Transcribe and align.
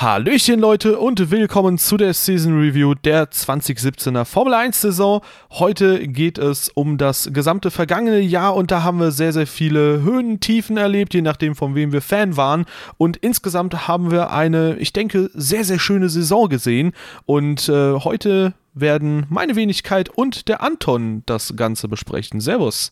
Hallöchen 0.00 0.60
Leute 0.60 0.98
und 0.98 1.30
willkommen 1.30 1.76
zu 1.76 1.98
der 1.98 2.14
Season 2.14 2.58
Review 2.58 2.94
der 2.94 3.30
2017er 3.30 4.24
Formel 4.24 4.54
1 4.54 4.80
Saison. 4.80 5.20
Heute 5.50 6.08
geht 6.08 6.38
es 6.38 6.70
um 6.70 6.96
das 6.96 7.28
gesamte 7.34 7.70
vergangene 7.70 8.20
Jahr 8.20 8.56
und 8.56 8.70
da 8.70 8.82
haben 8.82 8.98
wir 8.98 9.10
sehr, 9.10 9.34
sehr 9.34 9.46
viele 9.46 10.00
Höhen, 10.00 10.40
Tiefen 10.40 10.78
erlebt, 10.78 11.12
je 11.12 11.20
nachdem 11.20 11.54
von 11.54 11.74
wem 11.74 11.92
wir 11.92 12.00
Fan 12.00 12.38
waren. 12.38 12.64
Und 12.96 13.18
insgesamt 13.18 13.88
haben 13.88 14.10
wir 14.10 14.30
eine, 14.30 14.76
ich 14.76 14.94
denke, 14.94 15.28
sehr, 15.34 15.64
sehr 15.64 15.78
schöne 15.78 16.08
Saison 16.08 16.48
gesehen. 16.48 16.92
Und 17.26 17.68
äh, 17.68 17.92
heute 17.92 18.54
werden 18.72 19.26
meine 19.28 19.54
Wenigkeit 19.54 20.08
und 20.08 20.48
der 20.48 20.62
Anton 20.62 21.24
das 21.26 21.56
Ganze 21.56 21.88
besprechen. 21.88 22.40
Servus. 22.40 22.90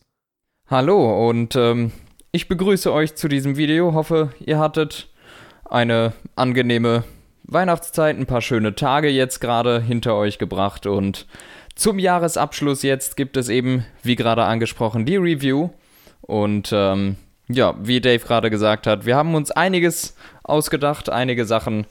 Hallo 0.67 1.27
und 1.27 1.55
ähm, 1.55 1.91
ich 2.31 2.47
begrüße 2.47 2.93
euch 2.93 3.15
zu 3.15 3.27
diesem 3.27 3.57
Video. 3.57 3.95
Hoffe, 3.95 4.29
ihr 4.45 4.59
hattet 4.59 5.09
eine 5.69 6.13
angenehme 6.35 7.03
Weihnachtszeit, 7.43 8.17
ein 8.17 8.25
paar 8.25 8.41
schöne 8.41 8.75
Tage 8.75 9.09
jetzt 9.09 9.39
gerade 9.39 9.81
hinter 9.81 10.15
euch 10.15 10.37
gebracht 10.37 10.85
und 10.85 11.25
zum 11.79 11.97
Jahresabschluss 11.97 12.83
jetzt 12.83 13.15
gibt 13.15 13.37
es 13.37 13.47
eben, 13.47 13.85
wie 14.03 14.17
gerade 14.17 14.43
angesprochen, 14.43 15.05
die 15.05 15.15
Review. 15.15 15.69
Und 16.19 16.71
ähm, 16.73 17.15
ja, 17.47 17.73
wie 17.81 18.01
Dave 18.01 18.19
gerade 18.19 18.49
gesagt 18.49 18.85
hat, 18.85 19.05
wir 19.05 19.15
haben 19.15 19.33
uns 19.33 19.49
einiges 19.49 20.17
ausgedacht, 20.43 21.09
einige 21.09 21.45
Sachen 21.45 21.87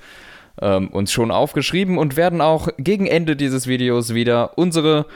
ähm, 0.61 0.89
uns 0.89 1.11
schon 1.11 1.31
aufgeschrieben 1.31 1.97
und 1.97 2.19
werden 2.19 2.43
auch 2.43 2.69
gegen 2.77 3.07
Ende 3.07 3.35
dieses 3.35 3.67
Videos 3.67 4.13
wieder 4.13 4.59
unsere 4.59 5.07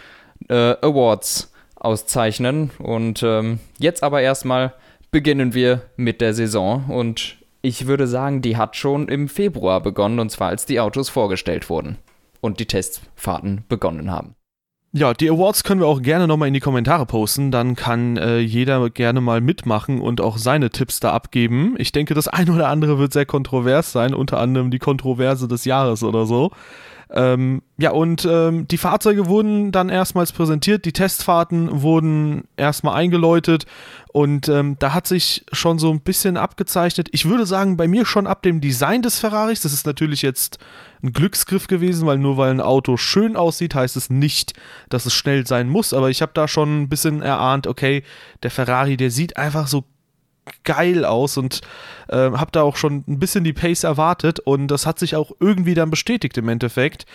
äh, 0.48 0.75
Awards 0.81 1.53
auszeichnen. 1.77 2.70
Und 2.79 3.23
ähm, 3.23 3.61
jetzt 3.79 4.03
aber 4.03 4.23
erstmal 4.23 4.73
beginnen 5.11 5.53
wir 5.53 5.83
mit 5.97 6.23
der 6.23 6.33
Saison 6.33 6.87
und 6.89 7.42
ich 7.62 7.87
würde 7.87 8.07
sagen, 8.07 8.43
die 8.43 8.57
hat 8.57 8.77
schon 8.77 9.09
im 9.09 9.29
Februar 9.29 9.80
begonnen, 9.80 10.19
und 10.19 10.30
zwar 10.30 10.48
als 10.48 10.66
die 10.66 10.80
Autos 10.80 11.09
vorgestellt 11.09 11.70
wurden 11.70 11.97
und 12.41 12.61
die 12.61 12.66
Testfahrten 12.66 13.64
begonnen 13.69 14.11
haben. 14.11 14.34
Ja, 14.95 15.14
die 15.14 15.31
Awards 15.31 15.64
können 15.64 15.81
wir 15.81 15.87
auch 15.87 16.03
gerne 16.03 16.27
nochmal 16.27 16.48
in 16.48 16.55
die 16.55 16.61
Kommentare 16.61 17.06
posten. 17.06 17.50
Dann 17.50 17.77
kann 17.77 18.19
äh, 18.19 18.41
jeder 18.41 18.91
gerne 18.91 19.22
mal 19.22 19.41
mitmachen 19.41 20.03
und 20.03 20.20
auch 20.20 20.37
seine 20.37 20.69
Tipps 20.69 21.00
da 21.00 21.12
abgeben. 21.12 21.77
Ich 21.78 21.92
denke, 21.92 22.12
das 22.12 22.28
eine 22.28 22.53
oder 22.53 22.69
andere 22.69 22.98
wird 22.98 23.14
sehr 23.14 23.25
kontrovers 23.25 23.92
sein, 23.92 24.12
unter 24.12 24.39
anderem 24.39 24.70
die 24.70 24.78
Kontroverse 24.78 25.48
des 25.48 25.65
Jahres 25.65 26.03
oder 26.03 26.27
so. 26.27 26.50
Ähm, 27.15 27.63
ja, 27.77 27.91
und 27.91 28.25
ähm, 28.25 28.67
die 28.69 28.79
Fahrzeuge 28.79 29.27
wurden 29.27 29.71
dann 29.71 29.91
erstmals 29.91 30.33
präsentiert, 30.33 30.87
die 30.87 30.93
Testfahrten 30.93 31.83
wurden 31.83 32.45
erstmal 32.57 32.97
eingeläutet. 32.97 33.67
Und 34.13 34.49
ähm, 34.49 34.77
da 34.79 34.95
hat 34.95 35.07
sich 35.07 35.45
schon 35.53 35.79
so 35.79 35.91
ein 35.91 36.01
bisschen 36.01 36.37
abgezeichnet. 36.37 37.09
Ich 37.13 37.27
würde 37.27 37.45
sagen, 37.45 37.77
bei 37.77 37.87
mir 37.87 38.07
schon 38.07 38.27
ab 38.27 38.43
dem 38.43 38.61
Design 38.61 39.03
des 39.03 39.19
Ferraris, 39.19 39.61
das 39.61 39.75
ist 39.75 39.87
natürlich 39.87 40.23
jetzt 40.23 40.59
ein 41.03 41.13
Glücksgriff 41.13 41.67
gewesen, 41.67 42.07
weil 42.07 42.19
nur 42.19 42.37
weil 42.37 42.51
ein 42.51 42.61
Auto 42.61 42.97
schön 42.97 43.37
aussieht, 43.37 43.75
heißt 43.75 43.97
es 43.97 44.09
nicht, 44.09 44.55
dass 44.89 45.05
es 45.05 45.13
schnell 45.13 45.47
sein 45.47 45.69
muss, 45.69 45.93
aber 45.93 46.11
ich 46.11 46.23
habe 46.23 46.33
da 46.35 46.47
schon 46.47 46.83
ein 46.83 46.89
bisschen 46.89 47.23
erahnt, 47.23 47.67
okay, 47.67 48.05
der 48.43 48.51
Ferrari, 48.51 48.97
der 48.97 49.11
sieht 49.11 49.37
einfach 49.37 49.67
so 49.67 49.85
geil 50.65 51.05
aus 51.05 51.37
und 51.37 51.61
äh, 52.09 52.17
habe 52.17 52.51
da 52.53 52.62
auch 52.62 52.77
schon 52.77 53.05
ein 53.07 53.19
bisschen 53.19 53.45
die 53.45 53.53
Pace 53.53 53.85
erwartet 53.85 54.41
und 54.41 54.69
das 54.69 54.87
hat 54.87 54.99
sich 54.99 55.17
auch 55.17 55.33
irgendwie 55.41 55.75
dann 55.75 55.91
bestätigt 55.91 56.37
im 56.39 56.49
Endeffekt. 56.49 57.07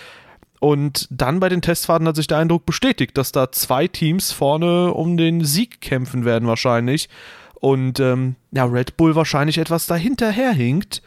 Und 0.59 1.07
dann 1.11 1.39
bei 1.39 1.49
den 1.49 1.61
Testfahrten 1.61 2.07
hat 2.07 2.15
sich 2.15 2.27
der 2.27 2.39
Eindruck 2.39 2.65
bestätigt, 2.65 3.17
dass 3.17 3.31
da 3.31 3.51
zwei 3.51 3.87
Teams 3.87 4.31
vorne 4.31 4.93
um 4.93 5.17
den 5.17 5.45
Sieg 5.45 5.81
kämpfen 5.81 6.25
werden 6.25 6.47
wahrscheinlich. 6.47 7.09
Und 7.55 7.99
ähm, 7.99 8.35
ja, 8.51 8.65
Red 8.65 8.97
Bull 8.97 9.15
wahrscheinlich 9.15 9.57
etwas 9.59 9.85
dahinterher 9.85 10.51
hinkt. 10.51 11.01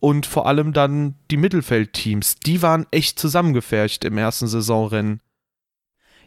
Und 0.00 0.26
vor 0.26 0.46
allem 0.46 0.72
dann 0.72 1.14
die 1.30 1.36
Mittelfeldteams, 1.36 2.36
die 2.36 2.62
waren 2.62 2.86
echt 2.90 3.18
zusammengefärcht 3.18 4.04
im 4.04 4.18
ersten 4.18 4.48
Saisonrennen. 4.48 5.20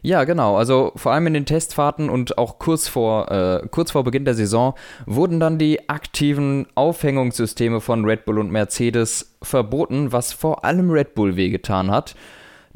Ja, 0.04 0.24
genau. 0.24 0.58
Also 0.58 0.92
vor 0.96 1.12
allem 1.12 1.28
in 1.28 1.32
den 1.32 1.46
Testfahrten 1.46 2.10
und 2.10 2.36
auch 2.36 2.58
kurz 2.58 2.88
vor, 2.88 3.32
äh, 3.32 3.66
kurz 3.70 3.92
vor 3.92 4.04
Beginn 4.04 4.26
der 4.26 4.34
Saison 4.34 4.74
wurden 5.06 5.40
dann 5.40 5.56
die 5.56 5.88
aktiven 5.88 6.66
Aufhängungssysteme 6.74 7.80
von 7.80 8.04
Red 8.04 8.26
Bull 8.26 8.38
und 8.38 8.52
Mercedes 8.52 9.34
verboten, 9.40 10.12
was 10.12 10.34
vor 10.34 10.62
allem 10.62 10.90
Red 10.90 11.14
Bull 11.14 11.36
wehgetan 11.36 11.90
hat 11.90 12.14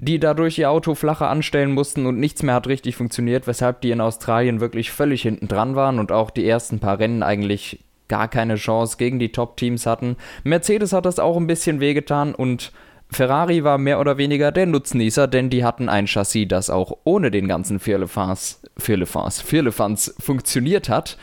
die 0.00 0.20
dadurch 0.20 0.56
ihr 0.58 0.70
Auto 0.70 0.94
flacher 0.94 1.28
anstellen 1.28 1.72
mussten 1.72 2.06
und 2.06 2.20
nichts 2.20 2.44
mehr 2.44 2.54
hat 2.54 2.68
richtig 2.68 2.94
funktioniert, 2.94 3.48
weshalb 3.48 3.80
die 3.80 3.90
in 3.90 4.00
Australien 4.00 4.60
wirklich 4.60 4.92
völlig 4.92 5.22
hinten 5.22 5.48
dran 5.48 5.74
waren 5.74 5.98
und 5.98 6.12
auch 6.12 6.30
die 6.30 6.48
ersten 6.48 6.78
paar 6.78 7.00
Rennen 7.00 7.24
eigentlich 7.24 7.80
gar 8.06 8.28
keine 8.28 8.54
Chance 8.54 8.96
gegen 8.96 9.18
die 9.18 9.32
Top-Teams 9.32 9.86
hatten. 9.86 10.16
Mercedes 10.44 10.92
hat 10.92 11.04
das 11.04 11.18
auch 11.18 11.36
ein 11.36 11.48
bisschen 11.48 11.80
wehgetan 11.80 12.32
und 12.32 12.70
Ferrari 13.10 13.64
war 13.64 13.78
mehr 13.78 14.00
oder 14.00 14.18
weniger 14.18 14.52
der 14.52 14.66
Nutznießer, 14.66 15.26
denn 15.26 15.50
die 15.50 15.64
hatten 15.64 15.88
ein 15.88 16.06
Chassis, 16.06 16.46
das 16.48 16.70
auch 16.70 16.98
ohne 17.04 17.30
den 17.30 17.48
ganzen 17.48 17.80
Firlefanz, 17.80 18.62
Firlefanz, 18.76 19.40
Firlefanz 19.40 20.14
funktioniert 20.18 20.88
hat 20.88 21.16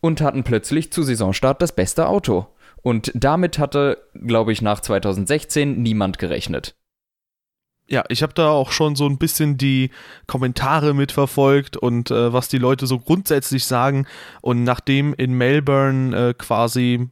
und 0.00 0.22
hatten 0.22 0.44
plötzlich 0.44 0.92
zu 0.92 1.02
Saisonstart 1.02 1.60
das 1.60 1.72
beste 1.72 2.06
Auto. 2.06 2.46
Und 2.82 3.12
damit 3.14 3.58
hatte, 3.58 3.98
glaube 4.14 4.52
ich, 4.52 4.62
nach 4.62 4.80
2016 4.80 5.82
niemand 5.82 6.18
gerechnet. 6.18 6.74
Ja, 7.86 8.04
ich 8.08 8.22
habe 8.22 8.32
da 8.32 8.50
auch 8.50 8.70
schon 8.70 8.94
so 8.94 9.06
ein 9.06 9.18
bisschen 9.18 9.58
die 9.58 9.90
Kommentare 10.26 10.94
mitverfolgt 10.94 11.76
und 11.76 12.10
äh, 12.10 12.32
was 12.32 12.48
die 12.48 12.58
Leute 12.58 12.86
so 12.86 12.98
grundsätzlich 12.98 13.64
sagen. 13.64 14.06
Und 14.40 14.62
nachdem 14.62 15.12
in 15.12 15.34
Melbourne 15.34 16.16
äh, 16.16 16.34
quasi 16.34 17.10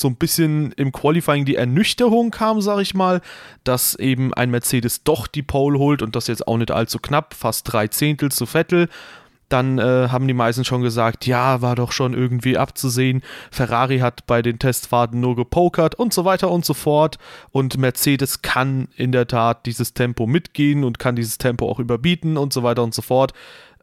so 0.00 0.08
ein 0.08 0.16
bisschen 0.16 0.72
im 0.72 0.92
Qualifying 0.92 1.44
die 1.44 1.56
Ernüchterung 1.56 2.30
kam, 2.30 2.60
sag 2.60 2.80
ich 2.80 2.94
mal, 2.94 3.20
dass 3.64 3.94
eben 3.94 4.34
ein 4.34 4.50
Mercedes 4.50 5.02
doch 5.04 5.26
die 5.26 5.42
Pole 5.42 5.78
holt 5.78 6.02
und 6.02 6.16
das 6.16 6.26
jetzt 6.26 6.46
auch 6.46 6.56
nicht 6.56 6.70
allzu 6.70 6.98
knapp, 6.98 7.34
fast 7.34 7.72
drei 7.72 7.88
Zehntel 7.88 8.30
zu 8.30 8.46
Vettel. 8.46 8.88
Dann 9.48 9.78
äh, 9.78 10.08
haben 10.10 10.28
die 10.28 10.34
meisten 10.34 10.64
schon 10.64 10.82
gesagt, 10.82 11.26
ja, 11.26 11.62
war 11.62 11.74
doch 11.74 11.92
schon 11.92 12.12
irgendwie 12.12 12.58
abzusehen. 12.58 13.22
Ferrari 13.50 14.00
hat 14.00 14.26
bei 14.26 14.42
den 14.42 14.58
Testfahrten 14.58 15.20
nur 15.20 15.36
gepokert 15.36 15.94
und 15.94 16.12
so 16.12 16.26
weiter 16.26 16.50
und 16.50 16.66
so 16.66 16.74
fort. 16.74 17.18
Und 17.50 17.78
Mercedes 17.78 18.42
kann 18.42 18.88
in 18.96 19.10
der 19.10 19.26
Tat 19.26 19.64
dieses 19.64 19.94
Tempo 19.94 20.26
mitgehen 20.26 20.84
und 20.84 20.98
kann 20.98 21.16
dieses 21.16 21.38
Tempo 21.38 21.70
auch 21.70 21.78
überbieten 21.78 22.36
und 22.36 22.52
so 22.52 22.62
weiter 22.62 22.82
und 22.82 22.94
so 22.94 23.00
fort. 23.00 23.32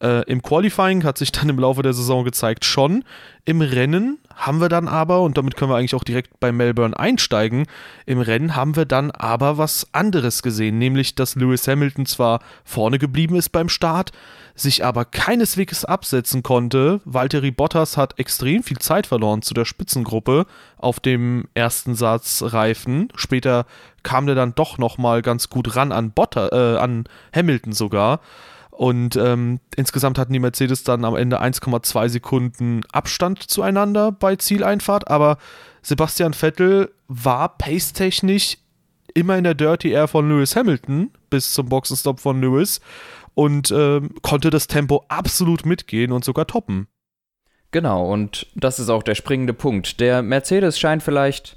Äh, 0.01 0.29
Im 0.29 0.41
Qualifying 0.41 1.03
hat 1.03 1.17
sich 1.17 1.31
dann 1.31 1.49
im 1.49 1.59
Laufe 1.59 1.81
der 1.81 1.93
Saison 1.93 2.23
gezeigt, 2.25 2.65
schon. 2.65 3.03
Im 3.45 3.61
Rennen 3.61 4.17
haben 4.33 4.59
wir 4.59 4.69
dann 4.69 4.87
aber, 4.87 5.21
und 5.21 5.37
damit 5.37 5.55
können 5.55 5.71
wir 5.71 5.77
eigentlich 5.77 5.95
auch 5.95 6.03
direkt 6.03 6.39
bei 6.39 6.51
Melbourne 6.51 6.97
einsteigen, 6.97 7.65
im 8.05 8.19
Rennen 8.19 8.55
haben 8.55 8.75
wir 8.75 8.85
dann 8.85 9.11
aber 9.11 9.57
was 9.57 9.87
anderes 9.93 10.41
gesehen, 10.43 10.77
nämlich 10.77 11.15
dass 11.15 11.35
Lewis 11.35 11.67
Hamilton 11.67 12.05
zwar 12.05 12.39
vorne 12.63 12.99
geblieben 12.99 13.35
ist 13.35 13.49
beim 13.49 13.69
Start, 13.69 14.11
sich 14.55 14.83
aber 14.83 15.05
keineswegs 15.05 15.85
absetzen 15.85 16.43
konnte. 16.43 17.01
Valtteri 17.05 17.51
Bottas 17.51 17.97
hat 17.97 18.19
extrem 18.19 18.63
viel 18.63 18.79
Zeit 18.79 19.07
verloren 19.07 19.41
zu 19.41 19.53
der 19.53 19.65
Spitzengruppe 19.65 20.45
auf 20.77 20.99
dem 20.99 21.47
ersten 21.53 21.95
Satz 21.95 22.41
Reifen. 22.45 23.09
Später 23.15 23.65
kam 24.03 24.25
der 24.25 24.35
dann 24.35 24.55
doch 24.55 24.77
nochmal 24.77 25.21
ganz 25.21 25.49
gut 25.49 25.75
ran 25.75 25.91
an, 25.91 26.11
Botta, 26.11 26.49
äh, 26.49 26.77
an 26.77 27.05
Hamilton 27.33 27.73
sogar. 27.73 28.21
Und 28.75 29.15
ähm, 29.15 29.61
insgesamt 29.77 30.19
hatten 30.19 30.33
die 30.33 30.39
Mercedes 30.39 30.83
dann 30.83 31.05
am 31.05 31.15
Ende 31.15 31.41
1,2 31.41 32.09
Sekunden 32.09 32.81
Abstand 32.91 33.41
zueinander 33.41 34.11
bei 34.11 34.35
Zieleinfahrt, 34.35 35.09
aber 35.09 35.37
Sebastian 35.81 36.33
Vettel 36.33 36.91
war 37.07 37.57
pace-technisch 37.57 38.57
immer 39.13 39.37
in 39.37 39.45
der 39.45 39.53
Dirty 39.53 39.91
Air 39.91 40.09
von 40.09 40.27
Lewis 40.27 40.57
Hamilton 40.57 41.11
bis 41.29 41.53
zum 41.53 41.69
Boxenstopp 41.69 42.19
von 42.19 42.41
Lewis 42.41 42.81
und 43.33 43.71
äh, 43.71 44.01
konnte 44.21 44.49
das 44.49 44.67
Tempo 44.67 45.05
absolut 45.07 45.65
mitgehen 45.65 46.11
und 46.11 46.25
sogar 46.25 46.45
toppen. 46.45 46.87
Genau, 47.71 48.11
und 48.11 48.47
das 48.55 48.79
ist 48.79 48.89
auch 48.89 49.03
der 49.03 49.15
springende 49.15 49.53
Punkt. 49.53 50.01
Der 50.01 50.21
Mercedes 50.21 50.77
scheint 50.77 51.01
vielleicht 51.01 51.55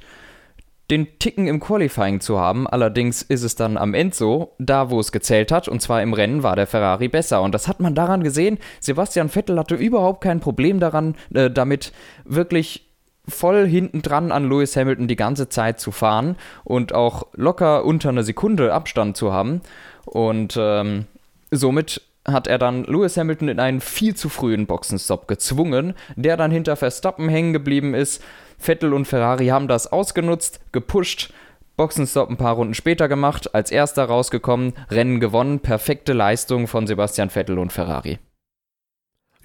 den 0.90 1.18
Ticken 1.18 1.46
im 1.46 1.60
Qualifying 1.60 2.20
zu 2.20 2.38
haben. 2.38 2.66
Allerdings 2.66 3.22
ist 3.22 3.42
es 3.42 3.54
dann 3.54 3.76
am 3.76 3.94
Ende 3.94 4.16
so, 4.16 4.54
da 4.58 4.90
wo 4.90 5.00
es 5.00 5.12
gezählt 5.12 5.52
hat, 5.52 5.68
und 5.68 5.82
zwar 5.82 6.02
im 6.02 6.14
Rennen 6.14 6.42
war 6.42 6.56
der 6.56 6.66
Ferrari 6.66 7.08
besser. 7.08 7.42
Und 7.42 7.54
das 7.54 7.68
hat 7.68 7.80
man 7.80 7.94
daran 7.94 8.22
gesehen. 8.22 8.58
Sebastian 8.80 9.28
Vettel 9.28 9.58
hatte 9.58 9.74
überhaupt 9.74 10.22
kein 10.22 10.40
Problem 10.40 10.80
daran, 10.80 11.14
äh, 11.34 11.50
damit 11.50 11.92
wirklich 12.24 12.88
voll 13.28 13.66
hinten 13.66 14.00
dran 14.00 14.32
an 14.32 14.48
Lewis 14.48 14.76
Hamilton 14.76 15.08
die 15.08 15.16
ganze 15.16 15.50
Zeit 15.50 15.80
zu 15.80 15.92
fahren 15.92 16.36
und 16.64 16.94
auch 16.94 17.26
locker 17.34 17.84
unter 17.84 18.08
einer 18.08 18.22
Sekunde 18.22 18.72
Abstand 18.72 19.16
zu 19.16 19.32
haben. 19.32 19.60
Und 20.06 20.56
ähm, 20.58 21.04
somit 21.50 22.02
hat 22.26 22.46
er 22.46 22.58
dann 22.58 22.84
Lewis 22.84 23.16
Hamilton 23.16 23.48
in 23.48 23.60
einen 23.60 23.80
viel 23.80 24.14
zu 24.14 24.28
frühen 24.28 24.66
Boxenstopp 24.66 25.28
gezwungen, 25.28 25.94
der 26.16 26.36
dann 26.36 26.50
hinter 26.50 26.76
Verstappen 26.76 27.28
hängen 27.28 27.52
geblieben 27.52 27.94
ist. 27.94 28.22
Vettel 28.58 28.92
und 28.92 29.06
Ferrari 29.06 29.46
haben 29.46 29.68
das 29.68 29.90
ausgenutzt, 29.90 30.60
gepusht, 30.72 31.32
Boxenstopp 31.76 32.28
ein 32.28 32.36
paar 32.36 32.56
Runden 32.56 32.74
später 32.74 33.08
gemacht, 33.08 33.54
als 33.54 33.70
erster 33.70 34.04
rausgekommen, 34.04 34.74
Rennen 34.90 35.20
gewonnen, 35.20 35.60
perfekte 35.60 36.12
Leistung 36.12 36.66
von 36.66 36.86
Sebastian 36.86 37.30
Vettel 37.30 37.58
und 37.58 37.72
Ferrari. 37.72 38.18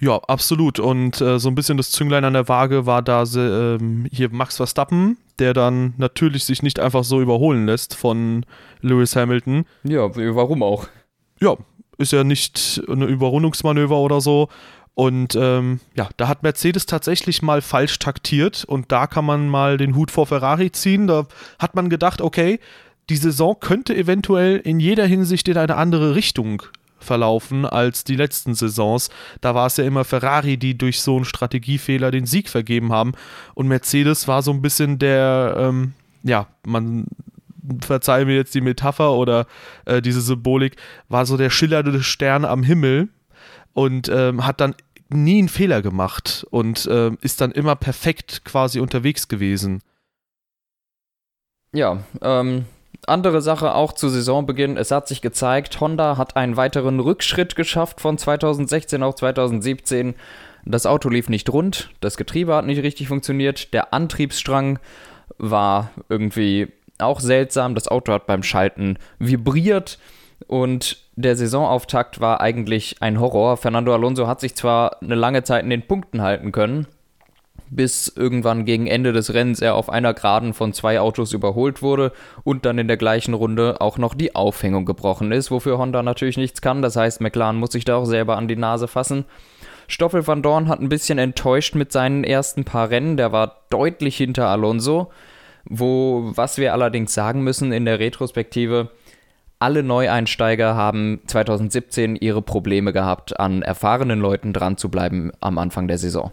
Ja, 0.00 0.16
absolut. 0.26 0.80
Und 0.80 1.20
äh, 1.20 1.38
so 1.38 1.48
ein 1.48 1.54
bisschen 1.54 1.76
das 1.76 1.92
Zünglein 1.92 2.24
an 2.24 2.32
der 2.32 2.48
Waage 2.48 2.86
war 2.86 3.02
da 3.02 3.22
äh, 3.22 3.78
hier 4.10 4.30
Max 4.30 4.56
Verstappen, 4.56 5.16
der 5.38 5.54
dann 5.54 5.94
natürlich 5.96 6.44
sich 6.44 6.62
nicht 6.62 6.80
einfach 6.80 7.04
so 7.04 7.20
überholen 7.20 7.66
lässt 7.66 7.94
von 7.94 8.44
Lewis 8.80 9.14
Hamilton. 9.14 9.64
Ja, 9.84 10.10
warum 10.34 10.62
auch? 10.62 10.88
Ja, 11.40 11.56
ist 11.98 12.12
ja 12.12 12.24
nicht 12.24 12.82
eine 12.88 13.06
Überrundungsmanöver 13.06 13.96
oder 13.96 14.20
so. 14.20 14.48
Und 14.94 15.34
ähm, 15.34 15.80
ja, 15.96 16.08
da 16.16 16.28
hat 16.28 16.44
Mercedes 16.44 16.86
tatsächlich 16.86 17.42
mal 17.42 17.62
falsch 17.62 17.98
taktiert 17.98 18.64
und 18.64 18.92
da 18.92 19.08
kann 19.08 19.24
man 19.24 19.48
mal 19.48 19.76
den 19.76 19.96
Hut 19.96 20.12
vor 20.12 20.26
Ferrari 20.26 20.70
ziehen. 20.70 21.08
Da 21.08 21.26
hat 21.58 21.74
man 21.74 21.88
gedacht, 21.90 22.20
okay, 22.20 22.60
die 23.10 23.16
Saison 23.16 23.56
könnte 23.58 23.94
eventuell 23.94 24.56
in 24.58 24.78
jeder 24.78 25.06
Hinsicht 25.06 25.48
in 25.48 25.58
eine 25.58 25.76
andere 25.76 26.14
Richtung 26.14 26.62
verlaufen 27.00 27.66
als 27.66 28.04
die 28.04 28.16
letzten 28.16 28.54
Saisons. 28.54 29.10
Da 29.40 29.54
war 29.54 29.66
es 29.66 29.76
ja 29.76 29.84
immer 29.84 30.04
Ferrari, 30.04 30.56
die 30.56 30.78
durch 30.78 31.00
so 31.02 31.16
einen 31.16 31.24
Strategiefehler 31.24 32.10
den 32.10 32.24
Sieg 32.24 32.48
vergeben 32.48 32.92
haben. 32.92 33.12
Und 33.54 33.68
Mercedes 33.68 34.26
war 34.28 34.42
so 34.42 34.52
ein 34.52 34.62
bisschen 34.62 34.98
der, 34.98 35.54
ähm, 35.58 35.92
ja, 36.22 36.46
man 36.64 37.06
verzeihe 37.80 38.26
mir 38.26 38.36
jetzt 38.36 38.54
die 38.54 38.60
Metapher 38.60 39.12
oder 39.12 39.46
äh, 39.86 40.00
diese 40.00 40.20
Symbolik, 40.20 40.76
war 41.08 41.26
so 41.26 41.36
der 41.36 41.50
schillernde 41.50 42.02
Stern 42.02 42.44
am 42.44 42.62
Himmel 42.62 43.08
und 43.74 44.08
ähm, 44.08 44.46
hat 44.46 44.60
dann 44.60 44.74
nie 45.10 45.38
einen 45.38 45.48
Fehler 45.48 45.82
gemacht 45.82 46.46
und 46.50 46.86
äh, 46.86 47.10
ist 47.20 47.40
dann 47.40 47.52
immer 47.52 47.76
perfekt 47.76 48.44
quasi 48.44 48.80
unterwegs 48.80 49.28
gewesen. 49.28 49.82
Ja, 51.72 51.98
ähm, 52.22 52.64
andere 53.06 53.42
Sache 53.42 53.74
auch 53.74 53.92
zu 53.92 54.08
Saisonbeginn. 54.08 54.76
Es 54.76 54.90
hat 54.90 55.08
sich 55.08 55.20
gezeigt, 55.20 55.80
Honda 55.80 56.16
hat 56.16 56.36
einen 56.36 56.56
weiteren 56.56 57.00
Rückschritt 57.00 57.56
geschafft 57.56 58.00
von 58.00 58.16
2016 58.16 59.02
auf 59.02 59.16
2017. 59.16 60.14
Das 60.64 60.86
Auto 60.86 61.10
lief 61.10 61.28
nicht 61.28 61.52
rund, 61.52 61.90
das 62.00 62.16
Getriebe 62.16 62.54
hat 62.54 62.64
nicht 62.64 62.82
richtig 62.82 63.08
funktioniert, 63.08 63.74
der 63.74 63.92
Antriebsstrang 63.92 64.78
war 65.36 65.90
irgendwie 66.08 66.68
auch 66.98 67.20
seltsam. 67.20 67.74
Das 67.74 67.88
Auto 67.88 68.12
hat 68.12 68.26
beim 68.26 68.42
Schalten 68.42 68.98
vibriert 69.18 69.98
und 70.46 70.98
der 71.16 71.36
Saisonauftakt 71.36 72.20
war 72.20 72.40
eigentlich 72.40 72.96
ein 73.00 73.20
Horror. 73.20 73.56
Fernando 73.56 73.92
Alonso 73.92 74.26
hat 74.26 74.40
sich 74.40 74.54
zwar 74.54 75.02
eine 75.02 75.14
lange 75.14 75.42
Zeit 75.44 75.64
in 75.64 75.70
den 75.70 75.86
Punkten 75.86 76.22
halten 76.22 76.52
können, 76.52 76.86
bis 77.70 78.08
irgendwann 78.08 78.64
gegen 78.64 78.86
Ende 78.86 79.12
des 79.12 79.32
Rennens 79.32 79.60
er 79.60 79.74
auf 79.74 79.88
einer 79.90 80.14
Geraden 80.14 80.52
von 80.52 80.72
zwei 80.72 81.00
Autos 81.00 81.32
überholt 81.32 81.82
wurde 81.82 82.12
und 82.42 82.64
dann 82.64 82.78
in 82.78 82.88
der 82.88 82.96
gleichen 82.96 83.34
Runde 83.34 83.80
auch 83.80 83.98
noch 83.98 84.14
die 84.14 84.34
Aufhängung 84.34 84.84
gebrochen 84.84 85.32
ist, 85.32 85.50
wofür 85.50 85.78
Honda 85.78 86.02
natürlich 86.02 86.36
nichts 86.36 86.60
kann. 86.60 86.82
Das 86.82 86.96
heißt, 86.96 87.20
McLaren 87.20 87.56
muss 87.56 87.72
sich 87.72 87.84
da 87.84 87.96
auch 87.96 88.06
selber 88.06 88.36
an 88.36 88.48
die 88.48 88.56
Nase 88.56 88.88
fassen. 88.88 89.24
Stoffel 89.86 90.26
van 90.26 90.42
Dorn 90.42 90.68
hat 90.68 90.80
ein 90.80 90.88
bisschen 90.88 91.18
enttäuscht 91.18 91.74
mit 91.74 91.92
seinen 91.92 92.24
ersten 92.24 92.64
paar 92.64 92.90
Rennen. 92.90 93.16
Der 93.16 93.32
war 93.32 93.64
deutlich 93.70 94.16
hinter 94.16 94.48
Alonso. 94.48 95.10
Wo, 95.66 96.32
was 96.34 96.58
wir 96.58 96.74
allerdings 96.74 97.14
sagen 97.14 97.42
müssen 97.42 97.72
in 97.72 97.86
der 97.86 97.98
Retrospektive, 97.98 98.90
alle 99.64 99.82
Neueinsteiger 99.82 100.74
haben 100.74 101.20
2017 101.26 102.16
ihre 102.16 102.42
Probleme 102.42 102.92
gehabt, 102.92 103.40
an 103.40 103.62
erfahrenen 103.62 104.20
Leuten 104.20 104.52
dran 104.52 104.76
zu 104.76 104.90
bleiben 104.90 105.32
am 105.40 105.56
Anfang 105.56 105.88
der 105.88 105.96
Saison. 105.96 106.32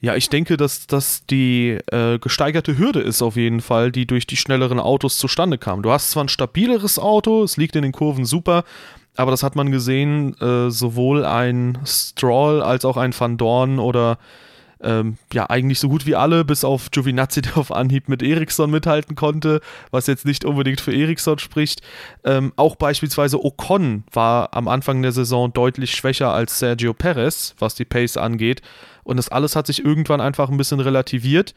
Ja, 0.00 0.14
ich 0.14 0.30
denke, 0.30 0.56
dass 0.56 0.86
das 0.86 1.26
die 1.26 1.78
äh, 1.92 2.18
gesteigerte 2.18 2.78
Hürde 2.78 3.00
ist 3.00 3.20
auf 3.20 3.36
jeden 3.36 3.60
Fall, 3.60 3.92
die 3.92 4.06
durch 4.06 4.26
die 4.26 4.38
schnelleren 4.38 4.80
Autos 4.80 5.18
zustande 5.18 5.58
kam. 5.58 5.82
Du 5.82 5.90
hast 5.90 6.10
zwar 6.10 6.24
ein 6.24 6.28
stabileres 6.28 6.98
Auto, 6.98 7.42
es 7.42 7.58
liegt 7.58 7.76
in 7.76 7.82
den 7.82 7.92
Kurven 7.92 8.24
super, 8.24 8.64
aber 9.14 9.30
das 9.30 9.42
hat 9.42 9.56
man 9.56 9.70
gesehen, 9.70 10.34
äh, 10.40 10.70
sowohl 10.70 11.26
ein 11.26 11.78
Stroll 11.84 12.62
als 12.62 12.86
auch 12.86 12.96
ein 12.96 13.18
Van 13.18 13.36
Dorn 13.36 13.78
oder 13.78 14.16
ähm, 14.84 15.16
ja, 15.32 15.48
eigentlich 15.48 15.80
so 15.80 15.88
gut 15.88 16.06
wie 16.06 16.14
alle, 16.14 16.44
bis 16.44 16.62
auf 16.64 16.90
Giovinazzi, 16.90 17.42
der 17.42 17.56
auf 17.56 17.72
Anhieb 17.72 18.08
mit 18.08 18.22
Eriksson 18.22 18.70
mithalten 18.70 19.16
konnte, 19.16 19.60
was 19.90 20.06
jetzt 20.06 20.26
nicht 20.26 20.44
unbedingt 20.44 20.80
für 20.80 20.94
Eriksson 20.94 21.38
spricht. 21.38 21.80
Ähm, 22.22 22.52
auch 22.56 22.76
beispielsweise 22.76 23.42
Ocon 23.44 24.04
war 24.12 24.54
am 24.54 24.68
Anfang 24.68 25.02
der 25.02 25.12
Saison 25.12 25.52
deutlich 25.52 25.92
schwächer 25.92 26.32
als 26.32 26.58
Sergio 26.58 26.92
Perez, 26.94 27.54
was 27.58 27.74
die 27.74 27.84
Pace 27.84 28.16
angeht. 28.16 28.62
Und 29.02 29.16
das 29.16 29.28
alles 29.28 29.56
hat 29.56 29.66
sich 29.66 29.84
irgendwann 29.84 30.20
einfach 30.20 30.48
ein 30.48 30.56
bisschen 30.56 30.80
relativiert. 30.80 31.54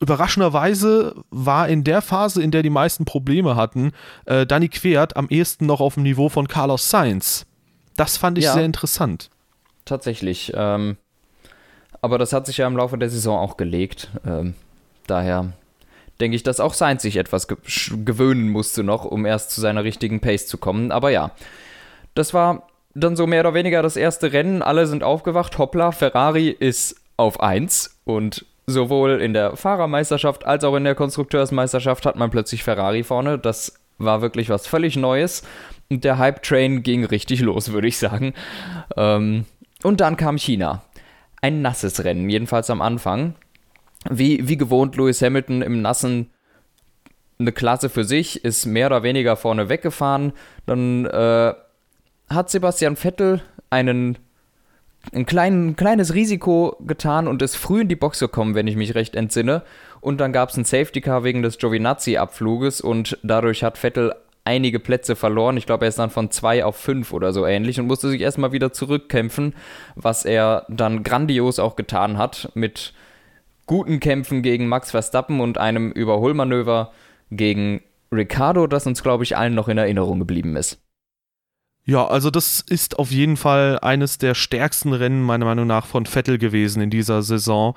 Überraschenderweise 0.00 1.14
war 1.30 1.68
in 1.68 1.84
der 1.84 2.02
Phase, 2.02 2.42
in 2.42 2.50
der 2.50 2.62
die 2.62 2.70
meisten 2.70 3.04
Probleme 3.04 3.54
hatten, 3.54 3.92
äh, 4.26 4.46
Danny 4.46 4.68
Quert 4.68 5.16
am 5.16 5.28
ehesten 5.28 5.66
noch 5.66 5.80
auf 5.80 5.94
dem 5.94 6.02
Niveau 6.02 6.28
von 6.28 6.48
Carlos 6.48 6.90
Sainz. 6.90 7.46
Das 7.96 8.16
fand 8.16 8.38
ich 8.38 8.44
ja, 8.44 8.54
sehr 8.54 8.64
interessant. 8.64 9.30
Tatsächlich. 9.84 10.52
Ähm, 10.56 10.96
aber 12.02 12.18
das 12.18 12.32
hat 12.32 12.46
sich 12.46 12.58
ja 12.58 12.66
im 12.66 12.76
Laufe 12.76 12.98
der 12.98 13.08
Saison 13.08 13.38
auch 13.38 13.56
gelegt. 13.56 14.08
Ähm, 14.26 14.54
daher 15.06 15.52
denke 16.20 16.36
ich, 16.36 16.42
dass 16.42 16.60
auch 16.60 16.74
Sainz 16.74 17.02
sich 17.02 17.16
etwas 17.16 17.48
ge 17.48 17.56
gewöhnen 18.04 18.50
musste 18.50 18.82
noch, 18.82 19.04
um 19.04 19.24
erst 19.24 19.52
zu 19.52 19.60
seiner 19.60 19.84
richtigen 19.84 20.20
Pace 20.20 20.46
zu 20.46 20.58
kommen. 20.58 20.92
Aber 20.92 21.10
ja, 21.10 21.30
das 22.14 22.34
war 22.34 22.68
dann 22.94 23.16
so 23.16 23.26
mehr 23.26 23.40
oder 23.40 23.54
weniger 23.54 23.82
das 23.82 23.96
erste 23.96 24.32
Rennen. 24.32 24.62
Alle 24.62 24.86
sind 24.86 25.04
aufgewacht. 25.04 25.56
Hoppla, 25.58 25.92
Ferrari 25.92 26.48
ist 26.48 26.96
auf 27.16 27.40
1 27.40 28.00
und 28.04 28.44
sowohl 28.66 29.20
in 29.20 29.32
der 29.32 29.56
Fahrermeisterschaft 29.56 30.44
als 30.44 30.64
auch 30.64 30.74
in 30.74 30.84
der 30.84 30.94
Konstrukteursmeisterschaft 30.94 32.04
hat 32.04 32.16
man 32.16 32.30
plötzlich 32.30 32.64
Ferrari 32.64 33.04
vorne. 33.04 33.38
Das 33.38 33.74
war 33.98 34.22
wirklich 34.22 34.48
was 34.48 34.66
völlig 34.66 34.96
Neues. 34.96 35.42
Und 35.88 36.02
der 36.04 36.18
Hype-Train 36.18 36.82
ging 36.82 37.04
richtig 37.04 37.40
los, 37.40 37.72
würde 37.72 37.86
ich 37.86 37.98
sagen. 37.98 38.34
Ähm, 38.96 39.44
und 39.82 40.00
dann 40.00 40.16
kam 40.16 40.36
China 40.36 40.82
ein 41.42 41.60
nasses 41.60 42.04
Rennen, 42.04 42.30
jedenfalls 42.30 42.70
am 42.70 42.80
Anfang. 42.80 43.34
Wie, 44.08 44.48
wie 44.48 44.56
gewohnt, 44.56 44.96
Lewis 44.96 45.20
Hamilton 45.20 45.60
im 45.62 45.82
Nassen 45.82 46.30
eine 47.38 47.52
Klasse 47.52 47.88
für 47.88 48.04
sich, 48.04 48.44
ist 48.44 48.64
mehr 48.66 48.86
oder 48.86 49.02
weniger 49.02 49.36
vorne 49.36 49.68
weggefahren. 49.68 50.32
Dann 50.66 51.04
äh, 51.06 51.52
hat 52.28 52.50
Sebastian 52.50 52.96
Vettel 52.96 53.42
einen 53.68 54.18
ein 55.12 55.26
klein, 55.26 55.74
kleines 55.74 56.14
Risiko 56.14 56.76
getan 56.86 57.26
und 57.26 57.42
ist 57.42 57.56
früh 57.56 57.80
in 57.80 57.88
die 57.88 57.96
Box 57.96 58.20
gekommen, 58.20 58.54
wenn 58.54 58.68
ich 58.68 58.76
mich 58.76 58.94
recht 58.94 59.16
entsinne. 59.16 59.62
Und 60.00 60.20
dann 60.20 60.32
gab 60.32 60.50
es 60.50 60.56
ein 60.56 60.64
Safety 60.64 61.00
Car 61.00 61.24
wegen 61.24 61.42
des 61.42 61.58
Giovinazzi-Abfluges 61.58 62.80
und 62.80 63.18
dadurch 63.24 63.64
hat 63.64 63.78
Vettel 63.78 64.14
einige 64.44 64.80
Plätze 64.80 65.16
verloren. 65.16 65.56
Ich 65.56 65.66
glaube, 65.66 65.84
er 65.84 65.88
ist 65.88 65.98
dann 65.98 66.10
von 66.10 66.30
zwei 66.30 66.64
auf 66.64 66.76
fünf 66.76 67.12
oder 67.12 67.32
so 67.32 67.46
ähnlich 67.46 67.78
und 67.78 67.86
musste 67.86 68.08
sich 68.08 68.20
erstmal 68.20 68.52
wieder 68.52 68.72
zurückkämpfen, 68.72 69.54
was 69.94 70.24
er 70.24 70.66
dann 70.68 71.02
grandios 71.02 71.58
auch 71.58 71.76
getan 71.76 72.18
hat 72.18 72.50
mit 72.54 72.92
guten 73.66 74.00
Kämpfen 74.00 74.42
gegen 74.42 74.68
Max 74.68 74.90
Verstappen 74.90 75.40
und 75.40 75.58
einem 75.58 75.92
Überholmanöver 75.92 76.92
gegen 77.30 77.82
Ricardo, 78.10 78.66
das 78.66 78.86
uns, 78.86 79.02
glaube 79.02 79.24
ich, 79.24 79.36
allen 79.36 79.54
noch 79.54 79.68
in 79.68 79.78
Erinnerung 79.78 80.18
geblieben 80.18 80.56
ist. 80.56 80.78
Ja, 81.84 82.06
also 82.06 82.30
das 82.30 82.60
ist 82.60 82.98
auf 82.98 83.10
jeden 83.10 83.36
Fall 83.36 83.78
eines 83.80 84.18
der 84.18 84.34
stärksten 84.34 84.92
Rennen 84.92 85.22
meiner 85.22 85.46
Meinung 85.46 85.66
nach 85.66 85.86
von 85.86 86.06
Vettel 86.06 86.38
gewesen 86.38 86.80
in 86.80 86.90
dieser 86.90 87.22
Saison. 87.22 87.74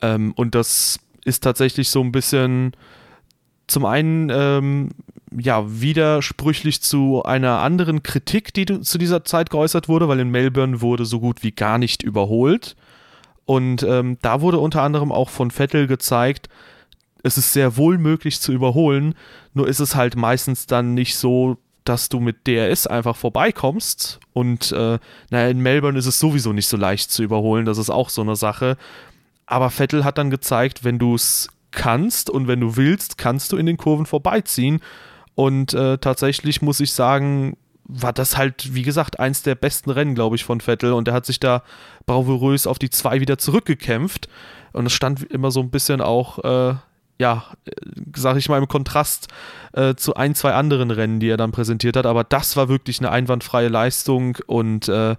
Ähm, 0.00 0.32
und 0.36 0.54
das 0.54 1.00
ist 1.24 1.42
tatsächlich 1.42 1.88
so 1.90 2.02
ein 2.02 2.12
bisschen 2.12 2.72
zum 3.72 3.84
einen 3.84 4.30
ähm, 4.30 4.90
ja 5.36 5.64
widersprüchlich 5.66 6.82
zu 6.82 7.22
einer 7.22 7.60
anderen 7.60 8.02
Kritik, 8.02 8.52
die 8.52 8.66
zu 8.66 8.98
dieser 8.98 9.24
Zeit 9.24 9.50
geäußert 9.50 9.88
wurde, 9.88 10.08
weil 10.08 10.20
in 10.20 10.30
Melbourne 10.30 10.80
wurde 10.80 11.04
so 11.04 11.20
gut 11.20 11.42
wie 11.42 11.52
gar 11.52 11.78
nicht 11.78 12.02
überholt. 12.02 12.76
Und 13.44 13.82
ähm, 13.82 14.18
da 14.22 14.40
wurde 14.40 14.58
unter 14.58 14.82
anderem 14.82 15.10
auch 15.10 15.30
von 15.30 15.50
Vettel 15.50 15.86
gezeigt, 15.86 16.48
es 17.24 17.38
ist 17.38 17.52
sehr 17.52 17.76
wohl 17.76 17.98
möglich 17.98 18.40
zu 18.40 18.52
überholen, 18.52 19.14
nur 19.54 19.68
ist 19.68 19.80
es 19.80 19.94
halt 19.94 20.16
meistens 20.16 20.66
dann 20.66 20.94
nicht 20.94 21.16
so, 21.16 21.56
dass 21.84 22.08
du 22.08 22.20
mit 22.20 22.46
DRS 22.46 22.86
einfach 22.86 23.16
vorbeikommst. 23.16 24.20
Und 24.32 24.72
äh, 24.72 24.98
naja, 25.30 25.48
in 25.48 25.60
Melbourne 25.60 25.98
ist 25.98 26.06
es 26.06 26.18
sowieso 26.18 26.52
nicht 26.52 26.66
so 26.66 26.76
leicht 26.76 27.10
zu 27.10 27.22
überholen, 27.22 27.64
das 27.64 27.78
ist 27.78 27.90
auch 27.90 28.10
so 28.10 28.22
eine 28.22 28.36
Sache. 28.36 28.76
Aber 29.46 29.70
Vettel 29.70 30.04
hat 30.04 30.18
dann 30.18 30.30
gezeigt, 30.30 30.84
wenn 30.84 30.98
du 30.98 31.14
es 31.14 31.48
kannst 31.72 32.30
und 32.30 32.48
wenn 32.48 32.60
du 32.60 32.76
willst, 32.76 33.18
kannst 33.18 33.52
du 33.52 33.56
in 33.56 33.66
den 33.66 33.76
Kurven 33.76 34.06
vorbeiziehen. 34.06 34.80
Und 35.34 35.74
äh, 35.74 35.98
tatsächlich 35.98 36.62
muss 36.62 36.80
ich 36.80 36.92
sagen, 36.92 37.56
war 37.84 38.12
das 38.12 38.36
halt, 38.36 38.74
wie 38.74 38.82
gesagt, 38.82 39.18
eins 39.18 39.42
der 39.42 39.54
besten 39.54 39.90
Rennen, 39.90 40.14
glaube 40.14 40.36
ich, 40.36 40.44
von 40.44 40.60
Vettel. 40.60 40.92
Und 40.92 41.08
er 41.08 41.14
hat 41.14 41.26
sich 41.26 41.40
da 41.40 41.62
bravourös 42.06 42.66
auf 42.66 42.78
die 42.78 42.90
zwei 42.90 43.20
wieder 43.20 43.38
zurückgekämpft. 43.38 44.28
Und 44.72 44.86
es 44.86 44.92
stand 44.92 45.22
immer 45.24 45.50
so 45.50 45.60
ein 45.60 45.70
bisschen 45.70 46.00
auch, 46.00 46.38
äh, 46.44 46.74
ja, 47.18 47.44
sag 48.14 48.36
ich 48.36 48.48
mal, 48.48 48.58
im 48.58 48.68
Kontrast 48.68 49.28
äh, 49.72 49.94
zu 49.94 50.14
ein, 50.14 50.34
zwei 50.34 50.54
anderen 50.54 50.90
Rennen, 50.90 51.20
die 51.20 51.28
er 51.28 51.36
dann 51.36 51.52
präsentiert 51.52 51.96
hat. 51.96 52.06
Aber 52.06 52.24
das 52.24 52.56
war 52.56 52.68
wirklich 52.68 53.00
eine 53.00 53.10
einwandfreie 53.10 53.68
Leistung 53.68 54.38
und 54.46 54.88
äh, 54.88 55.16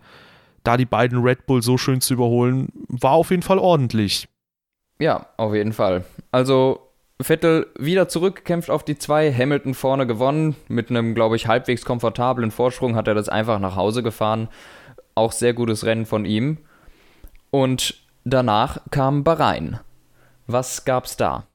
da 0.64 0.78
die 0.78 0.86
beiden 0.86 1.22
Red 1.22 1.46
Bull 1.46 1.62
so 1.62 1.78
schön 1.78 2.02
zu 2.02 2.14
überholen, 2.14 2.70
war 2.88 3.12
auf 3.12 3.32
jeden 3.32 3.44
Fall 3.44 3.60
ordentlich. 3.60 4.28
Ja, 5.00 5.28
auf 5.38 5.54
jeden 5.54 5.74
Fall. 5.74 6.06
Also 6.32 6.80
Vettel 7.22 7.68
wieder 7.78 8.08
zurückgekämpft 8.08 8.70
auf 8.70 8.84
die 8.84 8.98
zwei, 8.98 9.32
Hamilton 9.32 9.74
vorne 9.74 10.08
gewonnen. 10.08 10.56
Mit 10.68 10.90
einem, 10.90 11.16
glaube 11.16 11.36
ich, 11.36 11.48
halbwegs 11.48 11.86
komfortablen 11.86 12.52
Vorsprung 12.52 12.96
hat 12.96 13.08
er 13.08 13.14
das 13.14 13.30
einfach 13.30 13.60
nach 13.60 13.76
Hause 13.76 14.04
gefahren. 14.04 14.50
Auch 15.16 15.32
sehr 15.32 15.54
gutes 15.54 15.86
Rennen 15.86 16.06
von 16.06 16.26
ihm. 16.26 16.58
Und 17.52 17.96
danach 18.24 18.80
kam 18.90 19.24
Bahrain. 19.24 19.80
Was 20.48 20.86
gab's 20.86 21.18
da? 21.18 21.48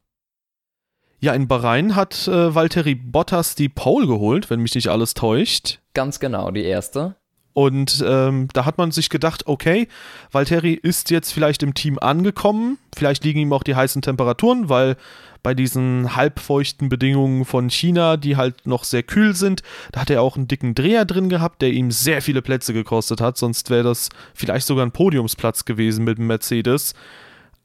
Ja, 1.21 1.33
in 1.33 1.49
Bahrain 1.49 1.97
hat 1.97 2.29
äh, 2.29 2.55
Valtteri 2.55 2.95
Bottas 2.95 3.57
die 3.57 3.69
Pole 3.69 4.07
geholt, 4.07 4.51
wenn 4.51 4.61
mich 4.61 4.77
nicht 4.77 4.89
alles 4.89 5.15
täuscht. 5.15 5.81
Ganz 5.93 6.21
genau, 6.21 6.53
die 6.53 6.63
erste. 6.63 7.17
Und 7.59 8.05
ähm, 8.07 8.47
da 8.53 8.67
hat 8.67 8.79
man 8.79 8.93
sich 8.93 9.11
gedacht, 9.11 9.49
okay, 9.49 9.89
Valtteri 10.31 10.75
ist 10.75 11.11
jetzt 11.11 11.33
vielleicht 11.33 11.65
im 11.65 11.75
Team 11.75 11.99
angekommen. 11.99 12.79
Vielleicht 12.95 13.25
liegen 13.25 13.41
ihm 13.41 13.53
auch 13.53 13.65
die 13.65 13.75
heißen 13.75 14.01
Temperaturen, 14.01 14.69
weil 14.69 14.97
bei 15.43 15.55
diesen 15.55 16.15
halbfeuchten 16.15 16.89
Bedingungen 16.89 17.45
von 17.45 17.69
China, 17.69 18.17
die 18.17 18.37
halt 18.37 18.65
noch 18.65 18.85
sehr 18.85 19.03
kühl 19.03 19.35
sind, 19.35 19.65
da 19.91 20.03
hat 20.03 20.11
er 20.11 20.23
auch 20.23 20.37
einen 20.37 20.47
dicken 20.47 20.77
Dreher 20.77 21.05
drin 21.05 21.29
gehabt, 21.29 21.61
der 21.61 21.73
ihm 21.73 21.91
sehr 21.91 22.23
viele 22.23 22.43
Plätze 22.43 22.73
gekostet 22.73 23.21
hat. 23.21 23.37
Sonst 23.37 23.71
wäre 23.71 23.83
das 23.83 24.09
vielleicht 24.35 24.69
sogar 24.69 24.87
ein 24.87 24.93
Podiumsplatz 24.93 25.65
gewesen 25.65 26.05
mit 26.05 26.19
dem 26.19 26.29
Mercedes. 26.29 26.95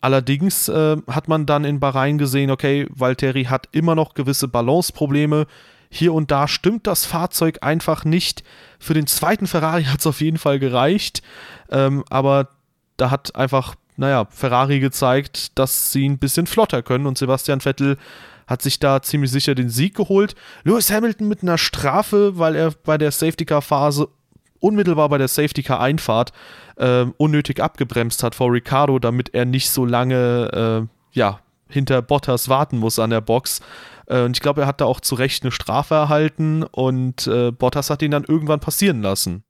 Allerdings 0.02 0.70
äh, 0.70 0.98
hat 1.06 1.28
man 1.28 1.46
dann 1.46 1.66
in 1.66 1.80
Bahrain 1.80 2.18
gesehen, 2.18 2.50
okay, 2.50 2.88
Valtteri 2.90 3.44
hat 3.44 3.70
immer 3.72 3.94
noch 3.94 4.16
gewisse 4.16 4.48
Balanceprobleme. 4.48 5.46
Hier 5.96 6.12
und 6.12 6.32
da 6.32 6.48
stimmt 6.48 6.88
das 6.88 7.06
Fahrzeug 7.06 7.60
einfach 7.62 8.04
nicht. 8.04 8.44
Für 8.80 8.96
den 8.96 9.06
zweiten 9.06 9.46
Ferrari 9.46 9.84
hat 9.84 10.00
es 10.00 10.08
auf 10.08 10.22
jeden 10.22 10.40
Fall 10.40 10.58
gereicht. 10.58 11.22
Ähm, 11.70 12.04
aber 12.10 12.50
da 12.98 13.12
hat 13.12 13.36
einfach, 13.36 13.76
naja, 13.96 14.26
Ferrari 14.32 14.80
gezeigt, 14.80 15.58
dass 15.60 15.92
sie 15.92 16.10
ein 16.10 16.18
bisschen 16.18 16.48
flotter 16.48 16.82
können 16.82 17.06
und 17.06 17.20
Sebastian 17.20 17.62
Vettel 17.62 17.98
hat 18.48 18.64
sich 18.64 18.80
da 18.80 19.04
ziemlich 19.04 19.30
sicher 19.30 19.54
den 19.54 19.70
Sieg 19.70 19.96
geholt. 19.96 20.34
Lewis 20.64 20.92
Hamilton 20.92 21.28
mit 21.28 21.44
einer 21.44 21.60
Strafe, 21.60 22.40
weil 22.40 22.56
er 22.56 22.72
bei 22.72 22.98
der 22.98 23.12
Safety 23.12 23.46
Car 23.46 23.62
Phase 23.62 24.08
unmittelbar 24.60 25.10
bei 25.10 25.20
der 25.20 25.28
Safety 25.28 25.62
Car 25.62 25.80
Einfahrt 25.80 26.34
äh, 26.78 27.06
unnötig 27.18 27.62
abgebremst 27.62 28.24
hat 28.24 28.34
vor 28.34 28.52
Ricardo, 28.52 28.98
damit 28.98 29.34
er 29.36 29.46
nicht 29.46 29.70
so 29.70 29.86
lange 29.86 30.88
äh, 30.90 31.18
ja, 31.18 31.40
hinter 31.70 32.02
Bottas 32.02 32.50
warten 32.50 32.80
muss 32.80 32.98
an 32.98 33.12
der 33.12 33.22
Box. 33.22 33.62
Äh, 34.08 34.22
und 34.22 34.38
ich 34.38 34.42
glaube, 34.42 34.62
er 34.62 34.68
hat 34.68 34.82
da 34.82 34.86
auch 34.86 35.00
zu 35.00 35.16
Recht 35.16 35.44
eine 35.44 35.52
Strafe 35.52 35.96
erhalten 35.96 36.64
und 36.64 37.28
äh, 37.28 37.52
Bottas 37.52 37.90
hat 37.90 38.02
ihn 38.02 38.12
dann 38.12 38.26
irgendwann 38.28 38.60
passieren 38.60 39.02
lassen. 39.02 39.44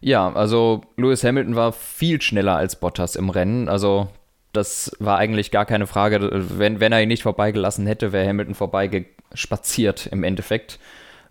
Ja, 0.00 0.32
also 0.32 0.82
Lewis 0.96 1.24
Hamilton 1.24 1.56
war 1.56 1.72
viel 1.72 2.22
schneller 2.22 2.56
als 2.56 2.76
Bottas 2.76 3.16
im 3.16 3.30
Rennen. 3.30 3.68
Also 3.68 4.08
das 4.52 4.92
war 5.00 5.18
eigentlich 5.18 5.50
gar 5.50 5.66
keine 5.66 5.86
Frage. 5.86 6.30
Wenn, 6.58 6.80
wenn 6.80 6.92
er 6.92 7.02
ihn 7.02 7.08
nicht 7.08 7.24
vorbeigelassen 7.24 7.86
hätte, 7.86 8.12
wäre 8.12 8.28
Hamilton 8.28 8.54
vorbeigespaziert 8.54 10.06
im 10.06 10.22
Endeffekt. 10.22 10.78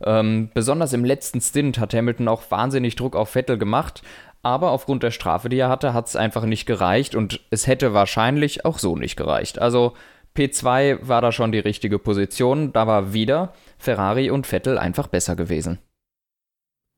Ähm, 0.04 0.52
besonders 0.54 0.94
im 0.94 1.06
letzten 1.06 1.42
Stint 1.42 1.80
hat 1.80 1.94
Hamilton 1.94 2.28
auch 2.28 2.44
wahnsinnig 2.52 2.96
Druck 2.96 3.16
auf 3.16 3.30
Vettel 3.30 3.58
gemacht, 3.58 4.04
aber 4.44 4.72
aufgrund 4.72 5.02
der 5.02 5.12
Strafe, 5.12 5.50
die 5.50 5.58
er 5.58 5.70
hatte, 5.70 5.94
hat 5.94 6.08
es 6.08 6.16
einfach 6.16 6.44
nicht 6.44 6.66
gereicht 6.66 7.16
und 7.16 7.42
es 7.50 7.66
hätte 7.66 7.94
wahrscheinlich 7.94 8.64
auch 8.64 8.78
so 8.78 8.96
nicht 8.96 9.16
gereicht. 9.16 9.60
Also 9.60 9.94
P2 10.38 11.00
war 11.02 11.22
da 11.22 11.32
schon 11.32 11.52
die 11.52 11.60
richtige 11.60 12.00
Position, 12.00 12.72
da 12.72 12.86
war 12.86 13.14
wieder 13.14 13.54
Ferrari 13.78 14.30
und 14.30 14.46
Vettel 14.46 14.78
einfach 14.78 15.08
besser 15.08 15.36
gewesen. 15.36 15.80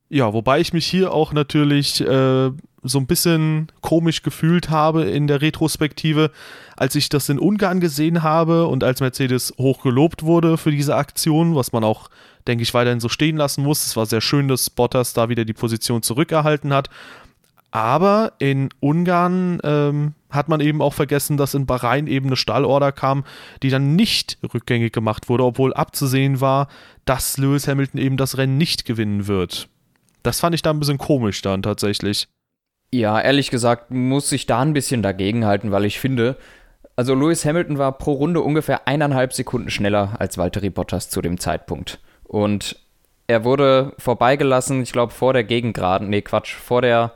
Ja, 0.08 0.32
wobei 0.32 0.60
ich 0.60 0.72
mich 0.72 0.86
hier 0.86 1.12
auch 1.12 1.32
natürlich 1.32 2.00
äh, 2.00 2.50
so 2.82 2.98
ein 2.98 3.06
bisschen 3.06 3.70
komisch 3.80 4.22
gefühlt 4.22 4.68
habe 4.68 5.04
in 5.04 5.28
der 5.28 5.40
Retrospektive, 5.40 6.32
als 6.76 6.96
ich 6.96 7.08
das 7.08 7.28
in 7.28 7.38
Ungarn 7.38 7.80
gesehen 7.80 8.22
habe 8.22 8.66
und 8.66 8.82
als 8.82 9.00
Mercedes 9.00 9.54
hoch 9.56 9.82
gelobt 9.82 10.24
wurde 10.24 10.56
für 10.56 10.72
diese 10.72 10.96
Aktion, 10.96 11.54
was 11.54 11.72
man 11.72 11.84
auch 11.84 12.10
denke 12.46 12.62
ich, 12.62 12.74
weiterhin 12.74 13.00
so 13.00 13.08
stehen 13.08 13.36
lassen 13.36 13.62
muss. 13.62 13.86
Es 13.86 13.96
war 13.96 14.06
sehr 14.06 14.20
schön, 14.20 14.48
dass 14.48 14.70
Bottas 14.70 15.12
da 15.12 15.28
wieder 15.28 15.44
die 15.44 15.52
Position 15.52 16.02
zurückerhalten 16.02 16.72
hat. 16.72 16.88
Aber 17.70 18.32
in 18.38 18.70
Ungarn 18.80 19.60
ähm, 19.62 20.14
hat 20.28 20.48
man 20.48 20.60
eben 20.60 20.82
auch 20.82 20.94
vergessen, 20.94 21.36
dass 21.36 21.54
in 21.54 21.66
Bahrain 21.66 22.06
eben 22.06 22.26
eine 22.26 22.36
Stallorder 22.36 22.92
kam, 22.92 23.24
die 23.62 23.70
dann 23.70 23.94
nicht 23.94 24.38
rückgängig 24.54 24.92
gemacht 24.92 25.28
wurde, 25.28 25.44
obwohl 25.44 25.72
abzusehen 25.74 26.40
war, 26.40 26.68
dass 27.04 27.36
Lewis 27.38 27.68
Hamilton 27.68 28.00
eben 28.00 28.16
das 28.16 28.38
Rennen 28.38 28.58
nicht 28.58 28.84
gewinnen 28.84 29.26
wird. 29.26 29.68
Das 30.22 30.40
fand 30.40 30.54
ich 30.54 30.62
da 30.62 30.70
ein 30.70 30.80
bisschen 30.80 30.98
komisch 30.98 31.42
dann 31.42 31.62
tatsächlich. 31.62 32.28
Ja, 32.92 33.20
ehrlich 33.20 33.50
gesagt 33.50 33.90
muss 33.90 34.32
ich 34.32 34.46
da 34.46 34.60
ein 34.60 34.72
bisschen 34.72 35.02
dagegenhalten, 35.02 35.70
weil 35.70 35.84
ich 35.84 36.00
finde, 36.00 36.36
also 36.96 37.14
Lewis 37.14 37.44
Hamilton 37.44 37.78
war 37.78 37.96
pro 37.96 38.12
Runde 38.12 38.40
ungefähr 38.40 38.88
eineinhalb 38.88 39.32
Sekunden 39.32 39.70
schneller 39.70 40.16
als 40.18 40.38
Valtteri 40.38 40.70
Bottas 40.70 41.08
zu 41.08 41.22
dem 41.22 41.38
Zeitpunkt. 41.38 42.00
Und 42.24 42.76
er 43.28 43.44
wurde 43.44 43.94
vorbeigelassen, 43.98 44.82
ich 44.82 44.92
glaube, 44.92 45.12
vor 45.12 45.32
der 45.32 45.44
Gegengraden, 45.44 46.08
nee, 46.08 46.20
Quatsch, 46.20 46.54
vor 46.54 46.82
der 46.82 47.12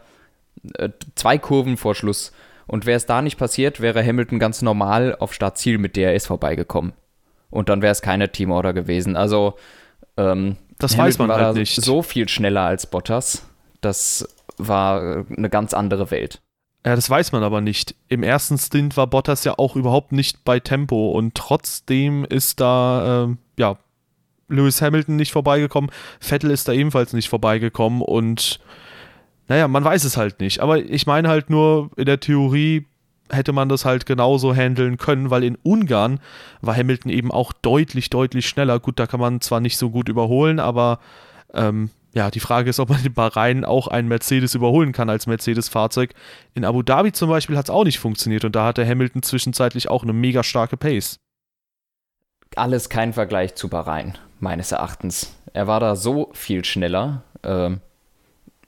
äh, 0.74 0.90
zwei 1.14 1.38
Kurven 1.38 1.76
vor 1.76 1.94
Schluss. 1.94 2.32
Und 2.66 2.86
wäre 2.86 2.96
es 2.96 3.06
da 3.06 3.20
nicht 3.20 3.36
passiert, 3.36 3.80
wäre 3.80 4.04
Hamilton 4.04 4.38
ganz 4.38 4.62
normal 4.62 5.14
auf 5.18 5.34
Startziel 5.34 5.76
mit 5.78 5.96
DRS 5.96 6.26
vorbeigekommen. 6.26 6.94
Und 7.50 7.68
dann 7.68 7.82
wäre 7.82 7.92
es 7.92 8.00
keine 8.00 8.32
Teamorder 8.32 8.72
gewesen. 8.72 9.16
Also, 9.16 9.54
ähm, 10.16 10.56
das 10.78 10.96
Hamilton 10.96 11.06
weiß 11.06 11.18
man 11.18 11.28
war 11.28 11.40
halt 11.40 11.56
nicht. 11.56 11.80
so 11.80 12.02
viel 12.02 12.28
schneller 12.28 12.62
als 12.62 12.86
Bottas. 12.86 13.46
Das 13.80 14.26
war 14.56 15.26
eine 15.36 15.50
ganz 15.50 15.74
andere 15.74 16.10
Welt. 16.10 16.40
Ja, 16.86 16.94
das 16.94 17.08
weiß 17.08 17.32
man 17.32 17.42
aber 17.42 17.60
nicht. 17.60 17.94
Im 18.08 18.22
ersten 18.22 18.58
Stint 18.58 18.96
war 18.96 19.06
Bottas 19.06 19.44
ja 19.44 19.58
auch 19.58 19.76
überhaupt 19.76 20.12
nicht 20.12 20.44
bei 20.44 20.60
Tempo 20.60 21.12
und 21.12 21.34
trotzdem 21.34 22.24
ist 22.24 22.60
da 22.60 23.24
ähm, 23.24 23.38
ja 23.58 23.78
Lewis 24.48 24.82
Hamilton 24.82 25.16
nicht 25.16 25.32
vorbeigekommen, 25.32 25.90
Vettel 26.20 26.50
ist 26.50 26.68
da 26.68 26.72
ebenfalls 26.72 27.14
nicht 27.14 27.28
vorbeigekommen 27.28 28.02
und 28.02 28.60
naja, 29.48 29.68
man 29.68 29.84
weiß 29.84 30.04
es 30.04 30.16
halt 30.16 30.40
nicht. 30.40 30.60
Aber 30.60 30.78
ich 30.78 31.06
meine 31.06 31.28
halt 31.28 31.50
nur, 31.50 31.90
in 31.96 32.06
der 32.06 32.20
Theorie 32.20 32.86
hätte 33.30 33.52
man 33.52 33.68
das 33.68 33.84
halt 33.84 34.06
genauso 34.06 34.54
handeln 34.54 34.96
können, 34.96 35.30
weil 35.30 35.44
in 35.44 35.56
Ungarn 35.62 36.20
war 36.60 36.76
Hamilton 36.76 37.10
eben 37.10 37.30
auch 37.30 37.52
deutlich, 37.52 38.10
deutlich 38.10 38.46
schneller. 38.48 38.80
Gut, 38.80 38.98
da 38.98 39.06
kann 39.06 39.20
man 39.20 39.40
zwar 39.40 39.60
nicht 39.60 39.76
so 39.76 39.90
gut 39.90 40.08
überholen, 40.08 40.60
aber 40.60 40.98
ähm, 41.52 41.90
ja, 42.14 42.30
die 42.30 42.40
Frage 42.40 42.70
ist, 42.70 42.80
ob 42.80 42.90
man 42.90 43.04
in 43.04 43.12
Bahrain 43.12 43.64
auch 43.64 43.88
einen 43.88 44.08
Mercedes 44.08 44.54
überholen 44.54 44.92
kann 44.92 45.10
als 45.10 45.26
Mercedes-Fahrzeug. 45.26 46.14
In 46.54 46.64
Abu 46.64 46.82
Dhabi 46.82 47.12
zum 47.12 47.28
Beispiel 47.28 47.56
hat 47.56 47.66
es 47.66 47.70
auch 47.70 47.84
nicht 47.84 47.98
funktioniert 47.98 48.44
und 48.44 48.54
da 48.54 48.66
hatte 48.66 48.86
Hamilton 48.86 49.22
zwischenzeitlich 49.22 49.90
auch 49.90 50.02
eine 50.02 50.12
mega 50.12 50.42
starke 50.42 50.76
Pace. 50.76 51.18
Alles 52.56 52.88
kein 52.88 53.12
Vergleich 53.12 53.56
zu 53.56 53.68
Bahrain 53.68 54.16
meines 54.38 54.70
Erachtens. 54.70 55.34
Er 55.54 55.66
war 55.66 55.80
da 55.80 55.96
so 55.96 56.30
viel 56.34 56.64
schneller. 56.64 57.24
Ähm, 57.42 57.80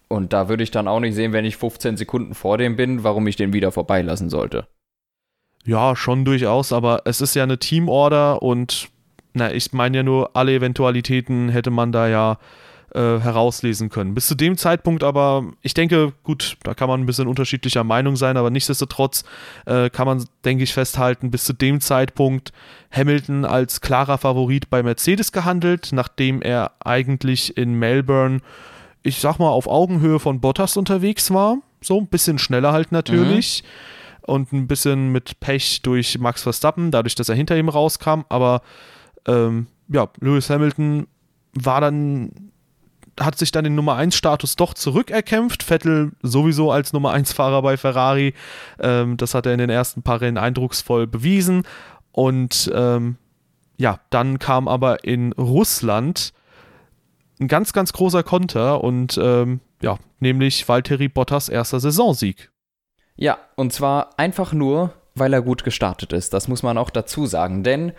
und 0.09 0.33
da 0.33 0.49
würde 0.49 0.63
ich 0.63 0.71
dann 0.71 0.89
auch 0.89 1.01
nicht 1.01 1.15
sehen, 1.15 1.33
wenn 1.33 1.45
ich 1.45 1.57
15 1.57 1.97
Sekunden 1.97 2.35
vor 2.35 2.59
dem 2.59 2.77
bin, 2.77 3.05
warum 3.05 3.27
ich 3.27 3.37
den 3.37 3.53
wieder 3.53 3.73
vorbeilassen 3.73 4.31
sollte. 4.31 4.67
Ja, 5.65 5.97
schon 5.97 6.25
durchaus, 6.25 6.73
aber 6.73 7.03
es 7.07 7.21
ist 7.21 7.35
ja 7.35 7.43
eine 7.43 7.59
Teamorder 7.59 8.43
und 8.43 8.89
na, 9.35 9.53
ich 9.53 9.73
meine 9.73 9.99
ja 9.99 10.03
nur, 10.03 10.31
alle 10.35 10.55
Eventualitäten 10.55 11.49
hätte 11.49 11.71
man 11.71 11.93
da 11.93 12.09
ja 12.09 12.39
äh, 12.95 13.19
herauslesen 13.19 13.91
können. 13.91 14.15
Bis 14.15 14.29
zu 14.29 14.35
dem 14.35 14.57
Zeitpunkt 14.57 15.05
aber, 15.05 15.53
ich 15.61 15.75
denke, 15.75 16.13
gut, 16.23 16.57
da 16.63 16.73
kann 16.73 16.89
man 16.89 17.01
ein 17.01 17.07
bisschen 17.07 17.27
unterschiedlicher 17.27 17.85
Meinung 17.85 18.17
sein, 18.17 18.37
aber 18.37 18.49
nichtsdestotrotz 18.49 19.25
äh, 19.67 19.91
kann 19.91 20.07
man, 20.07 20.25
denke 20.45 20.65
ich, 20.65 20.73
festhalten, 20.73 21.31
bis 21.31 21.45
zu 21.45 21.53
dem 21.53 21.81
Zeitpunkt 21.81 22.53
Hamilton 22.91 23.45
als 23.45 23.81
klarer 23.81 24.19
Favorit 24.19 24.71
bei 24.71 24.83
Mercedes 24.83 25.33
gehandelt, 25.33 25.91
nachdem 25.93 26.41
er 26.41 26.73
eigentlich 26.83 27.57
in 27.59 27.75
Melbourne, 27.75 28.41
ich 29.07 29.21
sag 29.21 29.39
mal, 29.39 29.49
auf 29.49 29.67
Augenhöhe 29.67 30.19
von 30.19 30.41
Bottas 30.41 30.77
unterwegs 30.77 31.33
war. 31.33 31.59
So 31.81 31.99
ein 31.99 32.09
bisschen 32.09 32.39
schneller 32.39 32.73
halt 32.73 32.93
natürlich. 32.93 33.63
Mhm 33.63 33.69
und 34.27 34.53
ein 34.53 34.67
bisschen 34.67 35.13
mit 35.13 35.41
Pech 35.41 35.83
durch 35.83 36.19
Max 36.19 36.43
Verstappen, 36.43 36.91
dadurch, 36.91 37.15
dass 37.15 37.29
er 37.29 37.37
hinter 37.37 37.57
ihm 37.57 37.69
rauskam. 37.69 38.23
Aber 38.29 38.61
ähm, 39.27 39.69
ja, 39.89 40.09
Lewis 40.21 40.51
Hamilton 40.51 41.07
war 41.55 41.81
dann 41.81 42.51
hat 43.19 43.39
sich 43.39 43.51
dann 43.51 43.65
den 43.65 43.75
Nummer 43.75 43.97
1 43.97 44.15
Status 44.15 44.57
doch 44.57 44.75
zurückerkämpft. 44.75 45.63
Vettel 45.63 46.13
sowieso 46.23 46.71
als 46.71 46.93
Nummer 46.93 47.13
1 47.13 47.33
Fahrer 47.33 47.63
bei 47.63 47.79
Ferrari. 47.79 48.35
Ähm, 48.79 49.17
das 49.17 49.33
hat 49.33 49.47
er 49.47 49.53
in 49.53 49.59
den 49.59 49.71
ersten 49.71 50.03
paar 50.03 50.21
Rennen 50.21 50.37
eindrucksvoll 50.37 51.07
bewiesen. 51.07 51.63
Und 52.13 52.71
ähm, 52.75 53.17
ja, 53.79 54.01
dann 54.11 54.39
kam 54.39 54.69
aber 54.69 55.05
in 55.05 55.33
Russland 55.33 56.35
ein 57.41 57.49
ganz, 57.49 57.73
ganz 57.73 57.93
großer 57.93 58.23
Konter 58.23 58.83
und 58.83 59.19
ähm, 59.23 59.61
ja, 59.83 59.99
nämlich 60.21 60.69
Valtteri 60.69 61.09
Bottas 61.09 61.49
erster 61.49 61.81
Saisonsieg. 61.81 62.51
Ja, 63.17 63.39
und 63.57 63.73
zwar 63.73 64.19
einfach 64.19 64.53
nur, 64.53 64.93
weil 65.15 65.33
er 65.33 65.43
gut 65.43 65.65
gestartet 65.65 66.13
ist. 66.13 66.33
Das 66.35 66.49
muss 66.49 66.63
man 66.63 66.79
auch 66.79 66.91
dazu 66.91 67.27
sagen, 67.27 67.63
denn 67.63 67.93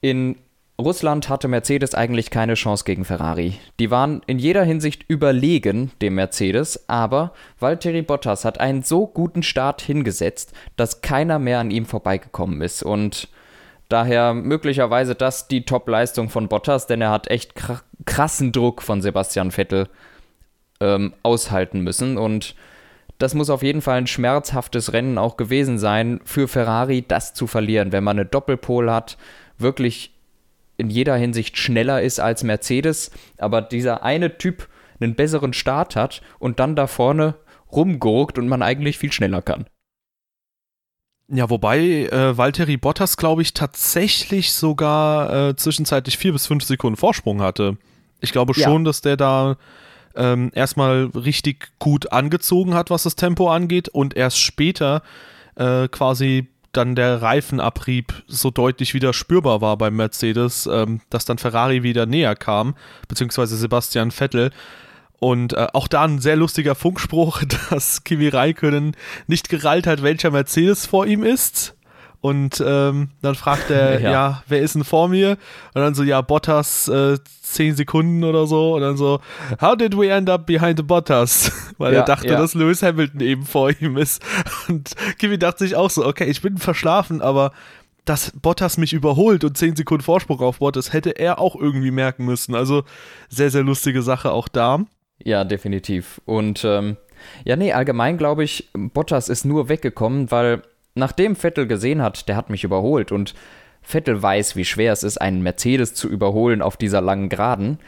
in 0.00 0.36
Russland 0.80 1.28
hatte 1.28 1.46
Mercedes 1.46 1.94
eigentlich 1.94 2.30
keine 2.30 2.54
Chance 2.54 2.84
gegen 2.84 3.04
Ferrari. 3.04 3.58
Die 3.78 3.90
waren 3.90 4.22
in 4.26 4.38
jeder 4.38 4.64
Hinsicht 4.64 5.04
überlegen 5.08 5.92
dem 6.00 6.14
Mercedes, 6.14 6.88
aber 6.88 7.32
Valtteri 7.58 8.02
Bottas 8.02 8.44
hat 8.44 8.58
einen 8.60 8.82
so 8.82 9.06
guten 9.06 9.42
Start 9.42 9.82
hingesetzt, 9.82 10.52
dass 10.76 11.02
keiner 11.02 11.38
mehr 11.38 11.60
an 11.60 11.70
ihm 11.70 11.86
vorbeigekommen 11.86 12.62
ist 12.62 12.82
und 12.82 13.28
daher 13.90 14.34
möglicherweise 14.34 15.14
das 15.14 15.48
die 15.48 15.64
Top-Leistung 15.64 16.30
von 16.30 16.48
Bottas, 16.48 16.86
denn 16.86 17.02
er 17.02 17.10
hat 17.10 17.28
echt 17.30 17.54
krassen 18.06 18.52
Druck 18.52 18.82
von 18.82 19.02
Sebastian 19.02 19.50
Vettel 19.50 19.88
ähm, 20.80 21.14
aushalten 21.22 21.80
müssen 21.80 22.16
und 22.16 22.54
das 23.18 23.34
muss 23.34 23.50
auf 23.50 23.62
jeden 23.62 23.82
Fall 23.82 23.98
ein 23.98 24.06
schmerzhaftes 24.06 24.94
Rennen 24.94 25.18
auch 25.18 25.36
gewesen 25.36 25.78
sein 25.78 26.20
für 26.24 26.48
Ferrari, 26.48 27.04
das 27.06 27.34
zu 27.34 27.46
verlieren, 27.46 27.92
wenn 27.92 28.02
man 28.02 28.18
eine 28.18 28.26
Doppelpol 28.26 28.90
hat, 28.90 29.18
wirklich 29.58 30.14
in 30.78 30.88
jeder 30.88 31.16
Hinsicht 31.16 31.58
schneller 31.58 32.00
ist 32.00 32.18
als 32.18 32.42
Mercedes, 32.42 33.10
aber 33.36 33.60
dieser 33.60 34.02
eine 34.02 34.38
Typ 34.38 34.68
einen 35.00 35.14
besseren 35.14 35.52
Start 35.52 35.96
hat 35.96 36.22
und 36.38 36.60
dann 36.60 36.76
da 36.76 36.86
vorne 36.86 37.34
rumgurkt 37.70 38.38
und 38.38 38.48
man 38.48 38.62
eigentlich 38.62 38.96
viel 38.98 39.12
schneller 39.12 39.42
kann. 39.42 39.66
Ja, 41.32 41.48
wobei 41.48 42.06
äh, 42.06 42.36
Valtteri 42.36 42.76
Bottas, 42.76 43.16
glaube 43.16 43.42
ich, 43.42 43.54
tatsächlich 43.54 44.52
sogar 44.52 45.50
äh, 45.50 45.56
zwischenzeitlich 45.56 46.18
vier 46.18 46.32
bis 46.32 46.48
fünf 46.48 46.64
Sekunden 46.64 46.96
Vorsprung 46.96 47.40
hatte. 47.40 47.76
Ich 48.20 48.32
glaube 48.32 48.52
schon, 48.54 48.82
ja. 48.82 48.84
dass 48.84 49.00
der 49.00 49.16
da 49.16 49.56
ähm, 50.16 50.50
erstmal 50.54 51.04
richtig 51.14 51.70
gut 51.78 52.12
angezogen 52.12 52.74
hat, 52.74 52.90
was 52.90 53.04
das 53.04 53.14
Tempo 53.14 53.48
angeht, 53.48 53.88
und 53.88 54.16
erst 54.16 54.38
später 54.38 55.02
äh, 55.54 55.86
quasi 55.86 56.48
dann 56.72 56.96
der 56.96 57.22
Reifenabrieb 57.22 58.24
so 58.26 58.50
deutlich 58.50 58.94
wieder 58.94 59.12
spürbar 59.12 59.60
war 59.60 59.76
beim 59.76 59.96
Mercedes, 59.96 60.68
ähm, 60.70 61.00
dass 61.10 61.24
dann 61.24 61.38
Ferrari 61.38 61.84
wieder 61.84 62.06
näher 62.06 62.34
kam, 62.34 62.74
beziehungsweise 63.08 63.56
Sebastian 63.56 64.10
Vettel. 64.10 64.50
Und 65.20 65.52
äh, 65.52 65.68
auch 65.74 65.86
da 65.86 66.02
ein 66.02 66.18
sehr 66.18 66.36
lustiger 66.36 66.74
Funkspruch, 66.74 67.42
dass 67.70 68.02
Kimi 68.04 68.28
Räikkönen 68.28 68.96
nicht 69.28 69.48
gerallt 69.48 69.86
hat, 69.86 70.02
welcher 70.02 70.32
Mercedes 70.32 70.86
vor 70.86 71.06
ihm 71.06 71.22
ist. 71.22 71.76
Und 72.22 72.62
ähm, 72.66 73.10
dann 73.22 73.34
fragt 73.34 73.70
er, 73.70 74.00
ja. 74.02 74.10
ja. 74.10 74.42
wer 74.48 74.60
ist 74.60 74.74
denn 74.74 74.84
vor 74.84 75.08
mir? 75.08 75.38
Und 75.74 75.82
dann 75.82 75.94
so, 75.94 76.02
ja, 76.02 76.20
Bottas, 76.20 76.88
äh, 76.88 77.18
10 77.42 77.76
Sekunden 77.76 78.24
oder 78.24 78.46
so. 78.46 78.74
Und 78.74 78.82
dann 78.82 78.96
so, 78.96 79.20
how 79.60 79.76
did 79.76 79.96
we 79.96 80.08
end 80.08 80.28
up 80.28 80.46
behind 80.46 80.78
the 80.78 80.82
Bottas? 80.82 81.52
Weil 81.78 81.92
ja, 81.92 82.00
er 82.00 82.04
dachte, 82.04 82.28
ja. 82.28 82.38
dass 82.38 82.54
Lewis 82.54 82.82
Hamilton 82.82 83.20
eben 83.20 83.44
vor 83.44 83.70
ihm 83.78 83.96
ist. 83.96 84.22
Und 84.68 84.94
Kimi 85.18 85.38
dachte 85.38 85.64
sich 85.64 85.76
auch 85.76 85.90
so, 85.90 86.06
okay, 86.06 86.24
ich 86.24 86.40
bin 86.40 86.58
verschlafen, 86.58 87.20
aber 87.20 87.52
dass 88.06 88.32
Bottas 88.32 88.78
mich 88.78 88.94
überholt 88.94 89.44
und 89.44 89.56
10 89.56 89.76
Sekunden 89.76 90.02
Vorsprung 90.02 90.40
auf 90.40 90.58
Bottas, 90.58 90.92
hätte 90.92 91.10
er 91.10 91.38
auch 91.38 91.54
irgendwie 91.54 91.90
merken 91.90 92.24
müssen. 92.24 92.54
Also 92.54 92.84
sehr, 93.28 93.50
sehr 93.50 93.62
lustige 93.62 94.02
Sache 94.02 94.32
auch 94.32 94.48
da. 94.48 94.80
Ja, 95.22 95.44
definitiv. 95.44 96.20
Und 96.24 96.64
ähm, 96.64 96.96
ja, 97.44 97.56
nee, 97.56 97.72
allgemein 97.72 98.16
glaube 98.16 98.44
ich, 98.44 98.68
Bottas 98.72 99.28
ist 99.28 99.44
nur 99.44 99.68
weggekommen, 99.68 100.30
weil 100.30 100.62
nachdem 100.94 101.36
Vettel 101.36 101.66
gesehen 101.66 102.02
hat, 102.02 102.28
der 102.28 102.36
hat 102.36 102.50
mich 102.50 102.64
überholt 102.64 103.12
und 103.12 103.34
Vettel 103.82 104.22
weiß, 104.22 104.56
wie 104.56 104.64
schwer 104.64 104.92
es 104.92 105.02
ist, 105.02 105.18
einen 105.18 105.42
Mercedes 105.42 105.94
zu 105.94 106.08
überholen 106.08 106.62
auf 106.62 106.76
dieser 106.76 107.00
langen 107.00 107.28
Geraden, 107.28 107.78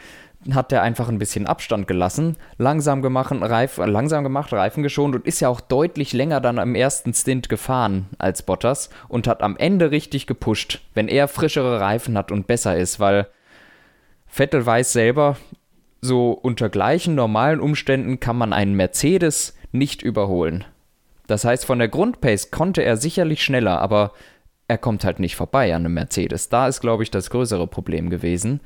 hat 0.51 0.71
er 0.71 0.81
einfach 0.81 1.07
ein 1.07 1.19
bisschen 1.19 1.47
Abstand 1.47 1.87
gelassen, 1.87 2.35
langsam 2.57 3.01
gemacht, 3.01 3.33
Reif, 3.33 3.77
langsam 3.77 4.23
gemacht, 4.23 4.51
Reifen 4.51 4.83
geschont 4.83 5.15
und 5.15 5.25
ist 5.25 5.39
ja 5.39 5.47
auch 5.47 5.61
deutlich 5.61 6.11
länger 6.11 6.41
dann 6.41 6.59
am 6.59 6.75
ersten 6.75 7.13
Stint 7.13 7.47
gefahren 7.47 8.07
als 8.17 8.41
Bottas 8.41 8.89
und 9.07 9.27
hat 9.27 9.41
am 9.41 9.55
Ende 9.55 9.91
richtig 9.91 10.27
gepusht, 10.27 10.81
wenn 10.93 11.07
er 11.07 11.27
frischere 11.27 11.79
Reifen 11.79 12.17
hat 12.17 12.31
und 12.31 12.47
besser 12.47 12.77
ist, 12.77 12.99
weil 12.99 13.27
Vettel 14.27 14.65
weiß 14.65 14.91
selber, 14.91 15.37
so 16.03 16.31
unter 16.31 16.69
gleichen 16.69 17.15
normalen 17.15 17.61
Umständen 17.61 18.19
kann 18.19 18.37
man 18.37 18.51
einen 18.51 18.75
Mercedes 18.75 19.57
nicht 19.71 20.01
überholen. 20.01 20.65
Das 21.27 21.45
heißt, 21.45 21.65
von 21.65 21.79
der 21.79 21.87
Grundpace 21.87 22.51
konnte 22.51 22.83
er 22.83 22.97
sicherlich 22.97 23.43
schneller, 23.43 23.79
aber 23.79 24.11
er 24.67 24.77
kommt 24.77 25.05
halt 25.05 25.19
nicht 25.19 25.35
vorbei 25.35 25.73
an 25.73 25.85
einem 25.85 25.93
Mercedes. 25.93 26.49
Da 26.49 26.67
ist, 26.67 26.81
glaube 26.81 27.03
ich, 27.03 27.11
das 27.11 27.29
größere 27.29 27.67
Problem 27.67 28.09
gewesen. 28.09 28.59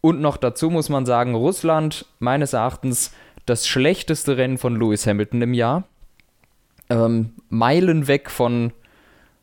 Und 0.00 0.20
noch 0.20 0.36
dazu 0.38 0.70
muss 0.70 0.88
man 0.88 1.04
sagen, 1.04 1.34
Russland 1.34 2.06
meines 2.18 2.54
Erachtens 2.54 3.12
das 3.44 3.68
schlechteste 3.68 4.36
Rennen 4.36 4.56
von 4.56 4.74
Lewis 4.74 5.06
Hamilton 5.06 5.42
im 5.42 5.54
Jahr. 5.54 5.84
Ähm, 6.88 7.34
Meilen 7.50 8.08
weg 8.08 8.30
von 8.30 8.72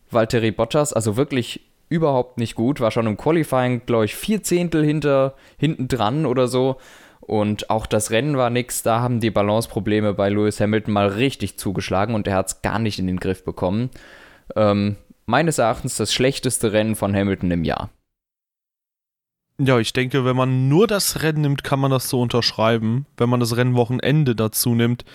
Valtteri 0.09 0.51
Bottas, 0.51 0.93
also 0.93 1.15
wirklich 1.15 1.61
überhaupt 1.89 2.39
nicht 2.39 2.55
gut. 2.55 2.81
War 2.81 2.91
schon 2.91 3.07
im 3.07 3.17
Qualifying, 3.17 3.83
glaube 3.85 4.05
ich, 4.05 4.15
vier 4.15 4.41
Zehntel 4.41 4.83
hinter, 4.83 5.35
hinten 5.57 5.87
dran 5.87 6.25
oder 6.25 6.47
so. 6.47 6.77
Und 7.29 7.69
auch 7.69 7.85
das 7.85 8.09
Rennen 8.09 8.37
war 8.37 8.49
nix. 8.49 8.81
Da 8.81 9.01
haben 9.01 9.19
die 9.19 9.29
Balanceprobleme 9.29 10.15
bei 10.15 10.29
Lewis 10.29 10.59
Hamilton 10.59 10.91
mal 10.91 11.09
richtig 11.09 11.59
zugeschlagen 11.59 12.15
und 12.15 12.27
er 12.27 12.35
hat 12.35 12.47
es 12.47 12.61
gar 12.63 12.79
nicht 12.79 12.97
in 12.97 13.05
den 13.05 13.19
Griff 13.19 13.43
bekommen. 13.43 13.91
Ähm, 14.55 14.95
meines 15.27 15.59
Erachtens 15.59 15.95
das 15.95 16.11
schlechteste 16.11 16.73
Rennen 16.73 16.95
von 16.95 17.15
Hamilton 17.15 17.51
im 17.51 17.63
Jahr. 17.63 17.91
Ja, 19.59 19.77
ich 19.77 19.93
denke, 19.93 20.25
wenn 20.25 20.35
man 20.35 20.69
nur 20.69 20.87
das 20.87 21.21
Rennen 21.21 21.41
nimmt, 21.41 21.63
kann 21.63 21.79
man 21.79 21.91
das 21.91 22.09
so 22.09 22.19
unterschreiben. 22.19 23.05
Wenn 23.15 23.29
man 23.29 23.39
das 23.39 23.55
Rennwochenende 23.55 24.35
dazu 24.35 24.73
nimmt, 24.73 25.05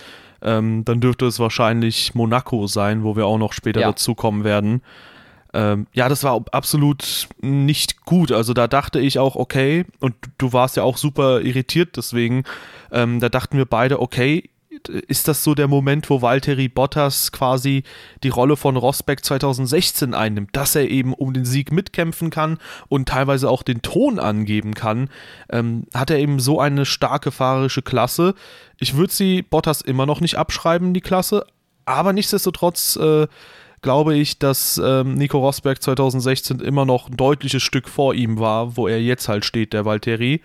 ähm, 0.41 0.85
dann 0.85 1.01
dürfte 1.01 1.25
es 1.25 1.39
wahrscheinlich 1.39 2.15
Monaco 2.15 2.67
sein, 2.67 3.03
wo 3.03 3.17
wir 3.17 3.25
auch 3.25 3.39
noch 3.39 3.51
später 3.51 3.81
ja. 3.81 3.87
dazu 3.87 4.15
kommen 4.15 4.45
werden. 4.45 4.83
Ähm, 5.55 5.87
ja, 5.93 6.09
das 6.09 6.23
war 6.25 6.43
absolut 6.51 7.29
nicht 7.39 8.03
gut. 8.03 8.33
Also 8.33 8.53
da 8.53 8.67
dachte 8.67 8.99
ich 8.99 9.19
auch, 9.19 9.37
okay, 9.37 9.85
und 10.01 10.13
du 10.37 10.51
warst 10.51 10.75
ja 10.75 10.83
auch 10.83 10.97
super 10.97 11.41
irritiert 11.41 11.95
deswegen, 11.95 12.43
ähm, 12.91 13.21
da 13.21 13.29
dachten 13.29 13.57
wir 13.57 13.65
beide, 13.65 14.01
okay, 14.01 14.49
ist 15.07 15.29
das 15.29 15.45
so 15.45 15.55
der 15.55 15.69
Moment, 15.69 16.09
wo 16.09 16.21
Valtteri 16.21 16.67
Bottas 16.67 17.31
quasi 17.31 17.83
die 18.21 18.29
Rolle 18.29 18.57
von 18.57 18.75
Rosberg 18.75 19.23
2016 19.23 20.13
einnimmt, 20.13 20.49
dass 20.51 20.75
er 20.75 20.89
eben 20.89 21.13
um 21.13 21.33
den 21.33 21.45
Sieg 21.45 21.71
mitkämpfen 21.71 22.29
kann 22.29 22.57
und 22.89 23.07
teilweise 23.07 23.49
auch 23.49 23.63
den 23.63 23.81
Ton 23.81 24.19
angeben 24.19 24.73
kann, 24.73 25.09
ähm, 25.49 25.87
hat 25.93 26.09
er 26.09 26.19
eben 26.19 26.41
so 26.41 26.59
eine 26.59 26.85
starke 26.85 27.31
fahrerische 27.31 27.81
Klasse. 27.81 28.35
Ich 28.77 28.97
würde 28.97 29.13
sie 29.13 29.41
Bottas 29.41 29.79
immer 29.79 30.05
noch 30.05 30.19
nicht 30.19 30.37
abschreiben, 30.37 30.93
die 30.93 31.01
Klasse, 31.01 31.45
aber 31.85 32.11
nichtsdestotrotz 32.11 32.97
äh, 32.97 33.27
glaube 33.85 34.15
ich, 34.15 34.39
dass 34.39 34.81
ähm, 34.83 35.13
Nico 35.13 35.37
Rosberg 35.37 35.79
2016 35.79 36.59
immer 36.59 36.85
noch 36.85 37.07
ein 37.07 37.17
deutliches 37.17 37.61
Stück 37.61 37.87
vor 37.87 38.15
ihm 38.15 38.39
war, 38.39 38.77
wo 38.77 38.87
er 38.87 38.99
jetzt 38.99 39.29
halt 39.29 39.45
steht, 39.45 39.73
der 39.73 39.85
Valtteri. 39.85 40.41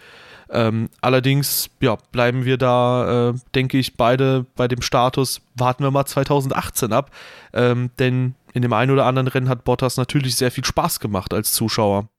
Ähm, 0.50 0.90
allerdings, 1.00 1.70
ja, 1.81 1.96
bleiben 2.12 2.44
wir 2.44 2.59
da, 2.59 3.31
äh, 3.31 3.35
denke 3.55 3.79
ich, 3.79 3.96
beide 3.96 4.44
bei 4.57 4.68
dem 4.68 4.83
Status, 4.83 5.40
warten 5.55 5.83
wir 5.83 5.90
mal 5.90 6.05
2018 6.05 6.92
ab. 6.92 7.12
Ähm, 7.55 7.88
denn 7.98 8.35
in 8.53 8.61
dem 8.61 8.74
einen 8.74 8.90
oder 8.90 9.07
anderen 9.07 9.29
Rennen 9.29 9.48
hat 9.48 9.64
Bottas 9.64 9.96
natürlich 9.96 10.37
sehr 10.37 10.50
viel 10.50 10.66
Spaß 10.66 11.00
gemacht 11.00 11.33
als 11.33 11.55
Zuschauer. 11.55 12.11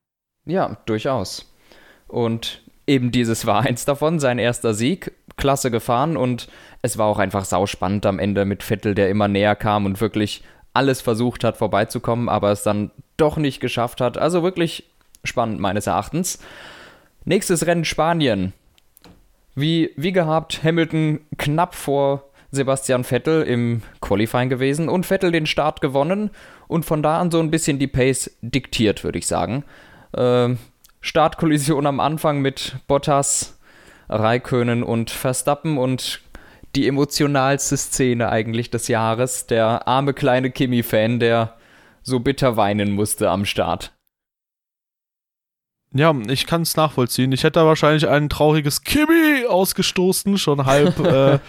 Ja, 0.45 0.77
durchaus. 0.87 1.53
Und 2.07 2.63
eben 2.87 3.11
dieses 3.11 3.45
war 3.45 3.61
eins 3.61 3.85
davon, 3.85 4.19
sein 4.19 4.39
erster 4.39 4.73
Sieg, 4.73 5.11
klasse 5.37 5.69
gefahren 5.69 6.17
und 6.17 6.47
es 6.81 6.97
war 6.97 7.05
auch 7.05 7.19
einfach 7.19 7.45
sauspannend 7.45 8.07
am 8.07 8.17
Ende 8.17 8.43
mit 8.45 8.63
Vettel, 8.63 8.95
der 8.95 9.09
immer 9.09 9.27
näher 9.27 9.55
kam 9.55 9.85
und 9.85 10.01
wirklich 10.01 10.41
alles 10.73 11.01
versucht 11.01 11.43
hat, 11.43 11.57
vorbeizukommen, 11.57 12.29
aber 12.29 12.51
es 12.51 12.63
dann 12.63 12.91
doch 13.17 13.37
nicht 13.37 13.59
geschafft 13.59 14.01
hat. 14.01 14.17
Also 14.17 14.43
wirklich 14.43 14.89
spannend 15.23 15.59
meines 15.59 15.87
Erachtens. 15.87 16.39
Nächstes 17.25 17.65
Rennen 17.65 17.85
Spanien. 17.85 18.53
Wie, 19.53 19.91
wie 19.97 20.11
gehabt, 20.11 20.63
Hamilton 20.63 21.19
knapp 21.37 21.75
vor 21.75 22.31
Sebastian 22.51 23.03
Vettel 23.03 23.43
im 23.43 23.81
Qualifying 24.01 24.49
gewesen 24.49 24.89
und 24.89 25.05
Vettel 25.05 25.31
den 25.31 25.45
Start 25.45 25.81
gewonnen 25.81 26.31
und 26.67 26.85
von 26.85 27.03
da 27.03 27.19
an 27.19 27.31
so 27.31 27.39
ein 27.39 27.51
bisschen 27.51 27.79
die 27.79 27.87
Pace 27.87 28.37
diktiert, 28.41 29.03
würde 29.03 29.19
ich 29.19 29.27
sagen. 29.27 29.63
Äh, 30.13 30.55
Startkollision 31.01 31.85
am 31.85 31.99
Anfang 31.99 32.41
mit 32.41 32.75
Bottas, 32.87 33.57
Raikönen 34.09 34.83
und 34.83 35.09
Verstappen 35.09 35.77
und 35.77 36.21
die 36.75 36.87
emotionalste 36.87 37.77
Szene 37.77 38.29
eigentlich 38.29 38.69
des 38.69 38.87
Jahres. 38.87 39.47
Der 39.47 39.87
arme 39.87 40.13
kleine 40.13 40.51
Kimi-Fan, 40.51 41.19
der 41.19 41.57
so 42.01 42.19
bitter 42.19 42.57
weinen 42.57 42.91
musste 42.91 43.29
am 43.29 43.45
Start. 43.45 43.93
Ja, 45.93 46.15
ich 46.27 46.47
kann 46.47 46.61
es 46.61 46.77
nachvollziehen. 46.77 47.31
Ich 47.33 47.43
hätte 47.43 47.59
da 47.59 47.65
wahrscheinlich 47.65 48.07
ein 48.07 48.29
trauriges 48.29 48.83
Kimi 48.83 49.45
ausgestoßen, 49.47 50.37
schon 50.37 50.65
halb, 50.65 50.97
äh, 51.05 51.33
äh, 51.33 51.39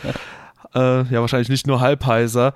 ja, 0.75 1.21
wahrscheinlich 1.21 1.49
nicht 1.49 1.67
nur 1.67 1.81
halb 1.81 2.05
heiser. 2.05 2.55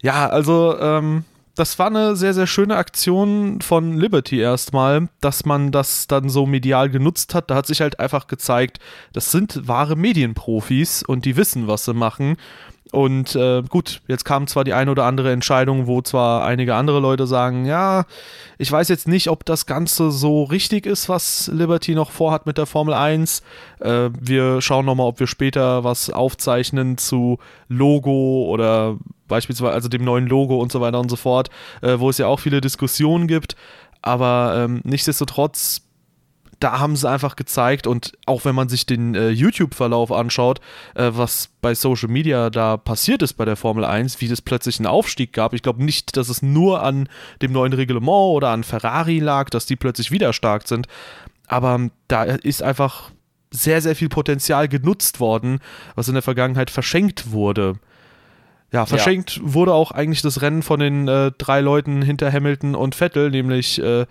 Ja, 0.00 0.28
also, 0.28 0.78
ähm, 0.78 1.24
das 1.54 1.78
war 1.78 1.86
eine 1.86 2.16
sehr, 2.16 2.34
sehr 2.34 2.46
schöne 2.46 2.76
Aktion 2.76 3.60
von 3.60 3.96
Liberty 3.96 4.40
erstmal, 4.40 5.08
dass 5.20 5.44
man 5.44 5.70
das 5.70 6.06
dann 6.06 6.28
so 6.28 6.46
medial 6.46 6.90
genutzt 6.90 7.34
hat. 7.34 7.50
Da 7.50 7.54
hat 7.54 7.66
sich 7.66 7.80
halt 7.80 8.00
einfach 8.00 8.26
gezeigt, 8.26 8.80
das 9.12 9.30
sind 9.30 9.68
wahre 9.68 9.96
Medienprofis 9.96 11.02
und 11.02 11.24
die 11.24 11.36
wissen, 11.36 11.66
was 11.68 11.84
sie 11.84 11.94
machen. 11.94 12.36
Und 12.94 13.34
äh, 13.34 13.62
gut, 13.68 14.02
jetzt 14.06 14.24
kam 14.24 14.46
zwar 14.46 14.62
die 14.62 14.72
eine 14.72 14.92
oder 14.92 15.04
andere 15.04 15.32
Entscheidung, 15.32 15.88
wo 15.88 16.00
zwar 16.00 16.44
einige 16.44 16.76
andere 16.76 17.00
Leute 17.00 17.26
sagen, 17.26 17.64
ja, 17.64 18.04
ich 18.56 18.70
weiß 18.70 18.88
jetzt 18.88 19.08
nicht, 19.08 19.28
ob 19.30 19.44
das 19.44 19.66
Ganze 19.66 20.12
so 20.12 20.44
richtig 20.44 20.86
ist, 20.86 21.08
was 21.08 21.50
Liberty 21.52 21.96
noch 21.96 22.12
vorhat 22.12 22.46
mit 22.46 22.56
der 22.56 22.66
Formel 22.66 22.94
1. 22.94 23.42
Äh, 23.80 24.10
wir 24.20 24.60
schauen 24.60 24.86
nochmal, 24.86 25.08
ob 25.08 25.18
wir 25.18 25.26
später 25.26 25.82
was 25.82 26.08
aufzeichnen 26.08 26.96
zu 26.96 27.38
Logo 27.68 28.46
oder 28.48 28.96
beispielsweise 29.26 29.72
also 29.72 29.88
dem 29.88 30.04
neuen 30.04 30.28
Logo 30.28 30.58
und 30.58 30.70
so 30.70 30.80
weiter 30.80 31.00
und 31.00 31.08
so 31.08 31.16
fort, 31.16 31.50
äh, 31.82 31.98
wo 31.98 32.10
es 32.10 32.18
ja 32.18 32.28
auch 32.28 32.38
viele 32.38 32.60
Diskussionen 32.60 33.26
gibt. 33.26 33.56
Aber 34.02 34.54
ähm, 34.56 34.82
nichtsdestotrotz 34.84 35.83
da 36.60 36.78
haben 36.78 36.96
sie 36.96 37.08
einfach 37.08 37.36
gezeigt 37.36 37.86
und 37.86 38.12
auch 38.26 38.44
wenn 38.44 38.54
man 38.54 38.68
sich 38.68 38.86
den 38.86 39.14
äh, 39.14 39.30
YouTube-Verlauf 39.30 40.12
anschaut, 40.12 40.60
äh, 40.94 41.10
was 41.12 41.50
bei 41.60 41.74
Social 41.74 42.08
Media 42.08 42.50
da 42.50 42.76
passiert 42.76 43.22
ist 43.22 43.34
bei 43.34 43.44
der 43.44 43.56
Formel 43.56 43.84
1, 43.84 44.20
wie 44.20 44.28
das 44.28 44.42
plötzlich 44.42 44.78
einen 44.78 44.86
Aufstieg 44.86 45.32
gab. 45.32 45.54
Ich 45.54 45.62
glaube 45.62 45.84
nicht, 45.84 46.16
dass 46.16 46.28
es 46.28 46.42
nur 46.42 46.82
an 46.82 47.08
dem 47.42 47.52
neuen 47.52 47.72
Reglement 47.72 48.36
oder 48.36 48.50
an 48.50 48.64
Ferrari 48.64 49.18
lag, 49.18 49.50
dass 49.50 49.66
die 49.66 49.76
plötzlich 49.76 50.10
wieder 50.10 50.32
stark 50.32 50.68
sind, 50.68 50.86
aber 51.46 51.90
da 52.08 52.24
ist 52.24 52.62
einfach 52.62 53.10
sehr, 53.50 53.80
sehr 53.80 53.94
viel 53.94 54.08
Potenzial 54.08 54.68
genutzt 54.68 55.20
worden, 55.20 55.60
was 55.94 56.08
in 56.08 56.14
der 56.14 56.22
Vergangenheit 56.22 56.70
verschenkt 56.70 57.30
wurde. 57.30 57.74
Ja, 58.72 58.86
verschenkt 58.86 59.36
ja. 59.36 59.42
wurde 59.44 59.72
auch 59.72 59.92
eigentlich 59.92 60.22
das 60.22 60.42
Rennen 60.42 60.62
von 60.62 60.80
den 60.80 61.06
äh, 61.06 61.30
drei 61.38 61.60
Leuten 61.60 62.02
hinter 62.02 62.32
Hamilton 62.32 62.74
und 62.74 62.96
Vettel, 62.96 63.30
nämlich 63.30 63.80
äh, 63.80 64.06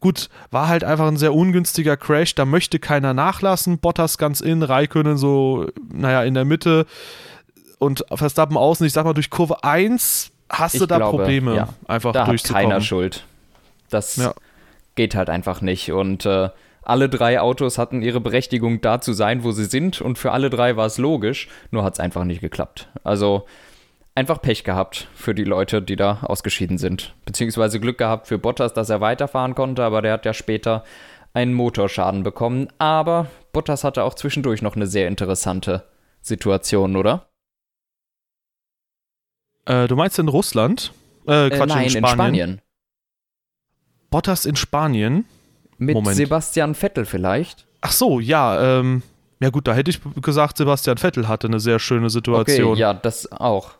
gut, 0.00 0.28
war 0.50 0.68
halt 0.68 0.84
einfach 0.84 1.06
ein 1.06 1.16
sehr 1.16 1.34
ungünstiger 1.34 1.96
Crash, 1.96 2.34
da 2.34 2.44
möchte 2.44 2.78
keiner 2.78 3.14
nachlassen. 3.14 3.78
Bottas 3.78 4.18
ganz 4.18 4.40
in, 4.40 4.62
Raikönnen 4.62 5.16
so, 5.16 5.68
naja, 5.92 6.22
in 6.22 6.34
der 6.34 6.44
Mitte 6.44 6.86
und 7.78 8.04
Verstappen 8.12 8.56
außen. 8.56 8.86
Ich 8.86 8.92
sag 8.92 9.04
mal, 9.04 9.14
durch 9.14 9.30
Kurve 9.30 9.64
1 9.64 10.30
hast 10.48 10.74
ich 10.74 10.80
du 10.80 10.86
da 10.86 10.98
glaube, 10.98 11.18
Probleme, 11.18 11.56
ja. 11.56 11.68
einfach 11.86 12.12
da 12.12 12.26
durchzukommen. 12.26 12.64
Hat 12.64 12.70
keiner 12.70 12.80
Schuld. 12.80 13.24
Das 13.90 14.16
ja. 14.16 14.34
geht 14.94 15.14
halt 15.14 15.30
einfach 15.30 15.60
nicht 15.60 15.92
und 15.92 16.26
äh, 16.26 16.48
alle 16.82 17.08
drei 17.08 17.40
Autos 17.40 17.78
hatten 17.78 18.02
ihre 18.02 18.20
Berechtigung 18.20 18.80
da 18.80 19.00
zu 19.00 19.12
sein, 19.12 19.42
wo 19.42 19.52
sie 19.52 19.64
sind 19.64 20.00
und 20.00 20.18
für 20.18 20.32
alle 20.32 20.50
drei 20.50 20.76
war 20.76 20.86
es 20.86 20.98
logisch, 20.98 21.48
nur 21.70 21.82
hat 21.82 21.94
es 21.94 22.00
einfach 22.00 22.24
nicht 22.24 22.40
geklappt. 22.40 22.88
Also 23.02 23.46
einfach 24.14 24.40
Pech 24.40 24.64
gehabt 24.64 25.08
für 25.14 25.34
die 25.34 25.44
Leute, 25.44 25.82
die 25.82 25.96
da 25.96 26.20
ausgeschieden 26.22 26.78
sind. 26.78 27.14
Beziehungsweise 27.24 27.80
Glück 27.80 27.98
gehabt 27.98 28.26
für 28.28 28.38
Bottas, 28.38 28.72
dass 28.72 28.90
er 28.90 29.00
weiterfahren 29.00 29.54
konnte, 29.54 29.82
aber 29.82 30.02
der 30.02 30.12
hat 30.12 30.24
ja 30.24 30.32
später 30.32 30.84
einen 31.32 31.52
Motorschaden 31.54 32.22
bekommen. 32.22 32.68
Aber 32.78 33.28
Bottas 33.52 33.84
hatte 33.84 34.04
auch 34.04 34.14
zwischendurch 34.14 34.62
noch 34.62 34.76
eine 34.76 34.86
sehr 34.86 35.08
interessante 35.08 35.84
Situation, 36.20 36.96
oder? 36.96 37.28
Äh, 39.66 39.88
du 39.88 39.96
meinst 39.96 40.18
in 40.18 40.28
Russland? 40.28 40.92
Äh, 41.26 41.50
Quatsch, 41.50 41.60
äh, 41.60 41.66
nein, 41.66 41.84
in 41.84 41.90
Spanien. 41.90 42.00
in 42.00 42.14
Spanien. 42.14 42.60
Bottas 44.10 44.46
in 44.46 44.56
Spanien? 44.56 45.24
Mit 45.76 45.94
Moment. 45.94 46.16
Sebastian 46.16 46.74
Vettel 46.74 47.04
vielleicht? 47.04 47.66
Ach 47.80 47.90
so, 47.90 48.20
ja, 48.20 48.78
ähm, 48.78 49.02
ja 49.40 49.50
gut, 49.50 49.66
da 49.66 49.74
hätte 49.74 49.90
ich 49.90 50.00
gesagt, 50.22 50.56
Sebastian 50.56 50.98
Vettel 50.98 51.26
hatte 51.26 51.48
eine 51.48 51.58
sehr 51.58 51.80
schöne 51.80 52.10
Situation. 52.10 52.72
Okay, 52.72 52.80
ja, 52.80 52.94
das 52.94 53.30
auch. 53.32 53.72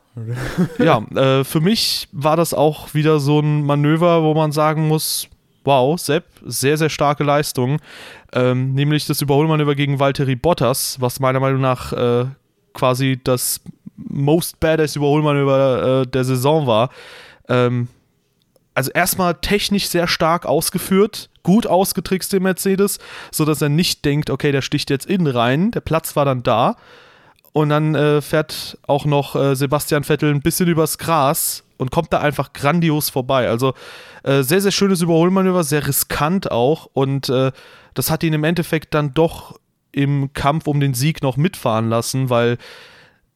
Ja, 0.78 0.98
äh, 1.14 1.44
für 1.44 1.60
mich 1.60 2.08
war 2.12 2.36
das 2.36 2.54
auch 2.54 2.94
wieder 2.94 3.18
so 3.20 3.40
ein 3.40 3.64
Manöver, 3.64 4.22
wo 4.22 4.34
man 4.34 4.52
sagen 4.52 4.86
muss, 4.88 5.28
wow, 5.64 5.98
Sepp, 5.98 6.24
sehr, 6.44 6.76
sehr 6.76 6.90
starke 6.90 7.24
Leistung. 7.24 7.80
Ähm, 8.32 8.74
nämlich 8.74 9.06
das 9.06 9.22
Überholmanöver 9.22 9.74
gegen 9.74 9.98
Valtteri 9.98 10.36
Bottas, 10.36 11.00
was 11.00 11.20
meiner 11.20 11.40
Meinung 11.40 11.60
nach 11.60 11.92
äh, 11.92 12.26
quasi 12.74 13.20
das 13.22 13.60
most 13.96 14.60
badass 14.60 14.96
Überholmanöver 14.96 16.02
äh, 16.02 16.06
der 16.06 16.24
Saison 16.24 16.66
war. 16.66 16.90
Ähm, 17.48 17.88
also 18.74 18.90
erstmal 18.90 19.34
technisch 19.36 19.88
sehr 19.88 20.08
stark 20.08 20.46
ausgeführt, 20.46 21.30
gut 21.44 21.66
ausgetrickst 21.66 22.32
den 22.32 22.42
Mercedes, 22.42 22.98
sodass 23.30 23.62
er 23.62 23.68
nicht 23.68 24.04
denkt, 24.04 24.30
okay, 24.30 24.50
der 24.50 24.62
sticht 24.62 24.90
jetzt 24.90 25.06
innen 25.06 25.28
rein, 25.28 25.70
der 25.70 25.80
Platz 25.80 26.16
war 26.16 26.24
dann 26.24 26.42
da. 26.42 26.76
Und 27.54 27.68
dann 27.68 27.94
äh, 27.94 28.20
fährt 28.20 28.78
auch 28.88 29.04
noch 29.04 29.36
äh, 29.36 29.54
Sebastian 29.54 30.02
Vettel 30.02 30.34
ein 30.34 30.42
bisschen 30.42 30.66
übers 30.66 30.98
Gras 30.98 31.62
und 31.76 31.92
kommt 31.92 32.12
da 32.12 32.18
einfach 32.18 32.52
grandios 32.52 33.10
vorbei. 33.10 33.48
Also 33.48 33.74
äh, 34.24 34.42
sehr, 34.42 34.60
sehr 34.60 34.72
schönes 34.72 35.02
Überholmanöver, 35.02 35.62
sehr 35.62 35.86
riskant 35.86 36.50
auch. 36.50 36.90
Und 36.94 37.28
äh, 37.28 37.52
das 37.94 38.10
hat 38.10 38.24
ihn 38.24 38.32
im 38.32 38.42
Endeffekt 38.42 38.92
dann 38.92 39.14
doch 39.14 39.60
im 39.92 40.32
Kampf 40.32 40.66
um 40.66 40.80
den 40.80 40.94
Sieg 40.94 41.22
noch 41.22 41.36
mitfahren 41.36 41.88
lassen, 41.88 42.28
weil 42.28 42.58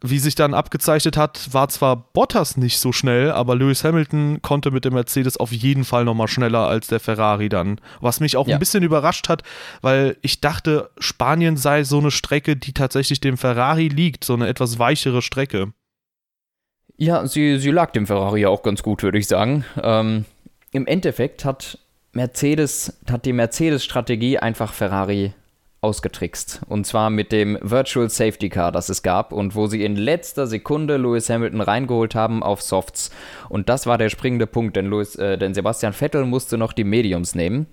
wie 0.01 0.19
sich 0.19 0.37
dann 0.37 0.55
abgezeichnet 0.55 1.17
hat, 1.17 1.53
war 1.53 1.69
zwar 1.69 1.97
Bottas 2.13 2.57
nicht 2.57 2.79
so 2.79 2.93
schnell, 2.93 3.33
aber 3.33 3.57
Lewis 3.57 3.83
Hamilton 3.83 4.41
konnte 4.43 4.71
mit 4.71 4.85
dem 4.85 4.95
Mercedes 4.95 5.37
auf 5.37 5.51
jeden 5.51 5.85
Fall 5.85 6.05
nochmal 6.05 6.29
schneller 6.29 6.69
als 6.69 6.87
der 6.87 7.01
Ferrari 7.01 7.49
dann. 7.49 7.81
Was 8.01 8.21
mich 8.21 8.37
auch 8.37 8.47
ja. 8.47 8.57
ein 8.57 8.61
bisschen 8.61 8.85
überrascht 8.85 9.29
hat, 9.29 9.43
weil 9.83 10.17
ich 10.23 10.41
dachte, 10.41 10.91
Spanien 10.99 11.57
sei 11.57 11.83
so 11.83 11.99
eine 11.99 12.13
Strecke, 12.13 12.57
die 12.57 12.73
tatsächlich 12.73 13.21
dem 13.21 13.37
Ferrari 13.37 13.89
liegt, 13.89 14.23
so 14.23 14.35
eine 14.35 14.47
etwas 14.47 14.79
weichere 14.79 15.21
Strecke. 15.21 15.73
Ja, 16.97 17.27
sie, 17.27 17.59
sie 17.59 17.71
lag 17.71 17.91
dem 17.91 18.07
Ferrari 18.07 18.47
auch 18.47 18.63
ganz 18.63 18.83
gut, 18.83 19.03
würde 19.03 19.19
ich 19.19 19.27
sagen. 19.27 19.65
Ähm, 19.83 20.25
Im 20.71 20.87
Endeffekt 20.87 21.45
hat 21.45 21.79
Mercedes, 22.13 23.01
hat 23.11 23.25
die 23.25 23.33
Mercedes-Strategie 23.33 24.39
einfach 24.39 24.73
Ferrari 24.73 25.33
ausgetrickst. 25.81 26.61
Und 26.69 26.87
zwar 26.87 27.11
mit 27.11 27.31
dem 27.31 27.59
Virtual 27.61 28.09
Safety 28.11 28.49
Car, 28.49 28.73
das 28.73 28.89
es 28.89 29.03
gab 29.03 29.33
und 29.33 29.55
wo 29.55 29.67
sie 29.67 29.85
in 29.85 29.97
letzter 29.97 30.47
Sekunde 30.47 30.97
Lewis 30.97 31.31
Hamilton 31.31 31.61
reingeholt 31.61 32.15
haben 32.15 32.43
auf 32.43 32.63
Softs. 32.63 33.11
Und 33.49 33.69
das 33.69 33.87
war 33.87 33.99
der 33.99 34.09
springende 34.09 34.47
Punkt, 34.47 34.77
denn, 34.77 34.91
Lewis, 34.91 35.15
äh, 35.17 35.39
denn 35.39 35.55
Sebastian 35.55 35.93
Vettel 35.93 36.25
musste 36.25 36.59
noch 36.59 36.73
die 36.73 36.85
Mediums 36.85 37.35
nehmen. 37.35 37.67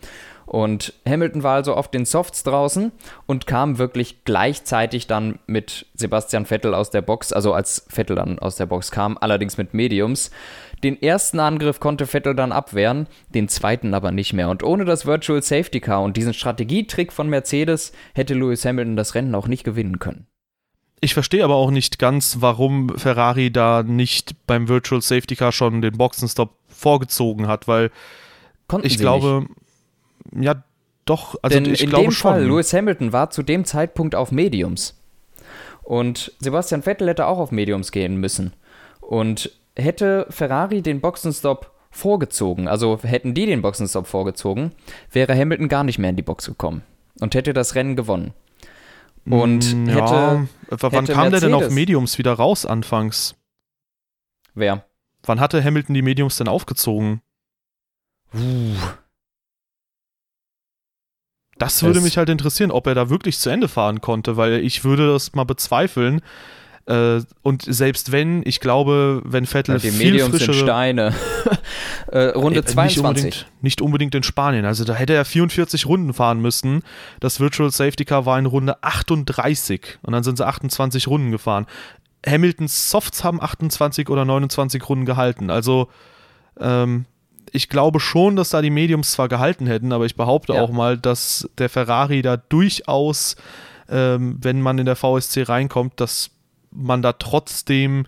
Und 0.46 0.94
Hamilton 1.08 1.42
war 1.42 1.56
also 1.56 1.74
auf 1.74 1.90
den 1.90 2.06
Softs 2.06 2.44
draußen 2.44 2.92
und 3.26 3.48
kam 3.48 3.80
wirklich 3.80 4.24
gleichzeitig 4.26 5.08
dann 5.08 5.40
mit 5.48 5.88
Sebastian 5.96 6.46
Vettel 6.46 6.76
aus 6.76 6.92
der 6.92 7.02
Box, 7.02 7.34
also 7.34 7.54
als 7.54 7.86
Vettel 7.90 8.16
dann 8.16 8.38
aus 8.38 8.56
der 8.56 8.68
Box 8.68 8.92
kam, 8.92 9.18
allerdings 9.20 9.58
mit 9.58 9.74
Mediums. 9.74 10.30
Den 10.84 11.02
ersten 11.02 11.40
Angriff 11.40 11.80
konnte 11.80 12.06
Vettel 12.06 12.36
dann 12.36 12.52
abwehren, 12.52 13.08
den 13.30 13.48
zweiten 13.48 13.94
aber 13.94 14.12
nicht 14.12 14.34
mehr. 14.34 14.50
Und 14.50 14.64
ohne 14.64 14.86
das 14.86 15.06
Virtual 15.06 15.42
Safety 15.42 15.80
Car 15.80 16.04
und 16.04 16.18
diesen 16.18 16.34
Strategietrick 16.34 17.12
von 17.12 17.30
Mercedes 17.30 17.92
hätte 18.14 18.34
Lewis 18.34 18.66
Hamilton 18.66 18.96
das 18.96 19.16
Rennen 19.16 19.36
auch 19.36 19.48
nicht 19.48 19.64
gewinnen 19.64 20.00
können. 20.00 20.28
Ich 21.02 21.14
verstehe 21.14 21.44
aber 21.44 21.56
auch 21.56 21.72
nicht 21.72 22.00
ganz, 22.00 22.38
warum 22.40 22.90
Ferrari 22.98 23.52
da 23.52 23.84
nicht 23.84 24.36
beim 24.48 24.68
Virtual 24.68 25.02
Safety 25.02 25.36
Car 25.36 25.52
schon 25.52 25.82
den 25.82 25.98
Boxenstopp 25.98 26.58
vorgezogen 26.68 27.48
hat, 27.48 27.68
weil 27.68 27.92
Konnten 28.68 28.88
ich 28.88 28.98
glaube, 28.98 29.46
nicht. 30.32 30.46
ja, 30.46 30.64
doch, 31.06 31.36
also 31.42 31.54
Denn 31.60 31.72
ich 31.72 31.84
in 31.84 31.90
glaube 31.90 32.06
dem 32.06 32.12
schon. 32.12 32.32
Fall, 32.32 32.46
Lewis 32.46 32.74
Hamilton 32.74 33.14
war 33.14 33.30
zu 33.30 33.44
dem 33.44 33.66
Zeitpunkt 33.66 34.16
auf 34.16 34.32
Mediums. 34.32 35.00
Und 35.84 36.34
Sebastian 36.40 36.82
Vettel 36.82 37.08
hätte 37.08 37.28
auch 37.28 37.38
auf 37.38 37.52
Mediums 37.52 37.92
gehen 37.92 38.18
müssen. 38.18 38.54
Und 39.02 39.52
hätte 39.78 40.28
Ferrari 40.30 40.82
den 40.82 41.02
Boxenstopp 41.02 41.72
vorgezogen, 41.92 42.68
also 42.68 43.00
hätten 43.02 43.34
die 43.34 43.46
den 43.46 43.62
Boxenstopp 43.62 44.08
vorgezogen, 44.08 44.72
wäre 45.12 45.38
Hamilton 45.38 45.70
gar 45.70 45.84
nicht 45.84 45.98
mehr 45.98 46.10
in 46.10 46.16
die 46.16 46.24
Box 46.24 46.46
gekommen 46.46 46.82
und 47.22 47.36
hätte 47.36 47.54
das 47.54 47.76
Rennen 47.76 47.96
gewonnen. 47.96 48.34
Und 49.26 49.74
mm, 49.74 49.88
hätte. 49.88 50.14
Ja. 50.14 50.48
Wann 50.70 50.92
hätte 50.92 51.14
kam 51.14 51.24
Mercedes 51.24 51.40
der 51.40 51.50
denn 51.50 51.54
auf 51.54 51.70
Mediums 51.72 52.18
wieder 52.18 52.34
raus 52.34 52.66
anfangs? 52.66 53.36
Wer? 54.54 54.86
Wann 55.24 55.40
hatte 55.40 55.64
Hamilton 55.64 55.96
die 55.96 56.02
Mediums 56.02 56.38
denn 56.38 56.48
aufgezogen? 56.48 57.22
Uh. 58.34 58.76
Das 61.58 61.82
würde 61.84 62.00
es 62.00 62.04
mich 62.04 62.18
halt 62.18 62.30
interessieren, 62.30 62.72
ob 62.72 62.86
er 62.86 62.96
da 62.96 63.10
wirklich 63.10 63.40
zu 63.40 63.50
Ende 63.50 63.68
fahren 63.68 64.02
konnte, 64.02 64.36
weil 64.36 64.60
ich 64.60 64.84
würde 64.84 65.08
das 65.08 65.34
mal 65.34 65.46
bezweifeln, 65.46 66.22
äh, 66.88 67.22
und 67.42 67.64
selbst 67.64 68.12
wenn, 68.12 68.44
ich 68.46 68.60
glaube, 68.60 69.22
wenn 69.26 69.46
Vettel 69.46 69.76
ja, 69.76 69.80
die 69.80 69.90
viel 69.92 70.12
Mediums 70.12 70.30
frischere... 70.30 70.54
Sind 70.54 70.66
Steine. 70.66 71.14
äh, 72.12 72.26
Runde 72.30 72.60
äh, 72.60 72.66
22. 72.66 72.86
Nicht 72.86 73.00
unbedingt, 73.00 73.46
nicht 73.62 73.82
unbedingt 73.82 74.16
in 74.16 74.24
Spanien. 74.24 74.66
Also 74.66 74.84
da 74.84 74.94
hätte 74.94 75.14
er 75.14 75.26
44 75.26 75.88
Runden 75.88 76.14
fahren 76.14 76.42
müssen. 76.42 76.84
Das 77.20 77.40
Virtual 77.40 77.72
Safety 77.72 78.06
Car 78.06 78.26
war 78.26 78.38
in 78.38 78.46
Runde 78.46 78.84
38 78.84 80.00
und 80.04 80.14
dann 80.14 80.24
sind 80.24 80.38
sie 80.38 80.46
28 80.46 81.08
Runden 81.08 81.32
gefahren. 81.32 81.66
Hamiltons 82.26 82.90
Softs 82.90 83.24
haben 83.24 83.42
28 83.42 84.10
oder 84.10 84.26
29 84.26 84.88
Runden 84.88 85.06
gehalten. 85.06 85.50
Also 85.50 85.90
ähm, 86.60 87.06
ich 87.52 87.70
glaube 87.70 88.00
schon, 88.00 88.36
dass 88.36 88.50
da 88.50 88.62
die 88.62 88.70
Mediums 88.70 89.12
zwar 89.12 89.28
gehalten 89.28 89.66
hätten, 89.66 89.92
aber 89.92 90.06
ich 90.06 90.16
behaupte 90.16 90.54
ja. 90.54 90.62
auch 90.62 90.72
mal, 90.72 90.98
dass 90.98 91.50
der 91.58 91.70
Ferrari 91.70 92.22
da 92.22 92.38
durchaus, 92.38 93.36
ähm, 93.90 94.38
wenn 94.42 94.62
man 94.62 94.78
in 94.78 94.86
der 94.86 94.96
VSC 94.96 95.44
reinkommt, 95.44 96.00
dass 96.00 96.32
man 96.76 97.02
da 97.02 97.14
trotzdem, 97.14 98.06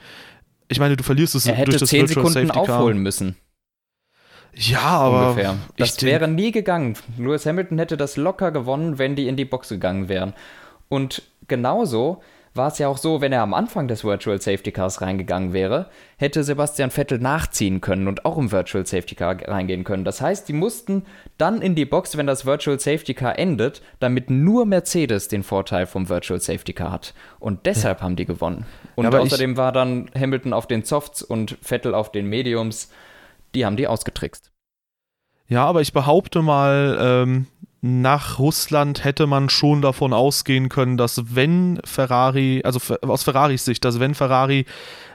ich 0.67 0.79
meine, 0.79 0.95
du 0.97 1.03
verlierst 1.03 1.35
es 1.35 1.45
er 1.45 1.55
hätte 1.55 1.71
durch 1.71 1.81
das 1.81 1.89
10 1.89 2.01
Virtual 2.09 2.25
Sekunden 2.25 2.47
Safety 2.47 2.65
Car. 2.65 2.77
aufholen 2.79 2.99
müssen. 2.99 3.35
Ja, 4.53 4.81
aber 4.81 5.29
ungefähr. 5.29 5.57
Das 5.77 6.01
wäre 6.01 6.27
nie 6.27 6.51
gegangen. 6.51 6.97
Lewis 7.17 7.45
Hamilton 7.45 7.77
hätte 7.77 7.95
das 7.95 8.17
locker 8.17 8.51
gewonnen, 8.51 8.97
wenn 8.97 9.15
die 9.15 9.27
in 9.27 9.35
die 9.35 9.45
Box 9.45 9.69
gegangen 9.69 10.09
wären. 10.09 10.33
Und 10.89 11.21
genauso 11.47 12.21
war 12.53 12.69
es 12.69 12.77
ja 12.77 12.87
auch 12.87 12.97
so, 12.97 13.21
wenn 13.21 13.31
er 13.31 13.41
am 13.41 13.53
Anfang 13.53 13.87
des 13.87 14.03
Virtual 14.03 14.41
Safety 14.41 14.71
Cars 14.71 15.01
reingegangen 15.01 15.53
wäre, 15.53 15.89
hätte 16.17 16.43
Sebastian 16.43 16.91
Vettel 16.91 17.19
nachziehen 17.19 17.81
können 17.81 18.07
und 18.07 18.25
auch 18.25 18.37
im 18.37 18.51
Virtual 18.51 18.85
Safety 18.85 19.15
Car 19.15 19.37
reingehen 19.47 19.83
können. 19.83 20.03
Das 20.03 20.21
heißt, 20.21 20.47
die 20.47 20.53
mussten 20.53 21.05
dann 21.37 21.61
in 21.61 21.75
die 21.75 21.85
Box, 21.85 22.17
wenn 22.17 22.27
das 22.27 22.45
Virtual 22.45 22.79
Safety 22.79 23.13
Car 23.13 23.37
endet, 23.37 23.81
damit 23.99 24.29
nur 24.29 24.65
Mercedes 24.65 25.27
den 25.27 25.43
Vorteil 25.43 25.85
vom 25.85 26.09
Virtual 26.09 26.39
Safety 26.39 26.73
Car 26.73 26.91
hat. 26.91 27.13
Und 27.39 27.65
deshalb 27.65 27.99
ja. 27.99 28.03
haben 28.03 28.15
die 28.15 28.25
gewonnen. 28.25 28.65
Und 28.95 29.11
ja, 29.11 29.19
außerdem 29.19 29.57
war 29.57 29.71
dann 29.71 30.09
Hamilton 30.17 30.53
auf 30.53 30.67
den 30.67 30.83
Softs 30.83 31.21
und 31.21 31.57
Vettel 31.61 31.93
auf 31.93 32.11
den 32.11 32.27
Mediums. 32.27 32.91
Die 33.55 33.65
haben 33.65 33.77
die 33.77 33.87
ausgetrickst. 33.87 34.51
Ja, 35.47 35.65
aber 35.65 35.81
ich 35.81 35.93
behaupte 35.93 36.41
mal, 36.41 36.97
ähm, 36.99 37.47
nach 37.81 38.39
Russland 38.39 39.03
hätte 39.03 39.27
man 39.27 39.49
schon 39.49 39.81
davon 39.81 40.13
ausgehen 40.13 40.69
können, 40.69 40.97
dass 40.97 41.35
wenn 41.35 41.79
Ferrari, 41.85 42.61
also 42.63 42.95
aus 43.01 43.23
Ferraris 43.23 43.65
Sicht, 43.65 43.85
dass 43.85 43.99
wenn 43.99 44.15
Ferrari 44.15 44.65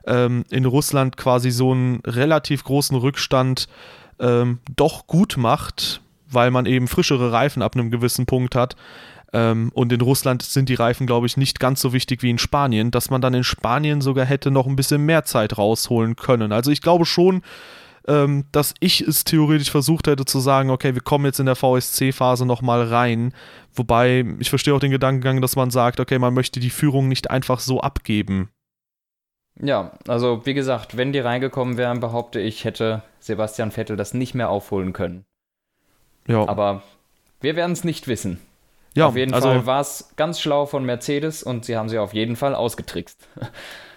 ähm, 0.06 0.44
in 0.50 0.64
Russland 0.64 1.16
quasi 1.16 1.50
so 1.50 1.72
einen 1.72 2.00
relativ 2.06 2.64
großen 2.64 2.96
Rückstand 2.96 3.66
ähm, 4.20 4.60
doch 4.76 5.06
gut 5.06 5.36
macht, 5.36 6.00
weil 6.30 6.50
man 6.50 6.66
eben 6.66 6.88
frischere 6.88 7.32
Reifen 7.32 7.62
ab 7.62 7.74
einem 7.74 7.90
gewissen 7.90 8.26
Punkt 8.26 8.54
hat. 8.54 8.76
Ähm, 9.32 9.70
und 9.74 9.92
in 9.92 10.00
Russland 10.00 10.42
sind 10.42 10.68
die 10.68 10.74
Reifen, 10.74 11.06
glaube 11.06 11.26
ich, 11.26 11.36
nicht 11.36 11.58
ganz 11.58 11.80
so 11.80 11.92
wichtig 11.92 12.22
wie 12.22 12.30
in 12.30 12.38
Spanien, 12.38 12.90
dass 12.90 13.10
man 13.10 13.20
dann 13.20 13.34
in 13.34 13.44
Spanien 13.44 14.00
sogar 14.00 14.24
hätte 14.24 14.50
noch 14.50 14.66
ein 14.66 14.76
bisschen 14.76 15.04
mehr 15.04 15.24
Zeit 15.24 15.58
rausholen 15.58 16.16
können. 16.16 16.52
Also 16.52 16.70
ich 16.70 16.82
glaube 16.82 17.06
schon, 17.06 17.42
ähm, 18.08 18.46
dass 18.52 18.74
ich 18.80 19.00
es 19.00 19.24
theoretisch 19.24 19.70
versucht 19.70 20.06
hätte 20.06 20.24
zu 20.24 20.40
sagen, 20.40 20.70
okay, 20.70 20.94
wir 20.94 21.02
kommen 21.02 21.24
jetzt 21.24 21.40
in 21.40 21.46
der 21.46 21.56
VSC-Phase 21.56 22.46
nochmal 22.46 22.84
rein. 22.84 23.32
Wobei 23.74 24.24
ich 24.38 24.50
verstehe 24.50 24.74
auch 24.74 24.80
den 24.80 24.90
Gedankengang, 24.90 25.40
dass 25.40 25.56
man 25.56 25.70
sagt, 25.70 26.00
okay, 26.00 26.18
man 26.18 26.34
möchte 26.34 26.60
die 26.60 26.70
Führung 26.70 27.08
nicht 27.08 27.30
einfach 27.30 27.60
so 27.60 27.80
abgeben. 27.80 28.50
Ja, 29.60 29.92
also 30.08 30.44
wie 30.46 30.54
gesagt, 30.54 30.96
wenn 30.96 31.12
die 31.12 31.18
reingekommen 31.18 31.76
wären, 31.76 32.00
behaupte 32.00 32.40
ich, 32.40 32.64
hätte 32.64 33.02
Sebastian 33.20 33.70
Vettel 33.70 33.96
das 33.96 34.14
nicht 34.14 34.34
mehr 34.34 34.48
aufholen 34.48 34.92
können. 34.92 35.24
Ja. 36.26 36.48
Aber 36.48 36.82
wir 37.40 37.56
werden 37.56 37.72
es 37.72 37.84
nicht 37.84 38.08
wissen. 38.08 38.40
Ja, 38.94 39.06
auf 39.06 39.16
jeden 39.16 39.32
also, 39.32 39.48
Fall 39.48 39.66
war 39.66 39.80
es 39.80 40.12
ganz 40.16 40.40
schlau 40.40 40.66
von 40.66 40.84
Mercedes 40.84 41.42
und 41.42 41.64
sie 41.64 41.76
haben 41.76 41.88
sie 41.88 41.98
auf 41.98 42.14
jeden 42.14 42.36
Fall 42.36 42.54
ausgetrickst. 42.54 43.28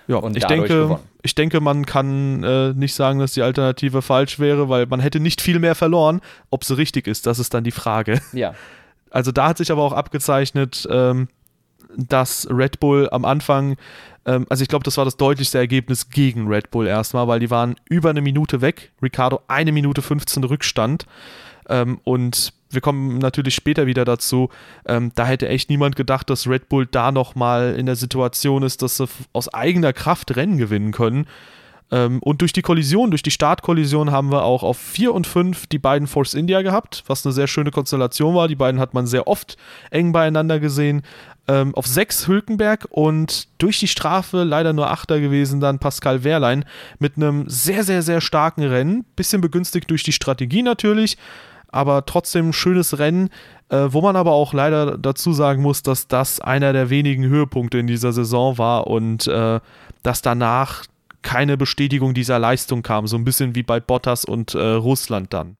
Ja, 0.07 0.17
und 0.17 0.37
ich 0.37 0.45
denke, 0.45 0.99
ich 1.23 1.35
denke, 1.35 1.61
man 1.61 1.85
kann 1.85 2.43
äh, 2.43 2.73
nicht 2.73 2.93
sagen, 2.93 3.19
dass 3.19 3.33
die 3.33 3.41
Alternative 3.41 4.01
falsch 4.01 4.39
wäre, 4.39 4.69
weil 4.69 4.85
man 4.85 4.99
hätte 4.99 5.19
nicht 5.19 5.41
viel 5.41 5.59
mehr 5.59 5.75
verloren. 5.75 6.21
Ob 6.51 6.63
sie 6.63 6.77
richtig 6.77 7.07
ist, 7.07 7.25
das 7.25 7.39
ist 7.39 7.53
dann 7.53 7.63
die 7.63 7.71
Frage. 7.71 8.21
Ja. 8.33 8.53
Also 9.11 9.31
da 9.31 9.47
hat 9.47 9.57
sich 9.57 9.71
aber 9.71 9.81
auch 9.81 9.93
abgezeichnet, 9.93 10.85
ähm, 10.91 11.29
dass 11.95 12.47
Red 12.51 12.81
Bull 12.81 13.07
am 13.11 13.23
Anfang, 13.23 13.77
ähm, 14.25 14.45
also 14.49 14.61
ich 14.61 14.67
glaube, 14.67 14.83
das 14.83 14.97
war 14.97 15.05
das 15.05 15.15
deutlichste 15.15 15.57
Ergebnis 15.57 16.09
gegen 16.09 16.47
Red 16.47 16.69
Bull 16.69 16.85
erstmal, 16.85 17.25
weil 17.27 17.39
die 17.39 17.49
waren 17.49 17.75
über 17.87 18.09
eine 18.09 18.21
Minute 18.21 18.59
weg. 18.59 18.91
Ricardo 19.01 19.39
eine 19.47 19.71
Minute 19.71 20.01
15 20.01 20.43
Rückstand. 20.43 21.05
Ähm, 21.69 22.01
und 22.03 22.53
wir 22.69 22.81
kommen 22.81 23.17
natürlich 23.19 23.55
später 23.55 23.85
wieder 23.85 24.05
dazu. 24.05 24.49
Ähm, 24.85 25.11
da 25.15 25.25
hätte 25.25 25.47
echt 25.47 25.69
niemand 25.69 25.95
gedacht, 25.95 26.29
dass 26.29 26.47
Red 26.47 26.69
Bull 26.69 26.85
da 26.85 27.11
nochmal 27.11 27.75
in 27.77 27.85
der 27.85 27.95
Situation 27.95 28.63
ist, 28.63 28.81
dass 28.81 28.97
sie 28.97 29.07
aus 29.33 29.53
eigener 29.53 29.93
Kraft 29.93 30.35
Rennen 30.35 30.57
gewinnen 30.57 30.91
können. 30.91 31.27
Ähm, 31.91 32.19
und 32.21 32.41
durch 32.41 32.53
die 32.53 32.63
Kollision, 32.63 33.11
durch 33.11 33.23
die 33.23 33.31
Startkollision 33.31 34.11
haben 34.11 34.31
wir 34.31 34.43
auch 34.43 34.63
auf 34.63 34.77
4 34.77 35.13
und 35.13 35.27
5 35.27 35.67
die 35.67 35.77
beiden 35.77 36.07
Force 36.07 36.33
India 36.33 36.61
gehabt, 36.61 37.03
was 37.07 37.25
eine 37.25 37.33
sehr 37.33 37.47
schöne 37.47 37.71
Konstellation 37.71 38.35
war. 38.35 38.47
Die 38.47 38.55
beiden 38.55 38.79
hat 38.79 38.93
man 38.93 39.05
sehr 39.05 39.27
oft 39.27 39.57
eng 39.91 40.11
beieinander 40.11 40.59
gesehen. 40.59 41.03
Ähm, 41.47 41.75
auf 41.75 41.85
6 41.85 42.27
Hülkenberg 42.27 42.87
und 42.89 43.47
durch 43.59 43.79
die 43.79 43.87
Strafe 43.87 44.43
leider 44.43 44.73
nur 44.73 44.89
Achter 44.89 45.19
gewesen, 45.19 45.59
dann 45.59 45.77
Pascal 45.77 46.23
Wehrlein 46.23 46.65
mit 46.97 47.17
einem 47.17 47.47
sehr, 47.47 47.83
sehr, 47.83 48.01
sehr 48.01 48.19
starken 48.19 48.63
Rennen. 48.63 49.05
Bisschen 49.15 49.41
begünstigt 49.41 49.91
durch 49.91 50.01
die 50.01 50.11
Strategie 50.11 50.63
natürlich 50.63 51.17
aber 51.75 52.05
trotzdem 52.05 52.53
schönes 52.53 52.99
Rennen, 52.99 53.29
äh, 53.69 53.87
wo 53.89 54.01
man 54.01 54.15
aber 54.15 54.31
auch 54.31 54.53
leider 54.53 54.97
dazu 54.97 55.33
sagen 55.33 55.61
muss, 55.61 55.83
dass 55.83 56.07
das 56.07 56.39
einer 56.39 56.71
der 56.71 56.89
wenigen 56.89 57.25
Höhepunkte 57.25 57.77
in 57.77 57.87
dieser 57.87 58.13
Saison 58.13 58.57
war 58.57 58.87
und 58.87 59.27
äh, 59.27 59.59
dass 60.01 60.21
danach 60.21 60.85
keine 61.21 61.57
Bestätigung 61.57 62.13
dieser 62.13 62.39
Leistung 62.39 62.81
kam, 62.81 63.07
so 63.07 63.17
ein 63.17 63.25
bisschen 63.25 63.55
wie 63.55 63.63
bei 63.63 63.79
Bottas 63.79 64.23
und 64.23 64.53
äh, 64.53 64.59
Russland 64.59 65.33
dann. 65.33 65.57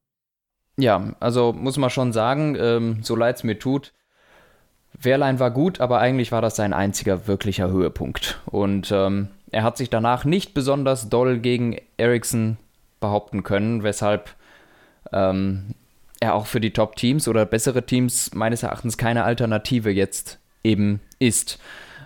Ja, 0.77 1.13
also 1.19 1.53
muss 1.53 1.77
man 1.77 1.89
schon 1.89 2.13
sagen, 2.13 2.55
ähm, 2.59 2.99
so 3.01 3.15
leid 3.15 3.37
es 3.37 3.43
mir 3.43 3.59
tut, 3.59 3.91
Wehrlein 4.97 5.39
war 5.39 5.51
gut, 5.51 5.81
aber 5.81 5.99
eigentlich 5.99 6.31
war 6.31 6.41
das 6.41 6.55
sein 6.55 6.71
einziger 6.71 7.27
wirklicher 7.27 7.69
Höhepunkt. 7.69 8.39
Und 8.45 8.91
ähm, 8.91 9.29
er 9.51 9.63
hat 9.63 9.77
sich 9.77 9.89
danach 9.89 10.23
nicht 10.23 10.53
besonders 10.53 11.09
doll 11.09 11.39
gegen 11.39 11.77
Ericsson 11.97 12.57
behaupten 13.01 13.43
können, 13.43 13.83
weshalb 13.83 14.35
ähm, 15.11 15.75
er 16.25 16.35
auch 16.35 16.45
für 16.45 16.59
die 16.59 16.71
Top-Teams 16.71 17.27
oder 17.27 17.45
bessere 17.45 17.85
Teams 17.85 18.33
meines 18.33 18.63
Erachtens 18.63 18.97
keine 18.97 19.23
Alternative 19.23 19.89
jetzt 19.89 20.39
eben 20.63 20.99
ist. 21.19 21.59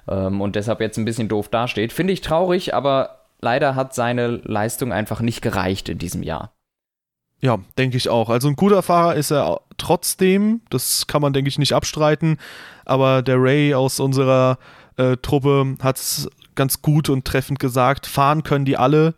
Ähm, 0.07 0.41
und 0.41 0.55
deshalb 0.55 0.81
jetzt 0.81 0.97
ein 0.97 1.05
bisschen 1.05 1.27
doof 1.27 1.49
dasteht. 1.49 1.93
Finde 1.93 2.13
ich 2.13 2.21
traurig, 2.21 2.73
aber 2.73 3.25
leider 3.41 3.75
hat 3.75 3.93
seine 3.93 4.27
Leistung 4.27 4.91
einfach 4.91 5.21
nicht 5.21 5.41
gereicht 5.41 5.89
in 5.89 5.97
diesem 5.97 6.23
Jahr. 6.23 6.53
Ja, 7.41 7.57
denke 7.77 7.95
ich 7.95 8.09
auch. 8.09 8.29
Also 8.29 8.49
ein 8.49 8.55
guter 8.55 8.81
Fahrer 8.81 9.15
ist 9.15 9.31
er 9.31 9.61
trotzdem, 9.77 10.61
das 10.69 11.07
kann 11.07 11.21
man, 11.21 11.31
denke 11.31 11.47
ich, 11.47 11.57
nicht 11.57 11.73
abstreiten. 11.73 12.37
Aber 12.85 13.21
der 13.21 13.41
Ray 13.41 13.73
aus 13.73 13.99
unserer 13.99 14.57
äh, 14.97 15.15
Truppe 15.17 15.77
hat 15.81 15.97
es 15.97 16.29
ganz 16.55 16.81
gut 16.81 17.09
und 17.09 17.23
treffend 17.23 17.59
gesagt, 17.59 18.05
fahren 18.05 18.43
können 18.43 18.65
die 18.65 18.75
alle. 18.75 19.15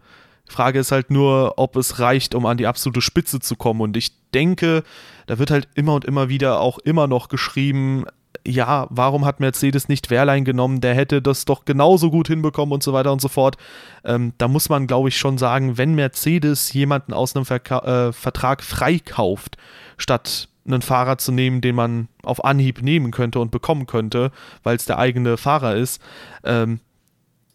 Frage 0.51 0.79
ist 0.79 0.91
halt 0.91 1.09
nur, 1.09 1.53
ob 1.57 1.75
es 1.75 1.99
reicht, 1.99 2.35
um 2.35 2.45
an 2.45 2.57
die 2.57 2.67
absolute 2.67 3.01
Spitze 3.01 3.39
zu 3.39 3.55
kommen. 3.55 3.81
Und 3.81 3.97
ich 3.97 4.11
denke, 4.31 4.83
da 5.27 5.39
wird 5.39 5.51
halt 5.51 5.67
immer 5.75 5.95
und 5.95 6.05
immer 6.05 6.29
wieder 6.29 6.59
auch 6.59 6.77
immer 6.79 7.07
noch 7.07 7.29
geschrieben, 7.29 8.05
ja, 8.45 8.87
warum 8.89 9.25
hat 9.25 9.39
Mercedes 9.39 9.87
nicht 9.87 10.09
Wehrlein 10.09 10.45
genommen? 10.45 10.81
Der 10.81 10.95
hätte 10.95 11.21
das 11.21 11.45
doch 11.45 11.65
genauso 11.65 12.09
gut 12.09 12.27
hinbekommen 12.27 12.73
und 12.73 12.83
so 12.83 12.93
weiter 12.93 13.11
und 13.11 13.21
so 13.21 13.27
fort. 13.27 13.57
Ähm, 14.03 14.33
da 14.37 14.47
muss 14.47 14.69
man, 14.69 14.87
glaube 14.87 15.09
ich, 15.09 15.17
schon 15.17 15.37
sagen, 15.37 15.77
wenn 15.77 15.93
Mercedes 15.95 16.73
jemanden 16.73 17.13
aus 17.13 17.35
einem 17.35 17.45
Verka 17.45 18.07
äh, 18.07 18.13
Vertrag 18.13 18.63
freikauft, 18.63 19.57
statt 19.97 20.47
einen 20.65 20.81
Fahrer 20.81 21.17
zu 21.17 21.31
nehmen, 21.31 21.61
den 21.61 21.75
man 21.75 22.07
auf 22.23 22.43
Anhieb 22.43 22.81
nehmen 22.81 23.11
könnte 23.11 23.39
und 23.39 23.51
bekommen 23.51 23.87
könnte, 23.87 24.31
weil 24.63 24.75
es 24.75 24.85
der 24.85 24.99
eigene 24.99 25.37
Fahrer 25.37 25.75
ist, 25.75 26.01
ähm, 26.43 26.79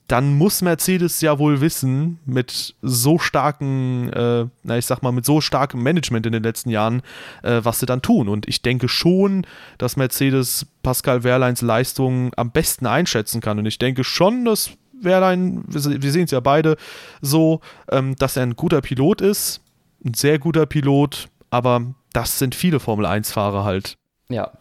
dann 0.09 0.35
muss 0.35 0.63
Mercedes 0.63 1.21
ja 1.21 1.39
wohl 1.39 1.61
wissen, 1.61 2.21
mit 2.25 2.75
so 2.81 3.19
starken, 3.19 4.13
äh, 4.13 4.47
na 4.63 4.79
ich 4.79 4.87
sag 4.87 5.03
mal, 5.03 5.13
mit 5.13 5.25
so 5.25 5.41
starkem 5.41 5.83
Management 5.83 6.27
in 6.27 6.33
den 6.33 6.43
letzten 6.43 6.71
Jahren, 6.71 7.03
äh, 7.43 7.61
was 7.63 7.81
sie 7.81 7.87
dann 7.87 8.03
tun. 8.03 8.29
Und 8.29 8.49
ich 8.49 8.63
denke 8.63 8.89
schon, 8.89 9.47
dass 9.79 9.97
Mercedes 9.97 10.67
Pascal 10.83 11.25
Wehrleins 11.25 11.61
Leistung 11.61 12.33
am 12.37 12.53
besten 12.53 12.87
einschätzen 12.87 13.41
kann. 13.41 13.59
Und 13.59 13.67
ich 13.67 13.79
denke 13.79 14.05
schon, 14.05 14.45
dass 14.45 14.71
Wehrlein, 15.01 15.65
wir 15.67 16.13
sehen 16.13 16.25
es 16.25 16.31
ja 16.31 16.41
beide 16.41 16.77
so, 17.21 17.61
ähm, 17.91 18.15
dass 18.17 18.37
er 18.37 18.45
ein 18.45 18.57
guter 18.57 18.81
Pilot 18.81 19.21
ist, 19.21 19.61
ein 20.05 20.15
sehr 20.15 20.39
guter 20.39 20.67
Pilot, 20.67 21.29
aber 21.51 21.95
das 22.13 22.39
sind 22.39 22.55
viele 22.55 22.81
Formel-1-Fahrer 22.81 23.65
halt. 23.65 23.99
Ja, 24.29 24.53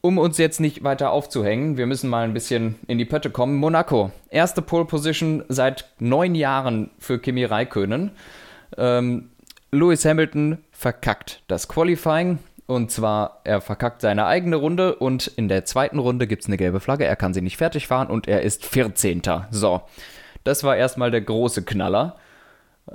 um 0.00 0.18
uns 0.18 0.38
jetzt 0.38 0.60
nicht 0.60 0.84
weiter 0.84 1.10
aufzuhängen, 1.10 1.76
wir 1.76 1.86
müssen 1.86 2.08
mal 2.08 2.24
ein 2.24 2.34
bisschen 2.34 2.76
in 2.86 2.98
die 2.98 3.04
Pötte 3.04 3.30
kommen. 3.30 3.56
Monaco, 3.56 4.12
erste 4.30 4.62
Pole 4.62 4.84
Position 4.84 5.44
seit 5.48 5.90
neun 5.98 6.34
Jahren 6.34 6.90
für 6.98 7.18
Kimi 7.18 7.44
Räikkönen. 7.44 8.12
Ähm, 8.76 9.30
Lewis 9.70 10.04
Hamilton 10.04 10.58
verkackt 10.70 11.42
das 11.48 11.68
Qualifying. 11.68 12.38
Und 12.66 12.90
zwar, 12.90 13.40
er 13.44 13.62
verkackt 13.62 14.02
seine 14.02 14.26
eigene 14.26 14.56
Runde 14.56 14.94
und 14.94 15.26
in 15.26 15.48
der 15.48 15.64
zweiten 15.64 15.98
Runde 15.98 16.26
gibt 16.26 16.42
es 16.42 16.48
eine 16.48 16.58
gelbe 16.58 16.80
Flagge. 16.80 17.06
Er 17.06 17.16
kann 17.16 17.32
sie 17.32 17.40
nicht 17.40 17.56
fertig 17.56 17.86
fahren 17.86 18.08
und 18.08 18.28
er 18.28 18.42
ist 18.42 18.66
14. 18.66 19.22
So, 19.50 19.80
das 20.44 20.64
war 20.64 20.76
erstmal 20.76 21.10
der 21.10 21.22
große 21.22 21.62
Knaller. 21.62 22.16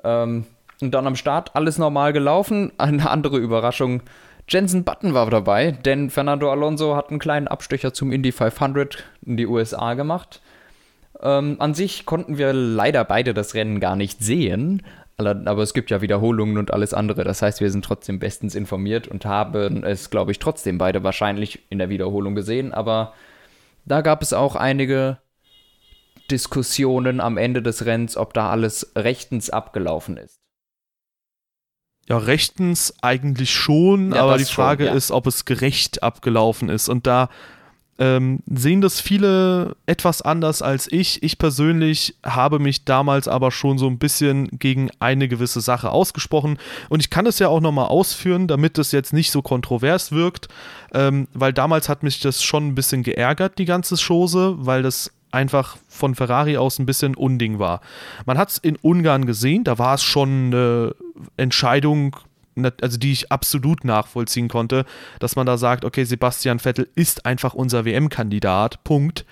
Ähm, 0.04 0.46
und 0.80 0.92
dann 0.92 1.08
am 1.08 1.16
Start 1.16 1.56
alles 1.56 1.78
normal 1.78 2.14
gelaufen. 2.14 2.72
Eine 2.78 3.10
andere 3.10 3.38
Überraschung 3.38 4.04
Jensen 4.48 4.84
Button 4.84 5.14
war 5.14 5.30
dabei, 5.30 5.72
denn 5.72 6.10
Fernando 6.10 6.52
Alonso 6.52 6.96
hat 6.96 7.10
einen 7.10 7.20
kleinen 7.20 7.48
Abstecher 7.48 7.94
zum 7.94 8.12
Indy 8.12 8.32
500 8.32 9.04
in 9.26 9.38
die 9.38 9.48
USA 9.48 9.94
gemacht. 9.94 10.42
Ähm, 11.22 11.56
an 11.60 11.74
sich 11.74 12.06
konnten 12.06 12.38
wir 12.38 12.54
leider 12.54 13.06
beide 13.06 13.34
das 13.34 13.54
Rennen 13.54 13.80
gar 13.80 13.96
nicht 13.96 14.22
sehen, 14.22 14.84
aber 15.18 15.62
es 15.62 15.74
gibt 15.74 15.92
ja 15.92 16.02
Wiederholungen 16.02 16.58
und 16.58 16.74
alles 16.74 16.94
andere. 16.94 17.24
Das 17.24 17.42
heißt, 17.42 17.62
wir 17.62 17.72
sind 17.72 17.86
trotzdem 17.86 18.20
bestens 18.20 18.56
informiert 18.56 19.08
und 19.08 19.26
haben 19.26 19.84
es, 19.84 20.10
glaube 20.10 20.32
ich, 20.32 20.40
trotzdem 20.40 20.78
beide 20.78 21.04
wahrscheinlich 21.04 21.60
in 21.70 21.78
der 21.78 21.90
Wiederholung 21.90 22.36
gesehen. 22.36 22.74
Aber 22.74 23.14
da 23.86 24.02
gab 24.02 24.22
es 24.22 24.34
auch 24.34 24.56
einige 24.56 25.20
Diskussionen 26.32 27.22
am 27.22 27.38
Ende 27.38 27.62
des 27.62 27.86
Rennens, 27.86 28.18
ob 28.18 28.34
da 28.34 28.50
alles 28.50 28.92
rechtens 28.96 29.50
abgelaufen 29.50 30.18
ist. 30.18 30.43
Ja, 32.10 32.18
rechtens 32.18 32.94
eigentlich 33.02 33.54
schon, 33.54 34.14
ja, 34.14 34.24
aber 34.24 34.38
die 34.38 34.46
Frage 34.46 34.86
schon, 34.86 34.94
ja. 34.94 34.98
ist, 34.98 35.12
ob 35.12 35.26
es 35.26 35.46
gerecht 35.46 36.04
abgelaufen 36.04 36.70
ist. 36.70 36.90
Und 36.90 37.08
da 37.08 37.30
ähm, 38.00 38.40
sehen 38.48 38.82
das 38.82 39.00
viele 39.00 39.76
etwas 39.86 40.22
anders 40.22 40.62
als 40.62 40.92
ich. 40.92 41.22
Ich 41.22 41.38
persönlich 41.38 42.16
habe 42.26 42.60
mich 42.60 42.86
damals 42.86 43.28
aber 43.28 43.52
schon 43.52 43.78
so 43.78 43.88
ein 43.88 44.00
bisschen 44.00 44.48
gegen 44.60 44.90
eine 45.00 45.28
gewisse 45.28 45.62
Sache 45.62 45.92
ausgesprochen. 45.92 46.58
Und 46.90 47.02
ich 47.02 47.10
kann 47.10 47.28
es 47.28 47.40
ja 47.40 47.50
auch 47.50 47.62
nochmal 47.62 47.88
ausführen, 47.88 48.48
damit 48.48 48.78
es 48.80 48.92
jetzt 48.92 49.14
nicht 49.14 49.32
so 49.32 49.42
kontrovers 49.42 50.12
wirkt, 50.12 50.48
ähm, 50.94 51.28
weil 51.34 51.54
damals 51.54 51.88
hat 51.88 52.04
mich 52.04 52.20
das 52.20 52.44
schon 52.44 52.68
ein 52.68 52.76
bisschen 52.76 53.04
geärgert, 53.04 53.60
die 53.60 53.66
ganze 53.66 53.96
Chose, 53.96 54.56
weil 54.58 54.82
das 54.82 55.12
einfach 55.34 55.78
von 55.90 56.16
Ferrari 56.16 56.58
aus 56.58 56.80
ein 56.80 56.86
bisschen 56.86 57.16
Unding 57.16 57.60
war. 57.60 57.82
Man 58.26 58.38
hat 58.38 58.50
es 58.50 58.58
in 58.58 58.76
Ungarn 58.78 59.26
gesehen, 59.26 59.64
da 59.64 59.78
war 59.80 59.96
es 59.96 60.04
schon 60.04 60.48
eine 60.48 60.96
Entscheidung, 61.38 62.16
also 62.82 62.98
die 62.98 63.12
ich 63.12 63.32
absolut 63.32 63.84
nachvollziehen 63.84 64.48
konnte, 64.48 64.86
dass 65.20 65.36
man 65.36 65.46
da 65.46 65.58
sagt, 65.58 65.86
okay, 65.86 66.04
Sebastian 66.04 66.60
Vettel 66.60 66.88
ist 66.96 67.26
einfach 67.26 67.54
unser 67.54 67.86
WM-Kandidat, 67.86 68.84
Punkt. 68.84 69.26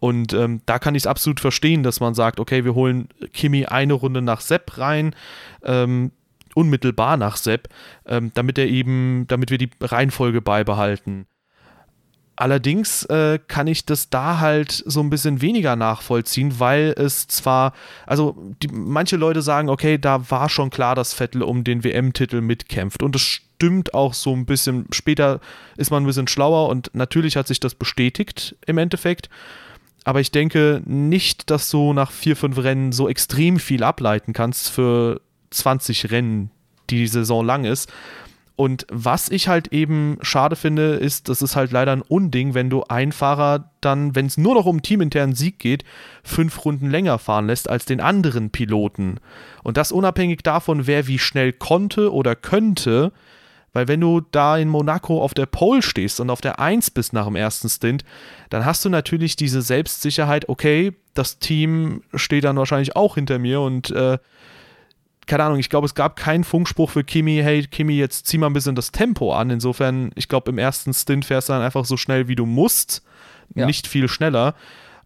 Und 0.00 0.32
ähm, 0.32 0.62
da 0.66 0.80
kann 0.80 0.96
ich 0.96 1.02
es 1.02 1.06
absolut 1.06 1.38
verstehen, 1.38 1.84
dass 1.84 2.00
man 2.00 2.14
sagt, 2.14 2.40
okay, 2.40 2.64
wir 2.64 2.74
holen 2.74 3.08
Kimi 3.32 3.66
eine 3.66 3.92
Runde 3.92 4.20
nach 4.20 4.40
Sepp 4.40 4.78
rein, 4.78 5.14
ähm, 5.62 6.10
unmittelbar 6.54 7.16
nach 7.16 7.36
Sepp, 7.36 7.68
ähm, 8.06 8.32
damit 8.34 8.58
er 8.58 8.66
eben, 8.66 9.26
damit 9.28 9.50
wir 9.50 9.58
die 9.58 9.70
Reihenfolge 9.80 10.40
beibehalten. 10.40 11.26
Allerdings 12.42 13.04
äh, 13.04 13.38
kann 13.46 13.68
ich 13.68 13.86
das 13.86 14.10
da 14.10 14.40
halt 14.40 14.72
so 14.72 14.98
ein 14.98 15.10
bisschen 15.10 15.42
weniger 15.42 15.76
nachvollziehen, 15.76 16.58
weil 16.58 16.92
es 16.98 17.28
zwar, 17.28 17.72
also 18.04 18.36
die, 18.60 18.66
manche 18.66 19.14
Leute 19.14 19.42
sagen, 19.42 19.68
okay, 19.68 19.96
da 19.96 20.28
war 20.28 20.48
schon 20.48 20.68
klar, 20.68 20.96
dass 20.96 21.14
Vettel 21.14 21.44
um 21.44 21.62
den 21.62 21.84
WM-Titel 21.84 22.40
mitkämpft 22.40 23.04
und 23.04 23.14
es 23.14 23.22
stimmt 23.22 23.94
auch 23.94 24.12
so 24.12 24.34
ein 24.34 24.44
bisschen. 24.44 24.86
Später 24.90 25.38
ist 25.76 25.92
man 25.92 26.02
ein 26.02 26.06
bisschen 26.06 26.26
schlauer 26.26 26.68
und 26.68 26.90
natürlich 26.94 27.36
hat 27.36 27.46
sich 27.46 27.60
das 27.60 27.76
bestätigt 27.76 28.56
im 28.66 28.76
Endeffekt. 28.76 29.30
Aber 30.02 30.20
ich 30.20 30.32
denke 30.32 30.82
nicht, 30.84 31.48
dass 31.48 31.70
du 31.70 31.92
nach 31.92 32.10
vier, 32.10 32.34
fünf 32.34 32.58
Rennen 32.58 32.90
so 32.90 33.08
extrem 33.08 33.60
viel 33.60 33.84
ableiten 33.84 34.32
kannst 34.32 34.68
für 34.68 35.20
20 35.50 36.10
Rennen, 36.10 36.50
die 36.90 36.96
die 36.96 37.06
Saison 37.06 37.46
lang 37.46 37.62
ist. 37.62 37.92
Und 38.62 38.86
was 38.92 39.28
ich 39.28 39.48
halt 39.48 39.72
eben 39.72 40.18
schade 40.22 40.54
finde, 40.54 40.92
ist, 40.92 41.28
das 41.28 41.42
ist 41.42 41.56
halt 41.56 41.72
leider 41.72 41.90
ein 41.90 42.00
Unding, 42.00 42.54
wenn 42.54 42.70
du 42.70 42.84
einen 42.84 43.10
Fahrer 43.10 43.72
dann, 43.80 44.14
wenn 44.14 44.26
es 44.26 44.38
nur 44.38 44.54
noch 44.54 44.66
um 44.66 44.82
teaminternen 44.82 45.34
Sieg 45.34 45.58
geht, 45.58 45.82
fünf 46.22 46.64
Runden 46.64 46.88
länger 46.88 47.18
fahren 47.18 47.48
lässt 47.48 47.68
als 47.68 47.86
den 47.86 48.00
anderen 48.00 48.50
Piloten. 48.50 49.18
Und 49.64 49.78
das 49.78 49.90
unabhängig 49.90 50.44
davon, 50.44 50.86
wer 50.86 51.08
wie 51.08 51.18
schnell 51.18 51.52
konnte 51.52 52.12
oder 52.12 52.36
könnte, 52.36 53.10
weil 53.72 53.88
wenn 53.88 54.00
du 54.00 54.20
da 54.20 54.56
in 54.56 54.68
Monaco 54.68 55.20
auf 55.20 55.34
der 55.34 55.46
Pole 55.46 55.82
stehst 55.82 56.20
und 56.20 56.30
auf 56.30 56.40
der 56.40 56.60
1 56.60 56.92
bist 56.92 57.12
nach 57.12 57.26
dem 57.26 57.34
ersten 57.34 57.68
Stint, 57.68 58.04
dann 58.48 58.64
hast 58.64 58.84
du 58.84 58.90
natürlich 58.90 59.34
diese 59.34 59.60
Selbstsicherheit, 59.60 60.48
okay, 60.48 60.92
das 61.14 61.40
Team 61.40 62.04
steht 62.14 62.44
dann 62.44 62.58
wahrscheinlich 62.58 62.94
auch 62.94 63.16
hinter 63.16 63.40
mir 63.40 63.60
und 63.60 63.90
äh, 63.90 64.18
keine 65.26 65.44
Ahnung, 65.44 65.58
ich 65.58 65.70
glaube, 65.70 65.86
es 65.86 65.94
gab 65.94 66.16
keinen 66.16 66.44
Funkspruch 66.44 66.90
für 66.90 67.04
Kimi, 67.04 67.40
hey 67.42 67.66
Kimi, 67.66 67.94
jetzt 67.94 68.26
zieh 68.26 68.38
mal 68.38 68.48
ein 68.48 68.52
bisschen 68.52 68.74
das 68.74 68.92
Tempo 68.92 69.34
an. 69.34 69.50
Insofern, 69.50 70.10
ich 70.14 70.28
glaube, 70.28 70.50
im 70.50 70.58
ersten 70.58 70.92
Stint 70.92 71.24
fährst 71.24 71.48
du 71.48 71.52
dann 71.52 71.62
einfach 71.62 71.84
so 71.84 71.96
schnell, 71.96 72.28
wie 72.28 72.36
du 72.36 72.46
musst, 72.46 73.02
ja. 73.54 73.66
nicht 73.66 73.86
viel 73.86 74.08
schneller. 74.08 74.54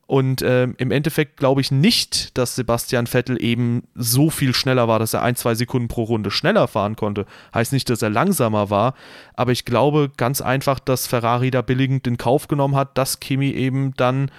Und 0.07 0.41
ähm, 0.43 0.77
im 0.79 0.93
Endeffekt 0.93 1.37
glaube 1.37 1.61
ich 1.61 1.73
nicht, 1.73 2.39
dass 2.39 2.55
Sebastian 2.55 3.09
Vettel 3.09 3.43
eben 3.43 3.83
so 3.97 4.31
viel 4.31 4.55
schneller 4.55 4.87
war, 4.87 5.01
dass 5.01 5.15
er 5.15 5.23
ein, 5.23 5.35
zwei 5.35 5.57
Sekunden 5.57 5.89
pro 5.89 6.05
Runde 6.05 6.31
schneller 6.31 6.69
fahren 6.69 6.95
konnte. 6.95 7.27
Heißt 7.53 7.73
nicht, 7.73 7.91
dass 7.91 8.03
er 8.03 8.11
langsamer 8.11 8.71
war, 8.71 8.95
aber 9.35 9.51
ich 9.51 9.65
glaube 9.65 10.13
ganz 10.17 10.41
einfach, 10.41 10.79
dass 10.79 11.09
Ferrari 11.09 11.51
da 11.51 11.61
billigend 11.61 12.07
in 12.07 12.19
Kauf 12.19 12.47
genommen 12.47 12.77
hat, 12.77 12.97
dass 12.97 13.19
Kimi 13.19 13.51
eben 13.51 13.95
dann 13.97 14.31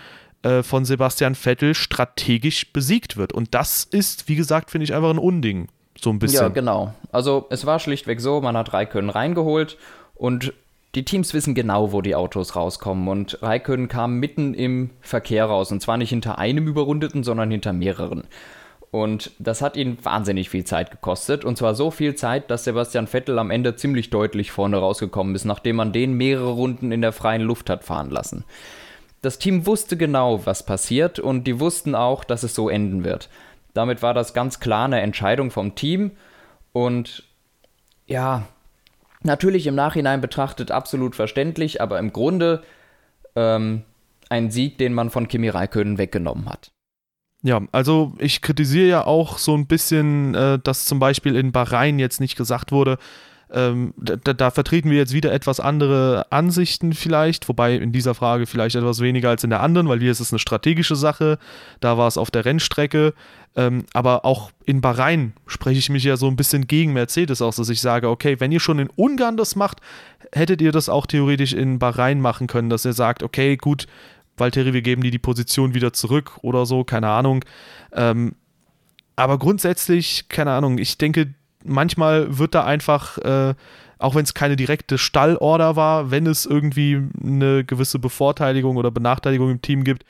äh, 0.47 0.63
von 0.63 0.85
Sebastian 0.85 1.35
Vettel 1.35 1.75
strategisch 1.75 2.71
besiegt 2.71 3.17
wird. 3.17 3.33
Und 3.33 3.53
das 3.53 3.83
ist, 3.83 4.29
wie 4.29 4.35
gesagt, 4.35 4.71
finde 4.71 4.85
ich 4.85 4.93
einfach 4.93 5.09
ein 5.09 5.17
Unding. 5.17 5.67
So 5.99 6.09
ein 6.09 6.19
bisschen. 6.19 6.41
Ja, 6.41 6.47
genau. 6.47 6.93
Also 7.11 7.47
es 7.49 7.65
war 7.65 7.79
schlichtweg 7.79 8.21
so, 8.21 8.39
man 8.39 8.55
hat 8.55 8.71
Raikön 8.71 9.09
reingeholt 9.09 9.77
und 10.15 10.53
die 10.95 11.03
Teams 11.03 11.33
wissen 11.33 11.53
genau, 11.53 11.91
wo 11.91 12.01
die 12.01 12.15
Autos 12.15 12.55
rauskommen. 12.55 13.07
Und 13.07 13.41
Raikön 13.41 13.87
kam 13.87 14.19
mitten 14.19 14.53
im 14.53 14.91
Verkehr 15.01 15.45
raus. 15.45 15.71
Und 15.71 15.81
zwar 15.81 15.97
nicht 15.97 16.09
hinter 16.09 16.37
einem 16.37 16.67
Überrundeten, 16.67 17.23
sondern 17.23 17.51
hinter 17.51 17.73
mehreren. 17.73 18.23
Und 18.89 19.31
das 19.37 19.61
hat 19.61 19.75
ihn 19.75 19.97
wahnsinnig 20.01 20.49
viel 20.49 20.63
Zeit 20.63 20.91
gekostet. 20.91 21.43
Und 21.43 21.57
zwar 21.57 21.75
so 21.75 21.91
viel 21.91 22.15
Zeit, 22.15 22.49
dass 22.49 22.63
Sebastian 22.63 23.07
Vettel 23.07 23.37
am 23.37 23.51
Ende 23.51 23.75
ziemlich 23.75 24.09
deutlich 24.09 24.51
vorne 24.51 24.77
rausgekommen 24.77 25.35
ist, 25.35 25.45
nachdem 25.45 25.75
man 25.75 25.91
den 25.91 26.13
mehrere 26.13 26.51
Runden 26.51 26.91
in 26.91 27.01
der 27.01 27.11
freien 27.11 27.41
Luft 27.41 27.69
hat 27.69 27.83
fahren 27.83 28.09
lassen. 28.09 28.45
Das 29.27 29.39
Team 29.39 29.65
wusste 29.65 29.97
genau, 29.97 30.45
was 30.45 30.63
passiert 30.63 31.19
und 31.19 31.43
die 31.43 31.59
wussten 31.59 31.95
auch, 31.95 32.23
dass 32.23 32.43
es 32.43 32.55
so 32.55 32.69
enden 32.69 33.03
wird. 33.03 33.29
Damit 33.73 34.01
war 34.01 34.13
das 34.13 34.33
ganz 34.33 34.61
klar 34.61 34.85
eine 34.85 35.01
Entscheidung 35.01 35.51
vom 35.51 35.75
Team. 35.75 36.11
Und 36.71 37.23
ja, 38.05 38.47
Natürlich 39.23 39.67
im 39.67 39.75
Nachhinein 39.75 40.21
betrachtet 40.21 40.71
absolut 40.71 41.15
verständlich, 41.15 41.81
aber 41.81 41.99
im 41.99 42.13
Grunde 42.13 42.63
ähm, 43.35 43.83
ein 44.29 44.51
Sieg, 44.51 44.77
den 44.77 44.93
man 44.93 45.09
von 45.09 45.27
Kimi 45.27 45.49
Räikkönen 45.49 45.97
weggenommen 45.97 46.47
hat. 46.47 46.71
Ja, 47.43 47.61
also 47.71 48.13
ich 48.19 48.41
kritisiere 48.41 48.87
ja 48.87 49.05
auch 49.05 49.37
so 49.37 49.55
ein 49.55 49.67
bisschen, 49.67 50.33
äh, 50.35 50.59
dass 50.59 50.85
zum 50.85 50.99
Beispiel 50.99 51.35
in 51.35 51.51
Bahrain 51.51 51.99
jetzt 51.99 52.19
nicht 52.19 52.35
gesagt 52.35 52.71
wurde, 52.71 52.97
ähm, 53.51 53.93
da, 53.97 54.33
da, 54.33 54.51
vertreten 54.51 54.89
wir 54.89 54.97
jetzt 54.97 55.13
wieder 55.13 55.31
etwas 55.31 55.59
andere 55.59 56.25
Ansichten 56.31 56.93
vielleicht, 56.93 57.47
wobei 57.47 57.75
in 57.75 57.93
dieser 57.93 58.13
Frage 58.13 58.45
vielleicht 58.45 58.75
etwas 58.75 58.99
weniger 58.99 59.29
als 59.29 59.43
in 59.43 59.49
der 59.49 59.61
anderen, 59.61 59.87
weil 59.87 59.99
hier 59.99 60.11
ist 60.11 60.19
es 60.19 60.33
eine 60.33 60.39
strategische 60.39 60.97
Sache, 60.97 61.39
da 61.79 61.97
war 61.97 62.07
es 62.07 62.17
auf 62.17 62.29
der 62.29 62.43
Rennstrecke, 62.43 63.13
ähm, 63.55 63.85
aber 63.93 64.25
auch 64.25 64.51
in 64.65 64.81
Bahrain 64.81 65.33
spreche 65.47 65.79
ich 65.79 65.89
mich 65.89 66.03
ja 66.03 66.17
so 66.17 66.27
ein 66.27 66.35
bisschen 66.35 66.67
gegen 66.67 66.91
Mercedes 66.91 67.41
aus, 67.41 67.55
dass 67.55 67.69
ich 67.69 67.79
sage, 67.79 68.09
okay, 68.09 68.39
wenn 68.39 68.51
ihr 68.51 68.59
schon 68.59 68.79
in 68.79 68.89
Ungarn 68.95 69.37
das 69.37 69.55
macht, 69.55 69.79
hättet 70.33 70.61
ihr 70.61 70.73
das 70.73 70.89
auch 70.89 71.05
theoretisch 71.05 71.53
in 71.53 71.79
Bahrain 71.79 72.19
machen 72.19 72.47
können, 72.47 72.69
dass 72.69 72.83
ihr 72.83 72.93
sagt, 72.93 73.23
okay, 73.23 73.55
gut, 73.55 73.87
Valtteri, 74.35 74.73
wir 74.73 74.81
geben 74.81 75.01
dir 75.01 75.11
die 75.11 75.19
Position 75.19 75.73
wieder 75.73 75.93
zurück 75.93 76.37
oder 76.41 76.65
so, 76.65 76.83
keine 76.83 77.09
Ahnung. 77.09 77.43
Ähm, 77.93 78.35
aber 79.15 79.39
grundsätzlich, 79.39 80.29
keine 80.29 80.51
Ahnung, 80.51 80.77
ich 80.77 80.97
denke, 80.99 81.33
manchmal 81.67 82.37
wird 82.37 82.55
da 82.55 82.65
einfach, 82.65 83.17
äh, 83.19 83.55
auch 83.99 84.15
wenn 84.15 84.23
es 84.23 84.33
keine 84.33 84.55
direkte 84.55 84.97
Stallorder 84.97 85.75
war, 85.75 86.11
wenn 86.11 86.27
es 86.27 86.45
irgendwie 86.45 87.01
eine 87.21 87.63
gewisse 87.63 87.99
Bevorteiligung 87.99 88.77
oder 88.77 88.91
Benachteiligung 88.91 89.51
im 89.51 89.61
Team 89.61 89.83
gibt, 89.83 90.05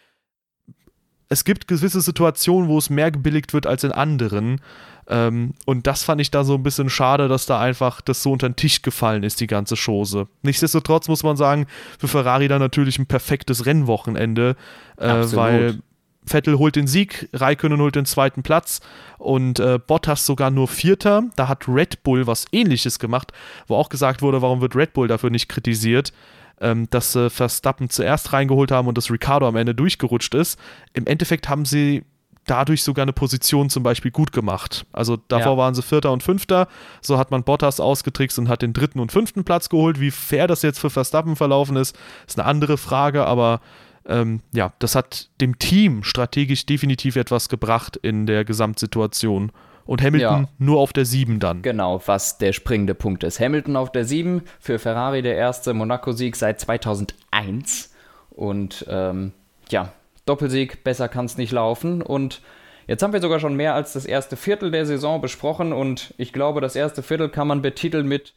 es 1.29 1.43
gibt 1.43 1.67
gewisse 1.67 2.01
Situationen, 2.01 2.69
wo 2.69 2.77
es 2.77 2.89
mehr 2.89 3.11
gebilligt 3.11 3.53
wird 3.53 3.67
als 3.67 3.83
in 3.83 3.91
anderen. 3.91 4.61
Ähm, 5.09 5.53
und 5.65 5.87
das 5.87 6.03
fand 6.03 6.21
ich 6.21 6.31
da 6.31 6.43
so 6.43 6.55
ein 6.55 6.63
bisschen 6.63 6.89
schade, 6.89 7.27
dass 7.27 7.45
da 7.45 7.59
einfach 7.59 8.01
das 8.01 8.23
so 8.23 8.31
unter 8.31 8.47
den 8.47 8.55
Tisch 8.55 8.81
gefallen 8.81 9.23
ist, 9.23 9.39
die 9.39 9.47
ganze 9.47 9.75
Chose. 9.75 10.27
Nichtsdestotrotz 10.41 11.07
muss 11.07 11.23
man 11.23 11.37
sagen, 11.37 11.67
für 11.97 12.07
Ferrari 12.07 12.47
dann 12.47 12.59
natürlich 12.59 12.99
ein 12.99 13.07
perfektes 13.07 13.65
Rennwochenende, 13.65 14.55
äh, 14.97 15.07
weil 15.33 15.79
Vettel 16.27 16.57
holt 16.57 16.75
den 16.75 16.87
Sieg, 16.87 17.29
Raikkonen 17.33 17.79
holt 17.79 17.95
den 17.95 18.05
zweiten 18.05 18.43
Platz 18.43 18.81
und 19.17 19.59
äh, 19.59 19.79
Bottas 19.79 20.25
sogar 20.25 20.51
nur 20.51 20.67
Vierter. 20.67 21.23
Da 21.35 21.47
hat 21.47 21.67
Red 21.67 22.03
Bull 22.03 22.27
was 22.27 22.45
ähnliches 22.51 22.99
gemacht, 22.99 23.31
wo 23.67 23.75
auch 23.75 23.89
gesagt 23.89 24.21
wurde, 24.21 24.41
warum 24.41 24.61
wird 24.61 24.75
Red 24.75 24.93
Bull 24.93 25.07
dafür 25.07 25.29
nicht 25.29 25.49
kritisiert, 25.49 26.13
ähm, 26.61 26.89
dass 26.89 27.13
sie 27.13 27.29
Verstappen 27.29 27.89
zuerst 27.89 28.33
reingeholt 28.33 28.71
haben 28.71 28.87
und 28.87 28.97
dass 28.97 29.11
Ricardo 29.11 29.47
am 29.47 29.55
Ende 29.55 29.75
durchgerutscht 29.75 30.33
ist. 30.33 30.59
Im 30.93 31.07
Endeffekt 31.07 31.49
haben 31.49 31.65
sie 31.65 32.03
dadurch 32.47 32.81
sogar 32.81 33.03
eine 33.03 33.13
Position 33.13 33.69
zum 33.69 33.83
Beispiel 33.83 34.09
gut 34.09 34.31
gemacht. 34.31 34.85
Also 34.91 35.17
davor 35.27 35.53
ja. 35.53 35.57
waren 35.57 35.75
sie 35.75 35.83
Vierter 35.83 36.11
und 36.11 36.23
Fünfter. 36.23 36.67
So 37.01 37.17
hat 37.17 37.29
man 37.29 37.43
Bottas 37.43 37.79
ausgetrickst 37.79 38.39
und 38.39 38.49
hat 38.49 38.61
den 38.61 38.73
dritten 38.73 38.99
und 38.99 39.11
fünften 39.11 39.43
Platz 39.43 39.69
geholt. 39.69 39.99
Wie 39.99 40.11
fair 40.11 40.47
das 40.47 40.61
jetzt 40.61 40.79
für 40.79 40.89
Verstappen 40.89 41.35
verlaufen 41.35 41.75
ist, 41.75 41.97
ist 42.25 42.39
eine 42.39 42.47
andere 42.47 42.77
Frage, 42.77 43.25
aber 43.25 43.61
ähm, 44.07 44.41
ja, 44.53 44.73
das 44.79 44.95
hat 44.95 45.29
dem 45.41 45.59
Team 45.59 46.03
strategisch 46.03 46.65
definitiv 46.65 47.15
etwas 47.15 47.49
gebracht 47.49 47.97
in 47.97 48.25
der 48.25 48.45
Gesamtsituation. 48.45 49.51
Und 49.85 50.01
Hamilton 50.01 50.43
ja. 50.43 50.49
nur 50.57 50.79
auf 50.79 50.91
der 50.91 51.05
7 51.05 51.39
dann. 51.39 51.61
Genau, 51.61 52.01
was 52.05 52.37
der 52.37 52.51
springende 52.51 52.93
Punkt 52.93 53.23
ist. 53.23 53.39
Hamilton 53.39 53.77
auf 53.77 53.91
der 53.91 54.03
7, 54.03 54.41
für 54.59 54.79
Ferrari 54.79 55.21
der 55.21 55.35
erste 55.35 55.73
Monaco-Sieg 55.73 56.35
seit 56.35 56.59
2001. 56.59 57.93
Und 58.31 58.85
ähm, 58.89 59.31
ja, 59.69 59.93
Doppelsieg, 60.25 60.83
besser 60.83 61.07
kann 61.07 61.25
es 61.25 61.37
nicht 61.37 61.53
laufen. 61.53 62.01
Und 62.01 62.41
jetzt 62.85 63.01
haben 63.01 63.13
wir 63.13 63.21
sogar 63.21 63.39
schon 63.39 63.55
mehr 63.55 63.75
als 63.75 63.93
das 63.93 64.05
erste 64.05 64.35
Viertel 64.35 64.71
der 64.71 64.85
Saison 64.85 65.21
besprochen. 65.21 65.71
Und 65.71 66.13
ich 66.17 66.33
glaube, 66.33 66.59
das 66.59 66.75
erste 66.75 67.01
Viertel 67.01 67.29
kann 67.29 67.47
man 67.47 67.61
betiteln 67.61 68.07
mit 68.07 68.33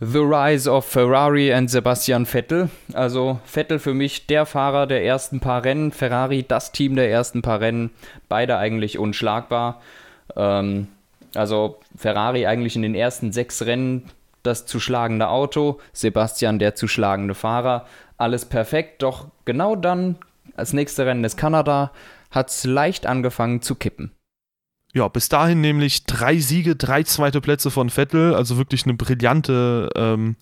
The 0.00 0.18
Rise 0.18 0.70
of 0.70 0.84
Ferrari 0.84 1.52
and 1.52 1.68
Sebastian 1.68 2.24
Vettel. 2.24 2.70
Also 2.92 3.40
Vettel 3.44 3.80
für 3.80 3.94
mich 3.94 4.28
der 4.28 4.46
Fahrer 4.46 4.86
der 4.86 5.04
ersten 5.04 5.40
paar 5.40 5.64
Rennen, 5.64 5.90
Ferrari 5.90 6.44
das 6.46 6.70
Team 6.70 6.94
der 6.94 7.10
ersten 7.10 7.42
paar 7.42 7.60
Rennen, 7.60 7.90
beide 8.28 8.58
eigentlich 8.58 8.98
unschlagbar. 8.98 9.80
Ähm, 10.36 10.86
also 11.34 11.80
Ferrari 11.96 12.46
eigentlich 12.46 12.76
in 12.76 12.82
den 12.82 12.94
ersten 12.94 13.32
sechs 13.32 13.66
Rennen 13.66 14.08
das 14.44 14.66
zu 14.66 14.78
schlagende 14.78 15.28
Auto, 15.28 15.80
Sebastian 15.92 16.60
der 16.60 16.76
zu 16.76 16.86
schlagende 16.86 17.34
Fahrer, 17.34 17.86
alles 18.16 18.44
perfekt, 18.44 19.02
doch 19.02 19.26
genau 19.44 19.74
dann, 19.74 20.16
als 20.56 20.72
nächste 20.72 21.06
Rennen 21.06 21.24
ist 21.24 21.36
Kanada, 21.36 21.90
hat 22.30 22.50
es 22.50 22.64
leicht 22.64 23.04
angefangen 23.04 23.62
zu 23.62 23.74
kippen. 23.74 24.12
Ja, 24.94 25.08
bis 25.08 25.28
dahin 25.28 25.60
nämlich 25.60 26.04
drei 26.04 26.38
Siege, 26.38 26.74
drei 26.74 27.02
zweite 27.02 27.40
Plätze 27.40 27.70
von 27.70 27.90
Vettel, 27.90 28.34
also 28.34 28.56
wirklich 28.56 28.84
eine 28.84 28.94
brillante 28.94 29.90
ähm, 29.94 30.36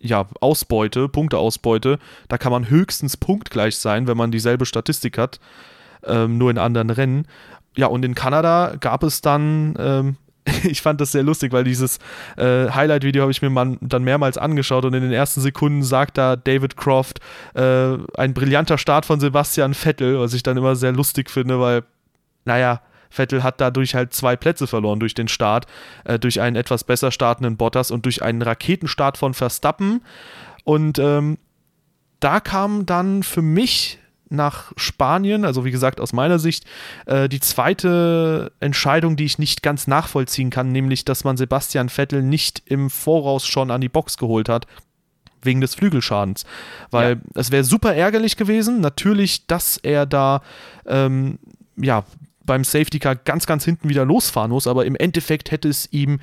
ja, 0.00 0.26
Ausbeute, 0.40 1.08
Punkteausbeute. 1.08 1.98
Da 2.28 2.38
kann 2.38 2.52
man 2.52 2.68
höchstens 2.68 3.16
punktgleich 3.16 3.76
sein, 3.76 4.06
wenn 4.06 4.16
man 4.16 4.30
dieselbe 4.30 4.66
Statistik 4.66 5.18
hat, 5.18 5.38
ähm, 6.04 6.38
nur 6.38 6.50
in 6.50 6.58
anderen 6.58 6.90
Rennen. 6.90 7.26
Ja, 7.76 7.86
und 7.86 8.04
in 8.04 8.14
Kanada 8.14 8.76
gab 8.80 9.02
es 9.02 9.20
dann 9.20 9.74
ähm, 9.78 10.16
ich 10.64 10.82
fand 10.82 11.00
das 11.00 11.12
sehr 11.12 11.22
lustig, 11.22 11.52
weil 11.52 11.64
dieses 11.64 11.98
äh, 12.36 12.68
Highlight-Video 12.70 13.22
habe 13.22 13.32
ich 13.32 13.42
mir 13.42 13.50
mal, 13.50 13.76
dann 13.80 14.04
mehrmals 14.04 14.38
angeschaut 14.38 14.84
und 14.84 14.94
in 14.94 15.02
den 15.02 15.12
ersten 15.12 15.40
Sekunden 15.40 15.82
sagt 15.82 16.18
da 16.18 16.36
David 16.36 16.76
Croft 16.76 17.20
äh, 17.54 17.96
ein 18.16 18.34
brillanter 18.34 18.78
Start 18.78 19.06
von 19.06 19.20
Sebastian 19.20 19.74
Vettel, 19.74 20.18
was 20.18 20.34
ich 20.34 20.42
dann 20.42 20.56
immer 20.56 20.76
sehr 20.76 20.92
lustig 20.92 21.30
finde, 21.30 21.60
weil, 21.60 21.84
naja, 22.44 22.80
Vettel 23.14 23.42
hat 23.42 23.60
dadurch 23.60 23.94
halt 23.94 24.12
zwei 24.12 24.36
Plätze 24.36 24.66
verloren 24.66 25.00
durch 25.00 25.14
den 25.14 25.28
Start, 25.28 25.66
äh, 26.04 26.18
durch 26.18 26.40
einen 26.40 26.56
etwas 26.56 26.84
besser 26.84 27.10
startenden 27.10 27.56
Bottas 27.56 27.90
und 27.90 28.04
durch 28.04 28.22
einen 28.22 28.42
Raketenstart 28.42 29.16
von 29.16 29.34
Verstappen. 29.34 30.02
Und 30.64 30.98
ähm, 30.98 31.38
da 32.20 32.40
kam 32.40 32.86
dann 32.86 33.22
für 33.22 33.42
mich 33.42 33.98
nach 34.30 34.72
Spanien, 34.76 35.44
also 35.44 35.64
wie 35.64 35.70
gesagt 35.70 36.00
aus 36.00 36.12
meiner 36.12 36.38
Sicht, 36.38 36.64
äh, 37.06 37.28
die 37.28 37.40
zweite 37.40 38.52
Entscheidung, 38.60 39.16
die 39.16 39.24
ich 39.24 39.38
nicht 39.38 39.62
ganz 39.62 39.86
nachvollziehen 39.86 40.50
kann, 40.50 40.72
nämlich, 40.72 41.04
dass 41.04 41.24
man 41.24 41.36
Sebastian 41.36 41.88
Vettel 41.88 42.22
nicht 42.22 42.62
im 42.66 42.90
Voraus 42.90 43.46
schon 43.46 43.70
an 43.70 43.80
die 43.80 43.88
Box 43.88 44.16
geholt 44.16 44.48
hat, 44.48 44.66
wegen 45.42 45.60
des 45.60 45.74
Flügelschadens. 45.74 46.44
Weil 46.90 47.16
ja. 47.16 47.20
es 47.34 47.50
wäre 47.50 47.64
super 47.64 47.94
ärgerlich 47.94 48.36
gewesen, 48.36 48.80
natürlich, 48.80 49.46
dass 49.46 49.76
er 49.76 50.06
da 50.06 50.42
ähm, 50.86 51.38
ja, 51.76 52.04
beim 52.44 52.64
Safety 52.64 52.98
Car 52.98 53.16
ganz, 53.16 53.46
ganz 53.46 53.64
hinten 53.64 53.88
wieder 53.88 54.04
losfahren 54.04 54.50
muss, 54.50 54.66
aber 54.66 54.84
im 54.86 54.96
Endeffekt 54.96 55.50
hätte 55.50 55.68
es 55.68 55.92
ihm 55.92 56.20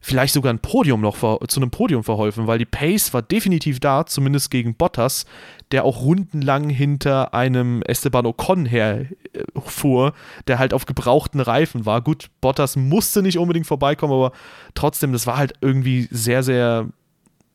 vielleicht 0.00 0.34
sogar 0.34 0.52
ein 0.52 0.60
Podium 0.60 1.00
noch 1.00 1.16
zu 1.48 1.60
einem 1.60 1.70
Podium 1.70 2.04
verholfen, 2.04 2.46
weil 2.46 2.58
die 2.58 2.64
Pace 2.64 3.12
war 3.12 3.22
definitiv 3.22 3.80
da, 3.80 4.06
zumindest 4.06 4.52
gegen 4.52 4.74
Bottas, 4.74 5.26
der 5.72 5.84
auch 5.84 6.02
rundenlang 6.02 6.70
hinter 6.70 7.34
einem 7.34 7.82
Esteban 7.82 8.26
Ocon 8.26 8.66
herfuhr, 8.66 10.12
der 10.46 10.60
halt 10.60 10.72
auf 10.74 10.86
gebrauchten 10.86 11.40
Reifen 11.40 11.86
war. 11.86 12.02
Gut, 12.02 12.30
Bottas 12.40 12.76
musste 12.76 13.20
nicht 13.22 13.38
unbedingt 13.38 13.66
vorbeikommen, 13.66 14.12
aber 14.12 14.32
trotzdem, 14.74 15.12
das 15.12 15.26
war 15.26 15.38
halt 15.38 15.54
irgendwie 15.60 16.06
sehr, 16.10 16.44
sehr 16.44 16.86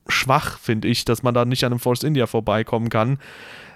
schwach, 0.07 0.59
finde 0.59 0.89
ich, 0.89 1.05
dass 1.05 1.23
man 1.23 1.33
da 1.33 1.45
nicht 1.45 1.63
an 1.63 1.71
einem 1.71 1.79
Force 1.79 2.03
India 2.03 2.27
vorbeikommen 2.27 2.89
kann. 2.89 3.17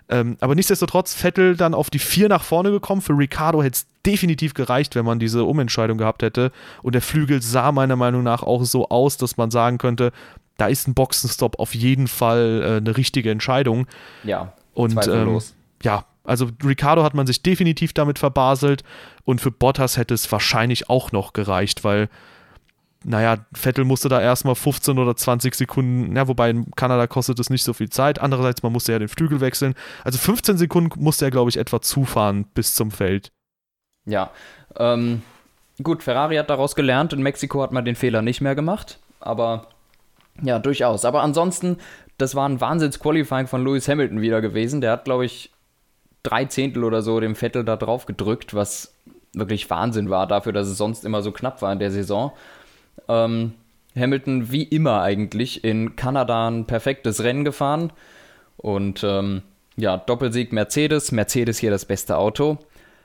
Ähm, 0.08 0.38
aber 0.40 0.56
nichtsdestotrotz, 0.56 1.14
Vettel 1.14 1.56
dann 1.56 1.74
auf 1.74 1.90
die 1.90 2.00
4 2.00 2.30
nach 2.30 2.44
vorne 2.44 2.72
gekommen. 2.72 3.02
Für 3.02 3.18
Ricardo 3.18 3.64
hätte 3.64 3.76
es 3.76 3.88
definitiv 4.06 4.54
gereicht, 4.54 4.96
wenn 4.96 5.06
man 5.06 5.20
diese 5.20 5.44
Umentscheidung 5.44 5.98
gehabt 5.98 6.22
hätte. 6.22 6.52
Und 6.84 6.94
der 6.94 7.02
Flügel 7.02 7.42
sah 7.42 7.72
meiner 7.72 7.96
Meinung 7.96 8.24
nach 8.24 8.44
auch 8.44 8.64
so 8.64 8.90
aus, 8.90 9.18
dass 9.18 9.38
man 9.38 9.50
sagen 9.52 9.78
könnte, 9.78 10.12
da 10.58 10.68
ist 10.68 10.88
ein 10.88 10.94
Boxenstopp 10.94 11.60
auf 11.60 11.76
jeden 11.76 12.08
Fall 12.08 12.62
äh, 12.64 12.78
eine 12.78 12.96
richtige 12.98 13.32
Entscheidung. 13.32 13.88
Ja, 14.24 14.54
und 14.74 15.08
ähm, 15.08 15.40
ja, 15.82 16.06
also 16.24 16.50
Ricardo 16.64 17.04
hat 17.04 17.14
man 17.14 17.28
sich 17.28 17.42
definitiv 17.42 17.94
damit 17.94 18.20
verbaselt 18.20 18.84
und 19.24 19.42
für 19.42 19.52
Bottas 19.52 19.98
hätte 19.98 20.14
es 20.14 20.32
wahrscheinlich 20.32 20.90
auch 20.90 21.12
noch 21.12 21.34
gereicht, 21.34 21.84
weil 21.84 22.10
naja, 23.08 23.38
Vettel 23.54 23.86
musste 23.86 24.10
da 24.10 24.20
erstmal 24.20 24.56
15 24.56 24.98
oder 24.98 25.16
20 25.16 25.54
Sekunden, 25.54 26.16
ja, 26.16 26.28
wobei 26.28 26.50
in 26.50 26.72
Kanada 26.72 27.06
kostet 27.06 27.40
es 27.40 27.52
nicht 27.52 27.64
so 27.64 27.74
viel 27.74 27.90
Zeit. 27.90 28.20
Andererseits, 28.20 28.64
man 28.64 28.72
musste 28.72 28.94
ja 28.94 29.00
den 29.00 29.08
Flügel 29.08 29.42
wechseln. 29.42 29.76
Also 30.04 30.18
15 30.18 30.58
Sekunden 30.58 31.04
musste 31.04 31.26
er, 31.26 31.32
glaube 31.32 31.50
ich, 31.50 31.58
etwa 31.58 31.82
zufahren 31.82 32.46
bis 32.56 32.74
zum 32.74 32.90
Feld. 32.90 33.32
Ja, 34.06 34.32
ähm, 34.78 35.22
gut, 35.84 36.02
Ferrari 36.02 36.38
hat 36.38 36.50
daraus 36.50 36.76
gelernt. 36.76 37.14
In 37.14 37.22
Mexiko 37.22 37.62
hat 37.62 37.72
man 37.72 37.86
den 37.86 37.96
Fehler 37.96 38.24
nicht 38.24 38.42
mehr 38.42 38.56
gemacht, 38.56 39.00
aber 39.20 39.68
ja, 40.42 40.58
durchaus. 40.58 41.06
Aber 41.06 41.22
ansonsten, 41.22 41.78
das 42.18 42.34
war 42.34 42.50
ein 42.50 42.60
Wahnsinns-Qualifying 42.60 43.46
von 43.46 43.64
Lewis 43.64 43.88
Hamilton 43.88 44.22
wieder 44.22 44.42
gewesen. 44.42 44.82
Der 44.82 44.92
hat, 44.92 45.06
glaube 45.06 45.26
ich, 45.26 45.52
drei 46.24 46.46
Zehntel 46.46 46.84
oder 46.84 47.04
so 47.04 47.20
dem 47.20 47.36
Vettel 47.36 47.64
da 47.64 47.78
drauf 47.78 48.08
gedrückt, 48.08 48.56
was 48.56 48.96
wirklich 49.34 49.70
Wahnsinn 49.70 50.10
war 50.10 50.26
dafür, 50.26 50.54
dass 50.54 50.68
es 50.68 50.78
sonst 50.78 51.06
immer 51.06 51.22
so 51.22 51.32
knapp 51.32 51.62
war 51.62 51.72
in 51.72 51.80
der 51.80 51.92
Saison. 51.92 52.32
Ähm, 53.08 53.54
Hamilton 53.96 54.52
wie 54.52 54.64
immer 54.64 55.02
eigentlich 55.02 55.64
in 55.64 55.96
Kanada 55.96 56.48
ein 56.50 56.66
perfektes 56.66 57.24
Rennen 57.24 57.46
gefahren. 57.46 57.92
Und 58.58 59.04
ähm, 59.04 59.42
ja, 59.78 59.98
Doppelsieg 59.98 60.54
Mercedes, 60.54 61.12
Mercedes 61.12 61.58
hier 61.60 61.72
das 61.72 61.86
beste 61.86 62.18
Auto. 62.18 62.58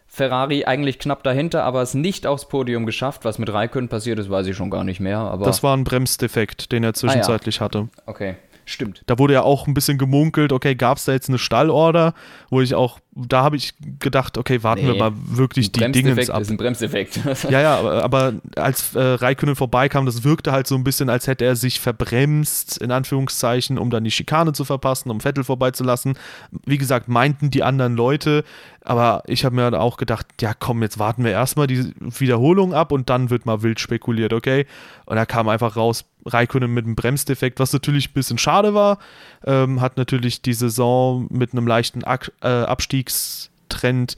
Ferrari 0.07 0.64
eigentlich 0.64 0.99
knapp 0.99 1.22
dahinter, 1.22 1.62
aber 1.62 1.82
es 1.82 1.95
nicht 1.95 2.26
aufs 2.26 2.49
Podium 2.49 2.84
geschafft. 2.84 3.24
Was 3.24 3.38
mit 3.38 3.53
Raikön 3.53 3.88
passiert 3.88 4.18
ist, 4.18 4.28
weiß 4.28 4.47
ich 4.49 4.57
schon 4.57 4.70
gar 4.70 4.82
nicht 4.82 4.99
mehr. 4.99 5.18
Aber 5.18 5.45
das 5.45 5.62
war 5.62 5.76
ein 5.76 5.84
Bremsdefekt, 5.84 6.72
den 6.72 6.82
er 6.82 6.95
zwischenzeitlich 6.95 7.61
ah, 7.61 7.61
ja. 7.61 7.64
hatte. 7.64 7.88
Okay. 8.07 8.34
Stimmt. 8.71 9.03
Da 9.07 9.18
wurde 9.18 9.35
ja 9.35 9.43
auch 9.43 9.66
ein 9.66 9.75
bisschen 9.75 9.99
gemunkelt, 9.99 10.53
okay, 10.53 10.77
gab 10.77 10.99
es 10.99 11.05
da 11.05 11.11
jetzt 11.12 11.29
eine 11.29 11.39
Stallorder, 11.39 12.14
wo 12.51 12.61
ich 12.61 12.77
auch, 12.77 13.01
da 13.16 13.43
habe 13.43 13.57
ich 13.57 13.75
gedacht, 13.99 14.39
okay, 14.39 14.62
warten 14.62 14.83
nee, 14.83 14.93
wir 14.93 14.99
mal 14.99 15.12
wirklich 15.14 15.73
die 15.73 15.91
Dinge 15.91 16.12
ab. 16.12 16.41
ist 16.41 16.51
ein 16.51 16.57
Bremseffekt. 16.57 17.18
ja, 17.51 17.61
ja, 17.61 17.79
aber, 17.81 18.05
aber 18.05 18.35
als 18.55 18.95
äh, 18.95 19.01
Raikönnen 19.01 19.57
vorbeikam, 19.57 20.07
das 20.07 20.23
wirkte 20.23 20.53
halt 20.53 20.68
so 20.68 20.77
ein 20.77 20.85
bisschen, 20.85 21.11
als 21.11 21.27
hätte 21.27 21.45
er 21.45 21.57
sich 21.57 21.81
verbremst, 21.81 22.79
in 22.79 22.93
Anführungszeichen, 22.93 23.77
um 23.77 23.91
dann 23.91 24.05
die 24.05 24.12
Schikane 24.12 24.53
zu 24.53 24.64
verpassen, 24.64 25.11
um 25.11 25.21
Vettel 25.21 25.43
vorbeizulassen. 25.43 26.16
Wie 26.64 26.79
gesagt, 26.79 27.09
meinten 27.09 27.51
die 27.51 27.64
anderen 27.64 27.97
Leute, 27.97 28.45
aber 28.83 29.25
ich 29.27 29.45
habe 29.45 29.57
mir 29.57 29.81
auch 29.81 29.97
gedacht, 29.97 30.27
ja 30.41 30.55
komm, 30.55 30.81
jetzt 30.83 31.01
warten 31.01 31.25
wir 31.25 31.33
erstmal 31.33 31.66
die 31.66 31.93
Wiederholung 31.99 32.73
ab 32.73 32.93
und 32.93 33.11
dann 33.11 33.31
wird 33.31 33.47
mal 33.47 33.62
wild 33.62 33.81
spekuliert, 33.81 34.33
okay? 34.33 34.66
Und 35.07 35.16
da 35.16 35.27
kam 35.27 35.49
einfach 35.49 35.77
raus, 35.77 36.05
Raikönnen 36.25 36.73
mit 36.73 36.85
einem 36.85 36.97
Bremsdefekt, 36.97 37.61
was 37.61 37.73
natürlich 37.73 38.11
ein 38.11 38.14
bisschen 38.14 38.39
schade 38.39 38.75
war. 38.75 38.99
Ähm, 39.45 39.81
hat 39.81 39.97
natürlich 39.97 40.43
die 40.43 40.55
Saison 40.55 41.27
mit 41.31 41.53
einem 41.53 41.66
leichten 41.66 42.05
Ak 42.05 42.33
äh, 42.43 42.49
Abstiegstrend 42.49 44.16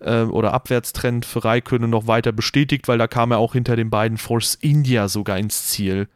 äh, 0.00 0.22
oder 0.22 0.52
Abwärtstrend 0.52 1.24
für 1.24 1.44
Raikönnen 1.44 1.90
noch 1.90 2.06
weiter 2.06 2.32
bestätigt, 2.32 2.88
weil 2.88 2.98
da 2.98 3.06
kam 3.06 3.30
er 3.30 3.38
auch 3.38 3.52
hinter 3.52 3.76
den 3.76 3.90
beiden 3.90 4.18
Force 4.18 4.54
India 4.56 5.08
sogar 5.08 5.38
ins 5.38 5.68
Ziel. 5.68 6.08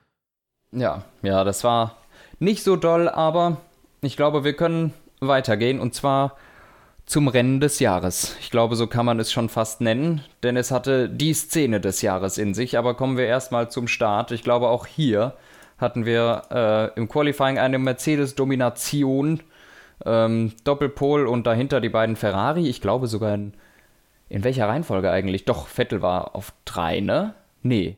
Ja, 0.72 1.04
ja, 1.22 1.44
das 1.44 1.64
war 1.64 1.96
nicht 2.38 2.62
so 2.62 2.76
doll, 2.76 3.08
aber 3.08 3.58
ich 4.00 4.16
glaube, 4.16 4.44
wir 4.44 4.54
können 4.54 4.92
weitergehen 5.20 5.80
und 5.80 5.94
zwar 5.94 6.36
zum 7.08 7.26
Rennen 7.26 7.58
des 7.58 7.80
Jahres. 7.80 8.36
Ich 8.40 8.50
glaube, 8.50 8.76
so 8.76 8.86
kann 8.86 9.06
man 9.06 9.18
es 9.18 9.32
schon 9.32 9.48
fast 9.48 9.80
nennen, 9.80 10.22
denn 10.42 10.58
es 10.58 10.70
hatte 10.70 11.08
die 11.08 11.32
Szene 11.32 11.80
des 11.80 12.02
Jahres 12.02 12.36
in 12.36 12.52
sich. 12.52 12.76
Aber 12.76 12.94
kommen 12.94 13.16
wir 13.16 13.24
erstmal 13.24 13.70
zum 13.70 13.88
Start. 13.88 14.30
Ich 14.30 14.42
glaube, 14.42 14.68
auch 14.68 14.86
hier 14.86 15.34
hatten 15.78 16.04
wir 16.04 16.42
äh, 16.50 16.98
im 16.98 17.08
Qualifying 17.08 17.58
eine 17.58 17.78
Mercedes-Domination, 17.78 19.40
ähm, 20.04 20.52
Doppelpol 20.64 21.26
und 21.26 21.46
dahinter 21.46 21.80
die 21.80 21.88
beiden 21.88 22.14
Ferrari. 22.14 22.68
Ich 22.68 22.82
glaube 22.82 23.06
sogar 23.06 23.34
in, 23.34 23.54
in 24.28 24.44
welcher 24.44 24.68
Reihenfolge 24.68 25.10
eigentlich? 25.10 25.46
Doch, 25.46 25.66
Vettel 25.66 26.02
war 26.02 26.36
auf 26.36 26.52
drei, 26.66 27.00
ne? 27.00 27.34
Nee. 27.62 27.96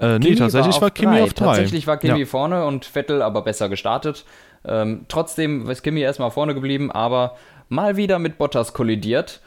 Äh, 0.00 0.18
nee, 0.18 0.26
Kimi 0.26 0.36
tatsächlich 0.36 0.74
war, 0.76 0.82
war 0.82 0.90
Kimi 0.90 1.20
auf 1.20 1.32
drei. 1.32 1.46
Tatsächlich 1.46 1.86
war 1.86 1.98
Kimi 1.98 2.20
ja. 2.20 2.26
vorne 2.26 2.64
und 2.64 2.86
Vettel 2.86 3.22
aber 3.22 3.42
besser 3.42 3.68
gestartet. 3.68 4.24
Ähm, 4.66 5.04
trotzdem 5.08 5.68
ist 5.68 5.82
Kimi 5.82 6.00
erstmal 6.00 6.30
vorne 6.30 6.54
geblieben, 6.54 6.90
aber 6.90 7.36
mal 7.68 7.96
wieder 7.96 8.18
mit 8.18 8.38
Bottas 8.38 8.72
kollidiert. 8.72 9.40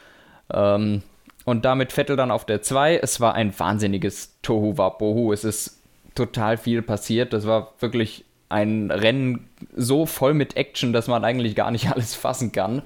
Ähm, 0.52 1.02
und 1.44 1.64
damit 1.64 1.92
Vettel 1.92 2.16
dann 2.16 2.30
auf 2.30 2.44
der 2.44 2.62
2. 2.62 2.98
Es 2.98 3.20
war 3.20 3.34
ein 3.34 3.58
wahnsinniges 3.58 4.38
Tohu 4.42 4.76
Wabohu. 4.76 5.32
Es 5.32 5.44
ist 5.44 5.82
total 6.14 6.58
viel 6.58 6.82
passiert. 6.82 7.32
Das 7.32 7.46
war 7.46 7.72
wirklich 7.78 8.24
ein 8.48 8.90
Rennen 8.90 9.48
so 9.74 10.06
voll 10.06 10.34
mit 10.34 10.56
Action, 10.56 10.92
dass 10.92 11.06
man 11.06 11.24
eigentlich 11.24 11.54
gar 11.54 11.70
nicht 11.70 11.90
alles 11.92 12.14
fassen 12.14 12.52
kann. 12.52 12.82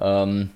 Ähm, 0.00 0.50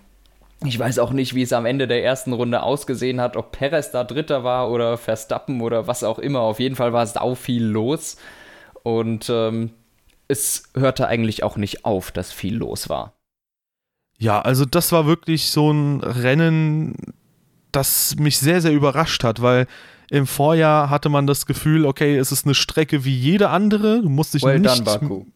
ich 0.65 0.79
weiß 0.79 0.99
auch 0.99 1.13
nicht, 1.13 1.35
wie 1.35 1.43
es 1.43 1.53
am 1.53 1.67
Ende 1.67 1.87
der 1.87 2.03
ersten 2.03 2.33
Runde 2.33 2.63
ausgesehen 2.63 3.21
hat, 3.21 3.37
ob 3.37 3.53
Perez 3.53 3.91
da 3.91 4.05
Dritter 4.05 4.43
war 4.43 4.71
oder 4.71 4.97
Verstappen 4.97 5.61
oder 5.61 5.87
was 5.87 6.03
auch 6.03 6.19
immer. 6.19 6.41
Auf 6.41 6.61
jeden 6.61 6.77
Fall 6.77 6.93
war 6.93 7.07
sau 7.07 7.35
viel 7.35 7.65
los. 7.65 8.17
Und 8.83 9.29
ähm, 9.29 9.71
es 10.29 10.71
hörte 10.75 11.09
eigentlich 11.09 11.43
auch 11.43 11.57
nicht 11.57 11.85
auf, 11.85 12.11
dass 12.11 12.33
viel 12.33 12.57
los 12.57 12.89
war. 12.89 13.16
Ja, 14.19 14.41
also 14.41 14.65
das 14.65 14.93
war 14.93 15.07
wirklich 15.07 15.51
so 15.51 15.71
ein 15.71 16.01
Rennen, 16.01 16.95
das 17.73 18.17
mich 18.17 18.39
sehr, 18.39 18.61
sehr 18.61 18.73
überrascht 18.73 19.25
hat, 19.25 19.43
weil 19.43 19.67
im 20.09 20.27
Vorjahr 20.27 20.89
hatte 20.89 21.09
man 21.09 21.27
das 21.27 21.47
Gefühl, 21.47 21.85
okay, 21.85 22.17
es 22.17 22.31
ist 22.31 22.45
eine 22.45 22.55
Strecke 22.55 23.05
wie 23.05 23.15
jede 23.15 23.51
andere. 23.51 24.03
Du 24.03 24.09
musst 24.09 24.35
dich 24.35 24.43
well 24.43 24.61
nicht. 24.61 24.87
Done, 24.87 25.27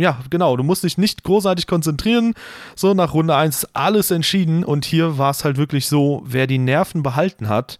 ja, 0.00 0.18
genau. 0.30 0.56
Du 0.56 0.62
musst 0.62 0.82
dich 0.82 0.96
nicht 0.96 1.24
großartig 1.24 1.66
konzentrieren. 1.66 2.32
So, 2.74 2.94
nach 2.94 3.12
Runde 3.12 3.36
1 3.36 3.68
alles 3.74 4.10
entschieden. 4.10 4.64
Und 4.64 4.86
hier 4.86 5.18
war 5.18 5.30
es 5.30 5.44
halt 5.44 5.58
wirklich 5.58 5.86
so, 5.86 6.22
wer 6.24 6.46
die 6.46 6.58
Nerven 6.58 7.02
behalten 7.02 7.48
hat, 7.48 7.78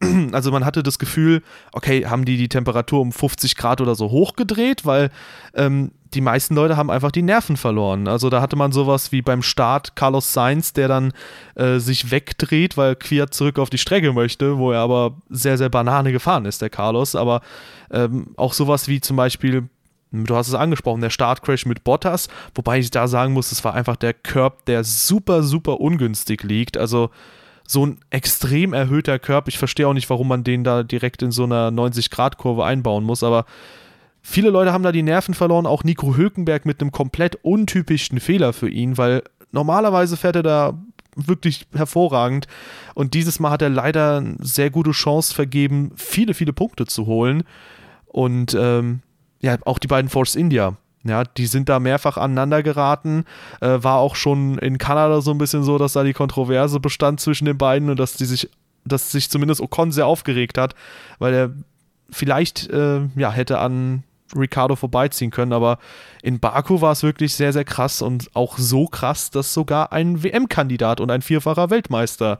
also 0.32 0.50
man 0.50 0.64
hatte 0.64 0.82
das 0.82 0.98
Gefühl, 0.98 1.42
okay, 1.72 2.06
haben 2.06 2.24
die 2.24 2.36
die 2.36 2.48
Temperatur 2.48 3.00
um 3.00 3.12
50 3.12 3.56
Grad 3.56 3.80
oder 3.80 3.94
so 3.94 4.10
hochgedreht, 4.10 4.84
weil 4.84 5.10
ähm, 5.54 5.92
die 6.14 6.20
meisten 6.20 6.54
Leute 6.54 6.76
haben 6.76 6.90
einfach 6.90 7.10
die 7.10 7.22
Nerven 7.22 7.56
verloren. 7.56 8.08
Also 8.08 8.30
da 8.30 8.40
hatte 8.40 8.56
man 8.56 8.72
sowas 8.72 9.12
wie 9.12 9.22
beim 9.22 9.42
Start 9.42 9.96
Carlos 9.96 10.32
Sainz, 10.32 10.72
der 10.72 10.88
dann 10.88 11.12
äh, 11.54 11.78
sich 11.78 12.10
wegdreht, 12.10 12.76
weil 12.76 12.96
Quiert 12.96 13.34
zurück 13.34 13.58
auf 13.58 13.70
die 13.70 13.78
Strecke 13.78 14.12
möchte, 14.12 14.58
wo 14.58 14.72
er 14.72 14.80
aber 14.80 15.16
sehr, 15.28 15.58
sehr 15.58 15.68
Banane 15.68 16.12
gefahren 16.12 16.44
ist, 16.44 16.62
der 16.62 16.70
Carlos. 16.70 17.14
Aber 17.14 17.40
ähm, 17.90 18.28
auch 18.36 18.52
sowas 18.52 18.88
wie 18.88 19.00
zum 19.00 19.16
Beispiel 19.16 19.68
Du 20.10 20.36
hast 20.36 20.48
es 20.48 20.54
angesprochen, 20.54 21.02
der 21.02 21.10
Startcrash 21.10 21.66
mit 21.66 21.84
Bottas, 21.84 22.28
wobei 22.54 22.78
ich 22.78 22.90
da 22.90 23.08
sagen 23.08 23.34
muss, 23.34 23.52
es 23.52 23.62
war 23.62 23.74
einfach 23.74 23.96
der 23.96 24.14
Curb, 24.14 24.64
der 24.64 24.82
super, 24.82 25.42
super 25.42 25.80
ungünstig 25.80 26.42
liegt. 26.42 26.78
Also 26.78 27.10
so 27.66 27.84
ein 27.84 27.98
extrem 28.08 28.72
erhöhter 28.72 29.18
Körper. 29.18 29.48
Ich 29.48 29.58
verstehe 29.58 29.86
auch 29.86 29.92
nicht, 29.92 30.08
warum 30.08 30.28
man 30.28 30.44
den 30.44 30.64
da 30.64 30.82
direkt 30.82 31.22
in 31.22 31.30
so 31.30 31.44
einer 31.44 31.70
90-Grad-Kurve 31.70 32.64
einbauen 32.64 33.04
muss, 33.04 33.22
aber 33.22 33.44
viele 34.28 34.50
Leute 34.50 34.72
haben 34.72 34.82
da 34.82 34.92
die 34.92 35.02
Nerven 35.02 35.34
verloren. 35.34 35.66
Auch 35.66 35.84
Nico 35.84 36.16
Hülkenberg 36.16 36.66
mit 36.66 36.80
einem 36.80 36.92
komplett 36.92 37.36
untypischen 37.42 38.20
Fehler 38.20 38.52
für 38.52 38.68
ihn, 38.68 38.98
weil 38.98 39.22
normalerweise 39.52 40.16
fährt 40.16 40.36
er 40.36 40.42
da 40.42 40.78
wirklich 41.16 41.66
hervorragend. 41.74 42.46
Und 42.94 43.14
dieses 43.14 43.40
Mal 43.40 43.50
hat 43.50 43.62
er 43.62 43.70
leider 43.70 44.18
eine 44.18 44.36
sehr 44.40 44.70
gute 44.70 44.92
Chance 44.92 45.34
vergeben, 45.34 45.92
viele, 45.96 46.34
viele 46.34 46.52
Punkte 46.52 46.86
zu 46.86 47.06
holen. 47.06 47.42
Und 48.06 48.54
ähm, 48.58 49.00
ja, 49.40 49.56
auch 49.64 49.78
die 49.78 49.88
beiden 49.88 50.10
Force 50.10 50.36
India 50.36 50.76
ja, 51.04 51.24
die 51.24 51.46
sind 51.46 51.68
da 51.68 51.80
mehrfach 51.80 52.16
aneinander 52.16 52.62
geraten. 52.62 53.24
Äh, 53.60 53.82
war 53.82 53.98
auch 53.98 54.16
schon 54.16 54.58
in 54.58 54.78
Kanada 54.78 55.20
so 55.20 55.30
ein 55.30 55.38
bisschen 55.38 55.62
so, 55.62 55.78
dass 55.78 55.92
da 55.92 56.04
die 56.04 56.12
Kontroverse 56.12 56.80
bestand 56.80 57.20
zwischen 57.20 57.44
den 57.44 57.58
beiden 57.58 57.90
und 57.90 57.98
dass 57.98 58.14
die 58.14 58.24
sich, 58.24 58.50
dass 58.84 59.10
sich 59.10 59.30
zumindest 59.30 59.60
Ocon 59.60 59.92
sehr 59.92 60.06
aufgeregt 60.06 60.58
hat, 60.58 60.74
weil 61.18 61.34
er 61.34 61.50
vielleicht 62.10 62.70
äh, 62.70 63.00
ja, 63.16 63.30
hätte 63.30 63.58
an 63.58 64.02
Ricardo 64.36 64.76
vorbeiziehen 64.76 65.30
können, 65.30 65.52
aber 65.52 65.78
in 66.22 66.40
Baku 66.40 66.80
war 66.80 66.92
es 66.92 67.02
wirklich 67.02 67.34
sehr, 67.34 67.52
sehr 67.52 67.64
krass 67.64 68.02
und 68.02 68.34
auch 68.34 68.58
so 68.58 68.86
krass, 68.86 69.30
dass 69.30 69.54
sogar 69.54 69.92
ein 69.92 70.22
WM-Kandidat 70.22 71.00
und 71.00 71.10
ein 71.10 71.22
vierfacher 71.22 71.70
Weltmeister 71.70 72.38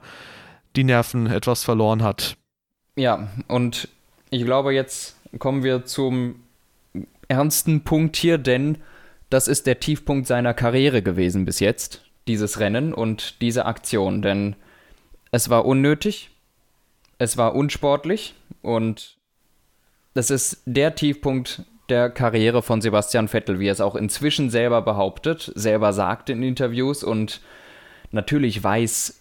die 0.75 0.83
Nerven 0.83 1.27
etwas 1.27 1.63
verloren 1.63 2.03
hat. 2.03 2.37
Ja, 2.95 3.29
und 3.47 3.87
ich 4.29 4.45
glaube, 4.45 4.73
jetzt 4.73 5.15
kommen 5.39 5.63
wir 5.63 5.85
zum 5.85 6.35
ernsten 7.27 7.83
Punkt 7.83 8.15
hier, 8.15 8.37
denn 8.37 8.77
das 9.29 9.47
ist 9.47 9.67
der 9.67 9.79
Tiefpunkt 9.79 10.27
seiner 10.27 10.53
Karriere 10.53 11.01
gewesen 11.01 11.45
bis 11.45 11.59
jetzt, 11.59 12.03
dieses 12.27 12.59
Rennen 12.59 12.93
und 12.93 13.41
diese 13.41 13.65
Aktion, 13.65 14.21
denn 14.21 14.55
es 15.31 15.49
war 15.49 15.65
unnötig, 15.65 16.31
es 17.19 17.37
war 17.37 17.55
unsportlich 17.55 18.33
und 18.61 19.17
das 20.13 20.31
ist 20.31 20.61
der 20.65 20.95
Tiefpunkt 20.95 21.63
der 21.89 22.09
Karriere 22.09 22.61
von 22.61 22.81
Sebastian 22.81 23.27
Vettel, 23.27 23.59
wie 23.59 23.67
er 23.67 23.73
es 23.73 23.81
auch 23.81 23.95
inzwischen 23.95 24.49
selber 24.49 24.81
behauptet, 24.81 25.51
selber 25.55 25.93
sagt 25.93 26.29
in 26.29 26.43
Interviews 26.43 27.03
und 27.03 27.41
natürlich 28.11 28.63
weiß, 28.63 29.19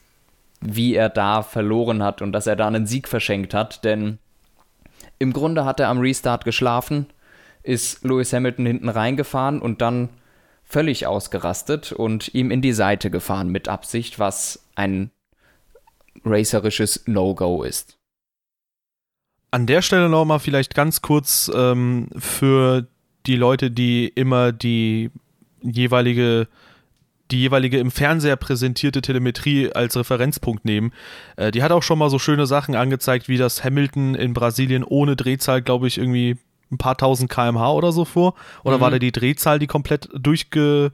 wie 0.60 0.94
er 0.94 1.08
da 1.08 1.42
verloren 1.42 2.02
hat 2.02 2.22
und 2.22 2.32
dass 2.32 2.46
er 2.46 2.56
da 2.56 2.66
einen 2.66 2.86
Sieg 2.86 3.08
verschenkt 3.08 3.54
hat, 3.54 3.84
denn 3.84 4.18
im 5.18 5.32
Grunde 5.32 5.64
hat 5.64 5.80
er 5.80 5.88
am 5.88 6.00
Restart 6.00 6.44
geschlafen, 6.44 7.06
ist 7.62 8.04
Lewis 8.04 8.32
Hamilton 8.32 8.66
hinten 8.66 8.88
reingefahren 8.88 9.60
und 9.60 9.82
dann 9.82 10.08
völlig 10.64 11.06
ausgerastet 11.06 11.92
und 11.92 12.34
ihm 12.34 12.50
in 12.50 12.62
die 12.62 12.72
Seite 12.72 13.10
gefahren 13.10 13.48
mit 13.48 13.68
Absicht, 13.68 14.18
was 14.18 14.66
ein 14.74 15.10
racerisches 16.24 17.04
No-Go 17.06 17.62
ist. 17.62 17.97
An 19.50 19.66
der 19.66 19.82
Stelle 19.82 20.08
nochmal 20.08 20.40
vielleicht 20.40 20.74
ganz 20.74 21.02
kurz 21.02 21.50
ähm, 21.54 22.08
für 22.16 22.86
die 23.26 23.36
Leute, 23.36 23.70
die 23.70 24.08
immer 24.08 24.52
die 24.52 25.10
jeweilige 25.62 26.48
die 27.30 27.40
jeweilige 27.40 27.78
im 27.78 27.90
Fernseher 27.90 28.36
präsentierte 28.36 29.02
Telemetrie 29.02 29.70
als 29.72 29.96
Referenzpunkt 29.96 30.64
nehmen. 30.64 30.92
Äh, 31.36 31.50
die 31.50 31.62
hat 31.62 31.72
auch 31.72 31.82
schon 31.82 31.98
mal 31.98 32.10
so 32.10 32.18
schöne 32.18 32.46
Sachen 32.46 32.74
angezeigt, 32.74 33.28
wie 33.28 33.36
das 33.36 33.64
Hamilton 33.64 34.14
in 34.14 34.32
Brasilien 34.32 34.84
ohne 34.84 35.14
Drehzahl, 35.14 35.62
glaube 35.62 35.88
ich, 35.88 35.98
irgendwie 35.98 36.38
ein 36.70 36.78
paar 36.78 36.96
tausend 36.96 37.30
kmh 37.30 37.70
oder 37.72 37.92
so 37.92 38.04
vor? 38.04 38.34
Oder 38.64 38.78
mhm. 38.78 38.80
war 38.80 38.90
da 38.90 38.98
die 38.98 39.12
Drehzahl, 39.12 39.58
die 39.58 39.66
komplett 39.66 40.08
durchge, 40.14 40.92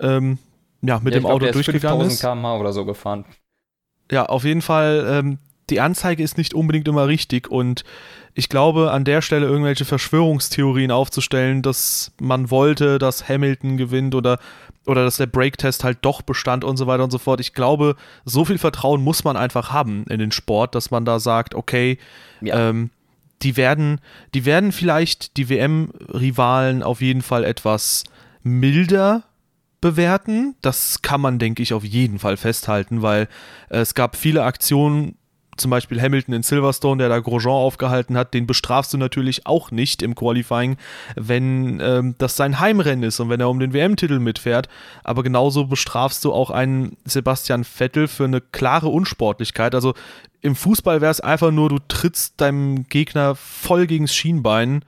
ähm, 0.00 0.38
ja, 0.82 1.00
mit 1.00 1.14
ja, 1.14 1.20
dem 1.20 1.24
glaub, 1.24 1.34
Auto 1.34 1.50
durchgegangen 1.50 2.06
ist? 2.06 2.20
5000 2.20 2.20
kmh 2.20 2.56
oder 2.56 2.72
so 2.72 2.84
gefahren. 2.84 3.24
Ja, 4.10 4.26
auf 4.26 4.44
jeden 4.44 4.62
Fall, 4.62 5.06
ähm, 5.08 5.38
die 5.70 5.80
Anzeige 5.80 6.22
ist 6.22 6.38
nicht 6.38 6.54
unbedingt 6.54 6.88
immer 6.88 7.06
richtig 7.06 7.50
und 7.50 7.84
ich 8.34 8.48
glaube, 8.48 8.92
an 8.92 9.04
der 9.04 9.20
Stelle 9.20 9.46
irgendwelche 9.46 9.84
Verschwörungstheorien 9.84 10.92
aufzustellen, 10.92 11.60
dass 11.60 12.12
man 12.20 12.52
wollte, 12.52 13.00
dass 13.00 13.28
Hamilton 13.28 13.76
gewinnt 13.76 14.14
oder, 14.14 14.38
oder 14.86 15.04
dass 15.04 15.16
der 15.16 15.26
Break-Test 15.26 15.82
halt 15.82 15.98
doch 16.02 16.22
bestand 16.22 16.62
und 16.62 16.76
so 16.76 16.86
weiter 16.86 17.02
und 17.02 17.10
so 17.10 17.18
fort. 17.18 17.40
Ich 17.40 17.52
glaube, 17.52 17.96
so 18.24 18.44
viel 18.44 18.58
Vertrauen 18.58 19.02
muss 19.02 19.24
man 19.24 19.36
einfach 19.36 19.72
haben 19.72 20.04
in 20.08 20.20
den 20.20 20.30
Sport, 20.30 20.76
dass 20.76 20.92
man 20.92 21.04
da 21.04 21.18
sagt, 21.18 21.56
okay, 21.56 21.98
ja. 22.40 22.70
ähm, 22.70 22.90
die 23.42 23.56
werden, 23.56 24.00
die 24.34 24.44
werden 24.44 24.70
vielleicht 24.70 25.36
die 25.36 25.48
WM-Rivalen 25.48 26.84
auf 26.84 27.00
jeden 27.00 27.22
Fall 27.22 27.42
etwas 27.42 28.04
milder 28.44 29.24
bewerten. 29.80 30.54
Das 30.62 31.02
kann 31.02 31.20
man, 31.20 31.38
denke 31.38 31.62
ich, 31.62 31.72
auf 31.72 31.84
jeden 31.84 32.18
Fall 32.18 32.36
festhalten, 32.36 33.02
weil 33.02 33.28
äh, 33.68 33.78
es 33.78 33.94
gab 33.94 34.16
viele 34.16 34.44
Aktionen, 34.44 35.17
zum 35.60 35.70
Beispiel 35.70 36.00
Hamilton 36.00 36.34
in 36.34 36.42
Silverstone, 36.42 36.98
der 36.98 37.08
da 37.08 37.18
Grosjean 37.18 37.52
aufgehalten 37.52 38.16
hat, 38.16 38.34
den 38.34 38.46
bestrafst 38.46 38.92
du 38.92 38.98
natürlich 38.98 39.46
auch 39.46 39.70
nicht 39.70 40.02
im 40.02 40.14
Qualifying, 40.14 40.76
wenn 41.16 41.80
ähm, 41.80 42.14
das 42.18 42.36
sein 42.36 42.60
Heimrennen 42.60 43.04
ist 43.04 43.20
und 43.20 43.28
wenn 43.28 43.40
er 43.40 43.50
um 43.50 43.60
den 43.60 43.72
WM-Titel 43.72 44.18
mitfährt. 44.18 44.68
Aber 45.04 45.22
genauso 45.22 45.66
bestrafst 45.66 46.24
du 46.24 46.32
auch 46.32 46.50
einen 46.50 46.96
Sebastian 47.04 47.64
Vettel 47.64 48.08
für 48.08 48.24
eine 48.24 48.40
klare 48.40 48.88
Unsportlichkeit. 48.88 49.74
Also 49.74 49.94
im 50.40 50.54
Fußball 50.54 51.00
wäre 51.00 51.10
es 51.10 51.20
einfach 51.20 51.50
nur, 51.50 51.68
du 51.68 51.78
trittst 51.88 52.40
deinem 52.40 52.88
Gegner 52.88 53.34
voll 53.34 53.86
gegens 53.86 54.14
Schienbein. 54.14 54.84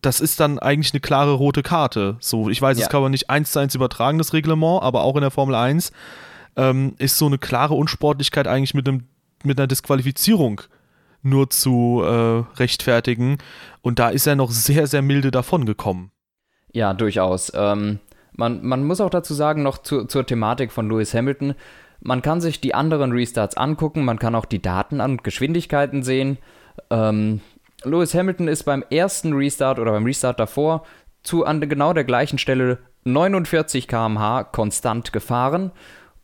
Das 0.00 0.20
ist 0.20 0.40
dann 0.40 0.58
eigentlich 0.58 0.92
eine 0.92 1.00
klare 1.00 1.32
rote 1.32 1.62
Karte. 1.62 2.16
So, 2.20 2.48
ich 2.48 2.62
weiß, 2.62 2.78
es 2.78 2.88
kann 2.88 3.02
man 3.02 3.10
nicht 3.10 3.30
eins 3.30 3.52
zu 3.52 3.58
eins 3.58 3.74
übertragen, 3.74 4.18
das 4.18 4.32
Reglement, 4.32 4.82
aber 4.82 5.02
auch 5.02 5.16
in 5.16 5.22
der 5.22 5.30
Formel 5.30 5.54
1 5.54 5.92
ähm, 6.58 6.94
ist 6.98 7.16
so 7.16 7.26
eine 7.26 7.38
klare 7.38 7.74
Unsportlichkeit 7.74 8.46
eigentlich 8.46 8.74
mit, 8.74 8.88
einem, 8.88 9.04
mit 9.44 9.58
einer 9.58 9.66
Disqualifizierung 9.66 10.62
nur 11.22 11.50
zu 11.50 12.02
äh, 12.04 12.44
rechtfertigen. 12.58 13.38
Und 13.82 13.98
da 13.98 14.08
ist 14.08 14.26
er 14.26 14.36
noch 14.36 14.50
sehr, 14.50 14.86
sehr 14.86 15.02
milde 15.02 15.30
davon 15.30 15.66
gekommen. 15.66 16.10
Ja, 16.72 16.94
durchaus. 16.94 17.52
Ähm, 17.54 17.98
man, 18.32 18.64
man 18.64 18.84
muss 18.84 19.00
auch 19.00 19.10
dazu 19.10 19.34
sagen, 19.34 19.62
noch 19.62 19.78
zu, 19.78 20.04
zur 20.04 20.26
Thematik 20.26 20.70
von 20.72 20.88
Lewis 20.88 21.14
Hamilton, 21.14 21.54
man 22.00 22.22
kann 22.22 22.40
sich 22.40 22.60
die 22.60 22.74
anderen 22.74 23.10
Restarts 23.10 23.56
angucken, 23.56 24.04
man 24.04 24.20
kann 24.20 24.36
auch 24.36 24.44
die 24.44 24.62
Daten 24.62 25.00
und 25.00 25.24
Geschwindigkeiten 25.24 26.04
sehen. 26.04 26.38
Ähm, 26.90 27.40
Lewis 27.82 28.14
Hamilton 28.14 28.46
ist 28.46 28.64
beim 28.64 28.84
ersten 28.90 29.32
Restart 29.32 29.78
oder 29.78 29.92
beim 29.92 30.04
Restart 30.04 30.38
davor 30.38 30.84
zu 31.22 31.44
an 31.44 31.60
genau 31.60 31.92
der 31.92 32.04
gleichen 32.04 32.38
Stelle 32.38 32.78
49 33.04 33.88
km/h 33.88 34.44
konstant 34.44 35.12
gefahren 35.12 35.72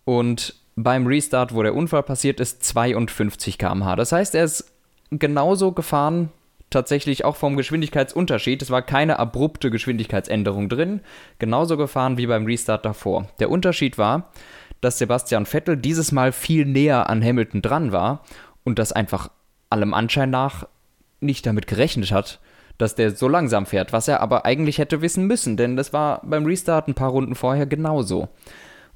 und 0.04 0.54
beim 0.76 1.06
Restart, 1.06 1.54
wo 1.54 1.62
der 1.62 1.74
Unfall 1.74 2.02
passiert 2.02 2.40
ist, 2.40 2.64
52 2.64 3.58
km/h. 3.58 3.96
Das 3.96 4.12
heißt, 4.12 4.34
er 4.34 4.44
ist 4.44 4.72
genauso 5.10 5.72
gefahren, 5.72 6.30
tatsächlich 6.70 7.24
auch 7.24 7.36
vom 7.36 7.56
Geschwindigkeitsunterschied. 7.56 8.60
Es 8.60 8.70
war 8.70 8.82
keine 8.82 9.18
abrupte 9.18 9.70
Geschwindigkeitsänderung 9.70 10.68
drin, 10.68 11.00
genauso 11.38 11.76
gefahren 11.76 12.18
wie 12.18 12.26
beim 12.26 12.46
Restart 12.46 12.84
davor. 12.84 13.28
Der 13.38 13.50
Unterschied 13.50 13.96
war, 13.96 14.30
dass 14.80 14.98
Sebastian 14.98 15.46
Vettel 15.46 15.76
dieses 15.76 16.12
Mal 16.12 16.32
viel 16.32 16.66
näher 16.66 17.08
an 17.08 17.24
Hamilton 17.24 17.62
dran 17.62 17.92
war 17.92 18.22
und 18.64 18.78
das 18.78 18.92
einfach 18.92 19.30
allem 19.70 19.94
Anschein 19.94 20.30
nach 20.30 20.66
nicht 21.20 21.46
damit 21.46 21.66
gerechnet 21.66 22.12
hat, 22.12 22.40
dass 22.76 22.96
der 22.96 23.12
so 23.12 23.28
langsam 23.28 23.66
fährt, 23.66 23.92
was 23.92 24.08
er 24.08 24.20
aber 24.20 24.44
eigentlich 24.44 24.78
hätte 24.78 25.00
wissen 25.00 25.26
müssen, 25.26 25.56
denn 25.56 25.76
das 25.76 25.92
war 25.92 26.20
beim 26.24 26.44
Restart 26.44 26.88
ein 26.88 26.94
paar 26.94 27.10
Runden 27.10 27.34
vorher 27.34 27.66
genauso. 27.66 28.28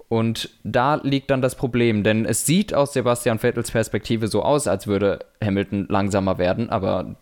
Und 0.09 0.51
da 0.65 0.95
liegt 0.97 1.31
dann 1.31 1.43
das 1.43 1.55
Problem, 1.55 2.03
denn 2.03 2.25
es 2.25 2.47
sieht 2.47 2.73
aus 2.73 2.95
Sebastian 2.95 3.39
Vettels 3.39 3.71
Perspektive 3.71 4.29
so 4.29 4.43
aus, 4.43 4.67
als 4.67 4.87
würde 4.87 5.19
Hamilton 5.45 5.87
langsamer 5.89 6.39
werden, 6.39 6.71
aber 6.71 7.17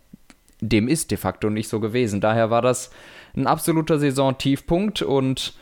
dem 0.60 0.88
ist 0.88 1.10
de 1.10 1.18
facto 1.18 1.50
nicht 1.50 1.68
so 1.68 1.80
gewesen. 1.80 2.20
Daher 2.20 2.50
war 2.50 2.62
das 2.62 2.90
ein 3.36 3.46
absoluter 3.46 3.98
Saisontiefpunkt 3.98 5.02
und 5.02 5.54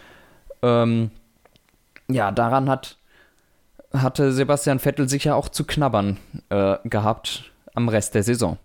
ähm, 0.63 1.11
ja, 2.09 2.31
daran 2.31 2.69
hat, 2.69 2.99
hatte 3.93 4.33
Sebastian 4.33 4.79
Vettel 4.79 5.09
sicher 5.09 5.35
auch 5.37 5.49
zu 5.49 5.65
knabbern 5.65 6.19
äh, 6.51 6.77
gehabt 6.85 7.53
am 7.75 7.89
Rest 7.89 8.15
der 8.15 8.23
Saison. 8.23 8.59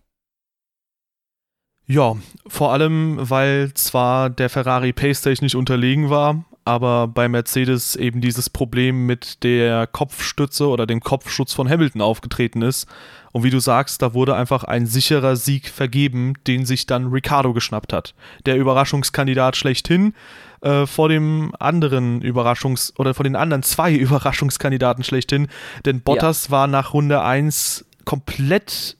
Ja, 1.87 2.17
vor 2.45 2.71
allem, 2.71 3.17
weil 3.19 3.73
zwar 3.73 4.29
der 4.29 4.49
Ferrari 4.49 4.93
Pace 4.93 5.41
nicht 5.41 5.55
unterlegen 5.55 6.11
war, 6.11 6.45
aber 6.69 7.07
bei 7.07 7.27
Mercedes 7.27 7.95
eben 7.95 8.21
dieses 8.21 8.47
Problem 8.47 9.07
mit 9.07 9.43
der 9.43 9.87
Kopfstütze 9.87 10.67
oder 10.67 10.85
dem 10.85 10.99
Kopfschutz 10.99 11.51
von 11.51 11.67
Hamilton 11.67 12.01
aufgetreten 12.01 12.61
ist. 12.61 12.87
Und 13.31 13.43
wie 13.43 13.49
du 13.49 13.59
sagst, 13.59 14.03
da 14.03 14.13
wurde 14.13 14.35
einfach 14.35 14.63
ein 14.63 14.85
sicherer 14.85 15.35
Sieg 15.35 15.67
vergeben, 15.67 16.35
den 16.45 16.67
sich 16.67 16.85
dann 16.85 17.07
Ricardo 17.07 17.53
geschnappt 17.53 17.91
hat. 17.91 18.13
Der 18.45 18.57
Überraschungskandidat 18.57 19.55
schlechthin 19.55 20.13
äh, 20.61 20.85
vor 20.85 21.09
dem 21.09 21.53
anderen 21.57 22.21
Überraschungs- 22.21 22.95
oder 22.99 23.15
vor 23.15 23.23
den 23.23 23.35
anderen 23.35 23.63
zwei 23.63 23.91
Überraschungskandidaten 23.95 25.03
schlechthin. 25.03 25.47
Denn 25.85 26.01
Bottas 26.01 26.45
ja. 26.45 26.51
war 26.51 26.67
nach 26.67 26.93
Runde 26.93 27.23
1 27.23 27.83
komplett 28.05 28.95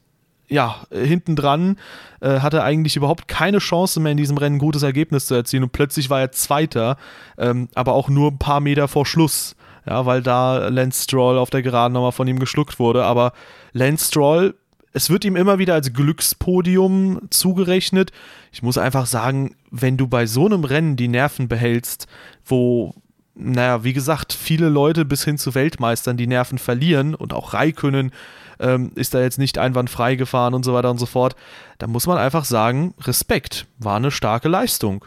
ja, 0.50 0.78
hinten 0.92 1.36
dran, 1.36 1.78
äh, 2.22 2.40
hatte 2.40 2.64
eigentlich 2.64 2.96
überhaupt 2.96 3.28
keine 3.28 3.60
Chance 3.60 4.00
mehr 4.00 4.12
in 4.12 4.18
diesem 4.18 4.38
Rennen 4.38 4.56
ein 4.56 4.60
gutes 4.60 4.84
Ergebnis 4.84 5.28
zu 5.28 5.36
erzielen 5.36 5.64
und 5.64 5.72
plötzlich 5.72 6.10
war 6.10 6.20
er 6.20 6.32
Zweiter, 6.32 6.98
ähm, 7.38 7.70
aber 7.76 7.94
auch 7.94 8.10
nur 8.10 8.32
ein 8.32 8.40
paar 8.40 8.60
Meter 8.60 8.88
vor 8.88 9.06
Schluss. 9.06 9.56
ja, 9.88 10.06
weil 10.06 10.22
da 10.22 10.68
Lance 10.68 11.04
Stroll 11.04 11.38
auf 11.38 11.50
der 11.50 11.62
Geraden 11.62 11.94
nochmal 11.94 12.12
von 12.12 12.28
ihm 12.28 12.40
geschluckt 12.40 12.80
wurde. 12.80 13.06
Aber 13.06 13.34
Lance 13.74 14.08
Stroll, 14.08 14.56
es 14.94 15.10
wird 15.10 15.26
ihm 15.26 15.36
immer 15.36 15.60
wieder 15.60 15.74
als 15.74 15.94
Glückspodium 15.94 17.22
zugerechnet. 17.30 18.12
Ich 18.52 18.64
muss 18.64 18.78
einfach 18.78 19.06
sagen, 19.06 19.56
wenn 19.72 19.98
du 19.98 20.08
bei 20.08 20.26
so 20.26 20.46
einem 20.46 20.64
Rennen 20.64 20.96
die 20.96 21.08
Nerven 21.08 21.48
behältst, 21.48 22.08
wo, 22.46 22.94
naja, 23.36 23.84
wie 23.84 23.94
gesagt, 23.94 24.34
viele 24.34 24.70
Leute 24.70 25.06
bis 25.06 25.24
hin 25.24 25.38
zu 25.38 25.56
Weltmeistern 25.56 26.18
die 26.18 26.28
Nerven 26.28 26.58
verlieren 26.58 27.16
und 27.16 27.34
auch 27.34 27.54
Raikönnen 27.54 28.12
ähm, 28.60 28.92
ist 28.96 29.14
da 29.14 29.22
jetzt 29.22 29.40
nicht 29.40 29.58
einwandfrei 29.58 30.16
gefahren 30.16 30.54
und 30.54 30.64
so 30.64 30.74
weiter 30.74 30.92
und 30.92 30.98
so 31.00 31.06
fort, 31.06 31.36
dann 31.78 31.92
muss 31.92 32.08
man 32.08 32.18
einfach 32.18 32.46
sagen, 32.46 32.94
Respekt, 33.02 33.68
war 33.78 33.98
eine 33.98 34.12
starke 34.12 34.50
Leistung. 34.50 35.06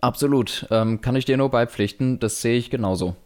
Absolut, 0.00 0.66
ähm, 0.70 1.00
kann 1.00 1.16
ich 1.16 1.24
dir 1.24 1.36
nur 1.36 1.50
beipflichten, 1.50 2.18
das 2.18 2.40
sehe 2.42 2.58
ich 2.58 2.70
genauso. 2.70 3.16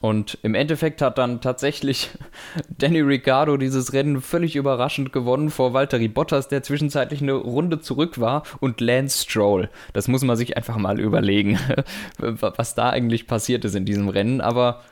Und 0.00 0.36
im 0.42 0.56
Endeffekt 0.56 1.00
hat 1.00 1.16
dann 1.16 1.40
tatsächlich 1.40 2.10
Danny 2.78 3.00
Ricciardo 3.00 3.56
dieses 3.56 3.92
Rennen 3.92 4.20
völlig 4.20 4.56
überraschend 4.56 5.12
gewonnen 5.12 5.48
vor 5.48 5.74
Valtteri 5.74 6.08
Bottas, 6.08 6.48
der 6.48 6.64
zwischenzeitlich 6.64 7.22
eine 7.22 7.34
Runde 7.34 7.80
zurück 7.80 8.18
war, 8.18 8.42
und 8.58 8.80
Lance 8.80 9.22
Stroll. 9.22 9.70
Das 9.92 10.08
muss 10.08 10.24
man 10.24 10.36
sich 10.36 10.56
einfach 10.56 10.76
mal 10.76 10.98
überlegen, 10.98 11.56
was 12.18 12.74
da 12.74 12.90
eigentlich 12.90 13.28
passiert 13.28 13.64
ist 13.64 13.76
in 13.76 13.84
diesem 13.84 14.08
Rennen. 14.08 14.40
Aber 14.40 14.82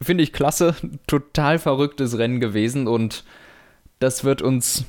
finde 0.00 0.24
ich 0.24 0.32
klasse, 0.32 0.74
total 1.06 1.58
verrücktes 1.58 2.18
Rennen 2.18 2.40
gewesen 2.40 2.86
und 2.86 3.24
das 3.98 4.24
wird 4.24 4.42
uns 4.42 4.84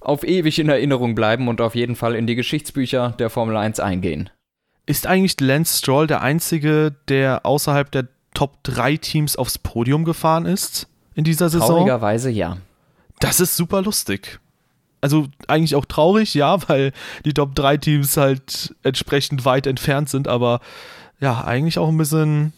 auf 0.00 0.24
ewig 0.24 0.58
in 0.58 0.68
Erinnerung 0.68 1.14
bleiben 1.14 1.48
und 1.48 1.60
auf 1.60 1.74
jeden 1.74 1.96
Fall 1.96 2.14
in 2.14 2.26
die 2.26 2.36
Geschichtsbücher 2.36 3.14
der 3.18 3.30
Formel 3.30 3.56
1 3.56 3.80
eingehen. 3.80 4.30
Ist 4.86 5.06
eigentlich 5.06 5.38
Lance 5.40 5.78
Stroll 5.78 6.06
der 6.06 6.22
einzige, 6.22 6.94
der 7.08 7.44
außerhalb 7.44 7.90
der 7.90 8.08
Top 8.34 8.62
3 8.62 8.96
Teams 8.96 9.36
aufs 9.36 9.58
Podium 9.58 10.04
gefahren 10.04 10.46
ist 10.46 10.88
in 11.14 11.24
dieser 11.24 11.48
Saison? 11.48 11.68
Traurigerweise 11.68 12.30
ja. 12.30 12.58
Das 13.20 13.40
ist 13.40 13.56
super 13.56 13.82
lustig. 13.82 14.38
Also 15.00 15.26
eigentlich 15.46 15.74
auch 15.74 15.84
traurig, 15.84 16.34
ja, 16.34 16.68
weil 16.68 16.92
die 17.24 17.34
Top 17.34 17.54
3 17.54 17.76
Teams 17.78 18.16
halt 18.16 18.74
entsprechend 18.82 19.44
weit 19.44 19.66
entfernt 19.66 20.08
sind, 20.08 20.28
aber 20.28 20.60
ja, 21.20 21.44
eigentlich 21.44 21.78
auch 21.78 21.88
ein 21.88 21.98
bisschen 21.98 22.52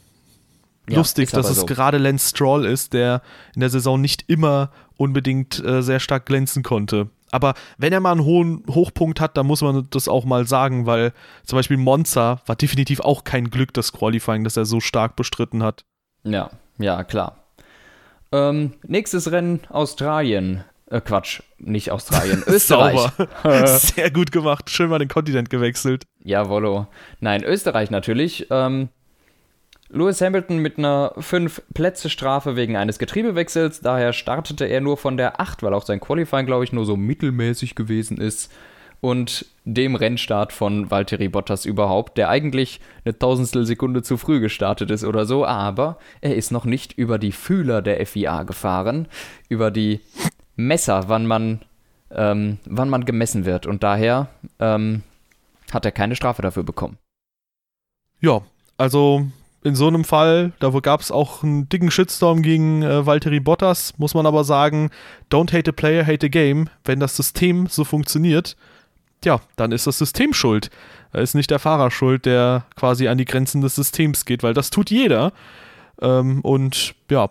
ja, 0.91 0.99
lustig, 0.99 1.31
dass 1.31 1.49
es 1.49 1.61
so. 1.61 1.67
gerade 1.67 1.99
Lance 1.99 2.31
Stroll 2.31 2.67
ist, 2.67 2.93
der 2.93 3.23
in 3.55 3.61
der 3.61 3.71
Saison 3.71 4.01
nicht 4.01 4.25
immer 4.29 4.71
unbedingt 4.97 5.63
äh, 5.65 5.83
sehr 5.83 6.01
stark 6.01 6.27
glänzen 6.27 6.63
konnte. 6.63 7.09
Aber 7.31 7.55
wenn 7.79 7.93
er 7.93 8.01
mal 8.01 8.13
einen 8.13 8.25
hohen 8.25 8.65
Hochpunkt 8.69 9.21
hat, 9.21 9.37
dann 9.37 9.47
muss 9.47 9.63
man 9.63 9.87
das 9.91 10.09
auch 10.09 10.25
mal 10.25 10.47
sagen, 10.47 10.87
weil 10.87 11.13
zum 11.45 11.57
Beispiel 11.57 11.77
Monza 11.77 12.41
war 12.47 12.57
definitiv 12.57 13.01
auch 13.01 13.25
kein 13.25 13.51
Glück, 13.51 13.73
das 13.73 13.93
Qualifying, 13.93 14.45
das 14.45 14.57
er 14.57 14.65
so 14.65 14.81
stark 14.81 15.17
bestritten 15.17 15.63
hat. 15.63 15.85
Ja, 16.25 16.51
ja, 16.79 17.05
klar. 17.05 17.45
Ähm, 18.33 18.75
nächstes 18.87 19.31
Rennen 19.31 19.61
Australien. 19.71 20.65
Äh, 20.87 21.01
Quatsch, 21.01 21.41
nicht 21.59 21.93
Australien, 21.93 22.43
Österreich. 22.47 22.99
Sauber. 22.99 23.67
Sehr 23.67 24.11
gut 24.11 24.33
gemacht. 24.33 24.71
Schön 24.71 24.91
mal 24.91 24.99
den 24.99 25.09
Kontinent 25.09 25.49
gewechselt. 25.51 26.05
Jawollo. 26.25 26.89
Nein, 27.21 27.45
Österreich 27.45 27.91
natürlich. 27.91 28.49
Ähm, 28.51 28.89
Lewis 29.93 30.21
Hamilton 30.21 30.59
mit 30.59 30.79
einer 30.79 31.13
5-Plätze-Strafe 31.17 32.55
wegen 32.55 32.77
eines 32.77 32.99
Getriebewechsels. 33.01 33.81
Daher 33.81 34.13
startete 34.13 34.67
er 34.67 34.81
nur 34.81 34.97
von 34.97 35.17
der 35.17 35.41
8, 35.41 35.65
weil 35.65 35.75
auch 35.75 35.85
sein 35.85 36.01
Qualifying, 36.01 36.47
glaube 36.47 36.63
ich, 36.63 36.73
nur 36.73 36.87
so 36.87 36.97
mittelmäßig 36.97 37.75
gewesen 37.75 38.19
ist. 38.19 38.53
Und 39.01 39.47
dem 39.65 39.97
Rennstart 39.97 40.53
von 40.53 40.91
Valtteri 40.91 41.29
Bottas 41.29 41.65
überhaupt, 41.65 42.19
der 42.19 42.29
eigentlich 42.29 42.81
eine 43.05 43.19
Tausendstel 43.19 43.65
Sekunde 43.67 44.03
zu 44.03 44.17
früh 44.17 44.41
gestartet 44.41 44.91
ist 44.91 45.05
oder 45.05 45.25
so, 45.25 45.45
aber 45.45 45.99
er 46.21 46.37
ist 46.37 46.53
noch 46.53 46.67
nicht 46.67 46.93
über 46.93 47.19
die 47.19 47.33
Fühler 47.33 47.83
der 47.83 48.05
FIA 48.07 48.43
gefahren, 48.43 49.09
über 49.49 49.71
die 49.71 50.01
Messer, 50.55 51.09
wann 51.09 51.27
man, 51.27 51.63
ähm, 52.11 52.59
wann 52.67 52.91
man 52.91 53.07
gemessen 53.07 53.47
wird. 53.47 53.67
Und 53.67 53.83
daher 53.83 54.29
ähm, 54.59 55.03
hat 55.73 55.87
er 55.87 55.93
keine 55.93 56.15
Strafe 56.15 56.43
dafür 56.43 56.63
bekommen. 56.63 56.99
Ja, 58.21 58.43
also 58.77 59.27
in 59.63 59.75
so 59.75 59.87
einem 59.87 60.05
Fall, 60.05 60.53
da 60.59 60.71
gab 60.71 61.01
es 61.01 61.11
auch 61.11 61.43
einen 61.43 61.69
dicken 61.69 61.91
Shitstorm 61.91 62.43
gegen 62.43 62.83
äh, 62.83 63.05
Valtteri 63.05 63.41
Bottas, 63.41 63.93
muss 63.99 64.15
man 64.15 64.27
aber 64.27 64.45
sagen, 64.45 64.91
don't 65.31 65.53
hate 65.53 65.71
a 65.71 65.73
player, 65.73 66.07
hate 66.07 66.27
a 66.27 66.29
game. 66.29 66.69
Wenn 66.85 67.01
das 67.01 67.17
System 67.17 67.67
so 67.67 67.85
funktioniert, 67.85 68.57
ja, 69.25 69.41
dann 69.57 69.73
ist 69.73 69.87
das 69.87 69.99
System 69.99 70.33
schuld. 70.33 70.71
Da 71.13 71.21
ist 71.21 71.35
nicht 71.35 71.51
der 71.51 71.59
Fahrer 71.59 71.91
schuld, 71.91 72.25
der 72.25 72.65
quasi 72.75 73.09
an 73.09 73.19
die 73.19 73.27
Grenzen 73.27 73.61
des 73.61 73.75
Systems 73.75 74.25
geht, 74.25 74.43
weil 74.43 74.55
das 74.55 74.71
tut 74.71 74.91
jeder. 74.91 75.33
Ähm, 76.01 76.41
und 76.41 76.95
ja, 77.11 77.29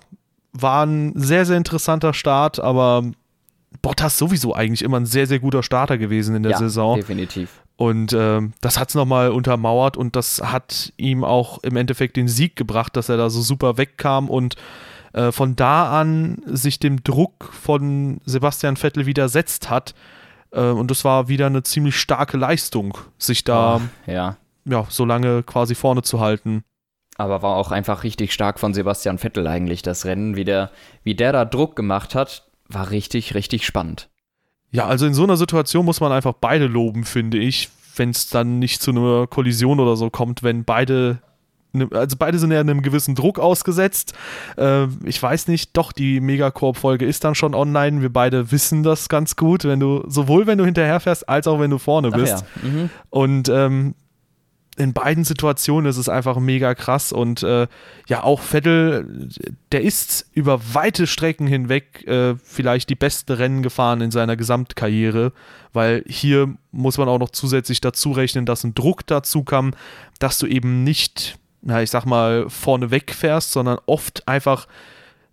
war 0.53 0.85
ein 0.85 1.13
sehr, 1.15 1.45
sehr 1.45 1.57
interessanter 1.57 2.13
Start, 2.13 2.59
aber 2.59 3.03
Bottas 3.81 4.17
sowieso 4.17 4.53
eigentlich 4.53 4.83
immer 4.83 4.99
ein 4.99 5.05
sehr, 5.05 5.25
sehr 5.25 5.39
guter 5.39 5.63
Starter 5.63 5.97
gewesen 5.97 6.35
in 6.35 6.43
der 6.43 6.53
ja, 6.53 6.57
Saison. 6.57 6.97
Definitiv. 6.97 7.63
Und 7.79 8.11
äh, 8.11 8.41
das 8.59 8.77
hat 8.77 8.89
es 8.89 8.95
nochmal 8.95 9.31
untermauert 9.31 9.95
und 9.95 10.17
das 10.17 10.41
hat 10.43 10.91
ihm 10.97 11.23
auch 11.23 11.59
im 11.63 11.77
Endeffekt 11.77 12.17
den 12.17 12.27
Sieg 12.27 12.57
gebracht, 12.57 12.97
dass 12.97 13.07
er 13.07 13.15
da 13.15 13.29
so 13.29 13.41
super 13.41 13.77
wegkam 13.77 14.29
und 14.29 14.57
äh, 15.13 15.31
von 15.31 15.55
da 15.55 15.97
an 15.97 16.41
sich 16.45 16.79
dem 16.79 17.05
Druck 17.05 17.53
von 17.53 18.19
Sebastian 18.25 18.75
Vettel 18.75 19.05
widersetzt 19.05 19.69
hat. 19.69 19.95
Äh, 20.51 20.59
und 20.59 20.91
das 20.91 21.05
war 21.05 21.29
wieder 21.29 21.45
eine 21.45 21.63
ziemlich 21.63 21.97
starke 21.97 22.35
Leistung, 22.35 22.97
sich 23.17 23.45
da 23.45 23.77
oh, 23.77 24.11
ja. 24.11 24.35
Ja, 24.65 24.85
so 24.89 25.05
lange 25.05 25.41
quasi 25.43 25.73
vorne 25.73 26.01
zu 26.01 26.19
halten. 26.19 26.65
Aber 27.15 27.41
war 27.41 27.55
auch 27.55 27.71
einfach 27.71 28.03
richtig 28.03 28.33
stark 28.33 28.59
von 28.59 28.73
Sebastian 28.73 29.19
Vettel 29.19 29.47
eigentlich, 29.47 29.83
das 29.83 30.03
Rennen, 30.03 30.35
wie 30.35 30.43
der, 30.43 30.71
wie 31.05 31.15
der 31.15 31.31
da 31.31 31.45
Druck 31.45 31.77
gemacht 31.77 32.13
hat, 32.13 32.49
war 32.67 32.91
richtig, 32.91 33.35
richtig 33.35 33.65
spannend. 33.65 34.09
Ja, 34.71 34.85
also 34.85 35.05
in 35.05 35.13
so 35.13 35.23
einer 35.23 35.37
Situation 35.37 35.85
muss 35.85 35.99
man 35.99 36.11
einfach 36.11 36.33
beide 36.33 36.67
loben, 36.67 37.03
finde 37.03 37.37
ich, 37.37 37.69
wenn 37.95 38.11
es 38.11 38.29
dann 38.29 38.59
nicht 38.59 38.81
zu 38.81 38.91
einer 38.91 39.27
Kollision 39.27 39.79
oder 39.79 39.95
so 39.95 40.09
kommt, 40.09 40.43
wenn 40.43 40.63
beide 40.63 41.19
ne, 41.73 41.87
also 41.91 42.15
beide 42.17 42.39
sind 42.39 42.51
ja 42.51 42.59
einem 42.59 42.81
gewissen 42.81 43.15
Druck 43.15 43.39
ausgesetzt. 43.39 44.13
Äh, 44.57 44.87
ich 45.05 45.21
weiß 45.21 45.47
nicht, 45.47 45.75
doch, 45.75 45.91
die 45.91 46.19
Megacorp-Folge 46.19 47.05
ist 47.05 47.23
dann 47.23 47.35
schon 47.35 47.55
online. 47.55 48.01
Wir 48.01 48.11
beide 48.11 48.51
wissen 48.51 48.83
das 48.83 49.09
ganz 49.09 49.35
gut, 49.35 49.63
wenn 49.65 49.79
du, 49.79 50.03
sowohl 50.07 50.47
wenn 50.47 50.57
du 50.57 50.65
hinterherfährst, 50.65 51.27
als 51.27 51.47
auch 51.47 51.59
wenn 51.59 51.71
du 51.71 51.77
vorne 51.77 52.11
bist. 52.11 52.45
Ja. 52.63 52.69
Mhm. 52.69 52.89
Und 53.09 53.49
ähm, 53.49 53.95
in 54.79 54.93
beiden 54.93 55.25
Situationen 55.25 55.89
ist 55.89 55.97
es 55.97 56.07
einfach 56.07 56.39
mega 56.39 56.73
krass 56.73 57.11
und 57.11 57.43
äh, 57.43 57.67
ja, 58.07 58.23
auch 58.23 58.39
Vettel, 58.39 59.27
der 59.73 59.81
ist 59.81 60.29
über 60.33 60.61
weite 60.73 61.05
Strecken 61.05 61.47
hinweg 61.47 62.07
äh, 62.07 62.35
vielleicht 62.41 62.89
die 62.89 62.95
besten 62.95 63.33
Rennen 63.33 63.61
gefahren 63.61 63.99
in 63.99 64.09
seiner 64.09 64.37
Gesamtkarriere, 64.37 65.33
weil 65.73 66.05
hier 66.07 66.55
muss 66.71 66.97
man 66.97 67.09
auch 67.09 67.19
noch 67.19 67.31
zusätzlich 67.31 67.81
dazu 67.81 68.13
rechnen, 68.13 68.45
dass 68.45 68.63
ein 68.63 68.73
Druck 68.73 69.05
dazu 69.05 69.43
kam, 69.43 69.73
dass 70.17 70.39
du 70.39 70.47
eben 70.47 70.85
nicht, 70.85 71.37
na, 71.61 71.83
ich 71.83 71.91
sag 71.91 72.05
mal, 72.05 72.49
vorne 72.49 72.89
wegfährst, 72.89 73.51
sondern 73.51 73.79
oft 73.85 74.29
einfach 74.29 74.65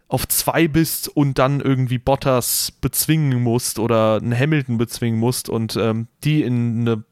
auf 0.09 0.27
zwei 0.27 0.67
bist 0.67 1.09
und 1.09 1.39
dann 1.39 1.61
irgendwie 1.61 1.99
Bottas 1.99 2.73
bezwingen 2.81 3.41
musst 3.45 3.79
oder 3.79 4.17
einen 4.17 4.37
Hamilton 4.37 4.77
bezwingen 4.77 5.21
musst 5.21 5.49
und 5.49 5.77
ähm, 5.77 6.09
die 6.25 6.43
in 6.43 6.81
eine 6.81 7.05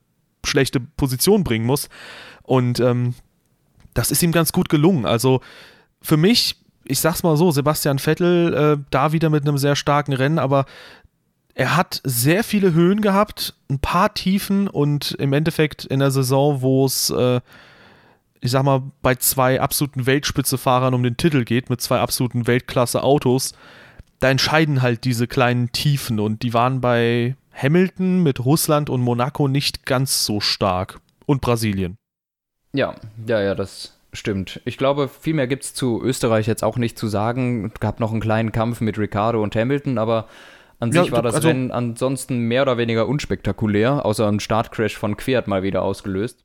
schlechte 0.46 0.80
Position 0.80 1.44
bringen 1.44 1.66
muss. 1.66 1.88
Und 2.42 2.80
ähm, 2.80 3.14
das 3.94 4.10
ist 4.10 4.22
ihm 4.22 4.32
ganz 4.32 4.52
gut 4.52 4.68
gelungen. 4.68 5.06
Also 5.06 5.40
für 6.02 6.16
mich, 6.16 6.56
ich 6.84 7.00
sag's 7.00 7.22
mal 7.22 7.36
so, 7.36 7.50
Sebastian 7.50 7.98
Vettel 7.98 8.54
äh, 8.54 8.84
da 8.90 9.12
wieder 9.12 9.30
mit 9.30 9.46
einem 9.46 9.58
sehr 9.58 9.76
starken 9.76 10.12
Rennen, 10.12 10.38
aber 10.38 10.66
er 11.54 11.76
hat 11.76 12.00
sehr 12.04 12.42
viele 12.42 12.74
Höhen 12.74 13.00
gehabt, 13.00 13.54
ein 13.70 13.78
paar 13.78 14.12
Tiefen 14.12 14.68
und 14.68 15.12
im 15.12 15.32
Endeffekt 15.32 15.84
in 15.84 16.00
der 16.00 16.10
Saison, 16.10 16.62
wo 16.62 16.84
es, 16.84 17.10
äh, 17.10 17.40
ich 18.40 18.50
sag 18.50 18.64
mal, 18.64 18.82
bei 19.02 19.14
zwei 19.14 19.60
absoluten 19.60 20.04
Weltspitzefahrern 20.04 20.94
um 20.94 21.04
den 21.04 21.16
Titel 21.16 21.44
geht, 21.44 21.70
mit 21.70 21.80
zwei 21.80 22.00
absoluten 22.00 22.48
Weltklasse-Autos, 22.48 23.54
da 24.18 24.30
entscheiden 24.30 24.82
halt 24.82 25.04
diese 25.04 25.28
kleinen 25.28 25.70
Tiefen 25.70 26.18
und 26.18 26.42
die 26.42 26.54
waren 26.54 26.80
bei 26.80 27.36
Hamilton 27.54 28.22
mit 28.22 28.44
Russland 28.44 28.90
und 28.90 29.00
Monaco 29.00 29.48
nicht 29.48 29.86
ganz 29.86 30.24
so 30.24 30.40
stark. 30.40 31.00
Und 31.26 31.40
Brasilien. 31.40 31.96
Ja, 32.74 32.94
ja, 33.26 33.40
ja, 33.40 33.54
das 33.54 33.96
stimmt. 34.12 34.60
Ich 34.64 34.76
glaube, 34.76 35.08
viel 35.08 35.34
mehr 35.34 35.46
gibt 35.46 35.64
es 35.64 35.74
zu 35.74 36.02
Österreich 36.02 36.46
jetzt 36.46 36.62
auch 36.62 36.76
nicht 36.76 36.98
zu 36.98 37.06
sagen. 37.06 37.70
Es 37.72 37.80
gab 37.80 38.00
noch 38.00 38.10
einen 38.10 38.20
kleinen 38.20 38.52
Kampf 38.52 38.80
mit 38.80 38.98
Ricardo 38.98 39.42
und 39.42 39.56
Hamilton, 39.56 39.98
aber 39.98 40.28
an 40.80 40.92
sich 40.92 41.06
ja, 41.06 41.12
war 41.12 41.22
das 41.22 41.36
also, 41.36 41.48
Rennen 41.48 41.70
ansonsten 41.70 42.40
mehr 42.40 42.62
oder 42.62 42.76
weniger 42.76 43.08
unspektakulär, 43.08 44.04
außer 44.04 44.28
ein 44.28 44.40
Startcrash 44.40 44.96
von 44.96 45.16
Quert 45.16 45.46
mal 45.46 45.62
wieder 45.62 45.82
ausgelöst. 45.82 46.44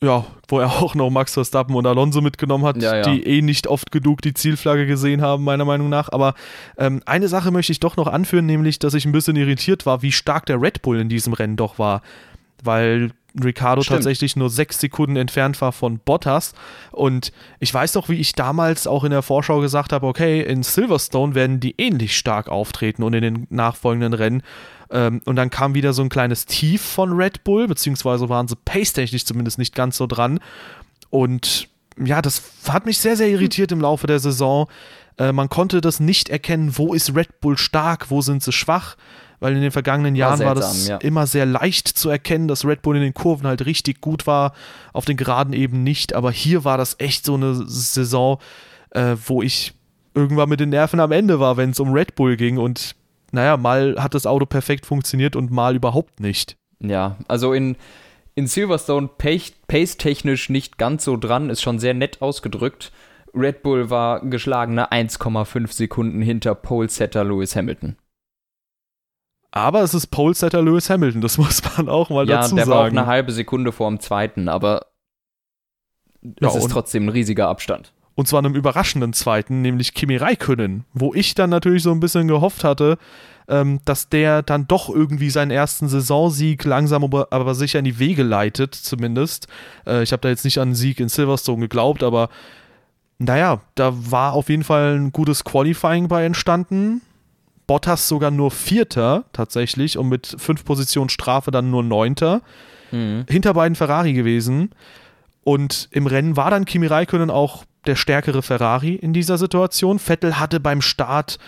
Ja, 0.00 0.24
wo 0.46 0.60
er 0.60 0.70
auch 0.70 0.94
noch 0.94 1.10
Max 1.10 1.34
Verstappen 1.34 1.74
und 1.74 1.86
Alonso 1.86 2.20
mitgenommen 2.20 2.64
hat, 2.64 2.80
ja, 2.80 2.96
ja. 2.96 3.02
die 3.02 3.24
eh 3.26 3.42
nicht 3.42 3.66
oft 3.66 3.90
genug 3.90 4.22
die 4.22 4.32
Zielflagge 4.32 4.86
gesehen 4.86 5.22
haben, 5.22 5.42
meiner 5.42 5.64
Meinung 5.64 5.88
nach. 5.88 6.10
Aber 6.12 6.34
ähm, 6.76 7.02
eine 7.04 7.26
Sache 7.28 7.50
möchte 7.50 7.72
ich 7.72 7.80
doch 7.80 7.96
noch 7.96 8.06
anführen, 8.06 8.46
nämlich, 8.46 8.78
dass 8.78 8.94
ich 8.94 9.04
ein 9.06 9.12
bisschen 9.12 9.36
irritiert 9.36 9.86
war, 9.86 10.02
wie 10.02 10.12
stark 10.12 10.46
der 10.46 10.62
Red 10.62 10.82
Bull 10.82 11.00
in 11.00 11.08
diesem 11.08 11.32
Rennen 11.32 11.56
doch 11.56 11.80
war. 11.80 12.02
Weil 12.62 13.10
Ricardo 13.42 13.82
Stimmt. 13.82 13.98
tatsächlich 13.98 14.36
nur 14.36 14.50
sechs 14.50 14.80
Sekunden 14.80 15.16
entfernt 15.16 15.60
war 15.60 15.72
von 15.72 15.98
Bottas. 15.98 16.54
Und 16.92 17.32
ich 17.58 17.72
weiß 17.72 17.94
noch, 17.94 18.08
wie 18.08 18.20
ich 18.20 18.32
damals 18.32 18.86
auch 18.86 19.04
in 19.04 19.10
der 19.10 19.22
Vorschau 19.22 19.60
gesagt 19.60 19.92
habe, 19.92 20.06
okay, 20.06 20.42
in 20.42 20.62
Silverstone 20.62 21.34
werden 21.34 21.60
die 21.60 21.74
ähnlich 21.78 22.16
stark 22.16 22.48
auftreten 22.48 23.02
und 23.02 23.14
in 23.14 23.22
den 23.22 23.46
nachfolgenden 23.50 24.14
Rennen. 24.14 24.42
Ähm, 24.90 25.20
und 25.24 25.36
dann 25.36 25.50
kam 25.50 25.74
wieder 25.74 25.92
so 25.92 26.02
ein 26.02 26.08
kleines 26.08 26.46
Tief 26.46 26.82
von 26.82 27.12
Red 27.12 27.44
Bull, 27.44 27.68
beziehungsweise 27.68 28.28
waren 28.28 28.48
sie 28.48 28.56
pace-technisch 28.56 29.24
zumindest 29.24 29.58
nicht 29.58 29.74
ganz 29.74 29.96
so 29.96 30.06
dran. 30.06 30.40
Und 31.10 31.68
ja, 32.02 32.22
das 32.22 32.42
hat 32.68 32.86
mich 32.86 32.98
sehr, 32.98 33.16
sehr 33.16 33.28
irritiert 33.28 33.72
im 33.72 33.80
Laufe 33.80 34.06
der 34.06 34.18
Saison. 34.18 34.68
Äh, 35.18 35.32
man 35.32 35.48
konnte 35.48 35.80
das 35.80 36.00
nicht 36.00 36.28
erkennen, 36.28 36.78
wo 36.78 36.94
ist 36.94 37.14
Red 37.14 37.40
Bull 37.40 37.58
stark, 37.58 38.10
wo 38.10 38.22
sind 38.22 38.42
sie 38.42 38.52
schwach 38.52 38.96
weil 39.40 39.54
in 39.54 39.62
den 39.62 39.70
vergangenen 39.70 40.16
Jahren 40.16 40.40
war, 40.40 40.56
seltsam, 40.56 40.62
war 40.62 40.68
das 40.68 40.88
ja. 40.88 40.96
immer 40.98 41.26
sehr 41.26 41.46
leicht 41.46 41.88
zu 41.88 42.10
erkennen, 42.10 42.48
dass 42.48 42.64
Red 42.64 42.82
Bull 42.82 42.96
in 42.96 43.02
den 43.02 43.14
Kurven 43.14 43.46
halt 43.46 43.64
richtig 43.66 44.00
gut 44.00 44.26
war, 44.26 44.52
auf 44.92 45.04
den 45.04 45.16
Geraden 45.16 45.52
eben 45.52 45.82
nicht. 45.82 46.14
Aber 46.14 46.32
hier 46.32 46.64
war 46.64 46.78
das 46.78 46.96
echt 46.98 47.24
so 47.24 47.34
eine 47.34 47.54
Saison, 47.54 48.38
äh, 48.90 49.16
wo 49.26 49.42
ich 49.42 49.74
irgendwann 50.14 50.48
mit 50.48 50.60
den 50.60 50.70
Nerven 50.70 50.98
am 51.00 51.12
Ende 51.12 51.38
war, 51.38 51.56
wenn 51.56 51.70
es 51.70 51.80
um 51.80 51.92
Red 51.92 52.16
Bull 52.16 52.36
ging. 52.36 52.58
Und 52.58 52.96
naja, 53.32 53.56
mal 53.56 53.96
hat 53.98 54.14
das 54.14 54.26
Auto 54.26 54.46
perfekt 54.46 54.86
funktioniert 54.86 55.36
und 55.36 55.50
mal 55.50 55.76
überhaupt 55.76 56.20
nicht. 56.20 56.56
Ja, 56.80 57.16
also 57.26 57.52
in, 57.52 57.76
in 58.34 58.46
Silverstone 58.46 59.08
pace-technisch 59.18 60.48
nicht 60.48 60.78
ganz 60.78 61.04
so 61.04 61.16
dran, 61.16 61.50
ist 61.50 61.62
schon 61.62 61.78
sehr 61.78 61.94
nett 61.94 62.22
ausgedrückt. 62.22 62.92
Red 63.34 63.62
Bull 63.62 63.90
war 63.90 64.20
geschlagene 64.20 64.90
1,5 64.90 65.72
Sekunden 65.72 66.22
hinter 66.22 66.54
Pole-Setter 66.54 67.24
Lewis 67.24 67.56
Hamilton. 67.56 67.96
Aber 69.50 69.82
es 69.82 69.94
ist 69.94 70.08
Pole-Setter 70.08 70.62
Lewis 70.62 70.90
Hamilton, 70.90 71.20
das 71.20 71.38
muss 71.38 71.62
man 71.76 71.88
auch 71.88 72.10
mal 72.10 72.28
ja, 72.28 72.36
dazu 72.36 72.50
sagen. 72.50 72.58
Ja, 72.58 72.64
der 72.64 72.74
war 72.74 72.80
auch 72.82 72.86
eine 72.86 73.06
halbe 73.06 73.32
Sekunde 73.32 73.72
vor 73.72 73.88
dem 73.88 74.00
zweiten, 74.00 74.48
aber 74.48 74.86
ja, 76.22 76.48
es 76.48 76.56
ist 76.56 76.70
trotzdem 76.70 77.06
ein 77.06 77.10
riesiger 77.10 77.48
Abstand. 77.48 77.92
Und 78.18 78.26
zwar 78.26 78.40
einem 78.40 78.56
überraschenden 78.56 79.12
zweiten, 79.12 79.62
nämlich 79.62 79.94
Kimi 79.94 80.16
Räikkönen, 80.16 80.84
wo 80.92 81.14
ich 81.14 81.36
dann 81.36 81.50
natürlich 81.50 81.84
so 81.84 81.92
ein 81.92 82.00
bisschen 82.00 82.26
gehofft 82.26 82.64
hatte, 82.64 82.98
ähm, 83.46 83.78
dass 83.84 84.08
der 84.08 84.42
dann 84.42 84.66
doch 84.66 84.88
irgendwie 84.88 85.30
seinen 85.30 85.52
ersten 85.52 85.86
Saisonsieg 85.86 86.64
langsam 86.64 87.04
aber, 87.04 87.28
aber 87.30 87.54
sicher 87.54 87.78
in 87.78 87.84
die 87.84 88.00
Wege 88.00 88.24
leitet, 88.24 88.74
zumindest. 88.74 89.46
Äh, 89.86 90.02
ich 90.02 90.10
habe 90.10 90.20
da 90.20 90.30
jetzt 90.30 90.44
nicht 90.44 90.58
an 90.58 90.70
einen 90.70 90.74
Sieg 90.74 90.98
in 90.98 91.08
Silverstone 91.08 91.60
geglaubt, 91.60 92.02
aber 92.02 92.28
naja, 93.18 93.60
da 93.76 93.92
war 93.94 94.32
auf 94.32 94.48
jeden 94.48 94.64
Fall 94.64 94.98
ein 94.98 95.12
gutes 95.12 95.44
Qualifying 95.44 96.08
bei 96.08 96.24
entstanden. 96.24 97.02
Bottas 97.68 98.08
sogar 98.08 98.32
nur 98.32 98.50
Vierter 98.50 99.26
tatsächlich 99.32 99.96
und 99.96 100.08
mit 100.08 100.34
fünf 100.38 100.64
Positionen 100.64 101.08
Strafe 101.08 101.52
dann 101.52 101.70
nur 101.70 101.84
Neunter. 101.84 102.42
Mhm. 102.90 103.26
Hinter 103.30 103.54
beiden 103.54 103.76
Ferrari 103.76 104.12
gewesen. 104.12 104.70
Und 105.44 105.88
im 105.92 106.08
Rennen 106.08 106.36
war 106.36 106.50
dann 106.50 106.64
Kimi 106.64 106.88
Räikkönen 106.88 107.30
auch 107.30 107.64
der 107.88 107.96
stärkere 107.96 108.42
Ferrari 108.42 108.94
in 108.94 109.12
dieser 109.12 109.38
Situation. 109.38 109.98
Vettel 109.98 110.38
hatte 110.38 110.60
beim 110.60 110.80
Start 110.80 111.38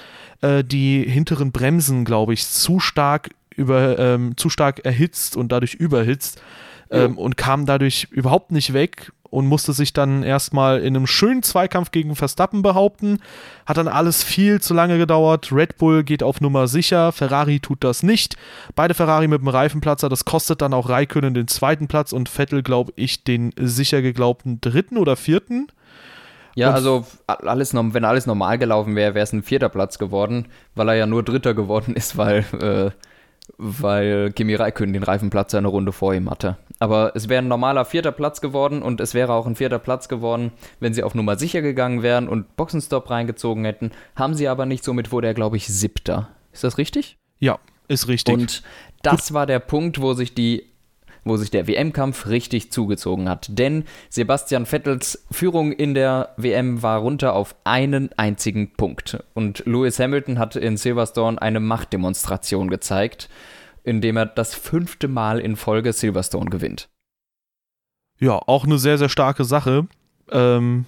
äh, 0.40 0.64
die 0.64 1.02
hinteren 1.02 1.52
Bremsen, 1.52 2.04
glaube 2.04 2.32
ich, 2.32 2.46
zu 2.46 2.80
stark 2.80 3.30
über, 3.54 3.98
ähm, 3.98 4.36
zu 4.36 4.50
stark 4.50 4.84
erhitzt 4.84 5.36
und 5.36 5.52
dadurch 5.52 5.74
überhitzt 5.74 6.42
ähm, 6.90 7.18
und 7.18 7.36
kam 7.36 7.66
dadurch 7.66 8.08
überhaupt 8.10 8.52
nicht 8.52 8.72
weg 8.72 9.12
und 9.30 9.46
musste 9.46 9.72
sich 9.72 9.92
dann 9.92 10.22
erstmal 10.22 10.80
in 10.80 10.96
einem 10.96 11.06
schönen 11.06 11.42
Zweikampf 11.42 11.92
gegen 11.92 12.16
Verstappen 12.16 12.62
behaupten. 12.62 13.20
Hat 13.64 13.76
dann 13.76 13.88
alles 13.88 14.24
viel 14.24 14.60
zu 14.60 14.74
lange 14.74 14.98
gedauert. 14.98 15.52
Red 15.52 15.78
Bull 15.78 16.02
geht 16.02 16.22
auf 16.22 16.40
Nummer 16.40 16.66
sicher, 16.66 17.12
Ferrari 17.12 17.60
tut 17.60 17.84
das 17.84 18.02
nicht. 18.02 18.36
Beide 18.74 18.94
Ferrari 18.94 19.28
mit 19.28 19.40
dem 19.40 19.48
Reifenplatzer, 19.48 20.08
das 20.08 20.24
kostet 20.24 20.60
dann 20.62 20.74
auch 20.74 20.88
Raikönnen 20.88 21.34
den 21.34 21.48
zweiten 21.48 21.86
Platz 21.86 22.12
und 22.12 22.28
Vettel, 22.28 22.62
glaube 22.62 22.92
ich, 22.96 23.22
den 23.22 23.52
sicher 23.56 24.02
geglaubten 24.02 24.60
dritten 24.60 24.98
oder 24.98 25.16
vierten. 25.16 25.68
Ja, 26.54 26.68
und 26.68 26.74
also 26.74 27.04
alles, 27.26 27.74
wenn 27.74 28.04
alles 28.04 28.26
normal 28.26 28.58
gelaufen 28.58 28.96
wäre, 28.96 29.14
wäre 29.14 29.24
es 29.24 29.32
ein 29.32 29.42
vierter 29.42 29.68
Platz 29.68 29.98
geworden, 29.98 30.46
weil 30.74 30.88
er 30.88 30.94
ja 30.94 31.06
nur 31.06 31.22
Dritter 31.22 31.54
geworden 31.54 31.94
ist, 31.96 32.16
weil 32.16 32.44
äh, 32.60 32.90
weil 33.58 34.32
Kimi 34.32 34.54
Räikkönen 34.54 34.92
den 34.92 35.02
Reifenplatz 35.02 35.54
eine 35.54 35.68
Runde 35.68 35.92
vor 35.92 36.14
ihm 36.14 36.30
hatte. 36.30 36.56
Aber 36.78 37.12
es 37.14 37.28
wäre 37.28 37.42
ein 37.42 37.48
normaler 37.48 37.84
vierter 37.84 38.12
Platz 38.12 38.40
geworden 38.40 38.82
und 38.82 39.00
es 39.00 39.12
wäre 39.12 39.32
auch 39.32 39.46
ein 39.46 39.56
vierter 39.56 39.78
Platz 39.78 40.08
geworden, 40.08 40.52
wenn 40.78 40.94
sie 40.94 41.02
auf 41.02 41.14
Nummer 41.14 41.36
sicher 41.36 41.60
gegangen 41.60 42.02
wären 42.02 42.28
und 42.28 42.56
Boxenstopp 42.56 43.10
reingezogen 43.10 43.64
hätten. 43.64 43.90
Haben 44.16 44.34
sie 44.34 44.48
aber 44.48 44.66
nicht, 44.66 44.84
somit 44.84 45.12
wurde 45.12 45.26
er, 45.26 45.34
glaube 45.34 45.56
ich, 45.56 45.66
siebter. 45.66 46.28
Ist 46.52 46.64
das 46.64 46.78
richtig? 46.78 47.18
Ja, 47.38 47.58
ist 47.88 48.08
richtig. 48.08 48.34
Und 48.34 48.62
das 49.02 49.28
Gut. 49.28 49.34
war 49.34 49.46
der 49.46 49.58
Punkt, 49.58 50.00
wo 50.00 50.14
sich 50.14 50.34
die 50.34 50.69
wo 51.24 51.36
sich 51.36 51.50
der 51.50 51.66
WM-Kampf 51.66 52.26
richtig 52.26 52.72
zugezogen 52.72 53.28
hat. 53.28 53.46
Denn 53.50 53.84
Sebastian 54.08 54.66
Vettels 54.66 55.24
Führung 55.30 55.72
in 55.72 55.94
der 55.94 56.34
WM 56.36 56.82
war 56.82 57.00
runter 57.00 57.34
auf 57.34 57.54
einen 57.64 58.10
einzigen 58.16 58.72
Punkt. 58.72 59.22
Und 59.34 59.64
Lewis 59.66 59.98
Hamilton 59.98 60.38
hat 60.38 60.56
in 60.56 60.76
Silverstone 60.76 61.40
eine 61.40 61.60
Machtdemonstration 61.60 62.70
gezeigt, 62.70 63.28
indem 63.84 64.16
er 64.16 64.26
das 64.26 64.54
fünfte 64.54 65.08
Mal 65.08 65.40
in 65.40 65.56
Folge 65.56 65.92
Silverstone 65.92 66.50
gewinnt. 66.50 66.88
Ja, 68.18 68.38
auch 68.46 68.64
eine 68.64 68.78
sehr, 68.78 68.98
sehr 68.98 69.08
starke 69.08 69.44
Sache. 69.44 69.86
Ähm, 70.30 70.84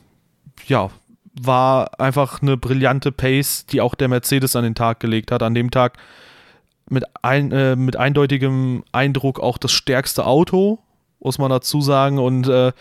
ja, 0.67 0.91
war 1.41 1.99
einfach 1.99 2.43
eine 2.43 2.57
brillante 2.57 3.11
Pace, 3.11 3.67
die 3.67 3.81
auch 3.81 3.95
der 3.95 4.09
Mercedes 4.09 4.55
an 4.55 4.65
den 4.65 4.75
Tag 4.75 5.01
gelegt 5.01 5.31
hat. 5.31 5.43
An 5.43 5.55
dem 5.55 5.71
Tag 5.71 5.97
mit, 6.93 7.05
ein, 7.23 7.51
äh, 7.51 7.75
mit 7.75 7.97
eindeutigem 7.97 8.85
Eindruck 8.93 9.41
auch 9.41 9.59
das 9.59 9.73
stärkste 9.73 10.27
Auto, 10.27 10.79
muss 11.21 11.39
man 11.39 11.51
dazu 11.51 11.81
sagen. 11.81 12.19
Und 12.19 12.47
äh, 12.49 12.73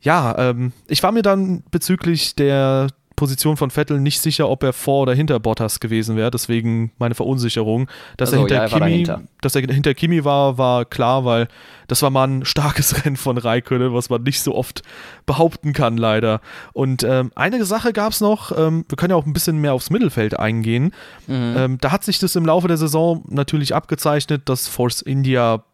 ja, 0.00 0.36
ähm, 0.36 0.72
ich 0.88 1.02
war 1.02 1.12
mir 1.12 1.22
dann 1.22 1.62
bezüglich 1.70 2.34
der 2.34 2.88
Position 3.16 3.56
von 3.56 3.70
Vettel 3.70 3.98
nicht 3.98 4.20
sicher, 4.20 4.48
ob 4.48 4.62
er 4.62 4.72
vor 4.72 5.02
oder 5.02 5.14
hinter 5.14 5.40
Bottas 5.40 5.80
gewesen 5.80 6.16
wäre. 6.16 6.30
Deswegen 6.30 6.92
meine 6.98 7.14
Verunsicherung. 7.14 7.88
Dass 8.16 8.32
also, 8.32 8.46
er 8.46 8.68
hinter 8.68 8.78
ja, 8.78 8.86
Kimi, 8.86 9.02
er 9.08 9.22
dass 9.40 9.54
er 9.54 9.62
hinter 9.62 9.94
Kimi 9.94 10.24
war, 10.24 10.58
war 10.58 10.84
klar, 10.84 11.24
weil 11.24 11.48
das 11.88 12.02
war 12.02 12.10
mal 12.10 12.28
ein 12.28 12.44
starkes 12.44 13.04
Rennen 13.04 13.16
von 13.16 13.38
Raikkonen, 13.38 13.94
was 13.94 14.10
man 14.10 14.22
nicht 14.22 14.40
so 14.42 14.54
oft 14.54 14.82
behaupten 15.24 15.72
kann, 15.72 15.96
leider. 15.96 16.40
Und 16.72 17.02
ähm, 17.02 17.32
eine 17.34 17.64
Sache 17.64 17.92
gab 17.92 18.12
es 18.12 18.20
noch. 18.20 18.56
Ähm, 18.56 18.84
wir 18.88 18.96
können 18.96 19.10
ja 19.10 19.16
auch 19.16 19.26
ein 19.26 19.32
bisschen 19.32 19.58
mehr 19.58 19.72
aufs 19.72 19.90
Mittelfeld 19.90 20.38
eingehen. 20.38 20.92
Mhm. 21.26 21.54
Ähm, 21.56 21.78
da 21.80 21.92
hat 21.92 22.04
sich 22.04 22.18
das 22.18 22.36
im 22.36 22.44
Laufe 22.44 22.68
der 22.68 22.76
Saison 22.76 23.24
natürlich 23.28 23.74
abgezeichnet, 23.74 24.42
dass 24.44 24.68
Force 24.68 25.00
India 25.00 25.64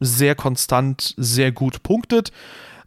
sehr 0.00 0.34
konstant, 0.34 1.14
sehr 1.16 1.52
gut 1.52 1.82
punktet. 1.82 2.32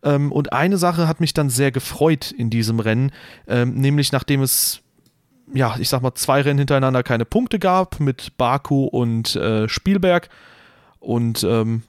Ähm, 0.05 0.31
und 0.31 0.53
eine 0.53 0.77
Sache 0.77 1.09
hat 1.09 1.19
mich 1.19 1.33
dann 1.33 1.49
sehr 1.49 1.71
gefreut 1.71 2.31
in 2.31 2.49
diesem 2.49 2.79
Rennen, 2.79 3.11
ähm, 3.47 3.73
nämlich 3.73 4.13
nachdem 4.13 4.41
es 4.41 4.81
ja, 5.53 5.75
ich 5.79 5.89
sag 5.89 6.01
mal, 6.01 6.15
zwei 6.15 6.41
Rennen 6.41 6.59
hintereinander 6.59 7.03
keine 7.03 7.25
Punkte 7.25 7.59
gab 7.59 7.99
mit 7.99 8.37
Baku 8.37 8.85
und 8.85 9.35
äh, 9.35 9.69
Spielberg 9.69 10.29
und 10.99 11.43
ähm, 11.43 11.83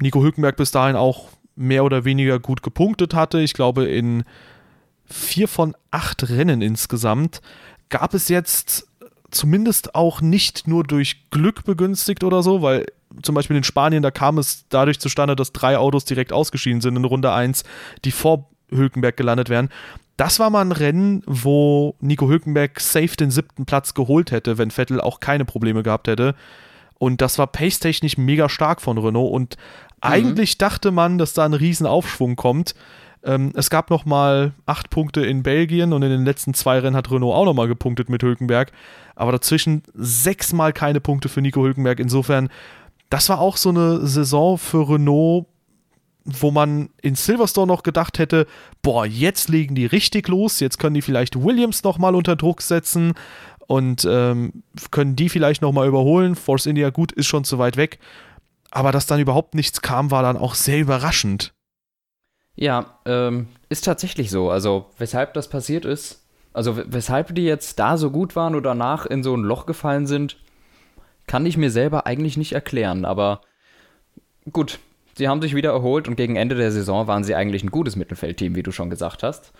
Nico 0.00 0.22
Hülkenberg 0.22 0.56
bis 0.56 0.70
dahin 0.70 0.96
auch 0.96 1.28
mehr 1.54 1.84
oder 1.84 2.04
weniger 2.04 2.40
gut 2.40 2.62
gepunktet 2.62 3.14
hatte. 3.14 3.40
Ich 3.40 3.52
glaube, 3.52 3.84
in 3.84 4.24
vier 5.04 5.48
von 5.48 5.76
acht 5.90 6.28
Rennen 6.28 6.62
insgesamt 6.62 7.42
gab 7.90 8.14
es 8.14 8.28
jetzt 8.28 8.88
zumindest 9.34 9.94
auch 9.94 10.20
nicht 10.20 10.66
nur 10.66 10.84
durch 10.84 11.30
Glück 11.30 11.64
begünstigt 11.64 12.24
oder 12.24 12.42
so, 12.42 12.62
weil 12.62 12.86
zum 13.22 13.34
Beispiel 13.34 13.56
in 13.56 13.64
Spanien, 13.64 14.02
da 14.02 14.10
kam 14.10 14.38
es 14.38 14.66
dadurch 14.68 14.98
zustande, 14.98 15.36
dass 15.36 15.52
drei 15.52 15.78
Autos 15.78 16.04
direkt 16.04 16.32
ausgeschieden 16.32 16.80
sind 16.80 16.96
in 16.96 17.04
Runde 17.04 17.32
1, 17.32 17.64
die 18.04 18.10
vor 18.10 18.48
Hülkenberg 18.70 19.16
gelandet 19.16 19.48
wären. 19.48 19.68
Das 20.16 20.38
war 20.38 20.50
mal 20.50 20.62
ein 20.62 20.72
Rennen, 20.72 21.22
wo 21.26 21.96
Nico 22.00 22.28
Hülkenberg 22.28 22.80
safe 22.80 23.16
den 23.16 23.30
siebten 23.30 23.66
Platz 23.66 23.94
geholt 23.94 24.30
hätte, 24.30 24.58
wenn 24.58 24.70
Vettel 24.70 25.00
auch 25.00 25.20
keine 25.20 25.44
Probleme 25.44 25.82
gehabt 25.82 26.08
hätte. 26.08 26.34
Und 26.98 27.20
das 27.20 27.38
war 27.38 27.48
pace-technisch 27.48 28.16
mega 28.16 28.48
stark 28.48 28.80
von 28.80 28.96
Renault. 28.98 29.32
Und 29.32 29.56
mhm. 29.56 29.62
eigentlich 30.00 30.58
dachte 30.58 30.92
man, 30.92 31.18
dass 31.18 31.34
da 31.34 31.44
ein 31.44 31.54
Riesenaufschwung 31.54 32.36
kommt. 32.36 32.74
Ähm, 33.24 33.52
es 33.54 33.70
gab 33.70 33.90
noch 33.90 34.04
mal 34.04 34.52
acht 34.66 34.90
Punkte 34.90 35.24
in 35.24 35.42
Belgien 35.42 35.92
und 35.92 36.02
in 36.02 36.10
den 36.10 36.24
letzten 36.24 36.54
zwei 36.54 36.78
Rennen 36.78 36.96
hat 36.96 37.10
Renault 37.10 37.34
auch 37.34 37.44
noch 37.46 37.54
mal 37.54 37.68
gepunktet 37.68 38.08
mit 38.08 38.22
Hülkenberg. 38.22 38.72
Aber 39.16 39.32
dazwischen 39.32 39.82
sechsmal 39.94 40.72
keine 40.72 41.00
Punkte 41.00 41.28
für 41.28 41.40
Nico 41.40 41.62
Hülkenberg. 41.62 42.00
Insofern 42.00 42.50
das 43.14 43.28
war 43.28 43.38
auch 43.38 43.56
so 43.56 43.68
eine 43.68 44.06
Saison 44.06 44.58
für 44.58 44.88
Renault, 44.88 45.46
wo 46.24 46.50
man 46.50 46.90
in 47.02 47.14
Silverstone 47.14 47.68
noch 47.68 47.82
gedacht 47.82 48.18
hätte, 48.18 48.46
boah, 48.82 49.06
jetzt 49.06 49.48
legen 49.48 49.74
die 49.76 49.86
richtig 49.86 50.26
los, 50.26 50.58
jetzt 50.58 50.78
können 50.78 50.94
die 50.94 51.02
vielleicht 51.02 51.40
Williams 51.40 51.84
noch 51.84 51.98
mal 51.98 52.14
unter 52.14 52.34
Druck 52.34 52.60
setzen 52.60 53.12
und 53.66 54.04
ähm, 54.10 54.64
können 54.90 55.16
die 55.16 55.28
vielleicht 55.28 55.62
noch 55.62 55.72
mal 55.72 55.86
überholen. 55.86 56.34
Force 56.34 56.66
India, 56.66 56.90
gut, 56.90 57.12
ist 57.12 57.26
schon 57.26 57.44
zu 57.44 57.58
weit 57.58 57.76
weg. 57.76 57.98
Aber 58.70 58.90
dass 58.90 59.06
dann 59.06 59.20
überhaupt 59.20 59.54
nichts 59.54 59.80
kam, 59.80 60.10
war 60.10 60.22
dann 60.22 60.36
auch 60.36 60.54
sehr 60.54 60.80
überraschend. 60.80 61.54
Ja, 62.56 62.98
ähm, 63.04 63.48
ist 63.68 63.84
tatsächlich 63.84 64.30
so. 64.30 64.50
Also, 64.50 64.86
weshalb 64.98 65.34
das 65.34 65.48
passiert 65.48 65.84
ist, 65.84 66.24
also 66.52 66.78
weshalb 66.86 67.34
die 67.34 67.44
jetzt 67.44 67.78
da 67.78 67.96
so 67.96 68.10
gut 68.10 68.36
waren 68.36 68.54
oder 68.54 68.70
danach 68.70 69.06
in 69.06 69.22
so 69.22 69.36
ein 69.36 69.42
Loch 69.42 69.66
gefallen 69.66 70.06
sind, 70.06 70.36
kann 71.26 71.46
ich 71.46 71.56
mir 71.56 71.70
selber 71.70 72.06
eigentlich 72.06 72.36
nicht 72.36 72.52
erklären, 72.52 73.04
aber 73.04 73.40
gut, 74.52 74.78
sie 75.16 75.28
haben 75.28 75.42
sich 75.42 75.54
wieder 75.54 75.70
erholt 75.70 76.06
und 76.06 76.16
gegen 76.16 76.36
Ende 76.36 76.54
der 76.54 76.70
Saison 76.70 77.06
waren 77.06 77.24
sie 77.24 77.34
eigentlich 77.34 77.64
ein 77.64 77.70
gutes 77.70 77.96
Mittelfeldteam, 77.96 78.54
wie 78.54 78.62
du 78.62 78.72
schon 78.72 78.90
gesagt 78.90 79.22
hast. 79.22 79.52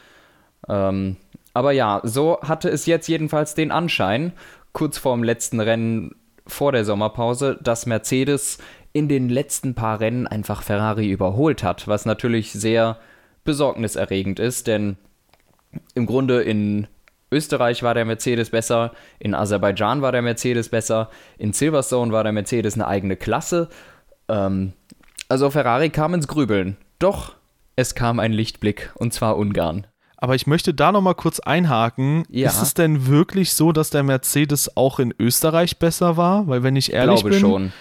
Ähm, 0.68 1.16
aber 1.52 1.72
ja, 1.72 2.00
so 2.04 2.38
hatte 2.42 2.68
es 2.68 2.86
jetzt 2.86 3.08
jedenfalls 3.08 3.54
den 3.54 3.70
Anschein, 3.70 4.32
kurz 4.72 4.98
vorm 4.98 5.22
letzten 5.22 5.60
Rennen 5.60 6.14
vor 6.46 6.72
der 6.72 6.84
Sommerpause, 6.84 7.58
dass 7.62 7.86
Mercedes 7.86 8.58
in 8.94 9.08
den 9.08 9.28
letzten 9.28 9.74
paar 9.74 10.00
Rennen 10.00 10.26
einfach 10.26 10.62
Ferrari 10.62 11.10
überholt 11.10 11.62
hat, 11.62 11.86
was 11.86 12.06
natürlich 12.06 12.52
sehr 12.52 12.96
besorgniserregend 13.44 14.38
ist, 14.38 14.68
denn 14.68 14.96
im 15.94 16.06
Grunde 16.06 16.40
in 16.42 16.86
Österreich 17.30 17.82
war 17.82 17.94
der 17.94 18.04
Mercedes 18.04 18.50
besser, 18.50 18.92
in 19.18 19.34
Aserbaidschan 19.34 20.00
war 20.00 20.12
der 20.12 20.22
Mercedes 20.22 20.68
besser, 20.68 21.10
in 21.36 21.52
Silverstone 21.52 22.12
war 22.12 22.22
der 22.22 22.32
Mercedes 22.32 22.74
eine 22.74 22.86
eigene 22.86 23.16
Klasse. 23.16 23.68
Ähm, 24.28 24.72
also 25.28 25.50
Ferrari 25.50 25.90
kam 25.90 26.14
ins 26.14 26.28
Grübeln. 26.28 26.76
Doch 27.00 27.34
es 27.74 27.96
kam 27.96 28.20
ein 28.20 28.32
Lichtblick, 28.32 28.92
und 28.94 29.12
zwar 29.12 29.36
Ungarn. 29.36 29.88
Aber 30.16 30.36
ich 30.36 30.46
möchte 30.46 30.72
da 30.72 30.92
noch 30.92 31.00
mal 31.00 31.14
kurz 31.14 31.40
einhaken. 31.40 32.22
Ja. 32.30 32.48
Ist 32.48 32.62
es 32.62 32.74
denn 32.74 33.08
wirklich 33.08 33.54
so, 33.54 33.72
dass 33.72 33.90
der 33.90 34.04
Mercedes 34.04 34.76
auch 34.76 35.00
in 35.00 35.12
Österreich 35.18 35.80
besser 35.80 36.16
war? 36.16 36.46
Weil 36.46 36.62
wenn 36.62 36.76
ich 36.76 36.92
ehrlich 36.92 37.20
Glaube 37.20 37.30
bin, 37.30 37.40
schon. 37.40 37.72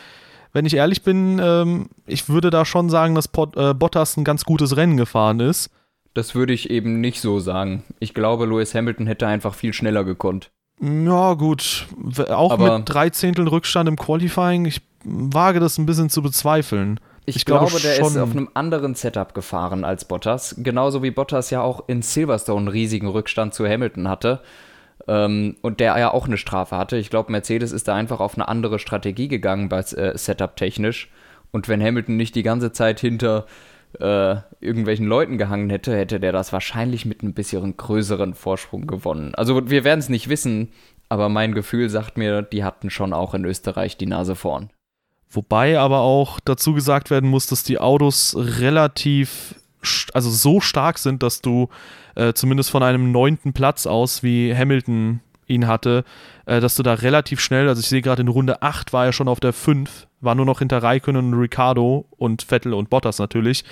Wenn 0.54 0.66
ich 0.66 0.76
ehrlich 0.76 1.04
bin, 1.04 1.40
ähm, 1.44 1.90
ich 2.06 2.30
würde 2.30 2.50
da 2.50 2.64
schon 2.64 2.90
sagen, 2.90 3.16
dass 3.16 3.28
Pot, 3.28 3.58
äh, 3.58 3.74
Bottas 3.74 4.18
ein 4.18 4.24
ganz 4.24 4.46
gutes 4.46 4.78
Rennen 4.78 4.98
gefahren 4.98 5.40
ist. 5.40 5.70
Das 6.14 6.36
würde 6.36 6.54
ich 6.54 6.70
eben 6.70 7.02
nicht 7.02 7.22
so 7.22 7.40
sagen. 7.40 7.84
Ich 8.00 8.14
glaube, 8.14 8.46
Lewis 8.46 8.76
Hamilton 8.76 9.08
hätte 9.08 9.26
einfach 9.28 9.56
viel 9.56 9.74
schneller 9.74 10.04
gekonnt. 10.04 10.52
Ja, 10.80 11.34
gut. 11.34 11.88
Auch 12.30 12.52
Aber 12.52 12.78
mit 12.78 12.90
drei 12.90 13.10
Zehnteln 13.10 13.48
Rückstand 13.48 13.90
im 13.90 13.96
Qualifying, 13.96 14.66
ich 14.66 14.82
wage 15.04 15.60
das 15.60 15.78
ein 15.78 15.86
bisschen 15.86 16.10
zu 16.10 16.22
bezweifeln. 16.22 17.00
Ich, 17.26 17.38
ich 17.38 17.46
glaube, 17.46 17.68
glaube, 17.68 17.82
der 17.82 18.00
ist 18.00 18.18
auf 18.18 18.32
einem 18.32 18.50
anderen 18.54 18.96
Setup 18.96 19.34
gefahren 19.34 19.86
als 19.86 20.06
Bottas. 20.06 20.56
Genauso 20.58 21.04
wie 21.04 21.12
Bottas 21.12 21.50
ja 21.50 21.62
auch 21.62 21.88
in 21.88 22.02
Silverstone 22.02 22.60
einen 22.60 22.68
riesigen 22.68 23.08
Rückstand 23.08 23.54
zu 23.54 23.68
Hamilton 23.68 24.10
hatte. 24.10 24.42
Ähm, 25.08 25.58
und 25.62 25.80
der 25.80 25.98
ja 25.98 26.14
auch 26.14 26.28
eine 26.28 26.38
Strafe 26.38 26.78
hatte. 26.78 26.98
Ich 26.98 27.10
glaube, 27.10 27.32
Mercedes 27.32 27.72
ist 27.72 27.88
da 27.88 27.96
einfach 27.96 28.20
auf 28.20 28.36
eine 28.36 28.48
andere 28.48 28.80
Strategie 28.80 29.28
gegangen, 29.28 29.70
bei 29.70 29.80
äh, 29.80 30.18
Setup 30.18 30.56
technisch. 30.56 31.10
Und 31.52 31.68
wenn 31.68 31.84
Hamilton 31.84 32.18
nicht 32.18 32.36
die 32.36 32.44
ganze 32.44 32.72
Zeit 32.72 33.00
hinter 33.00 33.46
äh, 34.00 34.38
irgendwelchen 34.60 35.06
Leuten 35.06 35.38
gehangen 35.38 35.70
hätte, 35.70 35.96
hätte 35.96 36.20
der 36.20 36.32
das 36.32 36.54
wahrscheinlich 36.54 37.06
mit 37.06 37.22
ein 37.22 37.34
bisschen 37.34 37.78
größeren 37.78 38.34
Vorsprung 38.34 38.88
gewonnen. 38.88 39.36
Also 39.36 39.70
wir 39.70 39.84
werden 39.84 40.00
es 40.00 40.10
nicht 40.10 40.30
wissen, 40.30 40.72
aber 41.10 41.30
mein 41.30 41.54
Gefühl 41.54 41.90
sagt 41.90 42.18
mir, 42.18 42.42
die 42.42 42.64
hatten 42.64 42.90
schon 42.90 43.14
auch 43.14 43.34
in 43.34 43.46
Österreich 43.46 43.98
die 43.98 44.08
Nase 44.08 44.36
vorn. 44.36 44.72
Wobei 45.30 45.80
aber 45.80 46.00
auch 46.00 46.40
dazu 46.40 46.74
gesagt 46.74 47.10
werden 47.10 47.30
muss, 47.30 47.48
dass 47.48 47.64
die 47.64 47.80
Autos 47.80 48.36
relativ, 48.38 49.56
also 50.14 50.30
so 50.30 50.62
stark 50.62 50.98
sind, 50.98 51.24
dass 51.24 51.42
du 51.42 51.70
äh, 52.16 52.34
zumindest 52.34 52.72
von 52.72 52.84
einem 52.84 53.12
neunten 53.12 53.54
Platz 53.54 53.86
aus, 53.86 54.24
wie 54.24 54.56
Hamilton 54.56 55.22
ihn 55.48 55.68
hatte, 55.68 56.04
äh, 56.46 56.60
dass 56.60 56.76
du 56.76 56.84
da 56.84 56.94
relativ 56.94 57.40
schnell, 57.40 57.68
also 57.68 57.80
ich 57.80 57.88
sehe 57.88 58.02
gerade 58.02 58.22
in 58.22 58.28
Runde 58.28 58.62
8 58.62 58.94
war 58.94 59.06
er 59.06 59.14
schon 59.14 59.28
auf 59.28 59.40
der 59.40 59.54
5, 59.54 60.08
war 60.22 60.36
nur 60.36 60.46
noch 60.46 60.60
hinter 60.60 60.82
Raikkonen 60.82 61.34
und 61.34 61.40
Ricardo 61.40 62.06
und 62.18 62.44
Vettel 62.44 62.74
und 62.74 62.90
Bottas 62.90 63.20
natürlich. 63.20 63.64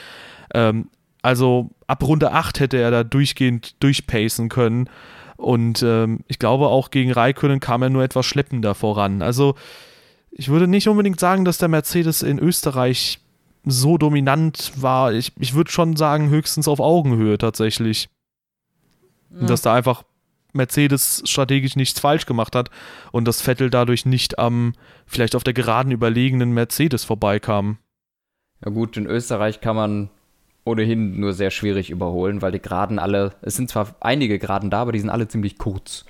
Ähm, 0.54 0.90
also 1.22 1.70
ab 1.88 2.04
Runde 2.04 2.32
8 2.32 2.60
hätte 2.60 2.78
er 2.78 2.92
da 2.92 3.04
durchgehend 3.04 3.82
durchpacen 3.82 4.50
können. 4.50 4.90
Und 5.38 5.82
ähm, 5.84 6.20
ich 6.28 6.40
glaube 6.40 6.68
auch 6.68 6.92
gegen 6.92 7.12
Raikkonen 7.12 7.60
kam 7.60 7.82
er 7.82 7.90
nur 7.90 8.04
etwas 8.04 8.26
schleppender 8.26 8.76
voran. 8.76 9.22
Also 9.22 9.56
ich 10.32 10.50
würde 10.50 10.68
nicht 10.68 10.88
unbedingt 10.88 11.20
sagen, 11.20 11.46
dass 11.46 11.58
der 11.58 11.68
Mercedes 11.68 12.22
in 12.22 12.40
Österreich 12.40 13.20
so 13.66 13.98
dominant 13.98 14.72
war. 14.76 15.14
Ich, 15.14 15.34
ich 15.40 15.54
würde 15.54 15.72
schon 15.72 15.96
sagen, 15.96 16.30
höchstens 16.30 16.68
auf 16.68 16.80
Augenhöhe 16.80 17.38
tatsächlich. 17.38 18.10
Ja. 19.30 19.48
Dass 19.48 19.62
da 19.62 19.74
einfach 19.74 20.04
Mercedes 20.54 21.24
strategisch 21.26 21.76
nichts 21.76 22.00
falsch 22.00 22.26
gemacht 22.26 22.56
hat 22.56 22.70
und 23.12 23.26
dass 23.26 23.42
Vettel 23.42 23.70
dadurch 23.70 24.06
nicht 24.06 24.40
am 24.40 24.74
vielleicht 25.06 25.36
auf 25.36 25.44
der 25.44 25.54
geraden 25.54 25.92
überlegenen 25.92 26.52
Mercedes 26.52 27.04
vorbeikam. 27.04 27.78
Ja 28.64 28.72
gut, 28.72 28.98
in 28.98 29.06
Österreich 29.06 29.62
kann 29.62 29.76
man 29.76 30.10
ohnehin 30.64 31.20
nur 31.20 31.34
sehr 31.34 31.52
schwierig 31.52 31.90
überholen, 31.90 32.42
weil 32.42 32.52
die 32.52 32.62
Geraden 32.62 33.00
alle, 33.00 33.34
es 33.42 33.56
sind 33.56 33.70
zwar 33.70 33.96
einige 34.00 34.38
Geraden 34.38 34.70
da, 34.70 34.82
aber 34.82 34.92
die 34.92 35.00
sind 35.00 35.10
alle 35.10 35.28
ziemlich 35.28 35.58
kurz. 35.58 36.06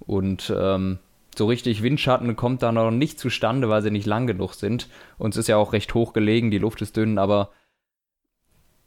Und 0.00 0.52
ähm, 0.54 0.98
so 1.38 1.46
richtig 1.46 1.82
Windschatten 1.82 2.36
kommt 2.36 2.62
da 2.62 2.72
noch 2.72 2.90
nicht 2.90 3.18
zustande, 3.18 3.68
weil 3.68 3.82
sie 3.82 3.90
nicht 3.90 4.06
lang 4.06 4.26
genug 4.26 4.54
sind. 4.54 4.88
Und 5.18 5.34
es 5.34 5.38
ist 5.38 5.48
ja 5.48 5.56
auch 5.56 5.72
recht 5.72 5.94
hoch 5.94 6.12
gelegen, 6.12 6.50
die 6.50 6.58
Luft 6.58 6.82
ist 6.82 6.96
dünn, 6.96 7.18
aber 7.18 7.50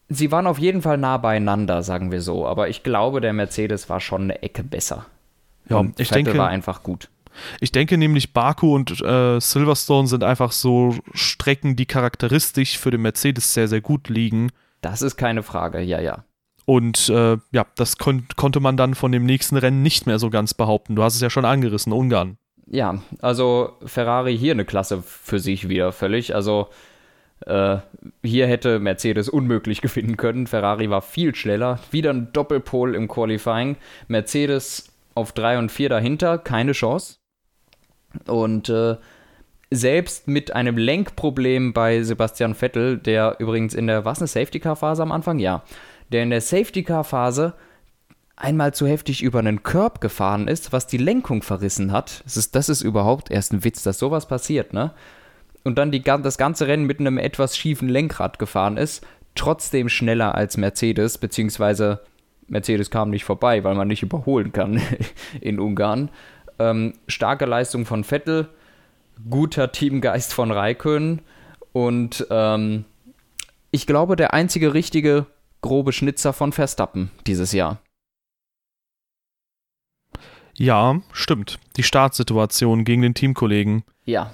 sie 0.10 0.32
waren 0.32 0.48
auf 0.48 0.60
jeden 0.60 0.82
Fall 0.82 0.98
nah 0.98 1.18
beieinander, 1.18 1.84
sagen 1.84 2.12
wir 2.12 2.22
so. 2.22 2.46
Aber 2.48 2.70
ich 2.70 2.84
glaube, 2.84 3.22
der 3.22 3.34
Mercedes 3.34 3.90
war 3.90 4.00
schon 4.00 4.24
eine 4.24 4.42
Ecke 4.42 4.64
besser. 4.64 5.06
Ja, 5.70 5.78
und 5.78 6.00
ich 6.00 6.10
Vettel 6.10 6.24
denke, 6.24 6.40
war 6.40 6.50
einfach 6.50 6.84
gut. 6.84 7.10
Ich 7.60 7.72
denke 7.72 7.98
nämlich, 7.98 8.34
Baku 8.34 8.74
und 8.74 9.02
äh, 9.02 9.40
Silverstone 9.40 10.08
sind 10.08 10.24
einfach 10.24 10.52
so 10.52 10.96
Strecken, 11.14 11.76
die 11.76 11.86
charakteristisch 11.86 12.78
für 12.78 12.92
den 12.92 13.02
Mercedes 13.02 13.54
sehr, 13.54 13.68
sehr 13.68 13.82
gut 13.82 14.10
liegen. 14.10 14.52
Das 14.82 15.02
ist 15.02 15.18
keine 15.18 15.44
Frage, 15.44 15.82
ja, 15.82 16.00
ja. 16.00 16.24
Und 16.70 17.08
äh, 17.08 17.38
ja, 17.54 17.66
das 17.76 17.98
kon 17.98 18.28
konnte 18.36 18.60
man 18.60 18.76
dann 18.76 18.94
von 18.94 19.14
dem 19.14 19.26
nächsten 19.26 19.56
Rennen 19.56 19.82
nicht 19.84 20.06
mehr 20.06 20.20
so 20.20 20.30
ganz 20.30 20.54
behaupten. 20.54 20.98
Du 20.98 21.04
hast 21.04 21.16
es 21.16 21.22
ja 21.22 21.30
schon 21.30 21.46
angerissen, 21.46 21.94
Ungarn. 21.94 22.38
Ja, 22.70 23.02
also 23.22 23.78
Ferrari 23.86 24.38
hier 24.38 24.52
eine 24.52 24.66
Klasse 24.66 25.02
für 25.02 25.40
sich 25.40 25.70
wieder 25.70 25.94
völlig. 25.94 26.36
Also 26.36 26.68
äh, 27.46 27.78
hier 28.22 28.48
hätte 28.48 28.80
Mercedes 28.80 29.30
unmöglich 29.30 29.80
gewinnen 29.82 30.18
können. 30.18 30.46
Ferrari 30.46 30.90
war 30.90 31.02
viel 31.02 31.34
schneller. 31.36 31.80
Wieder 31.92 32.10
ein 32.10 32.34
Doppelpol 32.34 32.96
im 32.96 33.08
Qualifying. 33.08 33.78
Mercedes 34.10 34.90
auf 35.16 35.32
3 35.32 35.60
und 35.60 35.72
4 35.72 35.88
dahinter, 35.88 36.38
keine 36.38 36.74
Chance. 36.74 37.16
Und 38.26 38.68
äh, 38.68 38.98
selbst 39.72 40.28
mit 40.28 40.52
einem 40.52 40.78
Lenkproblem 40.78 41.72
bei 41.72 42.04
Sebastian 42.04 42.56
Vettel, 42.56 42.98
der 42.98 43.38
übrigens 43.40 43.74
in 43.74 43.88
der, 43.88 44.04
was 44.04 44.20
eine 44.20 44.28
Safety-Car-Phase 44.28 45.02
am 45.02 45.14
Anfang? 45.14 45.40
Ja 45.40 45.64
der 46.12 46.24
in 46.24 46.30
der 46.30 46.42
Safety-Car-Phase 46.42 47.54
einmal 48.36 48.74
zu 48.74 48.88
heftig 48.88 49.24
über 49.24 49.40
einen 49.40 49.64
Curb 49.64 50.00
gefahren 50.00 50.48
ist, 50.48 50.72
was 50.72 50.88
die 50.88 50.98
Lenkung 50.98 51.42
verrissen 51.42 51.92
hat. 51.92 52.24
Das 52.24 52.38
ist, 52.38 52.56
das 52.56 52.70
ist 52.70 52.84
überhaupt 52.84 53.32
erst 53.32 53.52
ein 53.52 53.64
Witz, 53.64 53.84
dass 53.84 54.00
sowas 54.00 54.28
passiert, 54.28 54.74
ne? 54.74 54.94
Und 55.64 55.78
dann 55.78 55.92
die, 55.92 56.02
das 56.02 56.38
ganze 56.38 56.68
Rennen 56.68 56.86
mit 56.86 57.00
einem 57.00 57.18
etwas 57.18 57.58
schiefen 57.58 57.90
Lenkrad 57.90 58.40
gefahren 58.40 58.78
ist, 58.78 59.06
trotzdem 59.36 59.90
schneller 59.90 60.34
als 60.34 60.56
Mercedes, 60.56 61.18
beziehungsweise 61.18 62.00
Mercedes 62.48 62.90
kam 62.90 63.10
nicht 63.10 63.26
vorbei, 63.26 63.64
weil 63.66 63.76
man 63.76 63.90
nicht 63.90 64.04
überholen 64.04 64.54
kann 64.54 64.82
in 65.42 65.60
Ungarn. 65.60 66.10
Ähm, 66.60 66.94
starke 67.08 67.46
Leistung 67.46 67.86
von 67.86 68.04
Vettel, 68.04 68.48
guter 69.30 69.72
Teamgeist 69.72 70.34
von 70.34 70.52
Raikön 70.52 71.22
und 71.74 72.26
ähm, 72.30 72.86
ich 73.72 73.86
glaube, 73.86 74.16
der 74.16 74.34
einzige 74.34 74.74
richtige 74.74 75.26
grobe 75.62 75.92
Schnitzer 75.92 76.34
von 76.34 76.52
Verstappen 76.52 77.12
dieses 77.26 77.52
Jahr. 77.52 77.80
Ja, 80.56 81.02
stimmt. 81.12 81.60
Die 81.76 81.84
Startsituation 81.84 82.84
gegen 82.84 83.04
den 83.04 83.14
Teamkollegen. 83.14 83.84
Ja. 84.06 84.32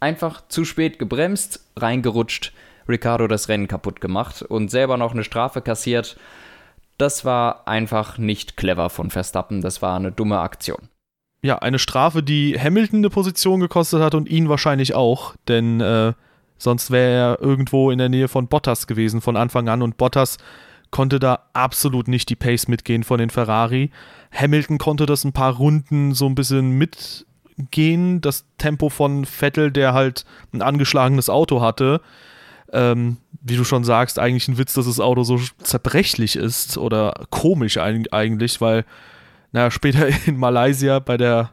Einfach 0.00 0.46
zu 0.48 0.64
spät 0.64 0.98
gebremst, 0.98 1.64
reingerutscht, 1.76 2.52
Ricardo 2.88 3.28
das 3.28 3.48
Rennen 3.48 3.68
kaputt 3.68 4.00
gemacht 4.00 4.42
und 4.42 4.70
selber 4.70 4.96
noch 4.96 5.12
eine 5.12 5.24
Strafe 5.24 5.62
kassiert. 5.62 6.18
Das 6.98 7.24
war 7.24 7.66
einfach 7.66 8.18
nicht 8.18 8.56
clever 8.56 8.90
von 8.90 9.10
Verstappen. 9.10 9.62
Das 9.62 9.80
war 9.80 9.96
eine 9.96 10.12
dumme 10.12 10.40
Aktion. 10.40 10.88
Ja, 11.42 11.58
eine 11.58 11.78
Strafe, 11.78 12.22
die 12.22 12.58
Hamilton 12.58 12.98
eine 13.00 13.10
Position 13.10 13.60
gekostet 13.60 14.00
hat 14.00 14.14
und 14.14 14.28
ihn 14.28 14.48
wahrscheinlich 14.48 14.94
auch, 14.94 15.34
denn 15.46 15.80
äh, 15.80 16.14
Sonst 16.58 16.90
wäre 16.90 17.12
er 17.12 17.40
irgendwo 17.40 17.90
in 17.90 17.98
der 17.98 18.08
Nähe 18.08 18.28
von 18.28 18.48
Bottas 18.48 18.86
gewesen 18.86 19.20
von 19.20 19.36
Anfang 19.36 19.68
an 19.68 19.82
und 19.82 19.96
Bottas 19.96 20.38
konnte 20.90 21.18
da 21.18 21.40
absolut 21.52 22.06
nicht 22.06 22.28
die 22.30 22.36
Pace 22.36 22.68
mitgehen 22.68 23.02
von 23.02 23.18
den 23.18 23.30
Ferrari. 23.30 23.90
Hamilton 24.32 24.78
konnte 24.78 25.06
das 25.06 25.24
ein 25.24 25.32
paar 25.32 25.56
Runden 25.56 26.14
so 26.14 26.26
ein 26.26 26.36
bisschen 26.36 26.70
mitgehen, 26.70 28.20
das 28.20 28.46
Tempo 28.58 28.90
von 28.90 29.24
Vettel, 29.24 29.72
der 29.72 29.92
halt 29.92 30.24
ein 30.52 30.62
angeschlagenes 30.62 31.28
Auto 31.28 31.60
hatte. 31.60 32.00
Ähm, 32.72 33.16
wie 33.42 33.56
du 33.56 33.64
schon 33.64 33.82
sagst, 33.82 34.20
eigentlich 34.20 34.46
ein 34.46 34.56
Witz, 34.56 34.74
dass 34.74 34.86
das 34.86 35.00
Auto 35.00 35.24
so 35.24 35.40
zerbrechlich 35.58 36.36
ist 36.36 36.78
oder 36.78 37.26
komisch 37.30 37.76
eigentlich, 37.78 38.60
weil, 38.60 38.84
naja, 39.50 39.72
später 39.72 40.06
in 40.26 40.36
Malaysia 40.36 41.00
bei 41.00 41.16
der 41.16 41.50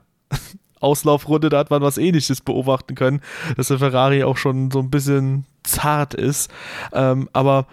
Auslaufrunde, 0.81 1.49
da 1.49 1.59
hat 1.59 1.69
man 1.69 1.81
was 1.81 1.97
ähnliches 1.97 2.41
beobachten 2.41 2.95
können, 2.95 3.21
dass 3.57 3.69
der 3.69 3.79
Ferrari 3.79 4.23
auch 4.23 4.37
schon 4.37 4.71
so 4.71 4.79
ein 4.79 4.89
bisschen 4.89 5.45
zart 5.63 6.13
ist. 6.13 6.51
Ähm, 6.93 7.29
aber 7.33 7.67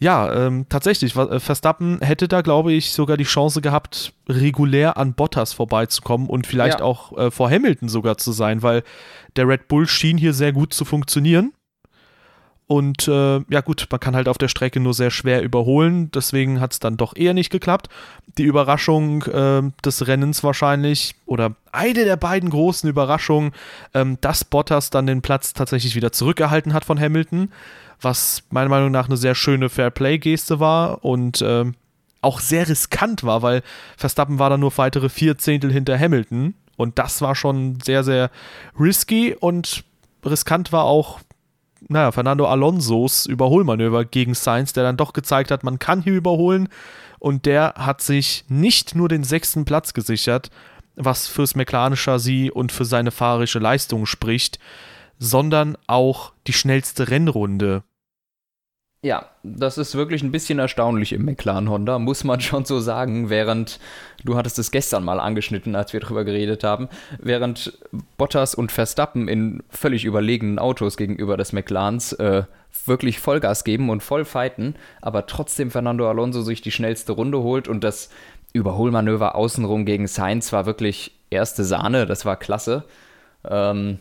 ja, 0.00 0.32
ähm, 0.32 0.64
tatsächlich, 0.70 1.14
äh, 1.14 1.40
Verstappen 1.40 2.00
hätte 2.00 2.26
da, 2.26 2.40
glaube 2.40 2.72
ich, 2.72 2.92
sogar 2.92 3.18
die 3.18 3.24
Chance 3.24 3.60
gehabt, 3.60 4.14
regulär 4.28 4.96
an 4.96 5.12
Bottas 5.12 5.52
vorbeizukommen 5.52 6.26
und 6.26 6.46
vielleicht 6.46 6.80
ja. 6.80 6.84
auch 6.84 7.16
äh, 7.18 7.30
vor 7.30 7.50
Hamilton 7.50 7.90
sogar 7.90 8.16
zu 8.16 8.32
sein, 8.32 8.62
weil 8.62 8.82
der 9.36 9.46
Red 9.46 9.68
Bull 9.68 9.86
schien 9.86 10.16
hier 10.16 10.32
sehr 10.32 10.52
gut 10.52 10.72
zu 10.72 10.86
funktionieren. 10.86 11.52
Und 12.70 13.08
äh, 13.08 13.40
ja 13.50 13.62
gut, 13.62 13.88
man 13.90 13.98
kann 13.98 14.14
halt 14.14 14.28
auf 14.28 14.38
der 14.38 14.46
Strecke 14.46 14.78
nur 14.78 14.94
sehr 14.94 15.10
schwer 15.10 15.42
überholen, 15.42 16.08
deswegen 16.12 16.60
hat 16.60 16.72
es 16.72 16.78
dann 16.78 16.96
doch 16.96 17.16
eher 17.16 17.34
nicht 17.34 17.50
geklappt. 17.50 17.88
Die 18.38 18.44
Überraschung 18.44 19.24
äh, 19.24 19.62
des 19.84 20.06
Rennens 20.06 20.44
wahrscheinlich, 20.44 21.16
oder 21.26 21.56
eine 21.72 22.04
der 22.04 22.14
beiden 22.14 22.48
großen 22.48 22.88
Überraschungen, 22.88 23.50
ähm, 23.92 24.18
dass 24.20 24.44
Bottas 24.44 24.90
dann 24.90 25.08
den 25.08 25.20
Platz 25.20 25.52
tatsächlich 25.52 25.96
wieder 25.96 26.12
zurückerhalten 26.12 26.72
hat 26.72 26.84
von 26.84 27.00
Hamilton, 27.00 27.50
was 28.00 28.44
meiner 28.50 28.70
Meinung 28.70 28.92
nach 28.92 29.06
eine 29.06 29.16
sehr 29.16 29.34
schöne 29.34 29.68
Fair-Play-Geste 29.68 30.60
war 30.60 31.04
und 31.04 31.42
äh, 31.42 31.64
auch 32.20 32.38
sehr 32.38 32.68
riskant 32.68 33.24
war, 33.24 33.42
weil 33.42 33.62
Verstappen 33.96 34.38
war 34.38 34.48
dann 34.48 34.60
nur 34.60 34.78
weitere 34.78 35.08
vier 35.08 35.36
Zehntel 35.38 35.72
hinter 35.72 35.98
Hamilton 35.98 36.54
und 36.76 37.00
das 37.00 37.20
war 37.20 37.34
schon 37.34 37.80
sehr, 37.80 38.04
sehr 38.04 38.30
risky 38.78 39.34
und 39.34 39.82
riskant 40.24 40.70
war 40.70 40.84
auch 40.84 41.18
naja, 41.90 42.12
Fernando 42.12 42.46
Alonsos 42.46 43.26
Überholmanöver 43.26 44.04
gegen 44.04 44.34
Sainz, 44.34 44.72
der 44.72 44.84
dann 44.84 44.96
doch 44.96 45.12
gezeigt 45.12 45.50
hat, 45.50 45.64
man 45.64 45.80
kann 45.80 46.02
hier 46.02 46.14
überholen. 46.14 46.68
Und 47.18 47.46
der 47.46 47.74
hat 47.76 48.00
sich 48.00 48.44
nicht 48.48 48.94
nur 48.94 49.08
den 49.08 49.24
sechsten 49.24 49.64
Platz 49.64 49.92
gesichert, 49.92 50.50
was 50.94 51.26
fürs 51.26 51.56
McLaren-Chassis 51.56 52.50
und 52.50 52.70
für 52.70 52.84
seine 52.84 53.10
fahrerische 53.10 53.58
Leistung 53.58 54.06
spricht, 54.06 54.58
sondern 55.18 55.76
auch 55.86 56.32
die 56.46 56.52
schnellste 56.52 57.10
Rennrunde. 57.10 57.82
Ja, 59.02 59.30
das 59.42 59.78
ist 59.78 59.94
wirklich 59.94 60.22
ein 60.22 60.30
bisschen 60.30 60.58
erstaunlich 60.58 61.14
im 61.14 61.24
McLaren 61.24 61.70
Honda, 61.70 61.98
muss 61.98 62.22
man 62.22 62.40
schon 62.42 62.66
so 62.66 62.80
sagen, 62.80 63.30
während, 63.30 63.80
du 64.24 64.36
hattest 64.36 64.58
es 64.58 64.70
gestern 64.70 65.04
mal 65.04 65.20
angeschnitten, 65.20 65.74
als 65.74 65.94
wir 65.94 66.00
darüber 66.00 66.24
geredet 66.24 66.64
haben, 66.64 66.88
während 67.18 67.78
Bottas 68.18 68.54
und 68.54 68.72
Verstappen 68.72 69.26
in 69.26 69.62
völlig 69.70 70.04
überlegenen 70.04 70.58
Autos 70.58 70.98
gegenüber 70.98 71.38
des 71.38 71.54
McLarens 71.54 72.12
äh, 72.14 72.42
wirklich 72.84 73.20
Vollgas 73.20 73.64
geben 73.64 73.88
und 73.88 74.02
voll 74.02 74.26
fighten, 74.26 74.74
aber 75.00 75.26
trotzdem 75.26 75.70
Fernando 75.70 76.06
Alonso 76.06 76.42
sich 76.42 76.60
die 76.60 76.70
schnellste 76.70 77.12
Runde 77.12 77.40
holt 77.40 77.68
und 77.68 77.82
das 77.82 78.10
Überholmanöver 78.52 79.34
außenrum 79.34 79.86
gegen 79.86 80.08
Sainz 80.08 80.52
war 80.52 80.66
wirklich 80.66 81.12
erste 81.30 81.64
Sahne, 81.64 82.04
das 82.04 82.26
war 82.26 82.36
klasse. 82.36 82.84
Ähm, 83.48 84.00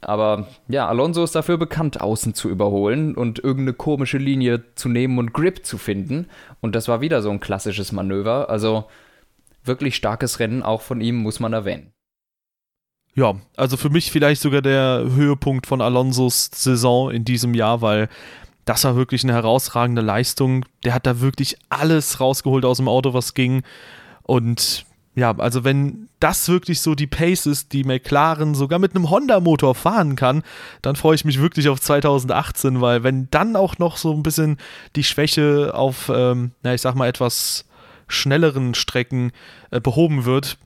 aber 0.00 0.48
ja, 0.68 0.88
Alonso 0.88 1.24
ist 1.24 1.34
dafür 1.34 1.56
bekannt, 1.56 2.00
außen 2.00 2.34
zu 2.34 2.48
überholen 2.48 3.14
und 3.14 3.38
irgendeine 3.38 3.74
komische 3.74 4.18
Linie 4.18 4.62
zu 4.74 4.88
nehmen 4.88 5.18
und 5.18 5.32
Grip 5.32 5.64
zu 5.64 5.78
finden. 5.78 6.28
Und 6.60 6.74
das 6.74 6.88
war 6.88 7.00
wieder 7.00 7.22
so 7.22 7.30
ein 7.30 7.40
klassisches 7.40 7.92
Manöver. 7.92 8.50
Also 8.50 8.84
wirklich 9.64 9.96
starkes 9.96 10.38
Rennen 10.40 10.62
auch 10.62 10.82
von 10.82 11.00
ihm, 11.00 11.16
muss 11.16 11.40
man 11.40 11.52
erwähnen. 11.52 11.92
Ja, 13.14 13.36
also 13.56 13.76
für 13.76 13.90
mich 13.90 14.10
vielleicht 14.10 14.42
sogar 14.42 14.60
der 14.60 15.04
Höhepunkt 15.14 15.66
von 15.66 15.80
Alonsos 15.80 16.50
Saison 16.52 17.10
in 17.10 17.24
diesem 17.24 17.54
Jahr, 17.54 17.80
weil 17.80 18.08
das 18.64 18.84
war 18.84 18.96
wirklich 18.96 19.22
eine 19.24 19.34
herausragende 19.34 20.02
Leistung. 20.02 20.64
Der 20.84 20.94
hat 20.94 21.06
da 21.06 21.20
wirklich 21.20 21.56
alles 21.68 22.20
rausgeholt 22.20 22.64
aus 22.64 22.78
dem 22.78 22.88
Auto, 22.88 23.14
was 23.14 23.34
ging. 23.34 23.62
Und 24.22 24.84
ja, 25.16 25.36
also 25.38 25.62
wenn 25.62 26.08
das 26.18 26.48
wirklich 26.48 26.80
so 26.80 26.94
die 26.94 27.06
Pace 27.06 27.46
ist, 27.46 27.72
die 27.72 27.84
McLaren 27.84 28.54
sogar 28.54 28.78
mit 28.78 28.94
einem 28.94 29.10
Honda-Motor 29.10 29.74
fahren 29.74 30.16
kann, 30.16 30.42
dann 30.82 30.96
freue 30.96 31.14
ich 31.14 31.24
mich 31.24 31.40
wirklich 31.40 31.68
auf 31.68 31.80
2018, 31.80 32.80
weil 32.80 33.04
wenn 33.04 33.28
dann 33.30 33.54
auch 33.54 33.78
noch 33.78 33.96
so 33.96 34.12
ein 34.12 34.24
bisschen 34.24 34.58
die 34.96 35.04
Schwäche 35.04 35.72
auf, 35.74 36.10
ähm, 36.12 36.50
na, 36.62 36.74
ich 36.74 36.80
sag 36.80 36.96
mal, 36.96 37.08
etwas 37.08 37.64
schnelleren 38.08 38.74
Strecken 38.74 39.30
äh, 39.70 39.80
behoben 39.80 40.24
wird, 40.24 40.58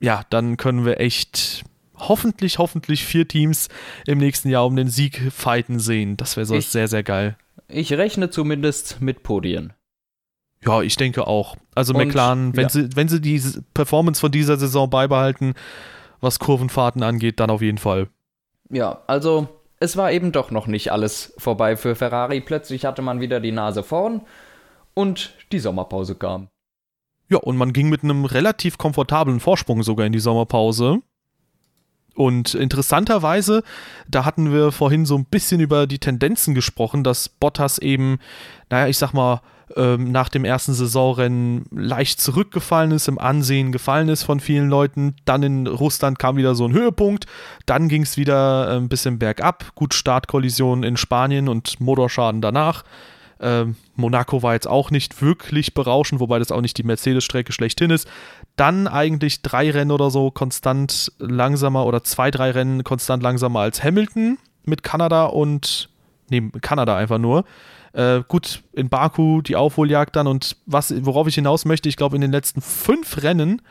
ja, 0.00 0.22
dann 0.30 0.56
können 0.56 0.84
wir 0.84 1.00
echt 1.00 1.64
hoffentlich, 1.96 2.58
hoffentlich 2.58 3.04
vier 3.04 3.26
Teams 3.26 3.68
im 4.06 4.18
nächsten 4.18 4.50
Jahr 4.50 4.66
um 4.66 4.76
den 4.76 4.88
Sieg 4.88 5.32
fighten 5.32 5.80
sehen. 5.80 6.16
Das 6.16 6.36
wäre 6.36 6.46
so 6.46 6.54
ich, 6.54 6.68
sehr, 6.68 6.88
sehr 6.88 7.02
geil. 7.02 7.36
Ich 7.68 7.92
rechne 7.92 8.30
zumindest 8.30 9.00
mit 9.00 9.22
Podien. 9.22 9.72
Ja, 10.66 10.82
ich 10.82 10.96
denke 10.96 11.26
auch. 11.26 11.56
Also 11.74 11.94
Und, 11.94 12.06
McLaren, 12.06 12.56
wenn, 12.56 12.64
ja. 12.64 12.68
sie, 12.68 12.96
wenn 12.96 13.08
sie 13.08 13.20
die 13.20 13.40
Performance 13.74 14.20
von 14.20 14.32
dieser 14.32 14.56
Saison 14.56 14.90
beibehalten, 14.90 15.54
was 16.20 16.38
Kurvenfahrten 16.38 17.02
angeht, 17.02 17.40
dann 17.40 17.50
auf 17.50 17.62
jeden 17.62 17.78
Fall. 17.78 18.08
Ja, 18.70 19.02
also 19.06 19.48
es 19.78 19.96
war 19.96 20.10
eben 20.10 20.32
doch 20.32 20.50
noch 20.50 20.66
nicht 20.66 20.90
alles 20.90 21.34
vorbei 21.38 21.76
für 21.76 21.94
Ferrari. 21.94 22.40
Plötzlich 22.40 22.84
hatte 22.84 23.02
man 23.02 23.20
wieder 23.20 23.40
die 23.40 23.52
Nase 23.52 23.82
vorn 23.82 24.22
und 24.94 25.34
die 25.52 25.58
Sommerpause 25.58 26.14
kam. 26.14 26.48
Ja, 27.28 27.38
und 27.38 27.56
man 27.56 27.72
ging 27.72 27.88
mit 27.88 28.02
einem 28.02 28.24
relativ 28.24 28.78
komfortablen 28.78 29.40
Vorsprung 29.40 29.82
sogar 29.82 30.06
in 30.06 30.12
die 30.12 30.20
Sommerpause. 30.20 30.98
Und 32.14 32.54
interessanterweise, 32.54 33.62
da 34.08 34.24
hatten 34.24 34.50
wir 34.50 34.72
vorhin 34.72 35.04
so 35.04 35.16
ein 35.16 35.26
bisschen 35.26 35.60
über 35.60 35.86
die 35.86 35.98
Tendenzen 35.98 36.54
gesprochen, 36.54 37.04
dass 37.04 37.28
Bottas 37.28 37.78
eben, 37.78 38.18
naja, 38.70 38.88
ich 38.88 38.96
sag 38.96 39.12
mal, 39.12 39.42
ähm, 39.74 40.12
nach 40.12 40.28
dem 40.28 40.44
ersten 40.44 40.74
Saisonrennen 40.74 41.64
leicht 41.72 42.20
zurückgefallen 42.20 42.92
ist, 42.92 43.08
im 43.08 43.18
Ansehen 43.18 43.72
gefallen 43.72 44.08
ist 44.08 44.22
von 44.22 44.38
vielen 44.38 44.68
Leuten. 44.68 45.16
Dann 45.24 45.42
in 45.42 45.66
Russland 45.66 46.18
kam 46.18 46.36
wieder 46.36 46.54
so 46.54 46.66
ein 46.66 46.72
Höhepunkt. 46.72 47.26
Dann 47.66 47.88
ging 47.88 48.02
es 48.02 48.16
wieder 48.16 48.70
ein 48.76 48.88
bisschen 48.88 49.18
bergab. 49.18 49.74
Gut, 49.74 49.94
Startkollision 49.94 50.84
in 50.84 50.96
Spanien 50.96 51.48
und 51.48 51.80
Motorschaden 51.80 52.40
danach. 52.40 52.84
Ähm, 53.38 53.76
Monaco 53.96 54.42
war 54.42 54.54
jetzt 54.54 54.68
auch 54.68 54.90
nicht 54.90 55.20
wirklich 55.20 55.74
berauschend, 55.74 56.20
wobei 56.20 56.38
das 56.38 56.52
auch 56.52 56.60
nicht 56.60 56.78
die 56.78 56.84
Mercedes-Strecke 56.84 57.52
schlechthin 57.52 57.90
ist. 57.90 58.08
Dann 58.56 58.86
eigentlich 58.86 59.42
drei 59.42 59.70
Rennen 59.70 59.90
oder 59.90 60.10
so 60.10 60.30
konstant 60.30 61.12
langsamer 61.18 61.84
oder 61.84 62.02
zwei, 62.02 62.30
drei 62.30 62.52
Rennen 62.52 62.84
konstant 62.84 63.22
langsamer 63.22 63.60
als 63.60 63.82
Hamilton 63.82 64.38
mit 64.64 64.82
Kanada 64.82 65.26
und, 65.26 65.90
nee, 66.30 66.50
Kanada 66.62 66.96
einfach 66.96 67.18
nur. 67.18 67.44
Äh, 67.96 68.22
gut, 68.28 68.62
in 68.72 68.88
Baku 68.88 69.40
die 69.42 69.56
Aufholjagd 69.56 70.14
dann 70.14 70.26
und 70.26 70.56
was, 70.66 70.94
worauf 71.04 71.26
ich 71.26 71.34
hinaus 71.34 71.64
möchte, 71.64 71.88
ich 71.88 71.96
glaube 71.96 72.16
in 72.16 72.20
den 72.20 72.32
letzten 72.32 72.60
fünf 72.60 73.22
Rennen, 73.22 73.62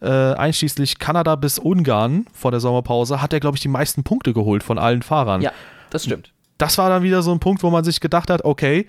äh, 0.00 0.08
einschließlich 0.08 0.98
Kanada 0.98 1.36
bis 1.36 1.58
Ungarn 1.58 2.26
vor 2.32 2.50
der 2.50 2.60
Sommerpause, 2.60 3.22
hat 3.22 3.32
er, 3.32 3.40
glaube 3.40 3.56
ich, 3.56 3.62
die 3.62 3.68
meisten 3.68 4.04
Punkte 4.04 4.32
geholt 4.32 4.62
von 4.62 4.78
allen 4.78 5.02
Fahrern. 5.02 5.42
Ja, 5.42 5.52
das 5.90 6.04
stimmt 6.04 6.32
das 6.62 6.78
war 6.78 6.88
dann 6.88 7.02
wieder 7.02 7.22
so 7.22 7.32
ein 7.32 7.40
Punkt, 7.40 7.64
wo 7.64 7.70
man 7.70 7.82
sich 7.82 7.98
gedacht 7.98 8.30
hat, 8.30 8.44
okay, 8.44 8.86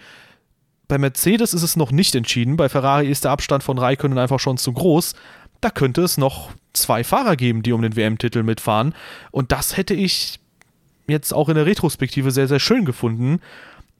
bei 0.88 0.99
Mercedes 0.99 1.55
ist 1.55 1.63
es 1.63 1.75
noch 1.75 1.91
nicht 1.91 2.13
entschieden, 2.13 2.55
bei 2.55 2.69
Ferrari 2.69 3.07
ist 3.07 3.23
der 3.23 3.31
Abstand 3.31 3.63
von 3.63 3.79
Raikkonen 3.79 4.19
einfach 4.19 4.39
schon 4.39 4.57
zu 4.57 4.73
groß. 4.73 5.15
Da 5.59 5.71
könnte 5.71 6.03
es 6.03 6.17
noch 6.17 6.51
zwei 6.73 7.03
Fahrer 7.03 7.36
geben, 7.36 7.63
die 7.63 7.71
um 7.71 7.81
den 7.81 7.95
WM-Titel 7.95 8.43
mitfahren. 8.43 8.93
Und 9.31 9.51
das 9.51 9.75
hätte 9.75 9.95
ich 9.95 10.39
jetzt 11.07 11.34
auch 11.34 11.49
in 11.49 11.55
der 11.55 11.65
Retrospektive 11.65 12.29
sehr, 12.29 12.47
sehr 12.47 12.59
schön 12.59 12.86
gefunden. 12.86 13.39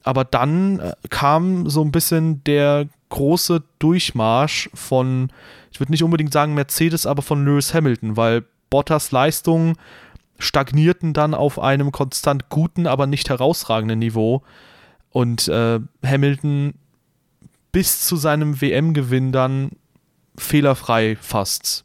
Aber 0.04 0.24
dann 0.24 0.78
äh, 0.78 0.92
kam 1.10 1.68
so 1.68 1.82
ein 1.82 1.90
bisschen 1.90 2.44
der 2.44 2.86
große 3.08 3.62
Durchmarsch 3.78 4.70
von, 4.74 5.30
ich 5.72 5.80
würde 5.80 5.92
nicht 5.92 6.04
unbedingt 6.04 6.32
sagen 6.32 6.54
Mercedes, 6.54 7.06
aber 7.06 7.22
von 7.22 7.44
Lewis 7.44 7.74
Hamilton, 7.74 8.16
weil 8.16 8.44
Bottas 8.70 9.10
Leistung 9.12 9.76
stagnierten 10.38 11.14
dann 11.14 11.32
auf 11.32 11.58
einem 11.58 11.90
konstant 11.90 12.48
guten, 12.50 12.86
aber 12.86 13.06
nicht 13.06 13.30
herausragenden 13.30 13.98
Niveau. 13.98 14.42
Und 15.10 15.48
äh, 15.48 15.80
Hamilton 16.04 16.74
bis 17.72 18.04
zu 18.04 18.16
seinem 18.16 18.60
WM-Gewinn 18.60 19.32
dann 19.32 19.70
fehlerfrei 20.36 21.16
fast. 21.16 21.84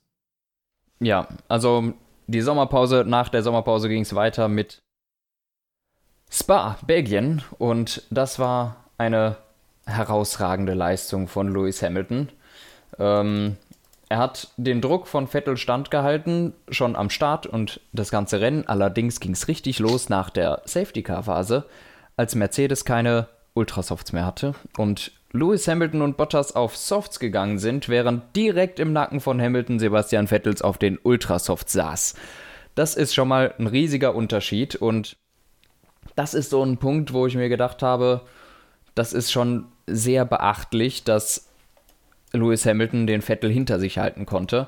Ja, 0.99 1.27
also 1.47 1.93
die 2.27 2.41
Sommerpause, 2.41 3.05
nach 3.07 3.29
der 3.29 3.43
Sommerpause 3.43 3.87
ging 3.87 4.01
es 4.01 4.13
weiter 4.13 4.47
mit 4.47 4.81
Spa, 6.29 6.77
Belgien. 6.85 7.41
Und 7.57 8.03
das 8.09 8.39
war 8.39 8.77
eine 8.97 9.37
herausragende 9.85 10.73
Leistung 10.73 11.27
von 11.27 11.51
Lewis 11.51 11.81
Hamilton. 11.81 12.29
Ähm, 12.99 13.57
er 14.09 14.17
hat 14.17 14.49
den 14.57 14.81
Druck 14.81 15.07
von 15.07 15.27
Vettel 15.27 15.55
standgehalten, 15.55 16.53
schon 16.69 16.95
am 16.95 17.09
Start 17.09 17.45
und 17.45 17.79
das 17.93 18.09
ganze 18.09 18.41
Rennen. 18.41 18.67
Allerdings 18.67 19.19
ging 19.19 19.33
es 19.33 19.47
richtig 19.47 19.79
los 19.79 20.09
nach 20.09 20.31
der 20.31 20.61
Safety-Car-Phase, 20.65 21.65
als 22.17 22.33
Mercedes 22.33 22.85
keine 22.85 23.27
Ultrasofts 23.53 24.13
mehr 24.13 24.25
hatte 24.25 24.55
und 24.77 25.11
Lewis 25.31 25.67
Hamilton 25.67 26.01
und 26.01 26.17
Bottas 26.17 26.55
auf 26.55 26.75
Softs 26.75 27.19
gegangen 27.19 27.59
sind, 27.59 27.87
während 27.87 28.35
direkt 28.35 28.79
im 28.79 28.93
Nacken 28.93 29.19
von 29.19 29.39
Hamilton 29.39 29.77
Sebastian 29.77 30.27
Vettels 30.27 30.63
auf 30.63 30.79
den 30.79 30.97
Ultrasofts 30.97 31.73
saß. 31.73 32.15
Das 32.73 32.95
ist 32.95 33.13
schon 33.13 33.27
mal 33.27 33.53
ein 33.59 33.67
riesiger 33.67 34.15
Unterschied 34.15 34.75
und 34.75 35.17
das 36.19 36.33
ist 36.33 36.49
so 36.49 36.61
ein 36.61 36.75
Punkt, 36.75 37.13
wo 37.13 37.27
ich 37.27 37.35
mir 37.35 37.47
gedacht 37.47 37.81
habe, 37.81 38.19
das 38.93 39.13
ist 39.13 39.31
schon 39.31 39.67
sehr 39.87 40.25
beachtlich, 40.25 41.05
dass 41.05 41.47
Lewis 42.33 42.65
Hamilton 42.65 43.07
den 43.07 43.21
Vettel 43.21 43.49
hinter 43.49 43.79
sich 43.79 43.99
halten 43.99 44.25
konnte. 44.25 44.67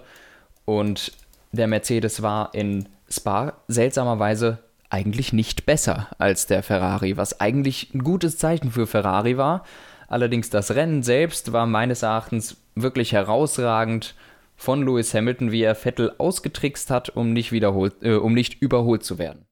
Und 0.63 1.11
der 1.51 1.67
Mercedes 1.67 2.21
war 2.21 2.53
in 2.53 2.87
Spa 3.09 3.51
seltsamerweise 3.67 4.59
eigentlich 4.89 5.33
nicht 5.33 5.65
besser 5.65 6.07
als 6.17 6.47
der 6.47 6.63
Ferrari, 6.63 7.17
was 7.17 7.41
eigentlich 7.41 7.93
ein 7.93 8.05
gutes 8.05 8.37
Zeichen 8.37 8.71
für 8.71 8.87
Ferrari 8.87 9.35
war. 9.35 9.65
Allerdings 10.07 10.49
das 10.49 10.73
Rennen 10.73 11.03
selbst 11.03 11.51
war 11.51 11.65
meines 11.65 12.01
Erachtens 12.01 12.55
wirklich 12.75 13.11
herausragend 13.11 14.15
von 14.55 14.85
Lewis 14.85 15.13
Hamilton, 15.13 15.51
wie 15.51 15.63
er 15.63 15.75
Vettel 15.75 16.13
ausgetrickst 16.17 16.89
hat, 16.89 17.09
um 17.09 17.33
nicht, 17.33 17.51
wiederholt, 17.51 17.95
äh, 18.03 18.13
um 18.13 18.33
nicht 18.33 18.61
überholt 18.61 19.03
zu 19.03 19.19
werden. 19.19 19.45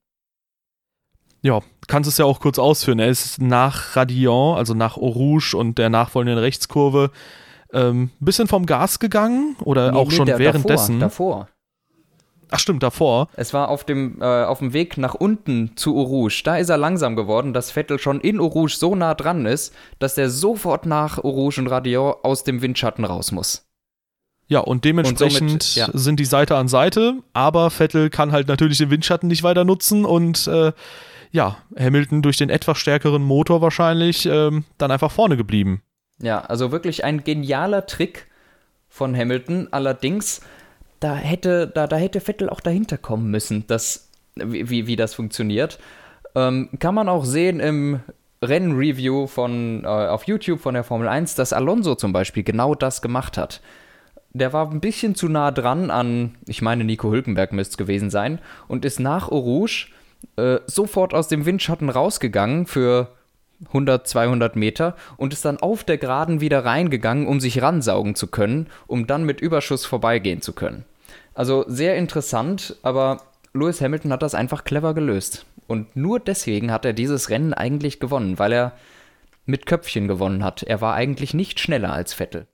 ja, 1.42 1.60
kannst 1.90 2.08
es 2.08 2.18
ja 2.18 2.24
auch 2.24 2.40
kurz 2.40 2.58
ausführen. 2.58 3.00
Er 3.00 3.08
ist 3.08 3.42
nach 3.42 3.96
Radion, 3.96 4.56
also 4.56 4.74
nach 4.74 4.96
Eau 4.96 5.08
Rouge 5.08 5.54
und 5.56 5.76
der 5.76 5.90
nachfolgenden 5.90 6.38
Rechtskurve, 6.38 7.10
ein 7.72 7.82
ähm, 7.82 8.10
bisschen 8.20 8.48
vom 8.48 8.64
Gas 8.64 8.98
gegangen 8.98 9.56
oder 9.62 9.92
nee, 9.92 9.98
auch 9.98 10.08
nee, 10.08 10.14
schon 10.14 10.26
der, 10.26 10.38
währenddessen. 10.38 11.00
Davor, 11.00 11.40
davor. 11.40 11.48
Ach 12.52 12.58
stimmt, 12.58 12.82
davor. 12.82 13.28
Es 13.36 13.52
war 13.54 13.68
auf 13.68 13.84
dem, 13.84 14.20
äh, 14.20 14.24
auf 14.24 14.58
dem 14.58 14.72
Weg 14.72 14.98
nach 14.98 15.14
unten 15.14 15.72
zu 15.76 15.96
Eau 15.96 16.02
Rouge. 16.02 16.42
Da 16.44 16.56
ist 16.56 16.68
er 16.68 16.78
langsam 16.78 17.16
geworden, 17.16 17.52
dass 17.52 17.70
Vettel 17.70 17.98
schon 17.98 18.20
in 18.20 18.40
Eau 18.40 18.46
Rouge 18.46 18.74
so 18.76 18.94
nah 18.94 19.14
dran 19.14 19.46
ist, 19.46 19.74
dass 19.98 20.16
er 20.16 20.30
sofort 20.30 20.86
nach 20.86 21.18
Eau 21.18 21.30
Rouge 21.30 21.60
und 21.60 21.66
Radion 21.68 22.14
aus 22.22 22.44
dem 22.44 22.62
Windschatten 22.62 23.04
raus 23.04 23.30
muss. 23.32 23.66
Ja, 24.48 24.60
und 24.60 24.84
dementsprechend 24.84 25.52
und 25.52 25.62
somit, 25.62 25.74
ja. 25.76 25.88
sind 25.92 26.18
die 26.18 26.24
Seite 26.24 26.56
an 26.56 26.66
Seite, 26.66 27.18
aber 27.32 27.70
Vettel 27.70 28.10
kann 28.10 28.32
halt 28.32 28.48
natürlich 28.48 28.78
den 28.78 28.90
Windschatten 28.90 29.28
nicht 29.28 29.44
weiter 29.44 29.64
nutzen 29.64 30.04
und 30.04 30.48
äh, 30.48 30.72
ja, 31.32 31.58
Hamilton 31.78 32.22
durch 32.22 32.36
den 32.36 32.50
etwas 32.50 32.78
stärkeren 32.78 33.22
Motor 33.22 33.60
wahrscheinlich 33.60 34.26
ähm, 34.26 34.64
dann 34.78 34.90
einfach 34.90 35.10
vorne 35.10 35.36
geblieben. 35.36 35.82
Ja, 36.20 36.40
also 36.40 36.72
wirklich 36.72 37.04
ein 37.04 37.24
genialer 37.24 37.86
Trick 37.86 38.26
von 38.88 39.16
Hamilton. 39.16 39.68
Allerdings, 39.70 40.40
da 40.98 41.14
hätte, 41.14 41.68
da, 41.68 41.86
da 41.86 41.96
hätte 41.96 42.20
Vettel 42.20 42.50
auch 42.50 42.60
dahinter 42.60 42.98
kommen 42.98 43.30
müssen, 43.30 43.66
dass, 43.66 44.10
wie, 44.34 44.86
wie 44.86 44.96
das 44.96 45.14
funktioniert. 45.14 45.78
Ähm, 46.34 46.68
kann 46.78 46.94
man 46.94 47.08
auch 47.08 47.24
sehen 47.24 47.60
im 47.60 48.00
Rennreview 48.42 49.26
von, 49.26 49.84
äh, 49.84 49.86
auf 49.86 50.24
YouTube 50.24 50.60
von 50.60 50.74
der 50.74 50.84
Formel 50.84 51.08
1, 51.08 51.34
dass 51.34 51.52
Alonso 51.52 51.94
zum 51.94 52.12
Beispiel 52.12 52.42
genau 52.42 52.74
das 52.74 53.02
gemacht 53.02 53.36
hat. 53.36 53.60
Der 54.32 54.52
war 54.52 54.70
ein 54.70 54.80
bisschen 54.80 55.14
zu 55.14 55.28
nah 55.28 55.50
dran 55.50 55.90
an, 55.90 56.36
ich 56.46 56.62
meine, 56.62 56.84
Nico 56.84 57.10
Hülkenberg 57.10 57.52
müsste 57.52 57.72
es 57.72 57.78
gewesen 57.78 58.10
sein, 58.10 58.38
und 58.68 58.84
ist 58.84 59.00
nach 59.00 59.30
Rouge 59.30 59.88
äh, 60.40 60.60
sofort 60.66 61.14
aus 61.14 61.28
dem 61.28 61.46
Windschatten 61.46 61.90
rausgegangen 61.90 62.66
für 62.66 63.08
100, 63.68 64.08
200 64.08 64.56
Meter 64.56 64.96
und 65.16 65.32
ist 65.32 65.44
dann 65.44 65.58
auf 65.58 65.84
der 65.84 65.98
Geraden 65.98 66.40
wieder 66.40 66.64
reingegangen, 66.64 67.26
um 67.26 67.40
sich 67.40 67.60
ransaugen 67.60 68.14
zu 68.14 68.26
können, 68.26 68.68
um 68.86 69.06
dann 69.06 69.24
mit 69.24 69.40
Überschuss 69.40 69.84
vorbeigehen 69.84 70.40
zu 70.40 70.52
können. 70.52 70.84
Also 71.34 71.64
sehr 71.68 71.96
interessant, 71.96 72.76
aber 72.82 73.22
Lewis 73.52 73.80
Hamilton 73.80 74.12
hat 74.12 74.22
das 74.22 74.34
einfach 74.34 74.64
clever 74.64 74.94
gelöst. 74.94 75.46
Und 75.66 75.94
nur 75.94 76.18
deswegen 76.20 76.72
hat 76.72 76.84
er 76.84 76.92
dieses 76.92 77.30
Rennen 77.30 77.54
eigentlich 77.54 78.00
gewonnen, 78.00 78.38
weil 78.38 78.52
er 78.52 78.72
mit 79.46 79.66
Köpfchen 79.66 80.08
gewonnen 80.08 80.42
hat. 80.42 80.62
Er 80.62 80.80
war 80.80 80.94
eigentlich 80.94 81.34
nicht 81.34 81.60
schneller 81.60 81.92
als 81.92 82.14
Vettel. 82.14 82.46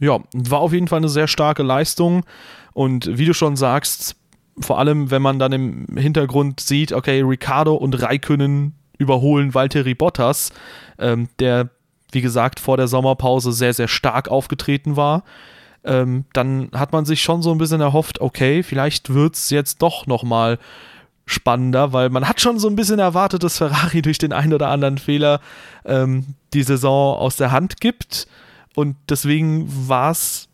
Ja, 0.00 0.20
war 0.32 0.60
auf 0.60 0.72
jeden 0.72 0.88
Fall 0.88 0.98
eine 0.98 1.08
sehr 1.08 1.26
starke 1.26 1.62
Leistung. 1.62 2.24
Und 2.72 3.18
wie 3.18 3.26
du 3.26 3.34
schon 3.34 3.56
sagst, 3.56 4.16
vor 4.60 4.78
allem, 4.78 5.10
wenn 5.10 5.22
man 5.22 5.38
dann 5.38 5.52
im 5.52 5.86
Hintergrund 5.96 6.60
sieht, 6.60 6.92
okay, 6.92 7.22
Ricardo 7.22 7.74
und 7.74 8.00
Raikönnen 8.00 8.74
überholen 8.98 9.54
Valtteri 9.54 9.94
Bottas, 9.94 10.50
ähm, 10.98 11.28
der, 11.38 11.70
wie 12.12 12.20
gesagt, 12.20 12.60
vor 12.60 12.76
der 12.76 12.88
Sommerpause 12.88 13.52
sehr, 13.52 13.72
sehr 13.72 13.88
stark 13.88 14.28
aufgetreten 14.28 14.96
war. 14.96 15.24
Ähm, 15.84 16.24
dann 16.32 16.70
hat 16.74 16.92
man 16.92 17.04
sich 17.04 17.22
schon 17.22 17.40
so 17.40 17.52
ein 17.52 17.58
bisschen 17.58 17.80
erhofft, 17.80 18.20
okay, 18.20 18.62
vielleicht 18.62 19.14
wird 19.14 19.36
es 19.36 19.50
jetzt 19.50 19.80
doch 19.80 20.06
nochmal 20.06 20.58
spannender, 21.24 21.92
weil 21.92 22.10
man 22.10 22.28
hat 22.28 22.40
schon 22.40 22.58
so 22.58 22.68
ein 22.68 22.76
bisschen 22.76 22.98
erwartet, 22.98 23.42
dass 23.42 23.58
Ferrari 23.58 24.02
durch 24.02 24.18
den 24.18 24.32
einen 24.32 24.54
oder 24.54 24.68
anderen 24.68 24.98
Fehler 24.98 25.40
ähm, 25.84 26.34
die 26.52 26.62
Saison 26.62 27.16
aus 27.16 27.36
der 27.36 27.52
Hand 27.52 27.80
gibt. 27.80 28.26
Und 28.74 28.96
deswegen 29.08 29.66
war 29.88 30.10
es 30.10 30.48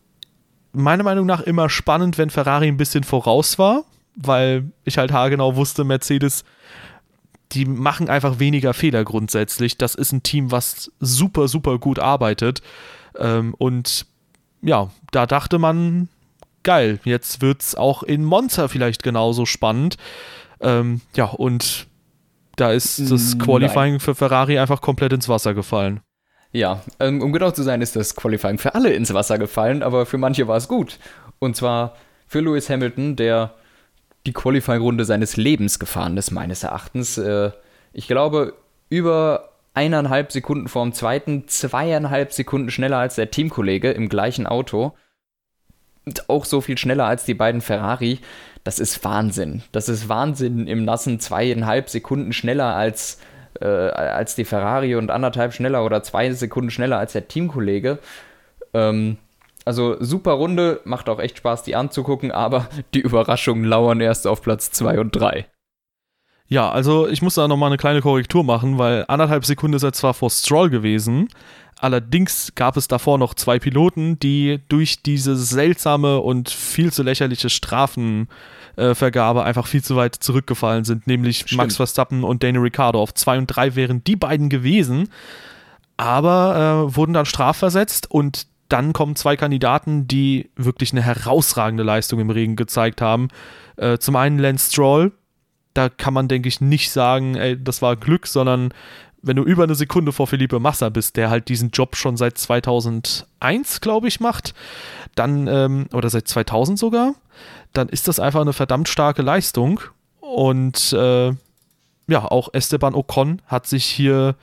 meiner 0.73 1.03
Meinung 1.03 1.25
nach 1.25 1.41
immer 1.41 1.69
spannend, 1.69 2.17
wenn 2.17 2.29
Ferrari 2.29 2.67
ein 2.67 2.77
bisschen 2.77 3.03
voraus 3.03 3.57
war 3.57 3.85
weil 4.15 4.71
ich 4.83 4.97
halt 4.97 5.11
haargenau 5.11 5.55
wusste, 5.55 5.83
Mercedes, 5.83 6.43
die 7.51 7.65
machen 7.65 8.09
einfach 8.09 8.39
weniger 8.39 8.73
Fehler 8.73 9.03
grundsätzlich. 9.03 9.77
Das 9.77 9.95
ist 9.95 10.11
ein 10.11 10.23
Team, 10.23 10.51
was 10.51 10.91
super, 10.99 11.47
super 11.47 11.77
gut 11.77 11.99
arbeitet. 11.99 12.61
Ähm, 13.17 13.53
und 13.57 14.05
ja, 14.61 14.89
da 15.11 15.25
dachte 15.25 15.59
man, 15.59 16.09
geil, 16.63 16.99
jetzt 17.03 17.41
wird 17.41 17.61
es 17.61 17.75
auch 17.75 18.03
in 18.03 18.25
Monza 18.25 18.67
vielleicht 18.67 19.03
genauso 19.03 19.45
spannend. 19.45 19.97
Ähm, 20.59 21.01
ja, 21.15 21.25
und 21.25 21.87
da 22.55 22.71
ist 22.71 22.99
das 23.11 23.37
Qualifying 23.37 23.93
Nein. 23.93 23.99
für 23.99 24.15
Ferrari 24.15 24.57
einfach 24.57 24.81
komplett 24.81 25.13
ins 25.13 25.29
Wasser 25.29 25.53
gefallen. 25.53 25.99
Ja, 26.51 26.81
ähm, 26.99 27.21
um 27.21 27.33
genau 27.33 27.51
zu 27.51 27.63
sein, 27.63 27.81
ist 27.81 27.95
das 27.97 28.15
Qualifying 28.15 28.57
für 28.57 28.75
alle 28.75 28.93
ins 28.93 29.13
Wasser 29.13 29.37
gefallen, 29.37 29.83
aber 29.83 30.05
für 30.05 30.17
manche 30.17 30.47
war 30.47 30.55
es 30.55 30.67
gut. 30.67 30.99
Und 31.39 31.55
zwar 31.55 31.95
für 32.27 32.39
Lewis 32.39 32.69
Hamilton, 32.69 33.17
der 33.17 33.53
die 34.25 34.33
Qualifying-Runde 34.33 35.05
seines 35.05 35.37
Lebens 35.37 35.79
gefahren 35.79 36.17
ist, 36.17 36.31
meines 36.31 36.63
Erachtens. 36.63 37.17
Äh, 37.17 37.51
ich 37.93 38.07
glaube, 38.07 38.53
über 38.89 39.49
eineinhalb 39.73 40.31
Sekunden 40.31 40.67
vor 40.67 40.83
dem 40.83 40.93
zweiten, 40.93 41.47
zweieinhalb 41.47 42.33
Sekunden 42.33 42.71
schneller 42.71 42.97
als 42.97 43.15
der 43.15 43.31
Teamkollege 43.31 43.91
im 43.91 44.09
gleichen 44.09 44.47
Auto. 44.47 44.93
Und 46.05 46.29
auch 46.29 46.45
so 46.45 46.61
viel 46.61 46.77
schneller 46.77 47.05
als 47.05 47.25
die 47.25 47.33
beiden 47.33 47.61
Ferrari. 47.61 48.19
Das 48.63 48.79
ist 48.79 49.03
Wahnsinn. 49.03 49.63
Das 49.71 49.89
ist 49.89 50.07
Wahnsinn 50.07 50.67
im 50.67 50.85
nassen 50.85 51.19
zweieinhalb 51.19 51.89
Sekunden 51.89 52.31
schneller 52.31 52.75
als, 52.75 53.19
äh, 53.59 53.65
als 53.65 54.35
die 54.35 54.45
Ferrari 54.45 54.95
und 54.95 55.11
anderthalb 55.11 55.53
schneller 55.53 55.83
oder 55.83 56.03
zwei 56.03 56.31
Sekunden 56.31 56.69
schneller 56.69 56.99
als 56.99 57.13
der 57.13 57.27
Teamkollege. 57.27 57.99
Ähm, 58.73 59.17
also 59.65 59.97
super 59.99 60.33
Runde, 60.33 60.79
macht 60.85 61.09
auch 61.09 61.19
echt 61.19 61.39
Spaß, 61.39 61.63
die 61.63 61.75
anzugucken, 61.75 62.31
aber 62.31 62.67
die 62.93 63.01
Überraschungen 63.01 63.65
lauern 63.65 63.99
erst 63.99 64.27
auf 64.27 64.41
Platz 64.41 64.71
2 64.71 64.99
und 64.99 65.15
3. 65.15 65.47
Ja, 66.47 66.69
also 66.69 67.07
ich 67.07 67.23
muss 67.23 67.33
da 67.33 67.47
nochmal 67.47 67.69
eine 67.69 67.77
kleine 67.77 68.01
Korrektur 68.01 68.43
machen, 68.43 68.77
weil 68.77 69.05
anderthalb 69.07 69.45
Sekunden 69.45 69.77
ist 69.77 69.83
er 69.83 69.93
zwar 69.93 70.13
vor 70.13 70.29
Stroll 70.29 70.69
gewesen, 70.69 71.27
allerdings 71.79 72.53
gab 72.53 72.77
es 72.77 72.87
davor 72.87 73.17
noch 73.17 73.33
zwei 73.33 73.57
Piloten, 73.57 74.19
die 74.19 74.59
durch 74.69 75.01
diese 75.01 75.35
seltsame 75.35 76.19
und 76.19 76.49
viel 76.49 76.93
zu 76.93 77.01
lächerliche 77.01 77.49
Strafenvergabe 77.49 79.39
äh, 79.39 79.43
einfach 79.43 79.65
viel 79.65 79.83
zu 79.83 79.95
weit 79.95 80.13
zurückgefallen 80.15 80.83
sind, 80.83 81.07
nämlich 81.07 81.39
Stimmt. 81.39 81.57
Max 81.57 81.77
Verstappen 81.77 82.23
und 82.23 82.43
Daniel 82.43 82.61
Ricciardo. 82.61 83.01
Auf 83.01 83.15
2 83.15 83.39
und 83.39 83.47
3 83.47 83.75
wären 83.75 84.03
die 84.03 84.15
beiden 84.15 84.49
gewesen, 84.49 85.09
aber 85.97 86.87
äh, 86.91 86.95
wurden 86.95 87.13
dann 87.13 87.25
strafversetzt 87.25 88.11
und 88.11 88.45
dann 88.69 88.93
kommen 88.93 89.15
zwei 89.15 89.35
Kandidaten, 89.35 90.07
die 90.07 90.49
wirklich 90.55 90.91
eine 90.91 91.01
herausragende 91.01 91.83
Leistung 91.83 92.19
im 92.19 92.29
Regen 92.29 92.55
gezeigt 92.55 93.01
haben. 93.01 93.27
Äh, 93.77 93.97
zum 93.99 94.15
einen 94.15 94.39
Lance 94.39 94.71
Stroll, 94.71 95.11
da 95.73 95.89
kann 95.89 96.13
man, 96.13 96.27
denke 96.27 96.47
ich, 96.47 96.61
nicht 96.61 96.91
sagen, 96.91 97.35
ey, 97.35 97.61
das 97.61 97.81
war 97.81 97.95
Glück, 97.95 98.27
sondern 98.27 98.73
wenn 99.21 99.35
du 99.35 99.43
über 99.43 99.63
eine 99.63 99.75
Sekunde 99.75 100.11
vor 100.11 100.27
Felipe 100.27 100.59
Massa 100.59 100.89
bist, 100.89 101.15
der 101.15 101.29
halt 101.29 101.49
diesen 101.49 101.71
Job 101.71 101.95
schon 101.95 102.15
seit 102.15 102.37
2001, 102.37 103.81
glaube 103.81 104.07
ich, 104.07 104.19
macht, 104.19 104.53
dann, 105.15 105.47
ähm, 105.47 105.87
oder 105.93 106.09
seit 106.09 106.27
2000 106.27 106.77
sogar, 106.77 107.15
dann 107.73 107.89
ist 107.89 108.07
das 108.07 108.19
einfach 108.19 108.41
eine 108.41 108.53
verdammt 108.53 108.87
starke 108.87 109.23
Leistung. 109.23 109.81
Und 110.19 110.93
äh, 110.93 111.33
ja, 112.07 112.25
auch 112.25 112.49
Esteban 112.53 112.93
Ocon 112.93 113.41
hat 113.47 113.65
sich 113.67 113.85
hier 113.85 114.35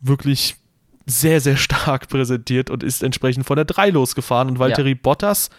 wirklich 0.00 0.56
sehr, 1.10 1.40
sehr 1.40 1.56
stark 1.56 2.08
präsentiert 2.08 2.70
und 2.70 2.82
ist 2.82 3.02
entsprechend 3.02 3.46
von 3.46 3.56
der 3.56 3.64
3 3.64 3.90
losgefahren. 3.90 4.48
Und 4.48 4.58
Valtteri 4.58 4.90
ja. 4.90 4.98
Bottas, 5.00 5.50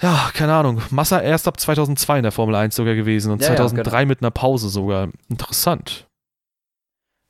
ja, 0.00 0.30
keine 0.34 0.54
Ahnung, 0.54 0.82
Massa 0.90 1.20
erst 1.20 1.48
ab 1.48 1.58
2002 1.58 2.18
in 2.18 2.22
der 2.22 2.32
Formel 2.32 2.54
1 2.54 2.74
sogar 2.76 2.94
gewesen 2.94 3.32
und 3.32 3.40
ja, 3.40 3.48
2003 3.48 3.90
ja, 3.90 3.98
genau. 4.00 4.08
mit 4.08 4.22
einer 4.22 4.30
Pause 4.30 4.68
sogar. 4.68 5.08
Interessant. 5.28 6.06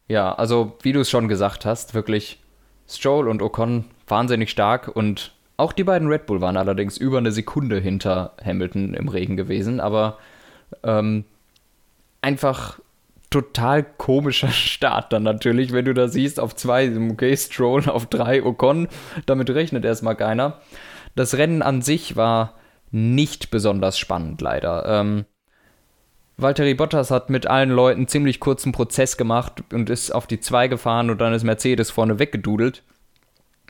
Ja, 0.09 0.35
also 0.35 0.77
wie 0.83 0.93
du 0.93 1.01
es 1.01 1.11
schon 1.11 1.29
gesagt 1.29 1.65
hast, 1.65 1.95
wirklich 1.95 2.41
Stroll 2.89 3.29
und 3.29 3.43
Ocon 3.43 3.85
wahnsinnig 4.07 4.51
stark 4.51 4.89
und 4.89 5.33
auch 5.57 5.73
die 5.73 5.85
beiden 5.85 6.09
Red 6.09 6.27
Bull 6.27 6.41
waren 6.41 6.57
allerdings 6.57 6.97
über 6.97 7.19
eine 7.19 7.33
Sekunde 7.33 7.81
hinter 7.81 8.35
Hamilton 8.45 8.95
im 8.95 9.09
Regen 9.09 9.37
gewesen, 9.37 9.81
aber 9.81 10.19
ähm, 10.83 11.25
einfach 12.21 12.79
total 13.31 13.83
komischer 13.85 14.49
Start 14.53 15.13
dann 15.13 15.23
natürlich, 15.23 15.73
wenn 15.73 15.85
du 15.85 15.95
da 15.95 16.09
siehst, 16.09 16.41
auf 16.41 16.55
zwei, 16.55 16.93
okay, 17.11 17.37
Stroll, 17.37 17.89
auf 17.89 18.07
drei, 18.07 18.43
Ocon, 18.45 18.89
damit 19.27 19.51
rechnet 19.51 19.85
erstmal 19.85 20.17
keiner. 20.17 20.61
Das 21.15 21.37
Rennen 21.37 21.63
an 21.63 21.83
sich 21.83 22.17
war 22.17 22.55
nicht 22.91 23.51
besonders 23.51 23.99
spannend, 23.99 24.41
leider. 24.41 24.85
Ähm, 24.87 25.25
Valtteri 26.37 26.75
Bottas 26.75 27.11
hat 27.11 27.31
mit 27.31 27.47
allen 27.47 27.71
Leuten 27.71 28.09
ziemlich 28.09 28.41
kurzen 28.41 28.73
Prozess 28.73 29.17
gemacht 29.17 29.65
und 29.73 29.89
ist 29.89 30.11
auf 30.11 30.27
die 30.27 30.41
zwei 30.41 30.69
gefahren 30.69 31.09
und 31.09 31.19
dann 31.21 31.33
ist 31.33 31.45
Mercedes 31.45 31.91
vorne 31.91 32.19
weggedudelt. 32.19 32.83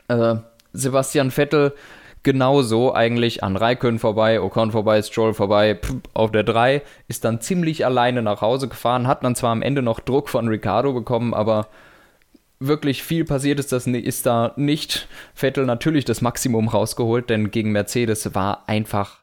Äh, 0.08 0.36
Sebastian 0.72 1.30
Vettel 1.30 1.74
genauso 2.26 2.92
eigentlich 2.92 3.44
an 3.44 3.54
Raikön 3.54 4.00
vorbei, 4.00 4.40
Ocon 4.40 4.72
vorbei, 4.72 5.00
Stroll 5.00 5.32
vorbei, 5.32 5.78
auf 6.12 6.32
der 6.32 6.42
3, 6.42 6.82
ist 7.06 7.24
dann 7.24 7.40
ziemlich 7.40 7.86
alleine 7.86 8.20
nach 8.20 8.40
Hause 8.40 8.66
gefahren, 8.66 9.06
hat 9.06 9.22
dann 9.22 9.36
zwar 9.36 9.52
am 9.52 9.62
Ende 9.62 9.80
noch 9.80 10.00
Druck 10.00 10.28
von 10.28 10.48
Ricardo 10.48 10.92
bekommen, 10.92 11.34
aber 11.34 11.68
wirklich 12.58 13.04
viel 13.04 13.24
passiert 13.24 13.60
ist 13.60 13.70
das 13.70 13.86
ist 13.86 14.26
da 14.26 14.52
nicht. 14.56 15.06
Vettel 15.34 15.66
natürlich 15.66 16.04
das 16.04 16.20
Maximum 16.20 16.66
rausgeholt, 16.66 17.30
denn 17.30 17.52
gegen 17.52 17.70
Mercedes 17.70 18.34
war 18.34 18.68
einfach 18.68 19.20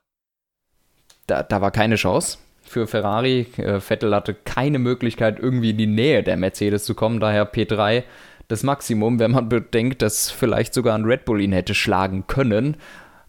da, 1.28 1.44
da 1.44 1.60
war 1.60 1.72
keine 1.72 1.96
Chance 1.96 2.38
für 2.62 2.88
Ferrari. 2.88 3.48
Äh, 3.58 3.82
Vettel 3.82 4.16
hatte 4.16 4.34
keine 4.34 4.80
Möglichkeit, 4.80 5.40
irgendwie 5.40 5.72
in 5.72 5.78
die 5.78 5.88
Nähe 5.88 6.24
der 6.24 6.38
Mercedes 6.38 6.86
zu 6.86 6.96
kommen, 6.96 7.20
daher 7.20 7.52
P3 7.52 8.04
das 8.48 8.64
Maximum, 8.64 9.20
wenn 9.20 9.32
man 9.32 9.50
bedenkt, 9.50 10.02
dass 10.02 10.30
vielleicht 10.30 10.74
sogar 10.74 10.96
ein 10.96 11.06
Red 11.06 11.26
Bull 11.26 11.42
ihn 11.42 11.52
hätte 11.52 11.74
schlagen 11.74 12.28
können. 12.28 12.78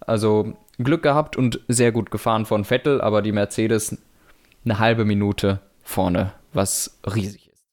Also 0.01 0.55
Glück 0.78 1.03
gehabt 1.03 1.36
und 1.36 1.61
sehr 1.69 1.93
gut 1.93 2.11
gefahren 2.11 2.47
von 2.47 2.65
Vettel, 2.65 3.01
aber 3.01 3.23
die 3.23 3.32
Mercedes 3.32 3.97
eine 4.65 4.78
halbe 4.78 5.05
Minute 5.05 5.61
vorne, 5.82 6.32
was 6.53 6.99
riesig 7.07 7.49
ist. 7.49 7.65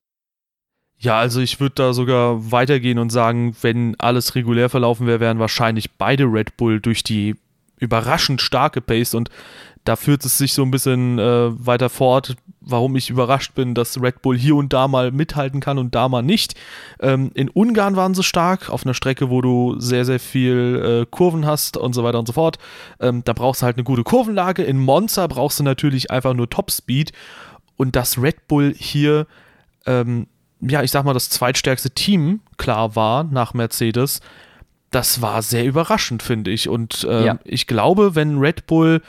Ja, 0.98 1.18
also 1.18 1.42
ich 1.42 1.60
würde 1.60 1.76
da 1.76 1.94
sogar 1.94 2.52
weitergehen 2.52 3.00
und 3.00 3.10
sagen, 3.10 3.56
wenn 3.62 4.00
alles 4.00 4.36
regulär 4.36 4.70
verlaufen 4.70 5.08
wäre, 5.08 5.20
wären 5.20 5.40
wahrscheinlich 5.40 5.92
beide 5.94 6.26
Red 6.26 6.58
Bull 6.58 6.80
durch 6.80 7.04
die 7.04 7.36
überraschend 7.80 8.42
starke 8.42 8.82
Pace 8.82 9.16
und 9.16 9.30
da 9.84 9.96
führt 9.96 10.24
es 10.26 10.38
sich 10.38 10.54
so 10.54 10.62
ein 10.62 10.70
bisschen 10.70 11.18
äh, 11.18 11.66
weiter 11.66 11.90
fort, 11.90 12.36
warum 12.72 12.96
ich 12.96 13.10
überrascht 13.10 13.54
bin, 13.54 13.74
dass 13.74 14.02
Red 14.02 14.22
Bull 14.22 14.38
hier 14.38 14.56
und 14.56 14.74
da 14.74 14.88
mal 14.88 15.12
mithalten 15.12 15.60
kann 15.60 15.78
und 15.78 15.94
da 15.94 16.10
mal 16.10 16.22
nicht. 16.22 16.56
Ähm, 17.00 17.32
in 17.34 17.50
Ungarn 17.50 17.96
waren 17.96 18.14
sie 18.14 18.24
stark, 18.24 18.70
auf 18.70 18.86
einer 18.86 18.94
Strecke, 18.94 19.30
wo 19.30 19.42
du 19.42 19.80
sehr, 19.80 20.06
sehr 20.06 20.20
viel 20.20 21.04
äh, 21.04 21.06
Kurven 21.10 21.46
hast 21.46 21.78
und 21.78 21.94
so 21.94 22.04
weiter 22.04 22.20
und 22.20 22.28
so 22.28 22.34
fort. 22.34 22.58
Ähm, 23.00 23.24
da 23.26 23.34
brauchst 23.34 23.62
du 23.62 23.66
halt 23.66 23.78
eine 23.78 23.84
gute 23.84 24.04
Kurvenlage. 24.04 24.64
In 24.64 24.80
Monza 24.80 25.28
brauchst 25.28 25.60
du 25.60 25.64
natürlich 25.64 26.10
einfach 26.10 26.34
nur 26.34 26.50
Topspeed 26.50 27.12
und 27.78 27.96
dass 27.96 28.22
Red 28.22 28.48
Bull 28.48 28.74
hier, 28.78 29.28
ähm, 29.86 30.28
ja, 30.62 30.84
ich 30.84 30.92
sag 30.92 31.04
mal, 31.04 31.14
das 31.14 31.30
zweitstärkste 31.30 31.92
Team 31.92 32.42
klar 32.58 32.96
war 32.96 33.24
nach 33.24 33.54
Mercedes, 33.54 34.22
das 34.92 35.22
war 35.22 35.42
sehr 35.42 35.66
überraschend, 35.66 36.22
finde 36.22 36.52
ich. 36.52 36.70
Und 36.70 37.06
äh, 37.06 37.26
ja. 37.26 37.40
ich 37.44 37.66
glaube, 37.66 38.14
wenn 38.14 38.38
Red 38.38 38.68
Bull 38.68 39.02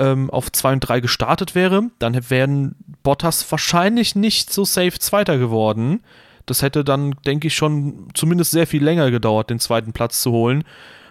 ähm, 0.00 0.30
auf 0.30 0.50
2 0.50 0.72
und 0.72 0.80
3 0.80 1.00
gestartet 1.00 1.54
wäre, 1.54 1.90
dann 1.98 2.18
wären 2.30 2.74
Bottas 3.02 3.48
wahrscheinlich 3.50 4.16
nicht 4.16 4.52
so 4.52 4.64
safe 4.64 4.98
Zweiter 4.98 5.38
geworden. 5.38 6.02
Das 6.46 6.62
hätte 6.62 6.82
dann, 6.82 7.14
denke 7.26 7.46
ich, 7.46 7.54
schon 7.54 8.08
zumindest 8.14 8.50
sehr 8.50 8.66
viel 8.66 8.82
länger 8.82 9.10
gedauert, 9.10 9.50
den 9.50 9.60
zweiten 9.60 9.92
Platz 9.92 10.20
zu 10.22 10.32
holen. 10.32 10.64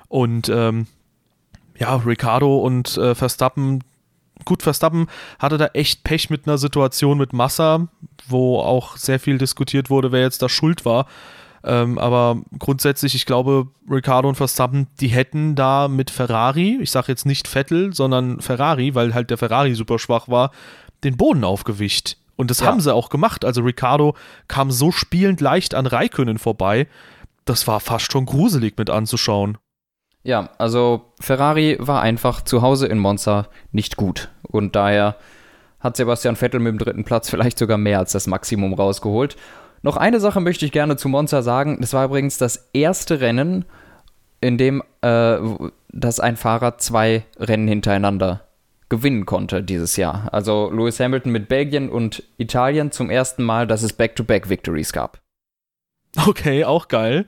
Und 0.10 0.50
ähm, 0.50 0.88
ja, 1.78 1.96
Ricardo 1.96 2.58
und 2.58 2.98
äh, 2.98 3.16
Verstappen, 3.16 3.84
gut, 4.44 4.64
Verstappen 4.64 5.08
hatte 5.38 5.58
da 5.58 5.68
echt 5.68 6.04
Pech 6.04 6.30
mit 6.30 6.48
einer 6.48 6.58
Situation 6.58 7.18
mit 7.18 7.32
Massa, 7.32 7.88
wo 8.28 8.60
auch 8.60 8.98
sehr 8.98 9.20
viel 9.20 9.38
diskutiert 9.38 9.90
wurde, 9.90 10.12
wer 10.12 10.22
jetzt 10.22 10.42
da 10.42 10.50
schuld 10.50 10.84
war. 10.84 11.06
Ähm, 11.64 11.98
aber 11.98 12.42
grundsätzlich, 12.58 13.16
ich 13.16 13.26
glaube, 13.26 13.68
Ricardo 13.90 14.30
und 14.30 14.36
Verstappen, 14.36 14.88
die 15.00 15.10
hätten 15.10 15.56
da 15.56 15.88
mit 15.88 16.10
Ferrari, 16.10 16.80
ich 16.82 16.92
sage 16.92 17.08
jetzt 17.10 17.26
nicht 17.26 17.48
Vettel, 17.48 17.94
sondern 17.94 18.40
Ferrari, 18.42 18.96
weil 18.96 19.14
halt 19.14 19.30
der 19.30 19.38
Ferrari 19.38 19.74
super 19.76 20.00
schwach 20.00 20.28
war, 20.28 20.52
den 21.04 21.18
Boden 21.18 21.44
aufgewischt. 21.44 22.18
Und 22.36 22.50
das 22.50 22.62
ja. 22.62 22.68
haben 22.68 22.80
sie 22.80 22.94
auch 22.94 23.10
gemacht. 23.10 23.44
Also 23.44 23.62
Ricardo 23.62 24.16
kam 24.48 24.72
so 24.72 24.92
spielend 24.92 25.42
leicht 25.42 25.76
an 25.76 25.86
Raikönnen 25.86 26.38
vorbei. 26.38 26.88
Das 27.44 27.68
war 27.68 27.82
fast 27.82 28.12
schon 28.12 28.26
gruselig 28.26 28.78
mit 28.78 28.90
anzuschauen. 28.90 29.58
Ja, 30.24 30.50
also 30.58 31.14
Ferrari 31.20 31.78
war 31.80 32.02
einfach 32.02 32.42
zu 32.42 32.62
Hause 32.62 32.88
in 32.88 33.00
Monza 33.00 33.48
nicht 33.72 33.98
gut. 33.98 34.30
Und 34.44 34.76
daher 34.76 35.18
hat 35.80 35.98
Sebastian 35.98 36.36
Vettel 36.36 36.60
mit 36.60 36.72
dem 36.72 36.78
dritten 36.78 37.04
Platz 37.04 37.30
vielleicht 37.30 37.58
sogar 37.58 37.78
mehr 37.78 38.00
als 38.00 38.12
das 38.12 38.28
Maximum 38.28 38.74
rausgeholt. 38.74 39.36
Noch 39.82 39.98
eine 39.98 40.20
Sache 40.20 40.42
möchte 40.42 40.66
ich 40.66 40.72
gerne 40.72 40.98
zu 40.98 41.10
Monza 41.10 41.42
sagen. 41.42 41.78
Das 41.80 41.94
war 41.94 42.06
übrigens 42.06 42.38
das 42.38 42.70
erste 42.74 43.22
Rennen, 43.22 43.66
in 44.42 44.58
dem 44.58 44.84
äh, 45.02 45.38
dass 45.92 46.20
ein 46.20 46.38
Fahrer 46.38 46.78
zwei 46.78 47.26
Rennen 47.40 47.68
hintereinander 47.68 48.42
gewinnen 48.90 49.26
konnte 49.26 49.64
dieses 49.64 49.96
Jahr. 49.98 50.30
Also 50.34 50.72
Lewis 50.72 51.00
Hamilton 51.00 51.32
mit 51.32 51.48
Belgien 51.48 51.90
und 51.90 52.24
Italien 52.38 52.92
zum 52.92 53.10
ersten 53.10 53.44
Mal, 53.44 53.68
dass 53.68 53.84
es 53.84 53.94
Back-to-Back-Victories 53.94 54.94
gab. 54.94 55.20
Okay, 56.26 56.66
auch 56.66 56.88
geil. 56.88 57.28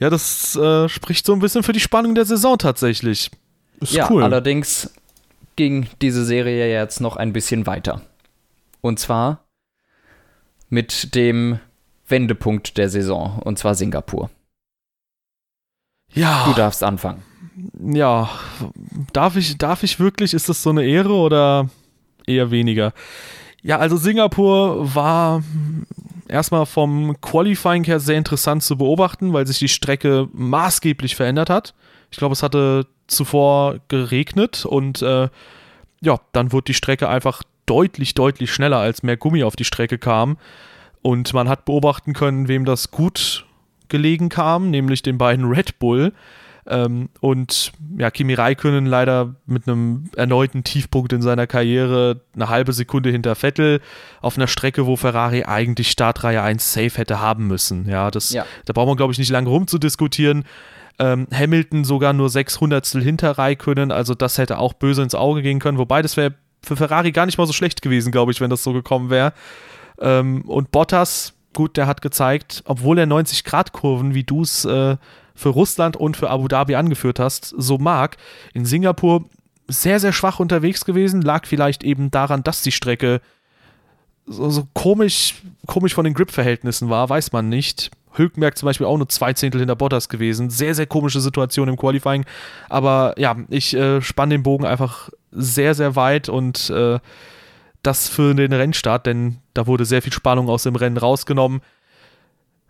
Ja, 0.00 0.10
das 0.10 0.56
äh, 0.56 0.88
spricht 0.88 1.26
so 1.26 1.34
ein 1.34 1.40
bisschen 1.40 1.62
für 1.62 1.72
die 1.72 1.80
Spannung 1.80 2.14
der 2.14 2.24
Saison 2.24 2.56
tatsächlich. 2.58 3.30
Ist 3.80 3.92
ja, 3.92 4.10
cool. 4.10 4.22
allerdings 4.22 4.94
ging 5.56 5.86
diese 6.00 6.24
Serie 6.24 6.72
jetzt 6.72 7.00
noch 7.00 7.16
ein 7.16 7.32
bisschen 7.32 7.66
weiter. 7.66 8.00
Und 8.80 8.98
zwar 8.98 9.44
mit 10.68 11.14
dem 11.14 11.60
Wendepunkt 12.14 12.78
der 12.78 12.88
Saison, 12.88 13.40
und 13.42 13.58
zwar 13.58 13.74
Singapur. 13.74 14.30
Ja. 16.12 16.44
Du 16.46 16.54
darfst 16.54 16.84
anfangen. 16.84 17.24
Ja, 17.82 18.30
darf 19.12 19.34
ich, 19.34 19.58
darf 19.58 19.82
ich 19.82 19.98
wirklich? 19.98 20.32
Ist 20.32 20.48
das 20.48 20.62
so 20.62 20.70
eine 20.70 20.84
Ehre 20.84 21.12
oder 21.12 21.68
eher 22.24 22.52
weniger? 22.52 22.92
Ja, 23.62 23.78
also 23.78 23.96
Singapur 23.96 24.94
war 24.94 25.42
erstmal 26.28 26.66
vom 26.66 27.20
Qualifying 27.20 27.82
her 27.82 27.98
sehr 27.98 28.16
interessant 28.16 28.62
zu 28.62 28.78
beobachten, 28.78 29.32
weil 29.32 29.46
sich 29.48 29.58
die 29.58 29.68
Strecke 29.68 30.28
maßgeblich 30.32 31.16
verändert 31.16 31.50
hat. 31.50 31.74
Ich 32.12 32.18
glaube, 32.18 32.34
es 32.34 32.44
hatte 32.44 32.86
zuvor 33.08 33.80
geregnet 33.88 34.64
und 34.64 35.02
äh, 35.02 35.28
ja, 36.00 36.20
dann 36.30 36.52
wurde 36.52 36.66
die 36.66 36.74
Strecke 36.74 37.08
einfach 37.08 37.42
deutlich, 37.66 38.14
deutlich 38.14 38.52
schneller, 38.52 38.78
als 38.78 39.02
mehr 39.02 39.16
Gummi 39.16 39.42
auf 39.42 39.56
die 39.56 39.64
Strecke 39.64 39.98
kam. 39.98 40.36
Und 41.04 41.34
man 41.34 41.50
hat 41.50 41.66
beobachten 41.66 42.14
können, 42.14 42.48
wem 42.48 42.64
das 42.64 42.90
gut 42.90 43.44
gelegen 43.88 44.30
kam, 44.30 44.70
nämlich 44.70 45.02
den 45.02 45.18
beiden 45.18 45.44
Red 45.44 45.78
Bull. 45.78 46.14
Ähm, 46.66 47.10
und 47.20 47.72
ja, 47.98 48.10
Kimi 48.10 48.32
Räikkönen 48.32 48.86
leider 48.86 49.34
mit 49.44 49.68
einem 49.68 50.08
erneuten 50.16 50.64
Tiefpunkt 50.64 51.12
in 51.12 51.20
seiner 51.20 51.46
Karriere, 51.46 52.22
eine 52.34 52.48
halbe 52.48 52.72
Sekunde 52.72 53.10
hinter 53.10 53.34
Vettel, 53.34 53.82
auf 54.22 54.38
einer 54.38 54.46
Strecke, 54.46 54.86
wo 54.86 54.96
Ferrari 54.96 55.44
eigentlich 55.44 55.90
Startreihe 55.90 56.40
1 56.40 56.72
safe 56.72 56.96
hätte 56.96 57.20
haben 57.20 57.48
müssen. 57.48 57.86
Ja, 57.86 58.10
das, 58.10 58.32
ja. 58.32 58.46
da 58.64 58.72
braucht 58.72 58.86
man, 58.86 58.96
glaube 58.96 59.12
ich, 59.12 59.18
nicht 59.18 59.30
lange 59.30 59.50
rumzudiskutieren. 59.50 60.44
Ähm, 60.98 61.26
Hamilton 61.30 61.84
sogar 61.84 62.14
nur 62.14 62.30
sechs 62.30 62.62
Hundertstel 62.62 63.02
hinter 63.02 63.36
Räikkönen, 63.36 63.92
also 63.92 64.14
das 64.14 64.38
hätte 64.38 64.58
auch 64.58 64.72
böse 64.72 65.02
ins 65.02 65.14
Auge 65.14 65.42
gehen 65.42 65.58
können, 65.58 65.76
wobei 65.76 66.00
das 66.00 66.16
wäre 66.16 66.32
für 66.62 66.76
Ferrari 66.76 67.12
gar 67.12 67.26
nicht 67.26 67.36
mal 67.36 67.46
so 67.46 67.52
schlecht 67.52 67.82
gewesen, 67.82 68.10
glaube 68.10 68.32
ich, 68.32 68.40
wenn 68.40 68.48
das 68.48 68.64
so 68.64 68.72
gekommen 68.72 69.10
wäre. 69.10 69.34
Ähm, 70.00 70.42
und 70.42 70.70
Bottas, 70.70 71.34
gut, 71.52 71.76
der 71.76 71.86
hat 71.86 72.02
gezeigt, 72.02 72.62
obwohl 72.66 72.98
er 72.98 73.06
90-Grad-Kurven, 73.06 74.14
wie 74.14 74.24
du 74.24 74.42
es 74.42 74.64
äh, 74.64 74.96
für 75.34 75.48
Russland 75.48 75.96
und 75.96 76.16
für 76.16 76.30
Abu 76.30 76.48
Dhabi 76.48 76.74
angeführt 76.76 77.18
hast, 77.18 77.54
so 77.56 77.78
mag, 77.78 78.16
in 78.52 78.64
Singapur 78.64 79.24
sehr, 79.66 79.98
sehr 80.00 80.12
schwach 80.12 80.40
unterwegs 80.40 80.84
gewesen, 80.84 81.22
lag 81.22 81.46
vielleicht 81.46 81.84
eben 81.84 82.10
daran, 82.10 82.42
dass 82.42 82.62
die 82.62 82.72
Strecke 82.72 83.20
so, 84.26 84.50
so 84.50 84.66
komisch, 84.74 85.34
komisch 85.66 85.94
von 85.94 86.04
den 86.04 86.14
Grip-Verhältnissen 86.14 86.88
war, 86.88 87.08
weiß 87.08 87.32
man 87.32 87.48
nicht. 87.48 87.90
Hülkenberg 88.16 88.56
zum 88.56 88.66
Beispiel 88.66 88.86
auch 88.86 88.96
nur 88.96 89.08
zwei 89.08 89.32
Zehntel 89.32 89.60
hinter 89.60 89.76
Bottas 89.76 90.08
gewesen. 90.08 90.48
Sehr, 90.48 90.74
sehr 90.74 90.86
komische 90.86 91.20
Situation 91.20 91.68
im 91.68 91.76
Qualifying. 91.76 92.24
Aber 92.68 93.14
ja, 93.18 93.36
ich 93.48 93.74
äh, 93.74 94.00
spanne 94.02 94.36
den 94.36 94.42
Bogen 94.44 94.64
einfach 94.64 95.10
sehr, 95.32 95.74
sehr 95.74 95.96
weit 95.96 96.28
und 96.28 96.70
äh, 96.70 97.00
das 97.82 98.08
für 98.08 98.34
den 98.34 98.52
Rennstart, 98.52 99.06
denn 99.06 99.38
da 99.54 99.66
wurde 99.66 99.84
sehr 99.84 100.02
viel 100.02 100.12
Spannung 100.12 100.48
aus 100.48 100.64
dem 100.64 100.76
Rennen 100.76 100.96
rausgenommen. 100.96 101.62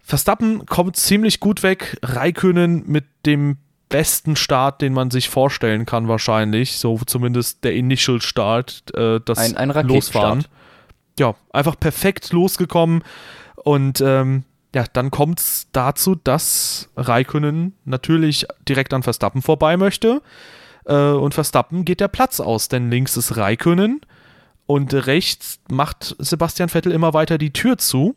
Verstappen 0.03 0.67
kommt 0.67 0.97
ziemlich 0.97 1.41
gut 1.41 1.63
weg, 1.63 1.99
Raikönen 2.03 2.85
mit 2.87 3.05
dem 3.25 3.57
besten 3.89 4.37
Start, 4.37 4.83
den 4.83 4.93
man 4.93 5.11
sich 5.11 5.29
vorstellen 5.29 5.87
kann 5.87 6.09
wahrscheinlich, 6.09 6.79
so 6.79 6.99
zumindest 7.07 7.65
der 7.65 7.75
Initial 7.75 8.21
Start, 8.21 8.95
äh, 8.95 9.21
das 9.25 9.39
ein, 9.39 9.71
ein 9.71 9.87
Losfahren. 9.87 10.45
Ja, 11.19 11.35
einfach 11.53 11.79
perfekt 11.79 12.33
losgekommen. 12.33 13.03
Und 13.55 14.01
ähm, 14.01 14.45
ja, 14.75 14.85
dann 14.93 15.11
kommt 15.11 15.41
es 15.41 15.69
dazu, 15.73 16.17
dass 16.17 16.91
Raikönen 16.97 17.75
natürlich 17.85 18.47
direkt 18.69 18.93
an 18.93 19.05
Verstappen 19.05 19.43
vorbei 19.43 19.77
möchte. 19.77 20.23
Äh, 20.87 20.95
und 20.95 21.33
Verstappen 21.33 21.85
geht 21.85 22.01
der 22.01 22.09
Platz 22.09 22.41
aus, 22.41 22.69
denn 22.69 22.91
links 22.91 23.17
ist 23.17 23.37
Raikönen 23.37 24.01
und 24.67 24.95
rechts 24.95 25.61
macht 25.69 26.17
Sebastian 26.19 26.69
Vettel 26.69 26.93
immer 26.93 27.15
weiter 27.15 27.39
die 27.39 27.53
Tür 27.53 27.79
zu. 27.79 28.17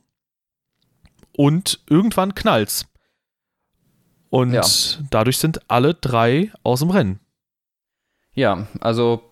Und 1.33 1.81
irgendwann 1.87 2.33
knallt's. 2.33 2.87
Und 4.29 4.53
ja. 4.53 4.63
dadurch 5.09 5.37
sind 5.37 5.69
alle 5.69 5.93
drei 5.93 6.51
aus 6.63 6.79
dem 6.79 6.89
Rennen. 6.89 7.19
Ja, 8.33 8.67
also 8.81 9.23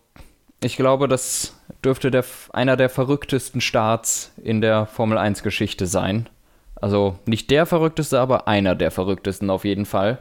ich 0.62 0.78
glaube, 0.78 1.08
das 1.08 1.54
dürfte 1.84 2.12
der, 2.12 2.24
einer 2.54 2.78
der 2.78 2.90
verrücktesten 2.90 3.62
Starts 3.62 4.32
in 4.44 4.62
der 4.62 4.86
Formel 4.86 5.18
1-Geschichte 5.18 5.88
sein. 5.88 6.30
Also 6.76 7.18
nicht 7.26 7.50
der 7.52 7.66
verrückteste, 7.66 8.20
aber 8.20 8.48
einer 8.48 8.76
der 8.76 8.92
verrücktesten 8.92 9.50
auf 9.50 9.66
jeden 9.66 9.86
Fall. 9.86 10.20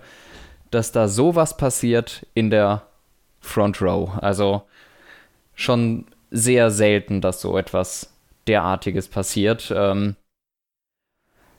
Dass 0.71 0.93
da 0.93 1.09
sowas 1.09 1.57
passiert 1.57 2.27
in 2.35 2.51
der 2.51 2.83
Front 3.41 3.81
Row. 3.81 4.11
Also 4.21 4.63
schon 5.55 6.07
sehr 6.35 6.71
selten, 6.71 7.21
dass 7.21 7.41
so 7.41 7.57
etwas 7.57 8.13
derartiges 8.47 9.09
passiert. 9.09 9.73
Ähm, 9.75 10.17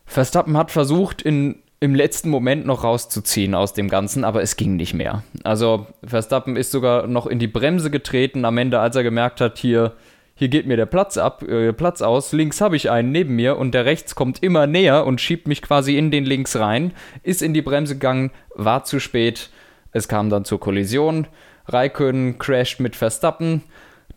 Verstappen 0.06 0.58
hat 0.58 0.70
versucht, 0.70 1.22
in, 1.22 1.64
im 1.80 1.96
letzten 1.96 2.30
Moment 2.30 2.66
noch 2.66 2.84
rauszuziehen 2.84 3.56
aus 3.56 3.74
dem 3.74 3.90
Ganzen, 3.90 4.24
aber 4.24 4.42
es 4.42 4.58
ging 4.58 4.76
nicht 4.76 4.94
mehr. 4.94 5.24
Also 5.44 5.88
Verstappen 6.04 6.58
ist 6.58 6.72
sogar 6.72 7.08
noch 7.08 7.26
in 7.26 7.40
die 7.40 7.48
Bremse 7.48 7.90
getreten 7.90 8.46
am 8.46 8.58
Ende, 8.58 8.80
als 8.80 8.96
er 8.96 9.04
gemerkt 9.04 9.42
hat, 9.42 9.58
hier, 9.58 9.94
hier 10.36 10.50
geht 10.50 10.68
mir 10.68 10.78
der 10.78 10.86
Platz 10.86 11.18
ab, 11.18 11.42
äh, 11.44 11.72
Platz 11.72 12.02
aus, 12.02 12.34
links 12.34 12.60
habe 12.60 12.76
ich 12.76 12.92
einen 12.92 13.12
neben 13.12 13.36
mir 13.36 13.58
und 13.58 13.72
der 13.72 13.86
rechts 13.86 14.14
kommt 14.14 14.44
immer 14.44 14.68
näher 14.68 15.06
und 15.06 15.22
schiebt 15.22 15.48
mich 15.48 15.62
quasi 15.62 15.98
in 15.98 16.12
den 16.12 16.26
links 16.26 16.58
rein, 16.58 16.92
ist 17.24 17.42
in 17.42 17.54
die 17.54 17.62
Bremse 17.62 17.96
gegangen, 17.96 18.32
war 18.54 18.84
zu 18.84 19.00
spät, 19.00 19.50
es 19.92 20.10
kam 20.10 20.30
dann 20.30 20.44
zur 20.44 20.60
Kollision, 20.60 21.28
Raikön 21.68 22.38
crasht 22.38 22.80
mit 22.80 22.96
Verstappen, 22.96 23.64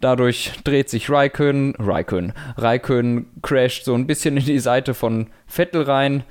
dadurch 0.00 0.52
dreht 0.64 0.88
sich 0.88 1.10
Raikön, 1.10 1.74
Raikön, 1.78 2.32
Raikön 2.56 3.26
crasht 3.42 3.84
so 3.84 3.94
ein 3.94 4.06
bisschen 4.06 4.36
in 4.36 4.44
die 4.44 4.58
Seite 4.58 4.94
von 4.94 5.28
Vettel 5.46 5.82
rein, 5.82 6.24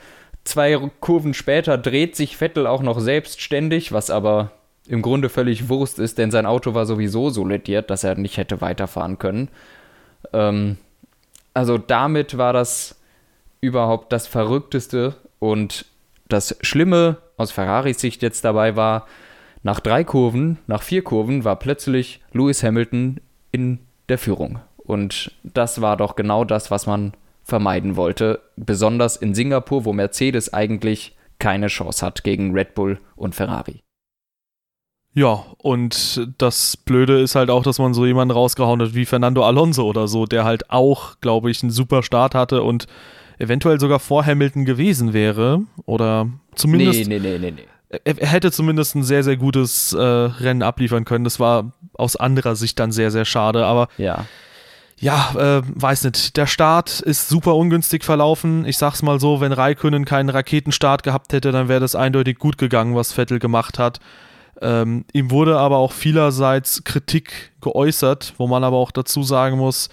zwei 0.43 0.77
Kurven 0.99 1.33
später 1.33 1.77
dreht 1.77 2.15
sich 2.15 2.37
Vettel 2.37 2.67
auch 2.67 2.81
noch 2.81 2.99
selbstständig, 2.99 3.91
was 3.91 4.09
aber 4.09 4.51
im 4.87 5.01
Grunde 5.01 5.29
völlig 5.29 5.69
Wurst 5.69 5.99
ist, 5.99 6.17
denn 6.17 6.31
sein 6.31 6.45
Auto 6.45 6.73
war 6.73 6.85
sowieso 6.85 7.29
so 7.29 7.45
lediert, 7.45 7.89
dass 7.89 8.03
er 8.03 8.15
nicht 8.15 8.37
hätte 8.37 8.61
weiterfahren 8.61 9.19
können. 9.19 9.49
Ähm, 10.33 10.77
also 11.53 11.77
damit 11.77 12.37
war 12.37 12.53
das 12.53 12.95
überhaupt 13.59 14.13
das 14.13 14.27
Verrückteste 14.27 15.15
und 15.39 15.85
das 16.29 16.57
Schlimme 16.61 17.17
aus 17.35 17.51
Ferraris 17.51 17.99
Sicht 17.99 18.21
jetzt 18.21 18.45
dabei 18.45 18.75
war, 18.75 19.07
nach 19.63 19.79
drei 19.79 20.03
Kurven, 20.03 20.59
nach 20.67 20.83
vier 20.83 21.03
Kurven 21.03 21.43
war 21.43 21.57
plötzlich 21.57 22.21
Lewis 22.31 22.63
Hamilton 22.63 23.19
in 23.57 23.79
der 24.07 24.19
Führung. 24.19 24.59
Und 24.77 25.31
das 25.43 25.81
war 25.81 25.97
doch 25.97 26.15
genau 26.15 26.45
das, 26.45 26.69
was 26.71 26.85
man 26.85 27.13
vermeiden 27.43 27.95
wollte, 27.95 28.41
besonders 28.55 29.15
in 29.15 29.33
Singapur, 29.33 29.83
wo 29.83 29.93
Mercedes 29.93 30.53
eigentlich 30.53 31.15
keine 31.39 31.67
Chance 31.67 32.05
hat 32.05 32.23
gegen 32.23 32.53
Red 32.53 32.75
Bull 32.75 32.99
und 33.15 33.35
Ferrari. 33.35 33.81
Ja, 35.13 35.45
und 35.57 36.27
das 36.37 36.77
Blöde 36.77 37.19
ist 37.19 37.33
halt 37.33 37.49
auch, 37.49 37.63
dass 37.63 37.79
man 37.79 37.95
so 37.95 38.05
jemanden 38.05 38.33
rausgehauen 38.33 38.81
hat 38.81 38.93
wie 38.93 39.05
Fernando 39.05 39.43
Alonso 39.43 39.87
oder 39.87 40.07
so, 40.07 40.25
der 40.25 40.43
halt 40.43 40.69
auch, 40.69 41.19
glaube 41.21 41.49
ich, 41.49 41.63
einen 41.63 41.71
super 41.71 42.03
Start 42.03 42.35
hatte 42.35 42.61
und 42.61 42.85
eventuell 43.39 43.79
sogar 43.79 43.99
vor 43.99 44.25
Hamilton 44.25 44.65
gewesen 44.65 45.13
wäre. 45.13 45.61
Oder 45.85 46.29
zumindest. 46.53 47.07
Nee, 47.07 47.19
nee, 47.19 47.19
nee, 47.19 47.39
nee, 47.39 47.51
nee. 47.51 47.67
Er, 47.89 48.15
hätte 48.15 48.51
zumindest 48.51 48.95
ein 48.95 49.03
sehr, 49.03 49.23
sehr 49.23 49.37
gutes 49.37 49.93
äh, 49.93 50.01
Rennen 50.01 50.61
abliefern 50.61 51.05
können. 51.05 51.23
Das 51.23 51.39
war 51.39 51.71
aus 51.93 52.15
anderer 52.15 52.55
Sicht 52.55 52.79
dann 52.79 52.91
sehr, 52.91 53.11
sehr 53.11 53.25
schade. 53.25 53.65
Aber 53.65 53.87
ja, 53.97 54.25
ja 54.97 55.33
äh, 55.37 55.61
weiß 55.65 56.03
nicht. 56.03 56.35
Der 56.35 56.47
Start 56.47 56.99
ist 56.99 57.29
super 57.29 57.55
ungünstig 57.55 58.03
verlaufen. 58.03 58.65
Ich 58.65 58.77
sag's 58.77 59.03
mal 59.03 59.19
so, 59.19 59.39
wenn 59.39 59.53
Raikönnen 59.53 60.03
keinen 60.03 60.29
Raketenstart 60.29 61.03
gehabt 61.03 61.31
hätte, 61.31 61.51
dann 61.51 61.69
wäre 61.69 61.79
das 61.79 61.95
eindeutig 61.95 62.39
gut 62.39 62.57
gegangen, 62.57 62.95
was 62.95 63.13
Vettel 63.13 63.39
gemacht 63.39 63.79
hat. 63.79 63.99
Ähm, 64.61 65.05
ihm 65.13 65.31
wurde 65.31 65.57
aber 65.57 65.77
auch 65.77 65.93
vielerseits 65.93 66.83
Kritik 66.83 67.53
geäußert, 67.61 68.33
wo 68.37 68.47
man 68.47 68.63
aber 68.63 68.77
auch 68.77 68.91
dazu 68.91 69.23
sagen 69.23 69.57
muss, 69.57 69.89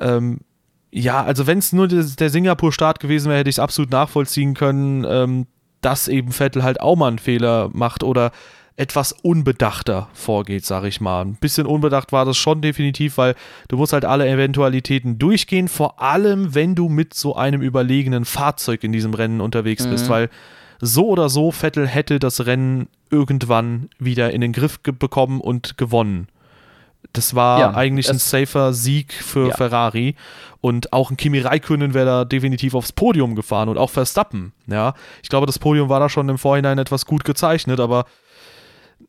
ähm, 0.00 0.38
ja, 0.90 1.22
also 1.22 1.46
wenn 1.46 1.58
es 1.58 1.72
nur 1.72 1.88
der, 1.88 2.04
der 2.04 2.30
Singapur-Start 2.30 3.00
gewesen 3.00 3.28
wäre, 3.28 3.40
hätte 3.40 3.50
ich 3.50 3.56
es 3.56 3.60
absolut 3.60 3.90
nachvollziehen 3.90 4.54
können, 4.54 5.04
ähm, 5.06 5.46
dass 5.80 6.08
eben 6.08 6.32
Vettel 6.32 6.62
halt 6.62 6.80
auch 6.80 6.96
mal 6.96 7.08
einen 7.08 7.18
Fehler 7.18 7.70
macht 7.72 8.02
oder 8.02 8.32
etwas 8.78 9.10
unbedachter 9.10 10.08
vorgeht, 10.12 10.64
sag 10.64 10.84
ich 10.84 11.00
mal. 11.00 11.22
Ein 11.22 11.34
bisschen 11.34 11.66
unbedacht 11.66 12.12
war 12.12 12.24
das 12.24 12.36
schon 12.36 12.62
definitiv, 12.62 13.18
weil 13.18 13.34
du 13.66 13.76
musst 13.76 13.92
halt 13.92 14.04
alle 14.04 14.28
Eventualitäten 14.28 15.18
durchgehen, 15.18 15.66
vor 15.66 16.00
allem 16.00 16.54
wenn 16.54 16.76
du 16.76 16.88
mit 16.88 17.12
so 17.12 17.34
einem 17.34 17.60
überlegenen 17.60 18.24
Fahrzeug 18.24 18.84
in 18.84 18.92
diesem 18.92 19.14
Rennen 19.14 19.40
unterwegs 19.40 19.84
mhm. 19.84 19.90
bist, 19.90 20.08
weil 20.08 20.30
so 20.80 21.08
oder 21.08 21.28
so 21.28 21.50
Vettel 21.50 21.88
hätte 21.88 22.20
das 22.20 22.46
Rennen 22.46 22.86
irgendwann 23.10 23.88
wieder 23.98 24.32
in 24.32 24.40
den 24.40 24.52
Griff 24.52 24.78
bekommen 24.80 25.40
und 25.40 25.76
gewonnen. 25.76 26.28
Das 27.12 27.34
war 27.34 27.60
ja, 27.60 27.74
eigentlich 27.74 28.10
ein 28.10 28.18
safer 28.18 28.72
Sieg 28.72 29.12
für 29.12 29.48
ja. 29.48 29.54
Ferrari. 29.54 30.14
Und 30.60 30.92
auch 30.92 31.10
ein 31.10 31.16
Kimi 31.16 31.38
Räikkönen 31.38 31.94
wäre 31.94 32.06
da 32.06 32.24
definitiv 32.24 32.74
aufs 32.74 32.92
Podium 32.92 33.34
gefahren 33.34 33.68
und 33.68 33.78
auch 33.78 33.90
Verstappen. 33.90 34.52
Ja, 34.66 34.94
ich 35.22 35.28
glaube, 35.28 35.46
das 35.46 35.58
Podium 35.58 35.88
war 35.88 36.00
da 36.00 36.08
schon 36.08 36.28
im 36.28 36.38
Vorhinein 36.38 36.78
etwas 36.78 37.06
gut 37.06 37.24
gezeichnet, 37.24 37.80
aber 37.80 38.04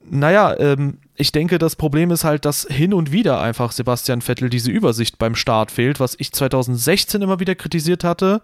naja, 0.01 0.57
ähm, 0.59 0.99
ich 1.15 1.31
denke, 1.31 1.57
das 1.57 1.75
Problem 1.75 2.11
ist 2.11 2.23
halt, 2.23 2.45
dass 2.45 2.67
hin 2.69 2.93
und 2.93 3.11
wieder 3.11 3.41
einfach 3.41 3.71
Sebastian 3.71 4.21
Vettel 4.21 4.49
diese 4.49 4.71
Übersicht 4.71 5.17
beim 5.17 5.35
Start 5.35 5.71
fehlt, 5.71 5.99
was 5.99 6.15
ich 6.17 6.31
2016 6.31 7.21
immer 7.21 7.39
wieder 7.39 7.55
kritisiert 7.55 8.03
hatte. 8.03 8.41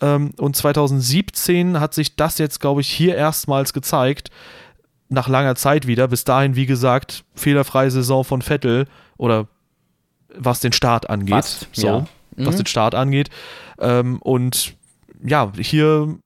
Ähm, 0.00 0.32
und 0.38 0.56
2017 0.56 1.78
hat 1.78 1.94
sich 1.94 2.16
das 2.16 2.38
jetzt, 2.38 2.60
glaube 2.60 2.80
ich, 2.80 2.88
hier 2.88 3.16
erstmals 3.16 3.72
gezeigt. 3.72 4.30
Nach 5.10 5.28
langer 5.28 5.56
Zeit 5.56 5.86
wieder. 5.86 6.08
Bis 6.08 6.24
dahin, 6.24 6.56
wie 6.56 6.66
gesagt, 6.66 7.24
fehlerfreie 7.34 7.90
Saison 7.90 8.24
von 8.24 8.40
Vettel 8.42 8.86
oder 9.18 9.46
was 10.34 10.60
den 10.60 10.72
Start 10.72 11.10
angeht. 11.10 11.34
Was? 11.34 11.66
So, 11.72 11.86
ja. 11.86 12.06
was 12.36 12.54
mhm. 12.54 12.60
den 12.60 12.66
Start 12.66 12.94
angeht. 12.94 13.28
Ähm, 13.78 14.22
und 14.22 14.74
ja, 15.22 15.52
hier 15.58 16.16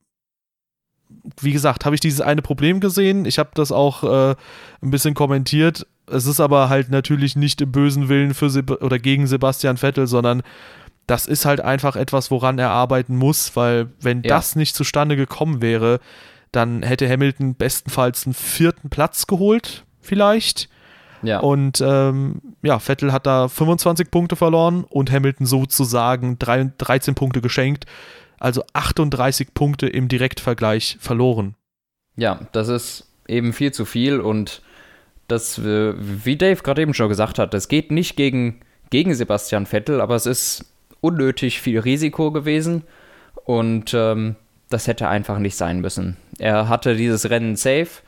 wie 1.41 1.53
gesagt, 1.53 1.85
habe 1.85 1.95
ich 1.95 2.01
dieses 2.01 2.21
eine 2.21 2.43
Problem 2.43 2.81
gesehen. 2.81 3.25
Ich 3.25 3.39
habe 3.39 3.51
das 3.55 3.73
auch 3.73 4.05
äh, 4.05 4.35
ein 4.83 4.91
bisschen 4.91 5.15
kommentiert. 5.15 5.87
Es 6.07 6.27
ist 6.27 6.41
aber 6.41 6.69
halt 6.69 6.91
natürlich 6.91 7.35
nicht 7.35 7.61
im 7.61 7.73
bösen 7.73 8.09
Willen 8.09 8.35
für 8.35 8.51
Seb 8.51 8.71
oder 8.71 8.99
gegen 8.99 9.27
Sebastian 9.27 9.79
Vettel, 9.79 10.07
sondern 10.07 10.43
das 11.07 11.27
ist 11.27 11.45
halt 11.45 11.61
einfach 11.61 11.97
etwas, 11.97 12.31
woran 12.31 12.59
er 12.59 12.71
arbeiten 12.71 13.17
muss, 13.17 13.57
weil 13.57 13.89
wenn 14.01 14.23
ja. 14.23 14.29
das 14.29 14.57
nicht 14.57 14.75
zustande 14.75 15.17
gekommen 15.17 15.63
wäre, 15.63 16.01
dann 16.55 16.83
hätte 16.83 17.09
Hamilton 17.09 17.55
bestenfalls 17.55 18.27
einen 18.27 18.35
vierten 18.35 18.91
Platz 18.91 19.27
geholt, 19.27 19.85
vielleicht. 20.01 20.69
Ja. 21.23 21.41
Und 21.41 21.81
ähm, 21.81 22.41
ja, 22.63 22.79
Vettel 22.79 23.13
hat 23.13 23.27
da 23.27 23.49
25 23.49 24.11
Punkte 24.11 24.37
verloren 24.37 24.85
und 24.85 25.11
Hamilton 25.11 25.47
sozusagen 25.47 26.39
3, 26.39 26.73
13 26.79 27.15
Punkte 27.15 27.41
geschenkt. 27.41 27.87
Also 28.39 28.63
38 28.75 29.55
Punkte 29.55 29.87
im 29.87 30.09
Direktvergleich 30.09 30.99
verloren. 31.01 31.55
Ja, 32.17 32.41
das 32.53 32.69
ist 32.69 33.11
eben 33.27 33.53
viel 33.53 33.73
zu 33.73 33.85
viel 33.85 34.21
und 34.21 34.63
das, 35.29 35.59
äh, 35.59 35.95
wie 35.97 36.37
Dave 36.37 36.63
gerade 36.63 36.83
eben 36.83 36.95
schon 36.95 37.09
gesagt 37.09 37.39
hat, 37.39 37.55
das 37.55 37.69
geht 37.69 37.91
nicht 37.91 38.17
gegen, 38.17 38.61
gegen 38.91 39.15
Sebastian 39.15 39.67
Vettel, 39.67 40.01
aber 40.01 40.15
es 40.15 40.27
ist 40.27 40.67
unnötig 41.01 41.61
viel 41.61 41.81
Risiko 41.81 42.31
gewesen 42.31 42.83
und 43.45 43.95
ähm, 43.95 44.37
das 44.75 44.89
hätte 44.89 45.09
einfach 45.09 45.39
nicht 45.39 45.57
sein 45.57 45.81
müssen. 45.81 46.17
Er 46.39 46.69
hatte 46.69 46.97
dieses 46.97 47.31
Rennen 47.31 47.55
safe 47.55 48.03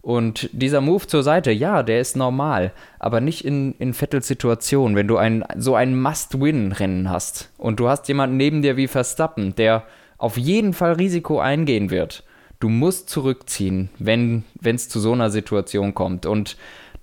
und 0.00 0.48
dieser 0.52 0.80
Move 0.80 1.06
zur 1.06 1.22
Seite, 1.22 1.50
ja, 1.50 1.82
der 1.82 2.00
ist 2.00 2.16
normal, 2.16 2.72
aber 3.00 3.20
nicht 3.20 3.44
in, 3.44 3.74
in 3.78 3.92
Vettels 3.92 4.28
Situation. 4.28 4.94
Wenn 4.94 5.08
du 5.08 5.16
ein, 5.16 5.44
so 5.56 5.74
ein 5.74 6.00
Must-Win-Rennen 6.00 7.10
hast 7.10 7.50
und 7.58 7.80
du 7.80 7.88
hast 7.88 8.06
jemanden 8.06 8.36
neben 8.36 8.62
dir 8.62 8.76
wie 8.76 8.86
Verstappen, 8.86 9.54
der 9.56 9.84
auf 10.16 10.36
jeden 10.36 10.74
Fall 10.74 10.92
Risiko 10.92 11.40
eingehen 11.40 11.90
wird, 11.90 12.22
du 12.60 12.68
musst 12.68 13.10
zurückziehen, 13.10 13.90
wenn 13.98 14.44
es 14.62 14.88
zu 14.88 15.00
so 15.00 15.12
einer 15.12 15.30
Situation 15.30 15.94
kommt. 15.94 16.24
Und 16.24 16.56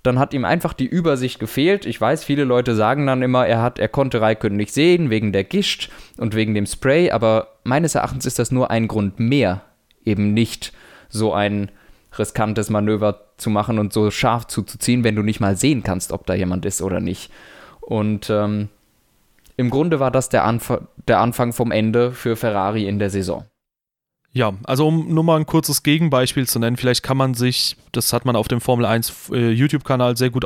dann 0.04 0.18
hat 0.18 0.34
ihm 0.34 0.46
einfach 0.46 0.74
die 0.74 0.86
Übersicht 0.86 1.40
gefehlt. 1.40 1.86
Ich 1.86 2.00
weiß, 2.00 2.24
viele 2.24 2.46
Leute 2.46 2.74
sagen 2.74 3.06
dann 3.06 3.22
immer, 3.22 3.46
er 3.46 3.62
hat, 3.62 3.80
er 3.80 3.90
konnte 3.90 4.22
Raikön 4.22 4.56
nicht 4.56 4.74
sehen 4.74 5.10
wegen 5.10 5.34
der 5.34 5.44
Gischt 5.44 5.90
und 6.18 6.36
wegen 6.36 6.54
dem 6.54 6.66
Spray, 6.66 7.12
aber 7.12 7.59
meines 7.70 7.96
Erachtens 7.96 8.26
ist 8.26 8.40
das 8.40 8.52
nur 8.52 8.70
ein 8.70 8.88
Grund 8.88 9.20
mehr, 9.20 9.62
eben 10.04 10.34
nicht 10.34 10.74
so 11.08 11.34
ein 11.34 11.72
riskantes 12.18 12.70
Manöver 12.70 13.22
zu 13.38 13.50
machen 13.50 13.80
und 13.80 13.94
so 13.94 14.12
scharf 14.12 14.48
zuzuziehen, 14.48 15.04
wenn 15.04 15.16
du 15.16 15.24
nicht 15.24 15.40
mal 15.40 15.56
sehen 15.56 15.84
kannst, 15.84 16.12
ob 16.12 16.26
da 16.26 16.34
jemand 16.34 16.66
ist 16.66 16.82
oder 16.82 17.00
nicht. 17.00 17.32
Und 17.80 18.30
ähm, 18.30 18.70
im 19.56 19.70
Grunde 19.70 20.00
war 20.00 20.12
das 20.12 20.30
der, 20.30 20.44
Anf 20.46 20.78
der 21.08 21.20
Anfang 21.20 21.54
vom 21.54 21.72
Ende 21.72 22.12
für 22.12 22.36
Ferrari 22.36 22.88
in 22.88 23.00
der 23.00 23.10
Saison. 23.10 23.46
Ja, 24.32 24.54
also 24.64 24.88
um 24.88 25.14
nur 25.14 25.24
mal 25.24 25.38
ein 25.38 25.46
kurzes 25.46 25.82
Gegenbeispiel 25.82 26.48
zu 26.48 26.60
nennen, 26.60 26.78
vielleicht 26.78 27.02
kann 27.02 27.18
man 27.18 27.34
sich, 27.34 27.78
das 27.92 28.14
hat 28.14 28.26
man 28.26 28.36
auf 28.36 28.48
dem 28.48 28.62
Formel 28.62 28.86
1 28.86 29.32
äh, 29.32 29.50
YouTube-Kanal 29.50 30.18
sehr 30.18 30.30
gut 30.30 30.46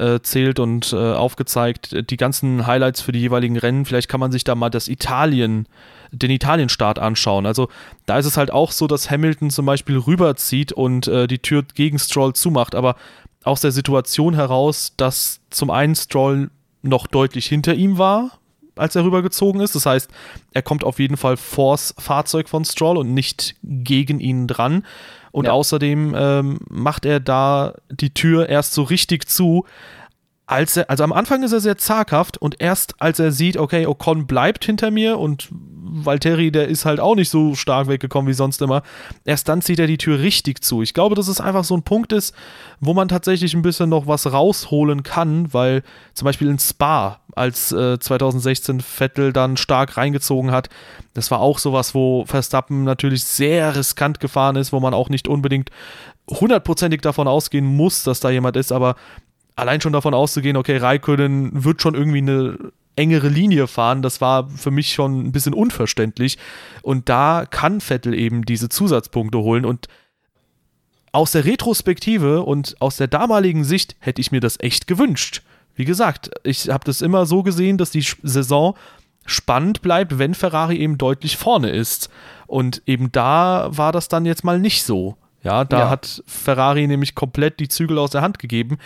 aufgezählt 0.00 0.58
und 0.58 0.92
äh, 0.92 0.96
aufgezeigt, 0.96 2.10
die 2.10 2.16
ganzen 2.16 2.66
Highlights 2.66 3.00
für 3.00 3.12
die 3.12 3.20
jeweiligen 3.20 3.56
Rennen, 3.56 3.84
vielleicht 3.84 4.08
kann 4.08 4.20
man 4.20 4.32
sich 4.32 4.44
da 4.44 4.54
mal 4.54 4.70
das 4.70 4.88
Italien, 4.88 5.66
den 6.10 6.30
Italien-Start 6.30 6.98
anschauen. 6.98 7.46
Also 7.46 7.68
da 8.06 8.18
ist 8.18 8.26
es 8.26 8.36
halt 8.36 8.50
auch 8.50 8.72
so, 8.72 8.86
dass 8.86 9.10
Hamilton 9.10 9.50
zum 9.50 9.66
Beispiel 9.66 9.98
rüberzieht 9.98 10.72
und 10.72 11.06
äh, 11.06 11.26
die 11.26 11.38
Tür 11.38 11.64
gegen 11.74 11.98
Stroll 11.98 12.34
zumacht, 12.34 12.74
aber 12.74 12.96
aus 13.44 13.60
der 13.60 13.72
Situation 13.72 14.34
heraus, 14.34 14.94
dass 14.96 15.40
zum 15.50 15.70
einen 15.70 15.94
Stroll 15.94 16.50
noch 16.82 17.06
deutlich 17.06 17.46
hinter 17.46 17.74
ihm 17.74 17.98
war, 17.98 18.38
als 18.76 18.96
er 18.96 19.04
rübergezogen 19.04 19.60
ist. 19.60 19.74
Das 19.74 19.86
heißt, 19.86 20.10
er 20.52 20.62
kommt 20.62 20.84
auf 20.84 20.98
jeden 20.98 21.16
Fall 21.16 21.36
vors 21.36 21.94
Fahrzeug 21.98 22.48
von 22.48 22.64
Stroll 22.64 22.96
und 22.96 23.14
nicht 23.14 23.54
gegen 23.62 24.20
ihn 24.20 24.46
dran. 24.46 24.84
Und 25.32 25.46
ja. 25.46 25.52
außerdem 25.52 26.14
ähm, 26.16 26.58
macht 26.68 27.06
er 27.06 27.20
da 27.20 27.74
die 27.90 28.12
Tür 28.12 28.48
erst 28.48 28.72
so 28.72 28.82
richtig 28.82 29.28
zu, 29.28 29.64
als 30.50 30.76
er, 30.76 30.90
also 30.90 31.04
am 31.04 31.12
Anfang 31.12 31.44
ist 31.44 31.52
er 31.52 31.60
sehr 31.60 31.78
zaghaft 31.78 32.36
und 32.36 32.60
erst 32.60 33.00
als 33.00 33.20
er 33.20 33.30
sieht, 33.30 33.56
okay, 33.56 33.86
Ocon 33.86 34.26
bleibt 34.26 34.64
hinter 34.64 34.90
mir 34.90 35.16
und 35.16 35.48
Valtteri, 35.52 36.50
der 36.50 36.66
ist 36.66 36.84
halt 36.84 36.98
auch 36.98 37.14
nicht 37.14 37.30
so 37.30 37.54
stark 37.54 37.86
weggekommen 37.86 38.28
wie 38.28 38.34
sonst 38.34 38.60
immer, 38.60 38.82
erst 39.24 39.48
dann 39.48 39.62
zieht 39.62 39.78
er 39.78 39.86
die 39.86 39.96
Tür 39.98 40.18
richtig 40.18 40.64
zu. 40.64 40.82
Ich 40.82 40.92
glaube, 40.92 41.14
dass 41.14 41.28
es 41.28 41.40
einfach 41.40 41.62
so 41.62 41.76
ein 41.76 41.84
Punkt 41.84 42.12
ist, 42.12 42.34
wo 42.80 42.94
man 42.94 43.06
tatsächlich 43.06 43.54
ein 43.54 43.62
bisschen 43.62 43.90
noch 43.90 44.08
was 44.08 44.32
rausholen 44.32 45.04
kann, 45.04 45.52
weil 45.52 45.84
zum 46.14 46.26
Beispiel 46.26 46.48
in 46.48 46.58
Spa, 46.58 47.20
als 47.36 47.70
äh, 47.70 48.00
2016 48.00 48.80
Vettel 48.80 49.32
dann 49.32 49.56
stark 49.56 49.96
reingezogen 49.96 50.50
hat, 50.50 50.68
das 51.14 51.30
war 51.30 51.38
auch 51.38 51.60
sowas, 51.60 51.94
wo 51.94 52.24
Verstappen 52.26 52.82
natürlich 52.82 53.22
sehr 53.22 53.76
riskant 53.76 54.18
gefahren 54.18 54.56
ist, 54.56 54.72
wo 54.72 54.80
man 54.80 54.94
auch 54.94 55.08
nicht 55.08 55.28
unbedingt 55.28 55.70
hundertprozentig 56.28 57.02
davon 57.02 57.28
ausgehen 57.28 57.66
muss, 57.66 58.02
dass 58.02 58.18
da 58.18 58.30
jemand 58.30 58.56
ist, 58.56 58.72
aber 58.72 58.96
allein 59.56 59.80
schon 59.80 59.92
davon 59.92 60.14
auszugehen, 60.14 60.56
okay, 60.56 60.76
Raikönnen 60.76 61.64
wird 61.64 61.82
schon 61.82 61.94
irgendwie 61.94 62.18
eine 62.18 62.72
engere 62.96 63.28
Linie 63.28 63.66
fahren, 63.66 64.02
das 64.02 64.20
war 64.20 64.48
für 64.48 64.70
mich 64.70 64.92
schon 64.92 65.26
ein 65.26 65.32
bisschen 65.32 65.54
unverständlich. 65.54 66.38
Und 66.82 67.08
da 67.08 67.46
kann 67.48 67.80
Vettel 67.80 68.14
eben 68.14 68.44
diese 68.44 68.68
Zusatzpunkte 68.68 69.38
holen. 69.38 69.64
Und 69.64 69.88
aus 71.12 71.32
der 71.32 71.44
Retrospektive 71.44 72.42
und 72.42 72.76
aus 72.80 72.96
der 72.96 73.08
damaligen 73.08 73.64
Sicht 73.64 73.96
hätte 74.00 74.20
ich 74.20 74.32
mir 74.32 74.40
das 74.40 74.60
echt 74.60 74.86
gewünscht. 74.86 75.42
Wie 75.74 75.84
gesagt, 75.84 76.30
ich 76.42 76.68
habe 76.68 76.84
das 76.84 77.00
immer 77.00 77.26
so 77.26 77.42
gesehen, 77.42 77.78
dass 77.78 77.90
die 77.90 78.04
Saison 78.22 78.76
spannend 79.24 79.82
bleibt, 79.82 80.18
wenn 80.18 80.34
Ferrari 80.34 80.76
eben 80.76 80.98
deutlich 80.98 81.36
vorne 81.36 81.70
ist. 81.70 82.10
Und 82.46 82.82
eben 82.86 83.12
da 83.12 83.68
war 83.70 83.92
das 83.92 84.08
dann 84.08 84.26
jetzt 84.26 84.44
mal 84.44 84.58
nicht 84.58 84.82
so. 84.82 85.16
Ja, 85.42 85.64
da 85.64 85.78
ja. 85.78 85.90
hat 85.90 86.22
Ferrari 86.26 86.86
nämlich 86.86 87.14
komplett 87.14 87.60
die 87.60 87.68
Zügel 87.68 87.98
aus 87.98 88.10
der 88.10 88.22
Hand 88.22 88.38
gegeben. 88.38 88.78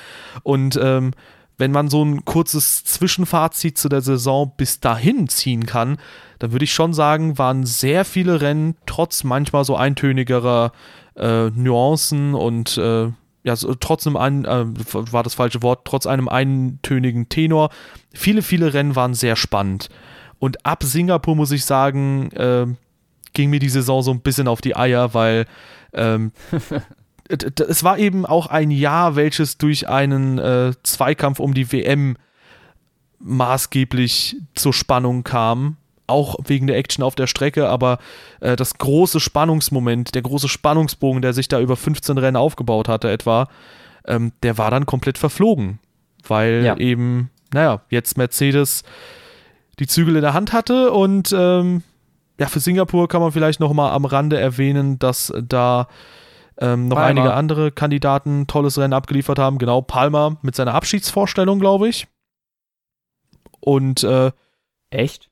Und 0.42 0.78
ähm, 0.80 1.12
wenn 1.56 1.72
man 1.72 1.88
so 1.88 2.04
ein 2.04 2.24
kurzes 2.24 2.84
Zwischenfazit 2.84 3.78
zu 3.78 3.88
der 3.88 4.00
Saison 4.00 4.52
bis 4.56 4.80
dahin 4.80 5.28
ziehen 5.28 5.66
kann, 5.66 5.98
dann 6.38 6.52
würde 6.52 6.64
ich 6.64 6.72
schon 6.72 6.94
sagen, 6.94 7.38
waren 7.38 7.64
sehr 7.64 8.04
viele 8.04 8.40
Rennen 8.40 8.76
trotz 8.86 9.24
manchmal 9.24 9.64
so 9.64 9.76
eintönigerer 9.76 10.72
äh, 11.16 11.50
Nuancen 11.50 12.34
und 12.34 12.76
äh, 12.76 13.10
ja, 13.44 13.56
so, 13.56 13.74
trotzdem 13.74 14.16
ein, 14.16 14.44
äh, 14.46 14.64
war 14.66 15.22
das 15.22 15.34
falsche 15.34 15.62
Wort, 15.62 15.84
trotz 15.84 16.06
einem 16.06 16.28
eintönigen 16.28 17.28
Tenor. 17.28 17.68
Viele, 18.12 18.42
viele 18.42 18.72
Rennen 18.72 18.96
waren 18.96 19.14
sehr 19.14 19.36
spannend. 19.36 19.90
Und 20.38 20.64
ab 20.66 20.82
Singapur 20.82 21.36
muss 21.36 21.52
ich 21.52 21.64
sagen, 21.64 22.30
äh, 22.32 22.66
ging 23.34 23.50
mir 23.50 23.60
die 23.60 23.68
Saison 23.68 24.02
so 24.02 24.10
ein 24.10 24.20
bisschen 24.20 24.48
auf 24.48 24.60
die 24.60 24.76
Eier, 24.76 25.12
weil 25.12 25.44
ähm, 25.94 26.32
es 27.28 27.84
war 27.84 27.98
eben 27.98 28.26
auch 28.26 28.46
ein 28.46 28.70
Jahr, 28.70 29.16
welches 29.16 29.58
durch 29.58 29.88
einen 29.88 30.38
äh, 30.38 30.72
Zweikampf 30.82 31.40
um 31.40 31.54
die 31.54 31.72
WM 31.72 32.16
maßgeblich 33.18 34.36
zur 34.54 34.72
Spannung 34.72 35.24
kam. 35.24 35.76
Auch 36.06 36.36
wegen 36.44 36.66
der 36.66 36.76
Action 36.76 37.02
auf 37.02 37.14
der 37.14 37.26
Strecke, 37.26 37.70
aber 37.70 37.98
äh, 38.40 38.56
das 38.56 38.76
große 38.76 39.20
Spannungsmoment, 39.20 40.14
der 40.14 40.20
große 40.20 40.50
Spannungsbogen, 40.50 41.22
der 41.22 41.32
sich 41.32 41.48
da 41.48 41.58
über 41.60 41.76
15 41.76 42.18
Rennen 42.18 42.36
aufgebaut 42.36 42.88
hatte, 42.88 43.10
etwa, 43.10 43.48
ähm, 44.06 44.32
der 44.42 44.58
war 44.58 44.70
dann 44.70 44.84
komplett 44.84 45.16
verflogen. 45.16 45.78
Weil 46.26 46.62
ja. 46.62 46.76
eben, 46.76 47.30
naja, 47.54 47.80
jetzt 47.88 48.18
Mercedes 48.18 48.82
die 49.78 49.86
Zügel 49.86 50.16
in 50.16 50.22
der 50.22 50.34
Hand 50.34 50.52
hatte 50.52 50.92
und 50.92 51.34
ähm, 51.36 51.82
ja, 52.38 52.46
für 52.48 52.60
Singapur 52.60 53.08
kann 53.08 53.20
man 53.20 53.32
vielleicht 53.32 53.60
noch 53.60 53.72
mal 53.72 53.92
am 53.92 54.04
Rande 54.04 54.38
erwähnen, 54.38 54.98
dass 54.98 55.32
da 55.40 55.88
ähm, 56.58 56.88
noch 56.88 56.96
Palmer. 56.96 57.08
einige 57.08 57.34
andere 57.34 57.72
Kandidaten 57.72 58.46
tolles 58.46 58.78
Rennen 58.78 58.92
abgeliefert 58.92 59.38
haben. 59.38 59.58
Genau, 59.58 59.82
Palmer 59.82 60.36
mit 60.42 60.54
seiner 60.54 60.74
Abschiedsvorstellung, 60.74 61.58
glaube 61.60 61.88
ich. 61.88 62.06
Und 63.60 64.02
äh, 64.04 64.32
echt? 64.90 65.30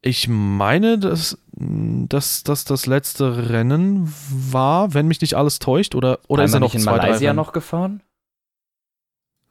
Ich 0.00 0.26
meine, 0.26 0.98
dass, 0.98 1.38
dass, 1.52 2.42
dass 2.42 2.64
das 2.64 2.86
letzte 2.86 3.50
Rennen 3.50 4.12
war, 4.28 4.94
wenn 4.94 5.06
mich 5.06 5.20
nicht 5.20 5.34
alles 5.34 5.60
täuscht, 5.60 5.94
oder, 5.94 6.18
oder 6.26 6.44
ist 6.44 6.54
er 6.54 6.60
noch 6.60 6.74
in 6.74 6.80
zwei, 6.80 6.96
Malaysia 6.96 7.32
noch 7.32 7.52
gefahren? 7.52 8.02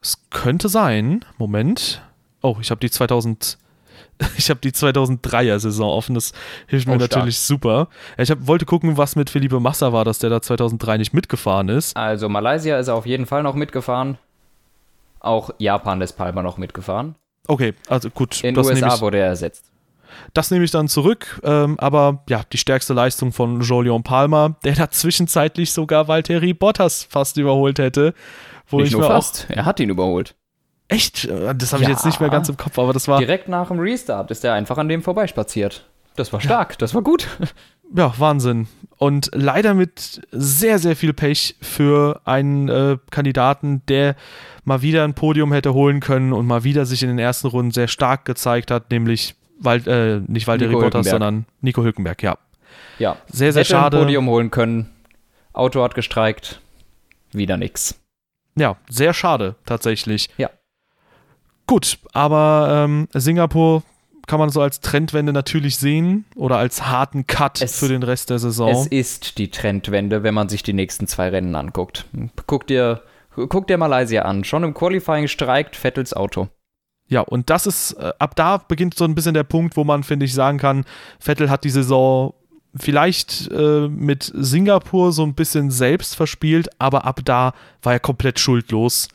Es 0.02 0.30
könnte 0.30 0.68
sein. 0.68 1.24
Moment. 1.38 2.02
Oh, 2.42 2.58
ich 2.60 2.70
habe 2.70 2.82
die 2.82 2.92
2000 2.92 3.58
ich 4.38 4.50
habe 4.50 4.60
die 4.60 4.72
2003er 4.72 5.60
Saison 5.60 5.90
offen, 5.90 6.16
das 6.16 6.34
hilft 6.68 6.88
mir 6.88 6.96
oh, 6.96 6.98
natürlich 6.98 7.38
super. 7.38 7.88
Ich 8.18 8.32
hab, 8.32 8.48
wollte 8.48 8.66
gucken, 8.66 8.98
was 8.98 9.16
mit 9.16 9.30
Felipe 9.30 9.60
Massa 9.60 9.94
war, 9.94 10.06
dass 10.06 10.20
der 10.20 10.30
da 10.30 10.42
2003 10.42 10.98
nicht 10.98 11.14
mitgefahren 11.14 11.70
ist. 11.70 11.96
Also 11.96 12.30
Malaysia 12.30 12.78
ist 12.78 12.88
er 12.88 12.96
auf 12.96 13.06
jeden 13.06 13.26
Fall 13.26 13.44
noch 13.44 13.56
mitgefahren. 13.56 14.18
Auch 15.20 15.52
Japan 15.60 16.02
ist 16.02 16.14
Palmer 16.14 16.44
noch 16.44 16.58
mitgefahren. 16.58 17.16
Okay, 17.48 17.74
also 17.88 18.10
gut. 18.10 18.44
In 18.44 18.56
den 18.56 18.66
USA 18.66 18.96
ich, 18.96 19.02
wurde 19.02 19.18
er 19.20 19.28
ersetzt. 19.28 19.66
Das 20.34 20.52
nehme 20.52 20.66
ich 20.66 20.72
dann 20.72 20.88
zurück, 20.88 21.40
ähm, 21.44 21.80
aber 21.80 22.24
ja, 22.28 22.42
die 22.52 22.58
stärkste 22.58 22.94
Leistung 22.94 23.32
von 23.32 23.62
Jolion 23.62 24.04
Palmer, 24.04 24.56
der 24.64 24.76
da 24.76 24.92
zwischenzeitlich 24.92 25.72
sogar 25.72 26.08
Valtteri 26.08 26.54
Bottas 26.54 27.04
fast 27.10 27.38
überholt 27.38 27.80
hätte. 27.80 28.14
Wo 28.68 28.78
Nicht 28.78 28.88
ich 28.88 28.94
nur 28.94 29.04
fast, 29.04 29.48
er 29.50 29.66
hat 29.66 29.80
ihn 29.80 29.90
überholt. 29.90 30.36
Echt? 30.92 31.30
Das 31.30 31.72
habe 31.72 31.84
ich 31.84 31.88
ja. 31.88 31.96
jetzt 31.96 32.06
nicht 32.06 32.20
mehr 32.20 32.30
ganz 32.30 32.50
im 32.50 32.58
Kopf, 32.58 32.78
aber 32.78 32.92
das 32.92 33.08
war. 33.08 33.20
Direkt 33.20 33.48
nach 33.48 33.70
dem 33.70 33.80
Restart 33.80 34.30
ist 34.30 34.44
er 34.44 34.54
einfach 34.54 34.78
an 34.78 34.90
dem 34.90 35.02
vorbeispaziert. 35.02 35.86
Das 36.18 36.34
war 36.34 36.42
stark, 36.42 36.72
ja. 36.72 36.78
das 36.80 36.94
war 36.94 37.02
gut. 37.02 37.28
Ja, 37.94 38.14
Wahnsinn. 38.18 38.70
Und 38.98 39.32
leider 39.34 39.74
mit 39.74 40.22
sehr, 40.32 40.80
sehr 40.80 40.96
viel 40.96 41.12
Pech 41.12 41.58
für 41.62 42.22
einen 42.24 42.70
äh, 42.70 42.98
Kandidaten, 43.10 43.82
der 43.90 44.16
mal 44.64 44.82
wieder 44.82 45.04
ein 45.04 45.14
Podium 45.14 45.52
hätte 45.52 45.74
holen 45.74 46.00
können 46.00 46.32
und 46.32 46.46
mal 46.46 46.64
wieder 46.64 46.86
sich 46.86 47.04
in 47.04 47.10
den 47.10 47.20
ersten 47.20 47.48
Runden 47.48 47.72
sehr 47.72 47.90
stark 47.90 48.24
gezeigt 48.24 48.72
hat, 48.72 48.92
nämlich 48.92 49.36
Wal 49.60 49.86
äh, 49.90 50.22
nicht 50.26 50.48
Walter 50.48 50.70
Bottas, 50.70 51.10
sondern 51.10 51.46
Nico 51.60 51.84
Hülkenberg, 51.84 52.24
ja. 52.24 52.38
Ja, 52.98 53.18
sehr, 53.28 53.52
sehr 53.52 53.62
hätte 53.64 53.72
schade. 53.72 53.98
ein 53.98 54.04
Podium 54.04 54.28
holen 54.30 54.52
können. 54.52 54.90
Auto 55.52 55.84
hat 55.84 55.94
gestreikt. 55.94 56.62
Wieder 57.34 57.58
nix. 57.58 58.00
Ja, 58.56 58.78
sehr 58.90 59.14
schade, 59.14 59.56
tatsächlich. 59.66 60.30
Ja. 60.38 60.50
Gut, 61.72 62.00
aber 62.12 62.84
ähm, 62.84 63.08
Singapur 63.14 63.84
kann 64.28 64.40
man 64.40 64.50
so 64.50 64.62
als 64.62 64.82
Trendwende 64.82 65.32
natürlich 65.32 65.78
sehen 65.78 66.26
oder 66.36 66.58
als 66.58 66.86
harten 66.88 67.28
Cut 67.28 67.62
es, 67.62 67.80
für 67.80 67.88
den 67.88 68.04
Rest 68.04 68.30
der 68.30 68.40
Saison. 68.40 68.68
Es 68.68 68.88
ist 68.88 69.38
die 69.38 69.52
Trendwende, 69.52 70.22
wenn 70.22 70.34
man 70.34 70.50
sich 70.50 70.64
die 70.64 70.74
nächsten 70.74 71.08
zwei 71.08 71.30
Rennen 71.30 71.56
anguckt. 71.56 72.08
Guck 72.46 72.68
dir, 72.68 73.04
guck 73.34 73.68
dir 73.68 73.78
Malaysia 73.78 74.24
an. 74.24 74.44
Schon 74.44 74.66
im 74.66 74.74
Qualifying 74.74 75.30
streikt 75.30 75.78
Vettels 75.82 76.14
Auto. 76.14 76.50
Ja, 77.08 77.22
und 77.22 77.50
das 77.50 77.66
ist, 77.66 77.94
äh, 77.94 78.12
ab 78.20 78.36
da 78.36 78.58
beginnt 78.58 78.96
so 78.96 79.06
ein 79.06 79.16
bisschen 79.16 79.34
der 79.34 79.44
Punkt, 79.44 79.78
wo 79.78 79.86
man, 79.86 80.04
finde 80.04 80.26
ich, 80.26 80.34
sagen 80.34 80.58
kann, 80.58 80.84
Vettel 81.20 81.50
hat 81.50 81.64
die 81.64 81.70
Saison 81.70 82.34
vielleicht 82.76 83.50
äh, 83.50 83.88
mit 83.88 84.30
Singapur 84.36 85.14
so 85.14 85.24
ein 85.24 85.36
bisschen 85.36 85.72
selbst 85.72 86.18
verspielt, 86.18 86.68
aber 86.80 87.06
ab 87.06 87.22
da 87.24 87.54
war 87.82 87.94
er 87.94 88.02
komplett 88.02 88.40
schuldlos. 88.40 89.08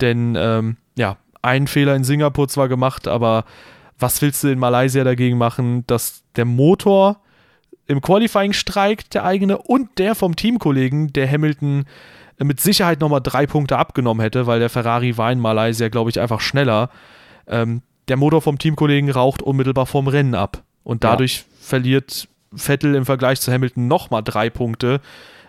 Denn 0.00 0.36
ähm, 0.38 0.76
einen 1.42 1.66
Fehler 1.66 1.94
in 1.94 2.04
Singapur 2.04 2.48
zwar 2.48 2.68
gemacht, 2.68 3.08
aber 3.08 3.44
was 3.98 4.20
willst 4.22 4.44
du 4.44 4.48
in 4.48 4.58
Malaysia 4.58 5.04
dagegen 5.04 5.38
machen, 5.38 5.86
dass 5.86 6.22
der 6.36 6.44
Motor 6.44 7.20
im 7.86 8.00
Qualifying 8.00 8.52
streikt, 8.52 9.14
der 9.14 9.24
eigene, 9.24 9.58
und 9.58 9.98
der 9.98 10.14
vom 10.14 10.36
Teamkollegen, 10.36 11.12
der 11.12 11.30
Hamilton 11.30 11.84
mit 12.42 12.60
Sicherheit 12.60 13.00
nochmal 13.00 13.20
drei 13.22 13.46
Punkte 13.46 13.78
abgenommen 13.78 14.20
hätte, 14.20 14.46
weil 14.46 14.58
der 14.58 14.68
Ferrari 14.68 15.16
war 15.16 15.32
in 15.32 15.40
Malaysia, 15.40 15.88
glaube 15.88 16.10
ich, 16.10 16.20
einfach 16.20 16.40
schneller. 16.40 16.90
Ähm, 17.46 17.82
der 18.08 18.16
Motor 18.16 18.42
vom 18.42 18.58
Teamkollegen 18.58 19.10
raucht 19.10 19.42
unmittelbar 19.42 19.86
vom 19.86 20.08
Rennen 20.08 20.34
ab. 20.34 20.62
Und 20.84 21.02
dadurch 21.02 21.38
ja. 21.38 21.44
verliert 21.60 22.28
Vettel 22.54 22.94
im 22.94 23.06
Vergleich 23.06 23.40
zu 23.40 23.52
Hamilton 23.52 23.88
nochmal 23.88 24.22
drei 24.22 24.50
Punkte, 24.50 25.00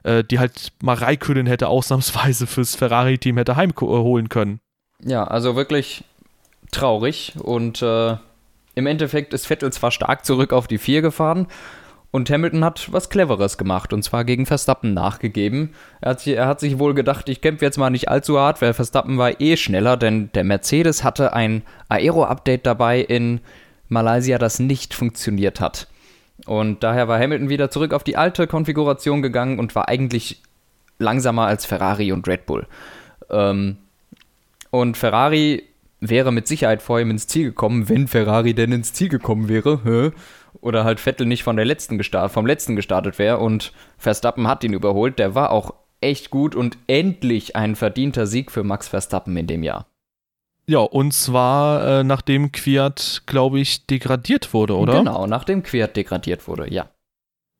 äh, 0.04 0.24
die 0.24 0.40
halt 0.40 0.72
mal 0.82 0.96
Raikönnen 0.96 1.46
hätte 1.46 1.68
ausnahmsweise 1.68 2.48
fürs 2.48 2.76
Ferrari-Team 2.76 3.38
hätte 3.38 3.56
heimholen 3.56 4.30
können. 4.30 4.60
Ja, 5.04 5.24
also 5.24 5.56
wirklich 5.56 6.04
traurig. 6.72 7.34
Und 7.42 7.82
äh, 7.82 8.18
im 8.76 8.86
Endeffekt 8.86 9.34
ist 9.34 9.48
Vettel 9.48 9.72
zwar 9.72 9.92
stark 9.92 10.26
zurück 10.26 10.54
auf 10.54 10.68
die 10.68 10.78
4 10.78 11.02
gefahren 11.02 11.48
und 12.12 12.30
Hamilton 12.30 12.64
hat 12.64 12.92
was 12.92 13.10
Cleveres 13.10 13.58
gemacht 13.58 13.94
und 13.94 14.02
zwar 14.02 14.24
gegen 14.24 14.46
Verstappen 14.46 14.94
nachgegeben. 14.94 15.74
Er 16.02 16.12
hat, 16.12 16.26
er 16.26 16.48
hat 16.48 16.60
sich 16.60 16.80
wohl 16.80 16.94
gedacht, 16.94 17.28
ich 17.30 17.42
kämpfe 17.42 17.66
jetzt 17.66 17.78
mal 17.78 17.90
nicht 17.90 18.10
allzu 18.10 18.40
hart, 18.40 18.62
weil 18.62 18.74
Verstappen 18.74 19.18
war 19.18 19.40
eh 19.42 19.58
schneller, 19.58 19.98
denn 19.98 20.32
der 20.34 20.44
Mercedes 20.44 21.04
hatte 21.04 21.34
ein 21.34 21.64
Aero-Update 21.90 22.66
dabei 22.66 23.02
in 23.02 23.42
Malaysia, 23.90 24.38
das 24.38 24.60
nicht 24.60 24.94
funktioniert 24.94 25.60
hat. 25.60 25.88
Und 26.46 26.84
daher 26.84 27.08
war 27.08 27.20
Hamilton 27.20 27.50
wieder 27.50 27.70
zurück 27.70 27.94
auf 27.94 28.04
die 28.04 28.16
alte 28.16 28.48
Konfiguration 28.48 29.22
gegangen 29.22 29.60
und 29.60 29.76
war 29.76 29.88
eigentlich 29.88 30.42
langsamer 31.00 31.46
als 31.46 31.66
Ferrari 31.66 32.12
und 32.12 32.28
Red 32.28 32.46
Bull. 32.46 32.68
Ähm, 33.30 33.78
und 34.72 34.98
Ferrari 34.98 35.64
wäre 36.00 36.32
mit 36.32 36.48
Sicherheit 36.48 36.82
vor 36.82 37.00
ihm 37.00 37.12
ins 37.12 37.28
Ziel 37.28 37.46
gekommen, 37.46 37.90
wenn 37.90 38.08
Ferrari 38.08 38.54
denn 38.54 38.72
ins 38.72 38.94
Ziel 38.94 39.10
gekommen 39.10 39.50
wäre. 39.50 40.14
Oder 40.62 40.84
halt 40.84 41.00
Vettel 41.00 41.28
nicht 41.28 41.44
von 41.44 41.56
der 41.56 41.66
letzten 41.66 41.98
gestartet, 41.98 42.32
vom 42.32 42.46
letzten 42.46 42.76
gestartet 42.76 43.20
wäre 43.20 43.38
und 43.38 43.74
Verstappen 43.98 44.48
hat 44.48 44.64
ihn 44.64 44.74
überholt. 44.74 45.20
Der 45.20 45.36
war 45.36 45.52
auch 45.52 45.74
echt 46.02 46.30
gut 46.30 46.56
und 46.56 46.78
endlich 46.88 47.56
ein 47.56 47.76
verdienter 47.76 48.28
Sieg 48.28 48.52
für 48.52 48.64
Max 48.64 48.88
Verstappen 48.88 49.36
in 49.38 49.48
dem 49.48 49.64
Jahr. 49.64 49.88
Ja, 50.70 50.80
und 50.80 51.14
zwar 51.14 52.00
äh, 52.00 52.04
nachdem 52.04 52.52
Quiert, 52.52 53.24
glaube 53.26 53.60
ich, 53.60 53.86
degradiert 53.88 54.54
wurde, 54.54 54.76
oder? 54.76 55.00
Genau, 55.00 55.26
nachdem 55.26 55.64
Quiert 55.64 55.96
degradiert 55.96 56.48
wurde, 56.48 56.72
ja. 56.72 56.90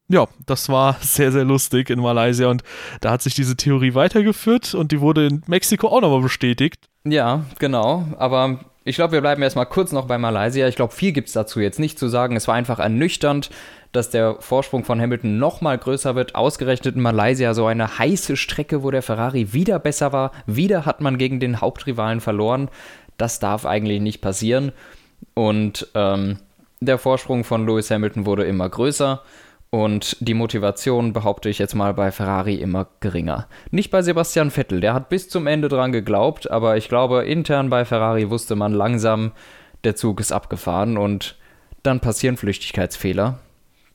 Ja, 0.10 0.28
das 0.46 0.70
war 0.70 0.98
sehr, 1.02 1.32
sehr 1.32 1.44
lustig 1.46 1.90
in 1.90 2.00
Malaysia 2.00 2.48
und 2.48 2.64
da 3.02 3.12
hat 3.12 3.22
sich 3.22 3.34
diese 3.34 3.56
Theorie 3.56 3.94
weitergeführt 3.94 4.74
und 4.74 4.92
die 4.92 5.02
wurde 5.02 5.28
in 5.28 5.44
Mexiko 5.48 5.88
auch 5.88 6.02
nochmal 6.02 6.22
bestätigt. 6.22 6.88
Ja, 7.04 7.46
genau, 7.60 8.08
aber 8.18 8.60
ich 8.88 8.96
glaube, 8.96 9.14
wir 9.14 9.22
bleiben 9.22 9.42
erstmal 9.42 9.66
kurz 9.66 9.92
noch 9.92 10.08
bei 10.08 10.18
Malaysia. 10.18 10.66
Ich 10.66 10.78
glaube, 10.78 10.94
viel 10.94 11.12
gibt 11.12 11.28
es 11.28 11.34
dazu 11.34 11.60
jetzt 11.60 11.78
nicht 11.78 12.00
zu 12.00 12.08
sagen. 12.08 12.38
Es 12.38 12.48
war 12.48 12.56
einfach 12.56 12.80
ernüchternd, 12.80 13.50
dass 13.92 14.10
der 14.10 14.38
Vorsprung 14.40 14.86
von 14.86 15.02
Hamilton 15.02 15.40
nochmal 15.40 15.78
größer 15.78 16.16
wird. 16.16 16.36
Ausgerechnet 16.36 16.96
in 16.96 17.02
Malaysia 17.02 17.54
so 17.54 17.66
eine 17.66 18.00
heiße 18.00 18.38
Strecke, 18.38 18.84
wo 18.84 18.92
der 18.92 19.02
Ferrari 19.02 19.52
wieder 19.52 19.78
besser 19.80 20.14
war. 20.14 20.32
Wieder 20.46 20.86
hat 20.86 21.02
man 21.02 21.18
gegen 21.18 21.42
den 21.42 21.60
Hauptrivalen 21.60 22.22
verloren. 22.22 22.70
Das 23.18 23.40
darf 23.40 23.66
eigentlich 23.66 24.00
nicht 24.00 24.22
passieren. 24.22 24.72
Und 25.34 25.88
ähm, 25.94 26.38
der 26.80 26.98
Vorsprung 26.98 27.44
von 27.44 27.66
Lewis 27.66 27.92
Hamilton 27.92 28.26
wurde 28.26 28.46
immer 28.46 28.70
größer. 28.70 29.22
Und 29.70 30.16
die 30.22 30.34
Motivation, 30.34 31.12
behaupte 31.12 31.50
ich 31.50 31.60
jetzt 31.60 31.76
mal, 31.76 31.94
bei 31.94 32.12
Ferrari 32.12 32.56
immer 32.56 32.88
geringer. 33.02 33.48
Nicht 33.70 33.92
bei 33.92 34.02
Sebastian 34.02 34.50
Vettel, 34.50 34.80
der 34.80 34.94
hat 34.94 35.10
bis 35.10 35.28
zum 35.28 35.46
Ende 35.46 35.68
dran 35.68 35.92
geglaubt, 35.92 36.50
aber 36.50 36.78
ich 36.78 36.88
glaube, 36.88 37.26
intern 37.26 37.70
bei 37.70 37.84
Ferrari 37.84 38.30
wusste 38.30 38.56
man 38.56 38.72
langsam, 38.72 39.34
der 39.84 39.96
Zug 39.96 40.22
ist 40.22 40.32
abgefahren 40.32 40.98
und 40.98 41.36
dann 41.84 42.00
passieren 42.00 42.38
Flüchtigkeitsfehler, 42.38 43.40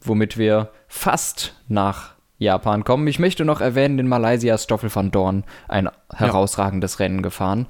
womit 0.01 0.37
wir 0.37 0.71
fast 0.89 1.55
nach 1.69 2.13
Japan 2.39 2.85
kommen. 2.85 3.07
Ich 3.07 3.19
möchte 3.19 3.45
noch 3.45 3.61
erwähnen, 3.61 3.99
in 3.99 4.09
Malaysia 4.09 4.55
ist 4.55 4.65
Stoffel 4.65 4.95
van 4.95 5.11
Dorn 5.11 5.45
ein 5.69 5.89
herausragendes 6.13 6.99
ja. 6.99 7.05
Rennen 7.05 7.23
gefahren. 7.23 7.67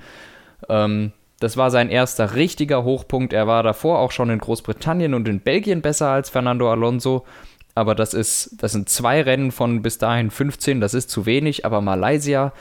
Ähm, 0.68 1.12
das 1.38 1.56
war 1.56 1.70
sein 1.72 1.88
erster 1.88 2.36
richtiger 2.36 2.84
Hochpunkt. 2.84 3.32
Er 3.32 3.48
war 3.48 3.64
davor 3.64 3.98
auch 3.98 4.12
schon 4.12 4.30
in 4.30 4.38
Großbritannien 4.38 5.12
und 5.12 5.26
in 5.26 5.40
Belgien 5.40 5.82
besser 5.82 6.08
als 6.08 6.30
Fernando 6.30 6.70
Alonso 6.70 7.26
aber 7.74 7.94
das 7.94 8.14
ist, 8.14 8.62
das 8.62 8.72
sind 8.72 8.88
zwei 8.88 9.22
Rennen 9.22 9.52
von 9.52 9.82
bis 9.82 9.98
dahin 9.98 10.30
15, 10.30 10.80
das 10.80 10.94
ist 10.94 11.10
zu 11.10 11.26
wenig, 11.26 11.64
aber 11.64 11.80
Malaysia 11.80 12.52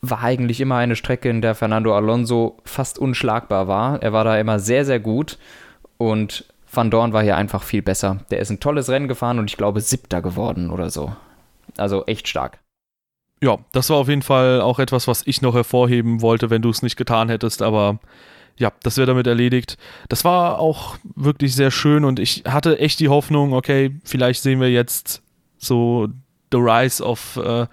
war 0.00 0.22
eigentlich 0.22 0.60
immer 0.60 0.76
eine 0.76 0.96
Strecke, 0.96 1.28
in 1.28 1.42
der 1.42 1.54
Fernando 1.54 1.94
Alonso 1.94 2.58
fast 2.64 2.98
unschlagbar 2.98 3.68
war. 3.68 4.02
Er 4.02 4.12
war 4.12 4.24
da 4.24 4.38
immer 4.38 4.58
sehr, 4.58 4.84
sehr 4.84 5.00
gut 5.00 5.38
und 5.96 6.44
Van 6.72 6.90
Dorn 6.90 7.12
war 7.12 7.22
hier 7.22 7.36
einfach 7.36 7.62
viel 7.62 7.82
besser. 7.82 8.18
Der 8.30 8.40
ist 8.40 8.50
ein 8.50 8.60
tolles 8.60 8.88
Rennen 8.88 9.08
gefahren 9.08 9.38
und 9.38 9.50
ich 9.50 9.56
glaube 9.56 9.80
siebter 9.80 10.22
geworden 10.22 10.70
oder 10.70 10.90
so. 10.90 11.14
Also 11.76 12.04
echt 12.06 12.28
stark. 12.28 12.58
Ja, 13.42 13.58
das 13.72 13.90
war 13.90 13.98
auf 13.98 14.08
jeden 14.08 14.22
Fall 14.22 14.60
auch 14.60 14.78
etwas, 14.78 15.08
was 15.08 15.26
ich 15.26 15.42
noch 15.42 15.54
hervorheben 15.54 16.22
wollte, 16.22 16.50
wenn 16.50 16.62
du 16.62 16.70
es 16.70 16.82
nicht 16.82 16.96
getan 16.96 17.28
hättest, 17.28 17.62
aber 17.62 17.98
ja, 18.56 18.72
das 18.82 18.96
wäre 18.96 19.06
damit 19.06 19.26
erledigt. 19.26 19.76
Das 20.08 20.24
war 20.24 20.58
auch 20.58 20.96
wirklich 21.14 21.54
sehr 21.54 21.70
schön 21.70 22.04
und 22.04 22.18
ich 22.18 22.44
hatte 22.46 22.78
echt 22.78 23.00
die 23.00 23.08
Hoffnung, 23.08 23.52
okay, 23.52 23.94
vielleicht 24.04 24.42
sehen 24.42 24.60
wir 24.60 24.70
jetzt 24.70 25.22
so 25.58 26.08
The 26.52 26.58
Rise 26.58 27.04
of 27.04 27.36
äh, 27.36 27.66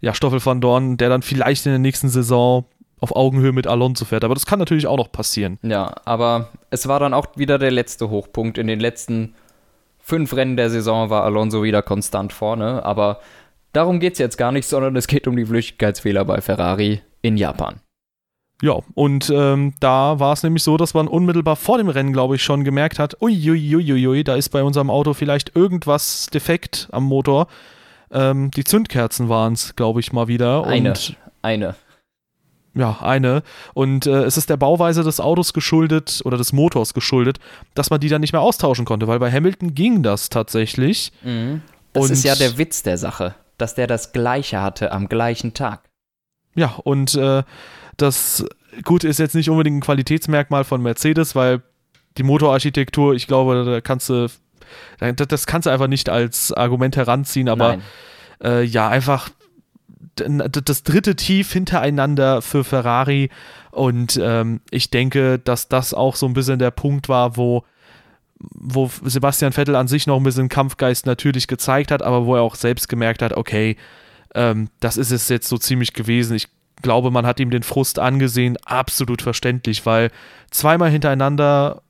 ja, 0.00 0.14
Stoffel 0.14 0.44
van 0.44 0.60
Dorn, 0.60 0.96
der 0.96 1.08
dann 1.08 1.22
vielleicht 1.22 1.66
in 1.66 1.72
der 1.72 1.78
nächsten 1.78 2.08
Saison 2.08 2.64
auf 2.98 3.14
Augenhöhe 3.14 3.52
mit 3.52 3.66
Alonso 3.66 4.04
fährt. 4.04 4.24
Aber 4.24 4.34
das 4.34 4.46
kann 4.46 4.58
natürlich 4.58 4.86
auch 4.86 4.96
noch 4.96 5.12
passieren. 5.12 5.58
Ja, 5.62 5.94
aber 6.04 6.50
es 6.70 6.88
war 6.88 6.98
dann 6.98 7.14
auch 7.14 7.26
wieder 7.36 7.58
der 7.58 7.70
letzte 7.70 8.08
Hochpunkt. 8.08 8.58
In 8.58 8.66
den 8.66 8.80
letzten 8.80 9.34
fünf 9.98 10.34
Rennen 10.34 10.56
der 10.56 10.70
Saison 10.70 11.10
war 11.10 11.24
Alonso 11.24 11.62
wieder 11.62 11.82
konstant 11.82 12.32
vorne. 12.32 12.84
Aber 12.84 13.20
darum 13.72 14.00
geht 14.00 14.14
es 14.14 14.18
jetzt 14.18 14.38
gar 14.38 14.52
nicht, 14.52 14.66
sondern 14.66 14.96
es 14.96 15.06
geht 15.06 15.26
um 15.28 15.36
die 15.36 15.44
Flüchtigkeitsfehler 15.44 16.24
bei 16.24 16.40
Ferrari 16.40 17.02
in 17.20 17.36
Japan. 17.36 17.80
Ja, 18.62 18.78
und 18.94 19.30
ähm, 19.34 19.74
da 19.80 20.18
war 20.18 20.32
es 20.32 20.42
nämlich 20.42 20.62
so, 20.62 20.78
dass 20.78 20.94
man 20.94 21.08
unmittelbar 21.08 21.56
vor 21.56 21.76
dem 21.76 21.88
Rennen, 21.88 22.14
glaube 22.14 22.36
ich, 22.36 22.42
schon 22.42 22.64
gemerkt 22.64 22.98
hat, 22.98 23.20
uiuiuiui, 23.20 24.24
da 24.24 24.34
ist 24.34 24.48
bei 24.48 24.62
unserem 24.62 24.88
Auto 24.88 25.12
vielleicht 25.12 25.54
irgendwas 25.54 26.26
defekt 26.32 26.88
am 26.90 27.04
Motor. 27.04 27.48
Ähm, 28.10 28.50
die 28.52 28.64
Zündkerzen 28.64 29.28
waren 29.28 29.52
es, 29.52 29.76
glaube 29.76 30.00
ich, 30.00 30.12
mal 30.12 30.26
wieder. 30.26 30.66
Eine, 30.66 30.90
und, 30.90 31.16
eine. 31.42 31.74
Ja, 32.74 32.98
eine. 33.02 33.42
Und 33.74 34.06
äh, 34.06 34.24
es 34.24 34.38
ist 34.38 34.48
der 34.48 34.56
Bauweise 34.56 35.02
des 35.02 35.20
Autos 35.20 35.52
geschuldet 35.52 36.22
oder 36.24 36.38
des 36.38 36.52
Motors 36.52 36.94
geschuldet, 36.94 37.38
dass 37.74 37.90
man 37.90 38.00
die 38.00 38.08
dann 38.08 38.20
nicht 38.20 38.32
mehr 38.32 38.42
austauschen 38.42 38.86
konnte, 38.86 39.06
weil 39.06 39.18
bei 39.18 39.30
Hamilton 39.30 39.74
ging 39.74 40.02
das 40.02 40.30
tatsächlich. 40.30 41.12
Mhm. 41.22 41.62
Das 41.92 42.04
und 42.04 42.12
ist 42.12 42.24
ja 42.24 42.34
der 42.34 42.56
Witz 42.56 42.82
der 42.82 42.98
Sache, 42.98 43.34
dass 43.58 43.74
der 43.74 43.86
das 43.86 44.12
Gleiche 44.12 44.62
hatte 44.62 44.92
am 44.92 45.08
gleichen 45.08 45.52
Tag. 45.54 45.88
Ja, 46.54 46.74
und 46.84 47.14
äh, 47.14 47.42
das, 47.96 48.44
gut, 48.84 49.04
ist 49.04 49.18
jetzt 49.18 49.34
nicht 49.34 49.50
unbedingt 49.50 49.78
ein 49.78 49.80
Qualitätsmerkmal 49.80 50.64
von 50.64 50.82
Mercedes, 50.82 51.34
weil 51.34 51.62
die 52.18 52.22
Motorarchitektur, 52.22 53.14
ich 53.14 53.26
glaube, 53.26 53.64
da 53.64 53.80
kannst 53.80 54.08
du, 54.08 54.28
das 54.98 55.46
kannst 55.46 55.66
du 55.66 55.70
einfach 55.70 55.88
nicht 55.88 56.08
als 56.08 56.52
Argument 56.52 56.96
heranziehen, 56.96 57.48
aber 57.48 57.78
äh, 58.42 58.64
ja, 58.64 58.88
einfach 58.88 59.30
das 60.16 60.82
dritte 60.82 61.14
Tief 61.14 61.52
hintereinander 61.52 62.40
für 62.40 62.64
Ferrari 62.64 63.28
und 63.70 64.18
ähm, 64.22 64.60
ich 64.70 64.90
denke, 64.90 65.38
dass 65.38 65.68
das 65.68 65.92
auch 65.92 66.16
so 66.16 66.26
ein 66.26 66.32
bisschen 66.32 66.58
der 66.58 66.70
Punkt 66.70 67.10
war, 67.10 67.36
wo 67.36 67.64
wo 68.38 68.90
Sebastian 69.02 69.52
Vettel 69.52 69.76
an 69.76 69.88
sich 69.88 70.06
noch 70.06 70.18
ein 70.18 70.22
bisschen 70.22 70.48
Kampfgeist 70.48 71.06
natürlich 71.06 71.46
gezeigt 71.48 71.90
hat, 71.90 72.02
aber 72.02 72.26
wo 72.26 72.36
er 72.36 72.42
auch 72.42 72.54
selbst 72.54 72.88
gemerkt 72.88 73.22
hat, 73.22 73.32
okay, 73.32 73.76
ähm, 74.34 74.68
das 74.80 74.98
ist 74.98 75.10
es 75.10 75.28
jetzt 75.28 75.48
so 75.48 75.56
ziemlich 75.56 75.94
gewesen. 75.94 76.36
Ich 76.36 76.48
glaube, 76.82 77.10
man 77.10 77.26
hat 77.26 77.40
ihm 77.40 77.50
den 77.50 77.62
Frust 77.62 77.98
angesehen, 77.98 78.56
absolut 78.64 79.22
verständlich, 79.22 79.86
weil 79.86 80.10
zweimal 80.50 80.90
hintereinander 80.90 81.82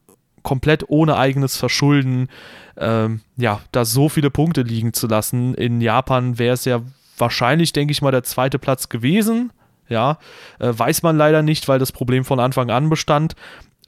komplett 0.42 0.84
ohne 0.88 1.16
eigenes 1.16 1.56
Verschulden, 1.56 2.28
ähm, 2.76 3.20
ja, 3.36 3.60
da 3.72 3.84
so 3.84 4.08
viele 4.08 4.30
Punkte 4.30 4.62
liegen 4.62 4.92
zu 4.92 5.08
lassen. 5.08 5.54
In 5.54 5.80
Japan 5.80 6.38
wäre 6.38 6.54
es 6.54 6.64
ja 6.64 6.82
wahrscheinlich, 7.18 7.72
denke 7.72 7.92
ich 7.92 8.00
mal, 8.00 8.12
der 8.12 8.22
zweite 8.22 8.58
Platz 8.58 8.88
gewesen. 8.88 9.52
Ja, 9.88 10.18
äh, 10.58 10.72
weiß 10.72 11.02
man 11.02 11.16
leider 11.16 11.42
nicht, 11.42 11.68
weil 11.68 11.78
das 11.78 11.92
Problem 11.92 12.24
von 12.24 12.40
Anfang 12.40 12.70
an 12.70 12.88
bestand. 12.88 13.34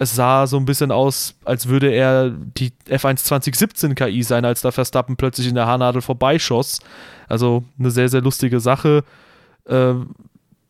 Es 0.00 0.14
sah 0.14 0.46
so 0.46 0.56
ein 0.56 0.64
bisschen 0.64 0.92
aus, 0.92 1.34
als 1.44 1.68
würde 1.68 1.90
er 1.90 2.30
die 2.30 2.72
F1 2.88 3.16
2017 3.16 3.94
KI 3.96 4.22
sein, 4.22 4.44
als 4.44 4.60
da 4.60 4.70
Verstappen 4.70 5.16
plötzlich 5.16 5.48
in 5.48 5.56
der 5.56 5.66
Haarnadel 5.66 6.02
vorbeischoss. 6.02 6.80
Also 7.28 7.64
eine 7.78 7.90
sehr, 7.90 8.08
sehr 8.08 8.20
lustige 8.20 8.60
Sache. 8.60 9.02
Äh, 9.64 9.94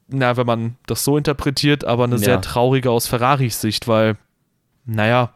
na, 0.08 0.36
wenn 0.36 0.46
man 0.46 0.76
das 0.86 1.04
so 1.04 1.16
interpretiert, 1.16 1.84
aber 1.84 2.04
eine 2.04 2.16
ja. 2.16 2.22
sehr 2.22 2.40
traurige 2.40 2.90
aus 2.90 3.06
Ferraris 3.06 3.60
Sicht, 3.60 3.86
weil, 3.88 4.16
naja, 4.84 5.34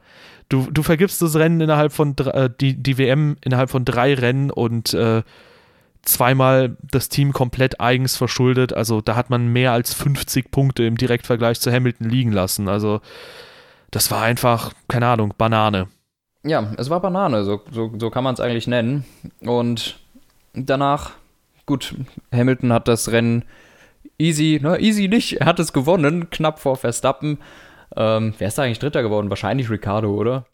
du, 0.49 0.69
du 0.71 0.83
vergibst 0.83 1.21
das 1.23 1.37
Rennen 1.37 1.61
innerhalb 1.61 1.93
von, 1.93 2.17
äh, 2.19 2.51
die, 2.61 2.75
die 2.75 2.99
WM 2.99 3.37
innerhalb 3.43 3.71
von 3.71 3.85
drei 3.85 4.15
Rennen 4.15 4.51
und 4.51 4.95
äh, 4.95 5.23
zweimal 6.03 6.77
das 6.83 7.09
Team 7.09 7.33
komplett 7.33 7.81
eigens 7.81 8.17
verschuldet. 8.17 8.73
Also 8.73 9.01
da 9.01 9.15
hat 9.15 9.31
man 9.31 9.49
mehr 9.49 9.73
als 9.73 9.95
50 9.95 10.51
Punkte 10.51 10.85
im 10.85 10.97
Direktvergleich 10.97 11.61
zu 11.61 11.71
Hamilton 11.71 12.09
liegen 12.09 12.33
lassen. 12.33 12.69
Also 12.69 13.01
das 13.91 14.11
war 14.11 14.23
einfach, 14.23 14.73
keine 14.89 15.07
Ahnung, 15.07 15.35
Banane. 15.37 15.89
Ja, 16.45 16.73
es 16.77 16.91
war 16.91 17.01
Banane, 17.01 17.45
so, 17.45 17.61
so, 17.71 17.93
so 17.97 18.11
kann 18.11 18.25
man 18.25 18.35
es 18.35 18.41
eigentlich 18.41 18.67
nennen. 18.67 19.05
Und 19.41 20.01
danach, 20.55 21.13
gut, 21.67 21.95
Hamilton 22.33 22.73
hat 22.73 22.89
das 22.89 23.13
Rennen 23.13 23.45
easy, 24.23 24.61
ne, 24.63 24.81
easy 24.81 25.09
nicht. 25.09 25.41
Er 25.41 25.47
hat 25.47 25.59
es 25.59 25.73
gewonnen, 25.73 26.31
knapp 26.31 26.59
vor 26.59 26.77
Verstappen. 26.77 27.39
Ähm, 27.97 28.35
wer 28.39 28.49
ist 28.49 28.57
da 28.57 28.63
eigentlich 28.63 28.79
Dritter 28.79 29.03
geworden? 29.03 29.29
Wahrscheinlich 29.29 29.69
Ricardo, 29.69 30.15
oder? 30.15 30.47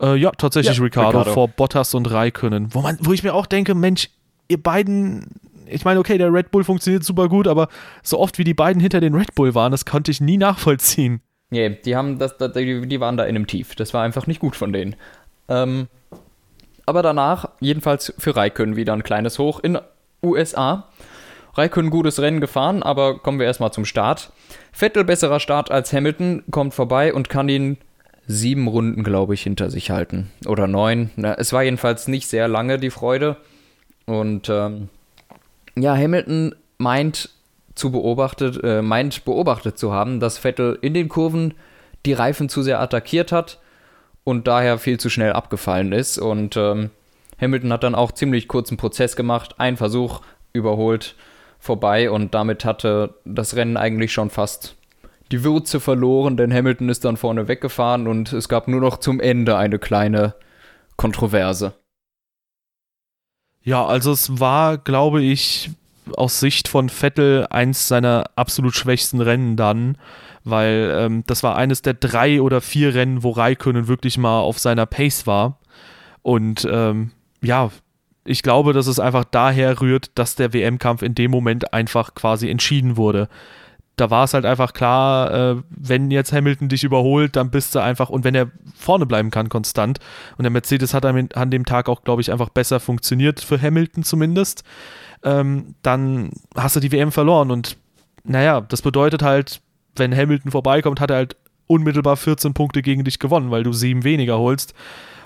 Äh, 0.00 0.16
ja, 0.16 0.30
tatsächlich 0.32 0.76
ja, 0.76 0.84
Ricardo, 0.84 1.18
Ricardo, 1.18 1.32
vor 1.32 1.48
Bottas 1.48 1.94
und 1.94 2.10
Raikönnen. 2.10 2.74
Wo, 2.74 2.80
man, 2.80 2.98
wo 3.00 3.12
ich 3.12 3.22
mir 3.22 3.34
auch 3.34 3.46
denke, 3.46 3.74
Mensch, 3.74 4.10
ihr 4.48 4.62
beiden, 4.62 5.40
ich 5.66 5.84
meine, 5.84 6.00
okay, 6.00 6.18
der 6.18 6.32
Red 6.32 6.50
Bull 6.50 6.64
funktioniert 6.64 7.04
super 7.04 7.28
gut, 7.28 7.48
aber 7.48 7.68
so 8.02 8.18
oft 8.18 8.38
wie 8.38 8.44
die 8.44 8.54
beiden 8.54 8.80
hinter 8.80 9.00
den 9.00 9.14
Red 9.14 9.34
Bull 9.34 9.54
waren, 9.54 9.72
das 9.72 9.84
konnte 9.84 10.10
ich 10.10 10.20
nie 10.20 10.36
nachvollziehen. 10.36 11.22
Nee, 11.50 11.78
die 11.84 11.96
haben 11.96 12.18
das, 12.18 12.38
das 12.38 12.52
die, 12.52 12.86
die 12.86 13.00
waren 13.00 13.16
da 13.16 13.24
in 13.24 13.36
einem 13.36 13.46
Tief. 13.46 13.74
Das 13.74 13.92
war 13.92 14.02
einfach 14.02 14.26
nicht 14.26 14.40
gut 14.40 14.56
von 14.56 14.72
denen. 14.72 14.96
Ähm, 15.48 15.88
aber 16.86 17.02
danach, 17.02 17.50
jedenfalls 17.60 18.14
für 18.18 18.34
Raikön 18.34 18.74
wieder 18.76 18.92
ein 18.92 19.02
kleines 19.02 19.38
Hoch 19.38 19.60
in 19.60 19.78
USA. 20.22 20.88
Raikön 21.54 21.90
gutes 21.90 22.20
Rennen 22.20 22.40
gefahren, 22.40 22.82
aber 22.82 23.18
kommen 23.18 23.38
wir 23.38 23.46
erstmal 23.46 23.72
zum 23.72 23.84
Start. 23.84 24.32
Vettel 24.72 25.04
besserer 25.04 25.38
Start 25.38 25.70
als 25.70 25.92
Hamilton, 25.92 26.44
kommt 26.50 26.72
vorbei 26.72 27.12
und 27.12 27.28
kann 27.28 27.48
ihn 27.48 27.76
sieben 28.26 28.68
Runden, 28.68 29.04
glaube 29.04 29.34
ich, 29.34 29.42
hinter 29.42 29.70
sich 29.70 29.90
halten. 29.90 30.30
Oder 30.46 30.66
neun. 30.66 31.10
Na, 31.16 31.34
es 31.34 31.52
war 31.52 31.62
jedenfalls 31.62 32.08
nicht 32.08 32.28
sehr 32.28 32.48
lange 32.48 32.78
die 32.78 32.90
Freude. 32.90 33.36
Und 34.06 34.48
ähm, 34.48 34.88
ja, 35.76 35.94
Hamilton 35.94 36.54
meint 36.78 37.30
zu 37.74 37.90
beobachtet, 37.90 38.62
äh, 38.62 38.80
meint 38.82 39.24
beobachtet 39.24 39.78
zu 39.78 39.92
haben, 39.92 40.20
dass 40.20 40.38
Vettel 40.38 40.78
in 40.80 40.94
den 40.94 41.08
Kurven 41.08 41.54
die 42.06 42.12
Reifen 42.12 42.48
zu 42.48 42.62
sehr 42.62 42.80
attackiert 42.80 43.32
hat 43.32 43.58
und 44.24 44.46
daher 44.46 44.78
viel 44.78 44.98
zu 44.98 45.10
schnell 45.10 45.32
abgefallen 45.32 45.92
ist. 45.92 46.18
Und 46.18 46.56
ähm, 46.56 46.90
Hamilton 47.40 47.72
hat 47.72 47.84
dann 47.84 47.94
auch 47.94 48.12
ziemlich 48.12 48.48
kurzen 48.48 48.76
Prozess 48.76 49.16
gemacht, 49.16 49.56
einen 49.58 49.76
Versuch 49.76 50.20
überholt 50.52 51.14
vorbei 51.62 52.10
und 52.10 52.34
damit 52.34 52.64
hatte 52.64 53.14
das 53.24 53.54
Rennen 53.54 53.76
eigentlich 53.76 54.12
schon 54.12 54.30
fast 54.30 54.74
die 55.30 55.44
Würze 55.44 55.78
verloren, 55.78 56.36
denn 56.36 56.52
Hamilton 56.52 56.88
ist 56.88 57.04
dann 57.04 57.16
vorne 57.16 57.46
weggefahren 57.46 58.08
und 58.08 58.32
es 58.32 58.48
gab 58.48 58.66
nur 58.66 58.80
noch 58.80 58.98
zum 58.98 59.20
Ende 59.20 59.56
eine 59.56 59.78
kleine 59.78 60.34
Kontroverse. 60.96 61.74
Ja, 63.62 63.86
also 63.86 64.10
es 64.10 64.40
war, 64.40 64.76
glaube 64.76 65.22
ich, 65.22 65.70
aus 66.16 66.40
Sicht 66.40 66.66
von 66.66 66.88
Vettel 66.88 67.46
eins 67.48 67.86
seiner 67.86 68.24
absolut 68.34 68.74
schwächsten 68.74 69.20
Rennen 69.20 69.56
dann, 69.56 69.98
weil 70.42 70.92
ähm, 70.98 71.22
das 71.28 71.44
war 71.44 71.54
eines 71.54 71.80
der 71.80 71.94
drei 71.94 72.42
oder 72.42 72.60
vier 72.60 72.92
Rennen, 72.92 73.22
wo 73.22 73.30
Raikönnen 73.30 73.86
wirklich 73.86 74.18
mal 74.18 74.40
auf 74.40 74.58
seiner 74.58 74.86
Pace 74.86 75.28
war. 75.28 75.60
Und 76.22 76.66
ähm, 76.68 77.12
ja, 77.40 77.70
ich 78.24 78.42
glaube, 78.42 78.72
dass 78.72 78.86
es 78.86 79.00
einfach 79.00 79.24
daher 79.24 79.80
rührt, 79.80 80.10
dass 80.14 80.36
der 80.36 80.52
WM-Kampf 80.52 81.02
in 81.02 81.14
dem 81.14 81.30
Moment 81.30 81.72
einfach 81.72 82.14
quasi 82.14 82.48
entschieden 82.48 82.96
wurde. 82.96 83.28
Da 83.96 84.10
war 84.10 84.24
es 84.24 84.32
halt 84.32 84.46
einfach 84.46 84.72
klar, 84.72 85.32
äh, 85.32 85.62
wenn 85.68 86.10
jetzt 86.10 86.32
Hamilton 86.32 86.68
dich 86.68 86.84
überholt, 86.84 87.36
dann 87.36 87.50
bist 87.50 87.74
du 87.74 87.80
einfach, 87.80 88.08
und 88.08 88.24
wenn 88.24 88.34
er 88.34 88.50
vorne 88.74 89.06
bleiben 89.06 89.30
kann, 89.30 89.48
konstant, 89.48 89.98
und 90.38 90.44
der 90.44 90.50
Mercedes 90.50 90.94
hat 90.94 91.04
an, 91.04 91.50
dem 91.50 91.66
Tag 91.66 91.88
auch, 91.88 92.02
glaube 92.02 92.22
ich, 92.22 92.32
einfach 92.32 92.48
besser 92.48 92.80
funktioniert, 92.80 93.40
für 93.40 93.60
Hamilton 93.60 94.02
zumindest, 94.02 94.64
ähm, 95.24 95.74
dann 95.82 96.30
hast 96.56 96.76
du 96.76 96.80
die 96.80 96.92
WM 96.92 97.12
verloren. 97.12 97.50
Und 97.50 97.76
naja, 98.24 98.60
das 98.60 98.82
bedeutet 98.82 99.22
halt, 99.22 99.60
wenn 99.96 100.16
Hamilton 100.16 100.52
vorbeikommt, 100.52 101.00
hat 101.00 101.10
er 101.10 101.16
halt 101.16 101.36
unmittelbar 101.66 102.16
14 102.16 102.54
Punkte 102.54 102.82
gegen 102.82 103.04
dich 103.04 103.18
gewonnen, 103.18 103.50
weil 103.50 103.62
du 103.62 103.72
sieben 103.72 104.04
weniger 104.04 104.38
holst. 104.38 104.74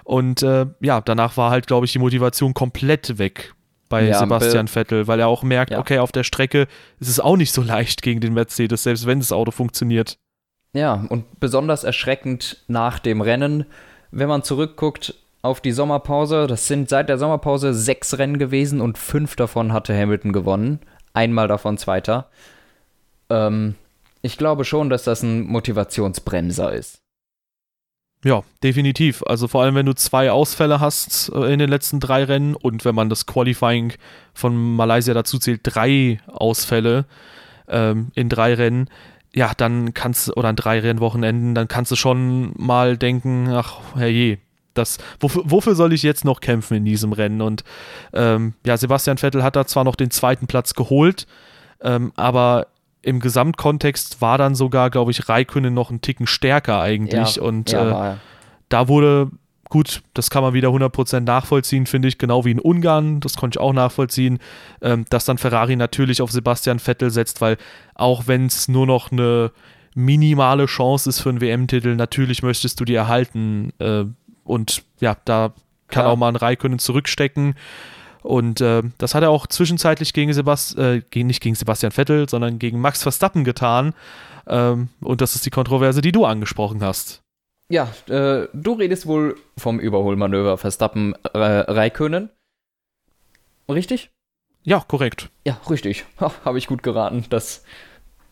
Und 0.07 0.45
äh, 0.45 0.67
ja, 0.81 1.01
danach 1.01 1.37
war 1.37 1.51
halt, 1.51 1.67
glaube 1.67 1.85
ich, 1.85 1.91
die 1.91 1.99
Motivation 1.99 2.55
komplett 2.55 3.19
weg 3.19 3.55
bei 3.89 4.05
ja, 4.05 4.21
Sebastian 4.21 4.69
Vettel, 4.69 5.09
weil 5.09 5.19
er 5.19 5.27
auch 5.27 5.43
merkt, 5.43 5.73
ja. 5.73 5.81
okay, 5.81 5.99
auf 5.99 6.13
der 6.13 6.23
Strecke 6.23 6.69
ist 7.01 7.09
es 7.09 7.19
auch 7.19 7.37
nicht 7.37 7.53
so 7.53 7.61
leicht 7.75 8.03
gegen 8.03 8.21
den 8.21 8.33
Mercedes, 8.33 8.85
selbst 8.85 9.07
wenn 9.07 9.19
das 9.19 9.33
Auto 9.33 9.51
funktioniert. 9.51 10.17
Ja, 10.73 11.05
und 11.09 11.41
besonders 11.41 11.83
erschreckend 11.83 12.65
nach 12.69 13.01
dem 13.01 13.21
Rennen, 13.21 13.67
wenn 14.13 14.29
man 14.29 14.45
zurückguckt 14.45 15.15
auf 15.43 15.61
die 15.61 15.73
Sommerpause, 15.73 16.47
das 16.47 16.69
sind 16.69 16.89
seit 16.89 17.09
der 17.09 17.19
Sommerpause 17.19 17.75
sechs 17.75 18.17
Rennen 18.17 18.39
gewesen 18.39 18.81
und 18.81 18.99
fünf 18.99 19.35
davon 19.35 19.73
hatte 19.73 19.93
Hamilton 19.93 20.33
gewonnen, 20.33 20.79
einmal 21.15 21.49
davon 21.49 21.79
Zweiter. 21.79 22.29
Ähm, 23.29 23.75
ich 24.23 24.39
glaube 24.39 24.65
schon, 24.65 24.89
dass 24.89 25.03
das 25.03 25.25
ein 25.25 25.49
Motivationsbremser 25.49 26.73
ist. 26.73 27.01
Ja, 28.25 28.43
definitiv. 28.63 29.23
Also 29.25 29.47
vor 29.47 29.63
allem, 29.63 29.75
wenn 29.75 29.87
du 29.87 29.95
zwei 29.95 30.31
Ausfälle 30.31 30.81
hast 30.81 31.31
äh, 31.35 31.53
in 31.53 31.59
den 31.59 31.71
letzten 31.71 32.01
drei 32.01 32.25
Rennen 32.25 32.55
und 32.55 32.85
wenn 32.85 32.95
man 32.95 33.09
das 33.09 33.27
Qualifying 33.27 33.93
von 34.35 34.77
Malaysia 34.77 35.15
dazu 35.15 35.39
zählt, 35.39 35.61
drei 35.63 36.19
Ausfälle 36.27 37.05
ähm, 37.69 38.11
in 38.15 38.29
drei 38.29 38.55
Rennen, 38.55 38.89
ja, 39.33 39.53
dann 39.57 39.93
kannst 39.93 40.29
du, 40.29 40.33
oder 40.33 40.49
an 40.49 40.57
drei 40.57 40.81
Rennwochenenden, 40.81 41.55
dann 41.55 41.69
kannst 41.69 41.93
du 41.93 41.97
schon 41.97 42.53
mal 42.57 42.97
denken, 42.97 43.49
ach, 43.51 43.81
herrje, 43.95 44.39
das, 44.73 44.99
wofür, 45.21 45.43
wofür 45.45 45.75
soll 45.75 45.93
ich 45.93 46.03
jetzt 46.03 46.25
noch 46.25 46.41
kämpfen 46.41 46.77
in 46.79 46.85
diesem 46.85 47.13
Rennen? 47.13 47.43
Und 47.43 47.63
ähm, 48.13 48.55
ja, 48.65 48.77
Sebastian 48.77 49.19
Vettel 49.19 49.43
hat 49.43 49.57
da 49.57 49.67
zwar 49.67 49.85
noch 49.85 49.97
den 49.97 50.11
zweiten 50.11 50.47
Platz 50.47 50.75
geholt, 50.75 51.27
ähm, 51.81 52.13
aber 52.17 52.69
im 53.07 53.21
Gesamtkontext 53.21 54.21
war 54.21 54.37
dann 54.37 54.57
sogar, 54.57 54.91
glaube 54.91 55.13
ich, 55.13 55.29
Raikönnen 55.29 55.73
noch 55.73 55.91
einen 55.91 56.01
Ticken 56.01 56.27
stärker 56.27 56.81
eigentlich. 56.81 57.37
Ja, 57.37 57.43
und 57.43 57.71
ja, 57.71 58.15
äh, 58.15 58.17
da 58.69 58.89
wurde, 58.89 59.31
gut, 59.69 60.03
das 60.13 60.29
kann 60.29 60.43
man 60.43 60.55
wieder 60.55 60.71
100% 60.71 61.21
nachvollziehen, 61.21 61.87
finde 61.87 62.09
ich, 62.09 62.19
genau 62.19 62.45
wie 62.45 62.51
in 62.51 62.59
Ungarn, 62.59 63.21
das 63.21 63.37
konnte 63.37 63.59
ich 63.59 63.61
auch 63.61 63.73
nachvollziehen, 63.73 64.41
ähm, 64.83 65.05
dass 65.09 65.25
dann 65.25 65.39
Ferrari 65.39 65.77
natürlich 65.77 66.21
auf 66.21 66.33
Sebastian 66.33 66.81
Vettel 66.81 67.11
setzt, 67.11 67.41
weil 67.41 67.59
auch 67.95 68.27
wenn 68.27 68.47
es 68.47 68.67
nur 68.67 68.89
noch 68.89 69.13
eine 69.13 69.53
minimale 69.95 70.67
Chance 70.67 71.09
ist 71.09 71.21
für 71.21 71.29
einen 71.29 71.41
WM-Titel, 71.41 71.95
natürlich 71.95 72.43
möchtest 72.43 72.81
du 72.81 72.85
die 72.85 72.95
erhalten. 72.95 73.73
Äh, 73.79 74.07
und 74.43 74.83
ja, 74.99 75.17
da 75.25 75.53
kann 75.87 76.03
Klar. 76.03 76.09
auch 76.09 76.17
mal 76.17 76.29
ein 76.29 76.37
Raikönnen 76.37 76.81
zurückstecken. 76.81 77.55
Und 78.27 78.61
äh, 78.61 78.83
das 78.99 79.15
hat 79.15 79.23
er 79.23 79.31
auch 79.31 79.47
zwischenzeitlich 79.47 80.13
gegen 80.13 80.33
Sebastian, 80.33 81.05
äh, 81.15 81.23
nicht 81.23 81.41
gegen 81.41 81.55
Sebastian 81.55 81.93
Vettel, 81.93 82.29
sondern 82.29 82.59
gegen 82.59 82.81
Max 82.81 83.05
Verstappen 83.05 83.45
getan. 83.45 83.95
Ähm, 84.49 84.89
und 85.01 85.21
das 85.21 85.37
ist 85.37 85.47
die 85.47 85.51
Kontroverse, 85.51 86.01
die 86.01 86.11
du 86.11 86.25
angesprochen 86.25 86.83
hast. 86.83 87.23
Ja, 87.69 87.89
äh, 88.09 88.49
du 88.53 88.73
redest 88.73 89.07
wohl 89.07 89.37
vom 89.57 89.79
Überholmanöver 89.79 90.59
Verstappen 90.59 91.15
äh, 91.35 91.39
Raikönnen. 91.39 92.31
Richtig? 93.69 94.11
Ja, 94.65 94.81
korrekt. 94.81 95.31
Ja, 95.45 95.61
richtig. 95.71 96.05
Habe 96.19 96.59
ich 96.59 96.67
gut 96.67 96.83
geraten, 96.83 97.27
dass 97.31 97.63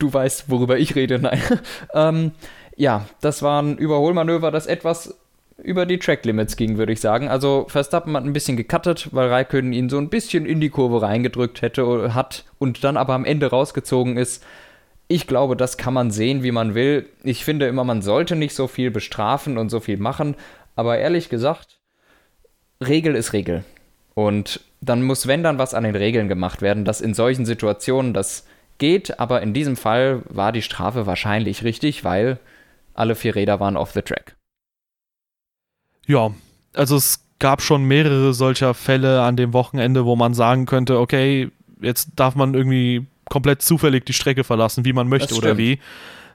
du 0.00 0.12
weißt, 0.12 0.50
worüber 0.50 0.76
ich 0.76 0.96
rede. 0.96 1.20
Nein. 1.20 1.40
ähm, 1.94 2.32
ja, 2.76 3.06
das 3.20 3.42
war 3.42 3.62
ein 3.62 3.78
Überholmanöver, 3.78 4.50
das 4.50 4.66
etwas 4.66 5.16
über 5.62 5.86
die 5.86 5.98
Track-Limits 5.98 6.56
ging, 6.56 6.78
würde 6.78 6.92
ich 6.92 7.00
sagen. 7.00 7.28
Also 7.28 7.66
Verstappen 7.68 8.16
hat 8.16 8.24
ein 8.24 8.32
bisschen 8.32 8.56
gecuttet, 8.56 9.08
weil 9.12 9.28
Raikkonen 9.28 9.72
ihn 9.72 9.88
so 9.88 9.98
ein 9.98 10.08
bisschen 10.08 10.46
in 10.46 10.60
die 10.60 10.70
Kurve 10.70 11.02
reingedrückt 11.02 11.62
hätte, 11.62 12.14
hat 12.14 12.44
und 12.58 12.82
dann 12.82 12.96
aber 12.96 13.14
am 13.14 13.24
Ende 13.24 13.46
rausgezogen 13.46 14.16
ist. 14.16 14.44
Ich 15.06 15.26
glaube, 15.26 15.56
das 15.56 15.76
kann 15.76 15.94
man 15.94 16.10
sehen, 16.10 16.42
wie 16.42 16.50
man 16.50 16.74
will. 16.74 17.08
Ich 17.22 17.44
finde 17.44 17.66
immer, 17.66 17.84
man 17.84 18.02
sollte 18.02 18.36
nicht 18.36 18.54
so 18.54 18.66
viel 18.66 18.90
bestrafen 18.90 19.58
und 19.58 19.68
so 19.68 19.80
viel 19.80 19.98
machen. 19.98 20.34
Aber 20.76 20.98
ehrlich 20.98 21.28
gesagt, 21.28 21.78
Regel 22.84 23.14
ist 23.14 23.32
Regel. 23.32 23.64
Und 24.14 24.60
dann 24.80 25.02
muss, 25.02 25.26
wenn 25.26 25.42
dann 25.42 25.58
was 25.58 25.74
an 25.74 25.84
den 25.84 25.96
Regeln 25.96 26.28
gemacht 26.28 26.62
werden, 26.62 26.84
dass 26.84 27.00
in 27.00 27.14
solchen 27.14 27.46
Situationen 27.46 28.12
das 28.12 28.46
geht. 28.78 29.20
Aber 29.20 29.42
in 29.42 29.52
diesem 29.52 29.76
Fall 29.76 30.22
war 30.28 30.52
die 30.52 30.62
Strafe 30.62 31.06
wahrscheinlich 31.06 31.64
richtig, 31.64 32.02
weil 32.02 32.38
alle 32.94 33.14
vier 33.14 33.36
Räder 33.36 33.60
waren 33.60 33.76
off 33.76 33.92
the 33.92 34.02
track. 34.02 34.36
Ja, 36.06 36.30
also 36.74 36.96
es 36.96 37.24
gab 37.38 37.62
schon 37.62 37.84
mehrere 37.84 38.34
solcher 38.34 38.74
Fälle 38.74 39.22
an 39.22 39.36
dem 39.36 39.52
Wochenende, 39.52 40.04
wo 40.04 40.16
man 40.16 40.34
sagen 40.34 40.66
könnte, 40.66 40.98
okay, 40.98 41.50
jetzt 41.80 42.10
darf 42.16 42.34
man 42.34 42.54
irgendwie 42.54 43.06
komplett 43.28 43.62
zufällig 43.62 44.04
die 44.06 44.12
Strecke 44.12 44.44
verlassen, 44.44 44.84
wie 44.84 44.92
man 44.92 45.08
möchte 45.08 45.34
oder 45.34 45.56
wie. 45.56 45.78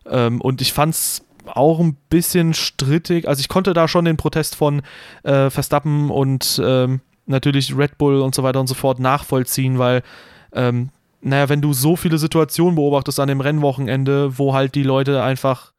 Ähm, 0.05 0.41
und 0.41 0.61
ich 0.61 0.73
fand 0.73 0.93
es 0.95 1.23
auch 1.45 1.79
ein 1.79 1.97
bisschen 2.09 2.53
strittig. 2.53 3.27
Also 3.27 3.39
ich 3.39 3.49
konnte 3.49 3.73
da 3.73 3.87
schon 3.87 4.05
den 4.05 4.17
Protest 4.17 4.55
von 4.55 4.81
äh, 5.23 5.49
Verstappen 5.49 6.09
und 6.09 6.61
ähm, 6.63 7.01
natürlich 7.25 7.75
Red 7.77 7.97
Bull 7.97 8.21
und 8.21 8.35
so 8.35 8.43
weiter 8.43 8.59
und 8.59 8.67
so 8.67 8.75
fort 8.75 8.99
nachvollziehen, 8.99 9.79
weil 9.79 10.03
ähm, 10.53 10.89
naja, 11.21 11.49
wenn 11.49 11.61
du 11.61 11.73
so 11.73 11.95
viele 11.95 12.17
Situationen 12.17 12.75
beobachtest 12.75 13.19
an 13.19 13.27
dem 13.27 13.41
Rennwochenende, 13.41 14.37
wo 14.37 14.53
halt 14.53 14.75
die 14.75 14.83
Leute 14.83 15.21
einfach 15.21 15.73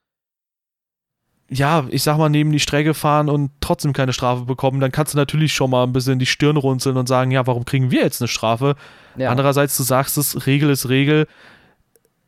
ja, 1.52 1.84
ich 1.90 2.04
sag 2.04 2.16
mal, 2.16 2.28
neben 2.28 2.52
die 2.52 2.60
Strecke 2.60 2.94
fahren 2.94 3.28
und 3.28 3.50
trotzdem 3.60 3.92
keine 3.92 4.12
Strafe 4.12 4.44
bekommen, 4.44 4.80
dann 4.80 4.92
kannst 4.92 5.14
du 5.14 5.18
natürlich 5.18 5.52
schon 5.52 5.70
mal 5.70 5.82
ein 5.82 5.92
bisschen 5.92 6.20
die 6.20 6.26
Stirn 6.26 6.56
runzeln 6.56 6.96
und 6.96 7.08
sagen, 7.08 7.32
ja, 7.32 7.46
warum 7.46 7.64
kriegen 7.64 7.90
wir 7.90 8.02
jetzt 8.02 8.22
eine 8.22 8.28
Strafe? 8.28 8.76
Ja. 9.16 9.30
Andererseits, 9.30 9.76
du 9.76 9.82
sagst 9.82 10.16
es, 10.16 10.46
Regel 10.46 10.70
ist 10.70 10.88
Regel. 10.88 11.26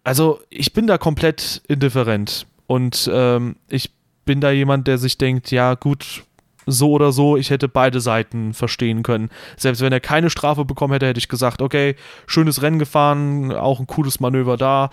Also, 0.02 0.40
ich 0.50 0.72
bin 0.72 0.88
da 0.88 0.98
komplett 0.98 1.62
indifferent. 1.68 2.46
Und 2.66 3.08
ähm, 3.12 3.56
ich 3.68 3.92
bin 4.24 4.40
da 4.40 4.50
jemand, 4.50 4.88
der 4.88 4.98
sich 4.98 5.18
denkt, 5.18 5.52
ja, 5.52 5.74
gut, 5.74 6.24
so 6.66 6.90
oder 6.90 7.12
so, 7.12 7.36
ich 7.36 7.50
hätte 7.50 7.68
beide 7.68 8.00
Seiten 8.00 8.54
verstehen 8.54 9.04
können. 9.04 9.30
Selbst 9.56 9.82
wenn 9.82 9.92
er 9.92 10.00
keine 10.00 10.30
Strafe 10.30 10.64
bekommen 10.64 10.94
hätte, 10.94 11.06
hätte 11.06 11.18
ich 11.18 11.28
gesagt, 11.28 11.62
okay, 11.62 11.94
schönes 12.26 12.62
Rennen 12.62 12.78
gefahren, 12.80 13.52
auch 13.52 13.78
ein 13.78 13.86
cooles 13.86 14.18
Manöver 14.18 14.56
da 14.56 14.90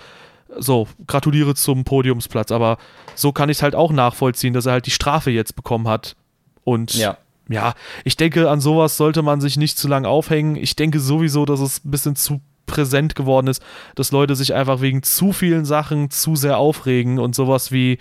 so, 0.57 0.87
gratuliere 1.07 1.55
zum 1.55 1.83
Podiumsplatz. 1.83 2.51
Aber 2.51 2.77
so 3.15 3.31
kann 3.31 3.49
ich 3.49 3.57
es 3.57 3.63
halt 3.63 3.75
auch 3.75 3.91
nachvollziehen, 3.91 4.53
dass 4.53 4.65
er 4.65 4.73
halt 4.73 4.85
die 4.85 4.91
Strafe 4.91 5.31
jetzt 5.31 5.55
bekommen 5.55 5.87
hat. 5.87 6.15
Und 6.63 6.93
ja. 6.95 7.17
ja, 7.49 7.73
ich 8.03 8.17
denke, 8.17 8.49
an 8.49 8.61
sowas 8.61 8.97
sollte 8.97 9.21
man 9.21 9.41
sich 9.41 9.57
nicht 9.57 9.77
zu 9.77 9.87
lang 9.87 10.05
aufhängen. 10.05 10.55
Ich 10.55 10.75
denke 10.75 10.99
sowieso, 10.99 11.45
dass 11.45 11.59
es 11.59 11.83
ein 11.83 11.91
bisschen 11.91 12.15
zu 12.15 12.41
präsent 12.65 13.15
geworden 13.15 13.47
ist, 13.47 13.63
dass 13.95 14.11
Leute 14.11 14.35
sich 14.35 14.53
einfach 14.53 14.79
wegen 14.81 15.03
zu 15.03 15.33
vielen 15.33 15.65
Sachen 15.65 16.11
zu 16.11 16.35
sehr 16.35 16.57
aufregen 16.57 17.17
und 17.17 17.33
sowas 17.33 17.71
wie, 17.71 17.97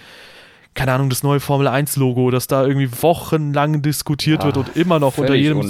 keine 0.74 0.92
Ahnung, 0.92 1.08
das 1.08 1.22
neue 1.22 1.40
Formel 1.40 1.66
1 1.66 1.96
Logo, 1.96 2.30
das 2.30 2.46
da 2.46 2.64
irgendwie 2.64 2.90
wochenlang 3.02 3.82
diskutiert 3.82 4.40
Ach, 4.42 4.46
wird 4.46 4.56
und 4.58 4.76
immer 4.76 5.00
noch 5.00 5.16
unter 5.16 5.34
jedem, 5.34 5.62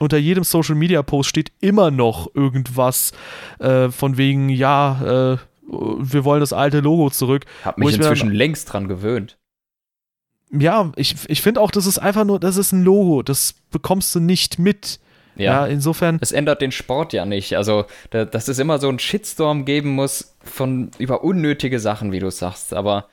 unter 0.00 0.18
jedem 0.18 0.44
Social 0.44 0.74
Media 0.74 1.02
Post 1.02 1.28
steht 1.28 1.52
immer 1.60 1.90
noch 1.90 2.34
irgendwas 2.34 3.12
äh, 3.60 3.90
von 3.90 4.16
wegen, 4.16 4.48
ja, 4.48 5.34
äh, 5.34 5.36
wir 5.68 6.24
wollen 6.24 6.40
das 6.40 6.52
alte 6.52 6.80
Logo 6.80 7.10
zurück. 7.10 7.44
Hab 7.64 7.78
mich 7.78 7.96
inzwischen 7.96 8.28
dann, 8.28 8.36
längst 8.36 8.72
dran 8.72 8.88
gewöhnt. 8.88 9.38
Ja, 10.52 10.92
ich, 10.96 11.16
ich 11.28 11.42
finde 11.42 11.60
auch, 11.60 11.70
das 11.70 11.86
ist 11.86 11.98
einfach 11.98 12.24
nur, 12.24 12.38
das 12.38 12.56
ist 12.56 12.72
ein 12.72 12.84
Logo, 12.84 13.22
das 13.22 13.54
bekommst 13.70 14.14
du 14.14 14.20
nicht 14.20 14.58
mit. 14.58 15.00
Ja, 15.34 15.44
ja, 15.44 15.66
insofern. 15.66 16.18
Es 16.20 16.32
ändert 16.32 16.62
den 16.62 16.72
Sport 16.72 17.12
ja 17.12 17.26
nicht. 17.26 17.56
Also, 17.56 17.84
da, 18.10 18.24
dass 18.24 18.48
es 18.48 18.58
immer 18.58 18.78
so 18.78 18.88
einen 18.88 18.98
Shitstorm 18.98 19.64
geben 19.64 19.90
muss 19.90 20.36
von 20.42 20.90
über 20.98 21.24
unnötige 21.24 21.78
Sachen, 21.78 22.12
wie 22.12 22.20
du 22.20 22.30
sagst. 22.30 22.72
Aber 22.72 23.08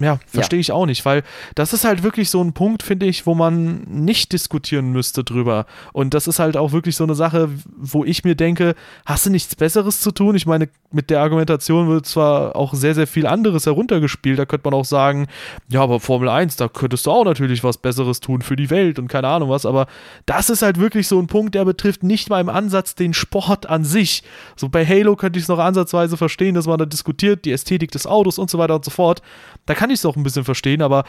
ja, 0.00 0.18
verstehe 0.26 0.58
ja. 0.58 0.60
ich 0.60 0.72
auch 0.72 0.86
nicht, 0.86 1.04
weil 1.04 1.22
das 1.54 1.72
ist 1.72 1.84
halt 1.84 2.02
wirklich 2.02 2.30
so 2.30 2.42
ein 2.42 2.52
Punkt, 2.52 2.82
finde 2.82 3.06
ich, 3.06 3.26
wo 3.26 3.34
man 3.34 3.82
nicht 3.88 4.32
diskutieren 4.32 4.92
müsste 4.92 5.24
drüber. 5.24 5.66
Und 5.92 6.14
das 6.14 6.26
ist 6.26 6.38
halt 6.38 6.56
auch 6.56 6.72
wirklich 6.72 6.96
so 6.96 7.04
eine 7.04 7.14
Sache, 7.14 7.48
wo 7.76 8.04
ich 8.04 8.24
mir 8.24 8.34
denke, 8.34 8.74
hast 9.06 9.26
du 9.26 9.30
nichts 9.30 9.54
Besseres 9.56 10.00
zu 10.00 10.10
tun? 10.12 10.34
Ich 10.36 10.46
meine, 10.46 10.68
mit 10.90 11.10
der 11.10 11.20
Argumentation 11.20 11.88
wird 11.88 12.06
zwar 12.06 12.56
auch 12.56 12.74
sehr, 12.74 12.94
sehr 12.94 13.06
viel 13.06 13.26
anderes 13.26 13.66
heruntergespielt. 13.66 14.38
Da 14.38 14.46
könnte 14.46 14.70
man 14.70 14.78
auch 14.78 14.84
sagen, 14.84 15.26
ja, 15.68 15.82
aber 15.82 16.00
Formel 16.00 16.28
1, 16.28 16.56
da 16.56 16.68
könntest 16.68 17.06
du 17.06 17.10
auch 17.10 17.24
natürlich 17.24 17.62
was 17.64 17.76
Besseres 17.76 18.20
tun 18.20 18.42
für 18.42 18.56
die 18.56 18.70
Welt 18.70 18.98
und 18.98 19.08
keine 19.08 19.28
Ahnung 19.28 19.50
was. 19.50 19.66
Aber 19.66 19.86
das 20.26 20.48
ist 20.50 20.62
halt 20.62 20.78
wirklich 20.78 21.08
so 21.08 21.18
ein 21.18 21.26
Punkt, 21.26 21.54
der 21.54 21.64
betrifft 21.64 22.02
nicht 22.02 22.30
mal 22.30 22.40
im 22.40 22.48
Ansatz 22.48 22.94
den 22.94 23.14
Sport 23.14 23.68
an 23.68 23.84
sich. 23.84 24.22
So 24.56 24.68
bei 24.68 24.86
Halo 24.86 25.16
könnte 25.16 25.38
ich 25.38 25.44
es 25.44 25.48
noch 25.48 25.58
ansatzweise 25.58 26.16
verstehen, 26.16 26.54
dass 26.54 26.66
man 26.66 26.78
da 26.78 26.86
diskutiert, 26.86 27.44
die 27.44 27.52
Ästhetik 27.52 27.90
des 27.90 28.06
Autos 28.06 28.38
und 28.38 28.50
so 28.50 28.58
weiter 28.58 28.76
und 28.76 28.84
so 28.84 28.90
fort. 28.90 29.22
Da 29.68 29.74
kann 29.74 29.90
ich 29.90 29.98
es 29.98 30.06
auch 30.06 30.16
ein 30.16 30.22
bisschen 30.22 30.44
verstehen, 30.44 30.80
aber 30.80 31.04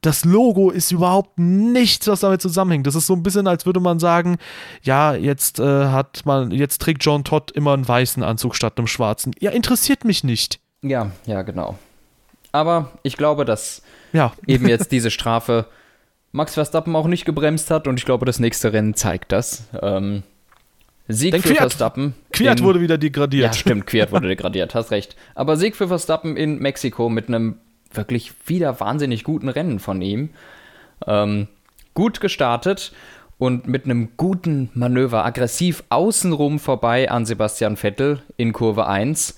das 0.00 0.24
Logo 0.24 0.70
ist 0.70 0.92
überhaupt 0.92 1.38
nichts, 1.40 2.06
was 2.06 2.20
damit 2.20 2.40
zusammenhängt. 2.40 2.86
Das 2.86 2.94
ist 2.94 3.08
so 3.08 3.14
ein 3.14 3.24
bisschen, 3.24 3.48
als 3.48 3.66
würde 3.66 3.80
man 3.80 3.98
sagen, 3.98 4.38
ja, 4.82 5.14
jetzt 5.16 5.58
äh, 5.58 5.86
hat 5.86 6.24
man, 6.24 6.52
jetzt 6.52 6.80
trägt 6.80 7.04
John 7.04 7.24
Todd 7.24 7.50
immer 7.50 7.74
einen 7.74 7.86
weißen 7.86 8.22
Anzug 8.22 8.54
statt 8.54 8.74
einem 8.78 8.86
schwarzen. 8.86 9.32
Ja, 9.40 9.50
interessiert 9.50 10.04
mich 10.04 10.22
nicht. 10.22 10.60
Ja, 10.82 11.10
ja, 11.24 11.42
genau. 11.42 11.76
Aber 12.52 12.92
ich 13.02 13.16
glaube, 13.16 13.44
dass 13.44 13.82
ja. 14.12 14.32
eben 14.46 14.68
jetzt 14.68 14.92
diese 14.92 15.10
Strafe 15.10 15.66
Max 16.30 16.54
Verstappen 16.54 16.94
auch 16.94 17.08
nicht 17.08 17.24
gebremst 17.24 17.72
hat 17.72 17.88
und 17.88 17.98
ich 17.98 18.04
glaube, 18.04 18.24
das 18.24 18.38
nächste 18.38 18.72
Rennen 18.72 18.94
zeigt 18.94 19.32
das. 19.32 19.64
Ähm, 19.82 20.22
Sieg 21.08 21.32
Denn 21.32 21.42
für 21.42 21.48
Quiert, 21.48 21.58
Verstappen. 21.58 22.14
Quiert 22.32 22.60
in, 22.60 22.64
wurde 22.64 22.80
wieder 22.80 22.98
degradiert. 22.98 23.46
Ja, 23.46 23.52
stimmt, 23.52 23.86
Quiert 23.86 24.12
wurde 24.12 24.28
degradiert, 24.28 24.76
hast 24.76 24.92
recht. 24.92 25.16
Aber 25.34 25.56
Sieg 25.56 25.74
für 25.74 25.88
Verstappen 25.88 26.36
in 26.36 26.60
Mexiko 26.60 27.08
mit 27.08 27.26
einem 27.26 27.56
wirklich 27.96 28.32
wieder 28.46 28.80
wahnsinnig 28.80 29.24
guten 29.24 29.48
Rennen 29.48 29.78
von 29.78 30.02
ihm. 30.02 30.30
Ähm, 31.06 31.48
gut 31.94 32.20
gestartet 32.20 32.92
und 33.38 33.66
mit 33.66 33.84
einem 33.84 34.10
guten 34.16 34.70
Manöver 34.74 35.24
aggressiv 35.24 35.84
außenrum 35.88 36.58
vorbei 36.58 37.10
an 37.10 37.26
Sebastian 37.26 37.76
Vettel 37.76 38.22
in 38.36 38.52
Kurve 38.52 38.86
1. 38.86 39.36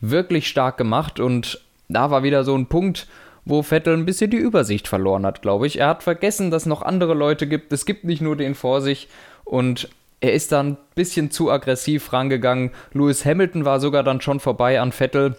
Wirklich 0.00 0.48
stark 0.48 0.76
gemacht 0.76 1.18
und 1.20 1.60
da 1.88 2.10
war 2.10 2.22
wieder 2.22 2.44
so 2.44 2.54
ein 2.56 2.66
Punkt, 2.66 3.06
wo 3.44 3.62
Vettel 3.62 3.94
ein 3.94 4.04
bisschen 4.04 4.30
die 4.30 4.36
Übersicht 4.36 4.86
verloren 4.86 5.24
hat, 5.24 5.40
glaube 5.40 5.66
ich. 5.66 5.78
Er 5.78 5.88
hat 5.88 6.02
vergessen, 6.02 6.50
dass 6.50 6.62
es 6.62 6.66
noch 6.66 6.82
andere 6.82 7.14
Leute 7.14 7.46
gibt. 7.46 7.72
Es 7.72 7.86
gibt 7.86 8.04
nicht 8.04 8.20
nur 8.20 8.36
den 8.36 8.54
vor 8.54 8.82
sich 8.82 9.08
und 9.44 9.88
er 10.20 10.34
ist 10.34 10.52
dann 10.52 10.72
ein 10.72 10.76
bisschen 10.94 11.30
zu 11.30 11.50
aggressiv 11.50 12.12
rangegangen. 12.12 12.72
Lewis 12.92 13.24
Hamilton 13.24 13.64
war 13.64 13.80
sogar 13.80 14.02
dann 14.02 14.20
schon 14.20 14.40
vorbei 14.40 14.80
an 14.80 14.92
Vettel 14.92 15.36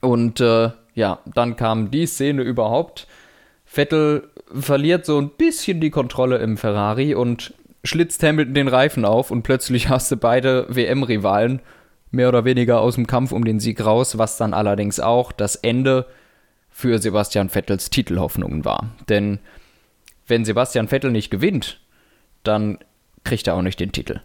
und 0.00 0.40
äh, 0.40 0.70
ja, 0.96 1.20
dann 1.26 1.56
kam 1.56 1.90
die 1.90 2.06
Szene 2.06 2.42
überhaupt. 2.42 3.06
Vettel 3.66 4.30
verliert 4.58 5.04
so 5.04 5.20
ein 5.20 5.28
bisschen 5.28 5.80
die 5.80 5.90
Kontrolle 5.90 6.38
im 6.38 6.56
Ferrari 6.56 7.14
und 7.14 7.54
schlitzt 7.84 8.22
Hamilton 8.22 8.54
den 8.54 8.68
Reifen 8.68 9.04
auf 9.04 9.30
und 9.30 9.42
plötzlich 9.42 9.88
hast 9.90 10.10
du 10.10 10.16
beide 10.16 10.66
WM-Rivalen 10.74 11.60
mehr 12.10 12.28
oder 12.28 12.46
weniger 12.46 12.80
aus 12.80 12.94
dem 12.94 13.06
Kampf 13.06 13.32
um 13.32 13.44
den 13.44 13.60
Sieg 13.60 13.84
raus, 13.84 14.16
was 14.16 14.38
dann 14.38 14.54
allerdings 14.54 14.98
auch 14.98 15.32
das 15.32 15.54
Ende 15.54 16.06
für 16.70 16.98
Sebastian 16.98 17.50
Vettels 17.50 17.90
Titelhoffnungen 17.90 18.64
war. 18.64 18.88
Denn 19.08 19.38
wenn 20.26 20.46
Sebastian 20.46 20.88
Vettel 20.88 21.10
nicht 21.10 21.30
gewinnt, 21.30 21.78
dann 22.42 22.78
kriegt 23.22 23.46
er 23.46 23.54
auch 23.54 23.62
nicht 23.62 23.80
den 23.80 23.92
Titel. 23.92 24.20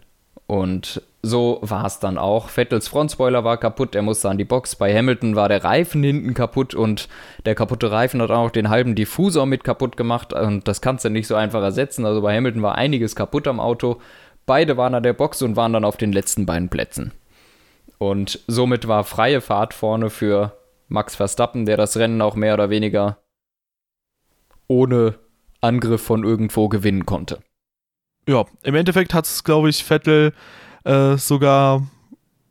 Und 0.52 1.00
so 1.22 1.60
war 1.62 1.86
es 1.86 1.98
dann 1.98 2.18
auch. 2.18 2.50
Vettels 2.50 2.86
Frontspoiler 2.86 3.42
war 3.42 3.56
kaputt, 3.56 3.94
er 3.94 4.02
musste 4.02 4.28
an 4.28 4.36
die 4.36 4.44
Box. 4.44 4.76
Bei 4.76 4.94
Hamilton 4.94 5.34
war 5.34 5.48
der 5.48 5.64
Reifen 5.64 6.02
hinten 6.02 6.34
kaputt 6.34 6.74
und 6.74 7.08
der 7.46 7.54
kaputte 7.54 7.90
Reifen 7.90 8.20
hat 8.20 8.30
auch 8.30 8.50
den 8.50 8.68
halben 8.68 8.94
Diffusor 8.94 9.46
mit 9.46 9.64
kaputt 9.64 9.96
gemacht. 9.96 10.34
Und 10.34 10.68
das 10.68 10.82
kannst 10.82 11.06
du 11.06 11.08
nicht 11.08 11.26
so 11.26 11.36
einfach 11.36 11.62
ersetzen. 11.62 12.04
Also 12.04 12.20
bei 12.20 12.36
Hamilton 12.36 12.60
war 12.60 12.74
einiges 12.74 13.16
kaputt 13.16 13.48
am 13.48 13.60
Auto. 13.60 14.02
Beide 14.44 14.76
waren 14.76 14.94
an 14.94 15.02
der 15.02 15.14
Box 15.14 15.40
und 15.40 15.56
waren 15.56 15.72
dann 15.72 15.86
auf 15.86 15.96
den 15.96 16.12
letzten 16.12 16.44
beiden 16.44 16.68
Plätzen. 16.68 17.12
Und 17.96 18.40
somit 18.46 18.86
war 18.86 19.04
freie 19.04 19.40
Fahrt 19.40 19.72
vorne 19.72 20.10
für 20.10 20.52
Max 20.88 21.16
Verstappen, 21.16 21.64
der 21.64 21.78
das 21.78 21.96
Rennen 21.96 22.20
auch 22.20 22.34
mehr 22.34 22.52
oder 22.52 22.68
weniger 22.68 23.16
ohne 24.68 25.14
Angriff 25.62 26.02
von 26.02 26.24
irgendwo 26.24 26.68
gewinnen 26.68 27.06
konnte 27.06 27.40
ja, 28.28 28.44
im 28.62 28.74
Endeffekt 28.74 29.14
hat 29.14 29.26
es, 29.26 29.44
glaube 29.44 29.68
ich, 29.68 29.84
Vettel 29.84 30.32
äh, 30.84 31.16
sogar 31.16 31.86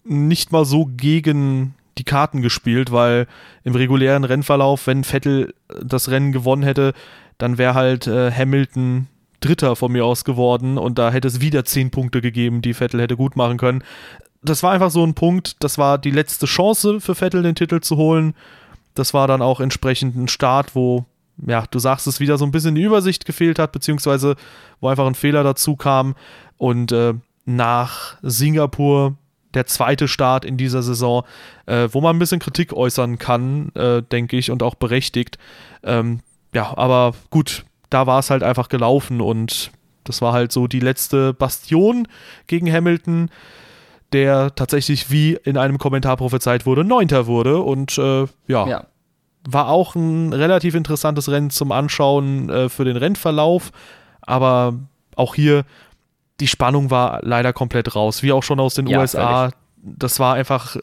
nicht 0.04 0.52
mal 0.52 0.66
so 0.66 0.86
gegen 0.86 1.76
die 1.98 2.04
Karten 2.04 2.42
gespielt, 2.42 2.92
weil 2.92 3.28
im 3.64 3.76
regulären 3.76 4.24
Rennverlauf, 4.24 4.88
wenn 4.88 5.04
Vettel 5.04 5.54
das 5.82 6.10
Rennen 6.10 6.32
gewonnen 6.32 6.64
hätte, 6.64 6.94
dann 7.38 7.58
wäre 7.58 7.74
halt 7.74 8.08
äh, 8.08 8.32
Hamilton 8.32 9.08
Dritter 9.40 9.76
von 9.76 9.92
mir 9.92 10.06
aus 10.06 10.24
geworden 10.24 10.78
und 10.78 11.00
da 11.00 11.12
hätte 11.12 11.28
es 11.28 11.42
wieder 11.42 11.66
zehn 11.66 11.90
Punkte 11.90 12.22
gegeben, 12.22 12.62
die 12.62 12.76
Vettel 12.76 13.02
hätte 13.02 13.18
gut 13.18 13.36
machen 13.36 13.58
können. 13.58 13.84
Das 14.44 14.64
war 14.64 14.72
einfach 14.72 14.92
so 14.92 15.04
ein 15.04 15.16
Punkt, 15.16 15.64
das 15.64 15.78
war 15.78 15.98
die 15.98 16.12
letzte 16.12 16.46
Chance 16.46 17.00
für 17.00 17.16
Vettel, 17.16 17.44
den 17.44 17.56
Titel 17.56 17.80
zu 17.82 17.98
holen. 17.98 18.36
Das 18.94 19.14
war 19.14 19.28
dann 19.28 19.42
auch 19.42 19.60
entsprechend 19.60 20.16
ein 20.16 20.28
Start, 20.28 20.76
wo 20.76 21.06
ja, 21.46 21.66
du 21.70 21.80
sagst 21.80 22.08
es, 22.08 22.20
wieder 22.20 22.38
so 22.38 22.46
ein 22.46 22.52
bisschen 22.52 22.76
die 22.76 22.84
Übersicht 22.84 23.26
gefehlt 23.26 23.60
hat, 23.60 23.72
beziehungsweise 23.72 24.36
wo 24.80 24.88
einfach 24.88 25.08
ein 25.08 25.16
Fehler 25.16 25.44
dazu 25.44 25.76
kam. 25.76 26.16
Und 26.58 26.92
äh, 26.92 27.14
nach 27.46 28.18
Singapur 28.22 29.16
der 29.54 29.66
zweite 29.66 30.08
Start 30.08 30.46
in 30.46 30.58
dieser 30.58 30.82
Saison, 30.82 31.24
äh, 31.66 31.90
wo 31.92 32.02
man 32.02 32.16
ein 32.16 32.20
bisschen 32.20 32.40
Kritik 32.40 32.74
äußern 32.74 33.18
kann, 33.18 33.70
äh, 33.76 34.02
denke 34.02 34.38
ich, 34.38 34.52
und 34.52 34.64
auch 34.64 34.76
berechtigt. 34.76 35.38
Ähm, 35.84 36.20
ja, 36.54 36.78
aber 36.78 37.14
gut, 37.30 37.66
da 37.90 38.08
war 38.08 38.20
es 38.20 38.30
halt 38.30 38.44
einfach 38.44 38.70
gelaufen 38.70 39.22
und 39.22 39.72
das 40.04 40.22
war 40.22 40.34
halt 40.34 40.52
so 40.52 40.68
die 40.68 40.80
letzte 40.80 41.34
Bastion 41.34 42.08
gegen 42.48 42.72
Hamilton, 42.72 43.30
der 44.14 44.56
tatsächlich, 44.56 45.12
wie 45.12 45.38
in 45.44 45.58
einem 45.58 45.78
Kommentar 45.78 46.18
prophezeit 46.18 46.66
wurde, 46.66 46.84
Neunter 46.84 47.28
wurde 47.28 47.60
und 47.60 47.98
äh, 47.98 48.26
ja, 48.48 48.68
ja, 48.68 48.86
war 49.48 49.68
auch 49.68 49.96
ein 49.96 50.34
relativ 50.34 50.76
interessantes 50.76 51.30
Rennen 51.30 51.50
zum 51.50 51.72
Anschauen 51.72 52.50
äh, 52.50 52.70
für 52.70 52.86
den 52.86 52.98
Rennverlauf, 52.98 53.72
aber 54.22 54.76
auch 55.16 55.36
hier 55.36 55.66
die 56.40 56.48
Spannung 56.48 56.90
war 56.90 57.20
leider 57.24 57.54
komplett 57.54 57.96
raus, 57.96 58.24
wie 58.24 58.32
auch 58.32 58.44
schon 58.44 58.60
aus 58.60 58.74
den 58.74 58.88
ja, 58.88 59.00
USA. 59.00 59.40
Völlig. 59.40 59.56
Das 59.84 60.20
war 60.20 60.36
einfach, 60.36 60.78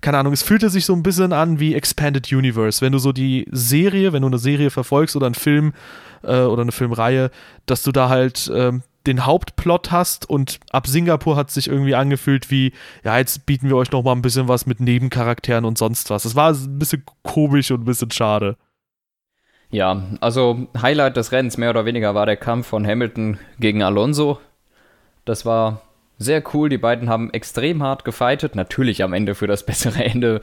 keine 0.00 0.18
Ahnung, 0.18 0.32
es 0.32 0.42
fühlte 0.42 0.70
sich 0.70 0.84
so 0.84 0.92
ein 0.92 1.04
bisschen 1.04 1.32
an 1.32 1.60
wie 1.60 1.74
Expanded 1.74 2.32
Universe. 2.32 2.80
Wenn 2.80 2.92
du 2.92 2.98
so 2.98 3.12
die 3.12 3.46
Serie, 3.52 4.12
wenn 4.12 4.22
du 4.22 4.28
eine 4.28 4.38
Serie 4.38 4.70
verfolgst 4.70 5.14
oder 5.14 5.26
einen 5.26 5.36
Film 5.36 5.72
äh, 6.22 6.40
oder 6.40 6.62
eine 6.62 6.72
Filmreihe, 6.72 7.30
dass 7.66 7.84
du 7.84 7.92
da 7.92 8.08
halt 8.08 8.50
ähm, 8.52 8.82
den 9.06 9.24
Hauptplot 9.24 9.90
hast 9.90 10.28
und 10.28 10.60
ab 10.70 10.86
Singapur 10.86 11.36
hat 11.36 11.48
es 11.48 11.54
sich 11.54 11.68
irgendwie 11.68 11.94
angefühlt 11.94 12.50
wie, 12.50 12.72
ja, 13.04 13.16
jetzt 13.18 13.46
bieten 13.46 13.68
wir 13.68 13.76
euch 13.76 13.90
noch 13.90 14.02
mal 14.02 14.12
ein 14.12 14.22
bisschen 14.22 14.48
was 14.48 14.66
mit 14.66 14.80
Nebencharakteren 14.80 15.64
und 15.64 15.78
sonst 15.78 16.10
was. 16.10 16.24
Es 16.24 16.36
war 16.36 16.52
ein 16.52 16.78
bisschen 16.78 17.04
komisch 17.22 17.70
und 17.70 17.82
ein 17.82 17.86
bisschen 17.86 18.10
schade. 18.10 18.56
Ja, 19.70 20.02
also 20.20 20.66
Highlight 20.80 21.16
des 21.16 21.32
Rennens 21.32 21.56
mehr 21.56 21.70
oder 21.70 21.84
weniger 21.84 22.14
war 22.14 22.26
der 22.26 22.36
Kampf 22.36 22.66
von 22.66 22.86
Hamilton 22.86 23.38
gegen 23.58 23.82
Alonso. 23.82 24.38
Das 25.24 25.46
war 25.46 25.82
sehr 26.18 26.42
cool. 26.52 26.68
Die 26.68 26.78
beiden 26.78 27.08
haben 27.08 27.32
extrem 27.32 27.82
hart 27.82 28.04
gefightet. 28.04 28.56
Natürlich 28.56 29.02
am 29.02 29.12
Ende 29.12 29.34
für 29.34 29.46
das 29.46 29.64
bessere 29.66 30.04
Ende 30.04 30.40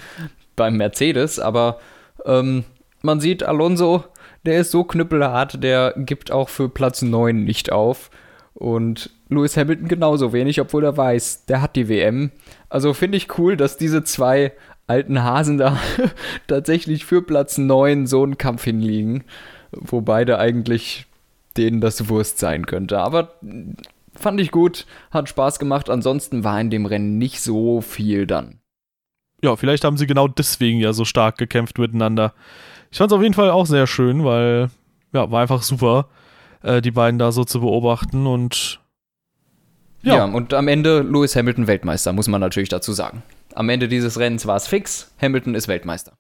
beim 0.56 0.78
Mercedes, 0.78 1.40
aber 1.40 1.80
ähm, 2.26 2.64
man 3.02 3.20
sieht 3.20 3.44
Alonso, 3.44 4.04
der 4.46 4.62
ist 4.62 4.72
so 4.72 4.84
knüppelhart, 4.84 5.64
der 5.64 5.94
gibt 5.98 6.32
auch 6.32 6.50
für 6.50 6.68
Platz 6.68 7.02
9 7.02 7.44
nicht 7.44 7.72
auf. 7.72 8.10
Und 8.58 9.12
Lewis 9.30 9.56
Hamilton 9.56 9.88
genauso 9.88 10.34
wenig, 10.34 10.60
obwohl 10.60 10.84
er 10.84 10.98
weiß, 10.98 11.46
der 11.46 11.62
hat 11.62 11.76
die 11.76 11.90
WM. 11.90 12.32
Also 12.70 12.96
finde 12.96 13.18
ich 13.18 13.38
cool, 13.38 13.56
dass 13.56 13.78
diese 13.78 14.04
zwei 14.04 14.52
alten 14.88 15.22
Hasen 15.22 15.60
da 15.60 15.78
tatsächlich 16.48 17.06
für 17.06 17.22
Platz 17.22 17.60
9 17.60 18.08
so 18.08 18.24
einen 18.24 18.40
Kampf 18.40 18.64
hinliegen, 18.64 19.26
wo 19.72 20.02
beide 20.02 20.40
eigentlich 20.40 21.06
denen 21.56 21.82
das 21.82 22.10
Wurst 22.10 22.40
sein 22.40 22.66
könnte. 22.66 22.98
Aber 22.98 23.36
fand 24.16 24.42
ich 24.42 24.50
gut, 24.50 24.88
hat 25.12 25.30
Spaß 25.30 25.60
gemacht. 25.60 25.92
Ansonsten 25.92 26.44
war 26.44 26.60
in 26.60 26.72
dem 26.72 26.88
Rennen 26.88 27.20
nicht 27.20 27.42
so 27.42 27.82
viel 27.82 28.26
dann. 28.26 28.60
Ja, 29.44 29.56
vielleicht 29.56 29.84
haben 29.84 29.98
sie 29.98 30.08
genau 30.08 30.28
deswegen 30.28 30.80
ja 30.80 30.94
so 30.94 31.06
stark 31.06 31.38
gekämpft 31.38 31.78
miteinander. 31.78 32.34
Ich 32.90 32.98
fand 32.98 33.12
es 33.12 33.16
auf 33.16 33.22
jeden 33.22 33.36
Fall 33.36 33.52
auch 33.52 33.68
sehr 33.68 33.86
schön, 33.86 34.24
weil 34.24 34.70
ja, 35.14 35.30
war 35.30 35.44
einfach 35.44 35.62
super 35.62 36.08
äh, 36.64 36.82
die 36.82 36.92
beiden 36.92 37.20
da 37.20 37.32
so 37.32 37.44
zu 37.44 37.60
beobachten 37.62 38.28
und 38.28 38.80
ja. 40.04 40.18
ja, 40.18 40.26
und 40.26 40.54
am 40.54 40.68
Ende 40.68 41.02
Lewis 41.02 41.36
Hamilton 41.36 41.68
Weltmeister, 41.68 42.14
muss 42.14 42.28
man 42.28 42.40
natürlich 42.40 42.70
dazu 42.70 42.94
sagen. 42.94 43.24
Am 43.56 43.68
Ende 43.70 43.88
dieses 43.88 44.20
Rennens 44.20 44.46
war 44.46 44.56
es 44.56 44.68
fix, 44.68 45.12
Hamilton 45.22 45.56
ist 45.56 45.68
Weltmeister. 45.68 46.14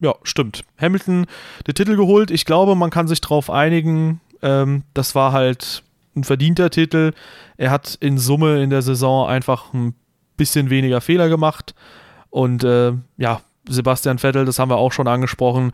Ja, 0.00 0.14
stimmt. 0.22 0.64
Hamilton 0.80 1.26
den 1.66 1.74
Titel 1.74 1.96
geholt. 1.96 2.30
Ich 2.30 2.46
glaube, 2.46 2.74
man 2.74 2.90
kann 2.90 3.06
sich 3.06 3.20
darauf 3.20 3.50
einigen. 3.50 4.20
Ähm, 4.40 4.82
das 4.94 5.14
war 5.14 5.32
halt 5.32 5.82
ein 6.16 6.24
verdienter 6.24 6.70
Titel. 6.70 7.12
Er 7.58 7.70
hat 7.70 7.98
in 8.00 8.16
Summe 8.18 8.62
in 8.62 8.70
der 8.70 8.82
Saison 8.82 9.28
einfach 9.28 9.74
ein 9.74 9.94
bisschen 10.38 10.70
weniger 10.70 11.02
Fehler 11.02 11.28
gemacht. 11.28 11.74
Und 12.30 12.64
äh, 12.64 12.92
ja, 13.18 13.42
Sebastian 13.68 14.18
Vettel, 14.18 14.46
das 14.46 14.58
haben 14.58 14.70
wir 14.70 14.78
auch 14.78 14.92
schon 14.92 15.06
angesprochen, 15.06 15.72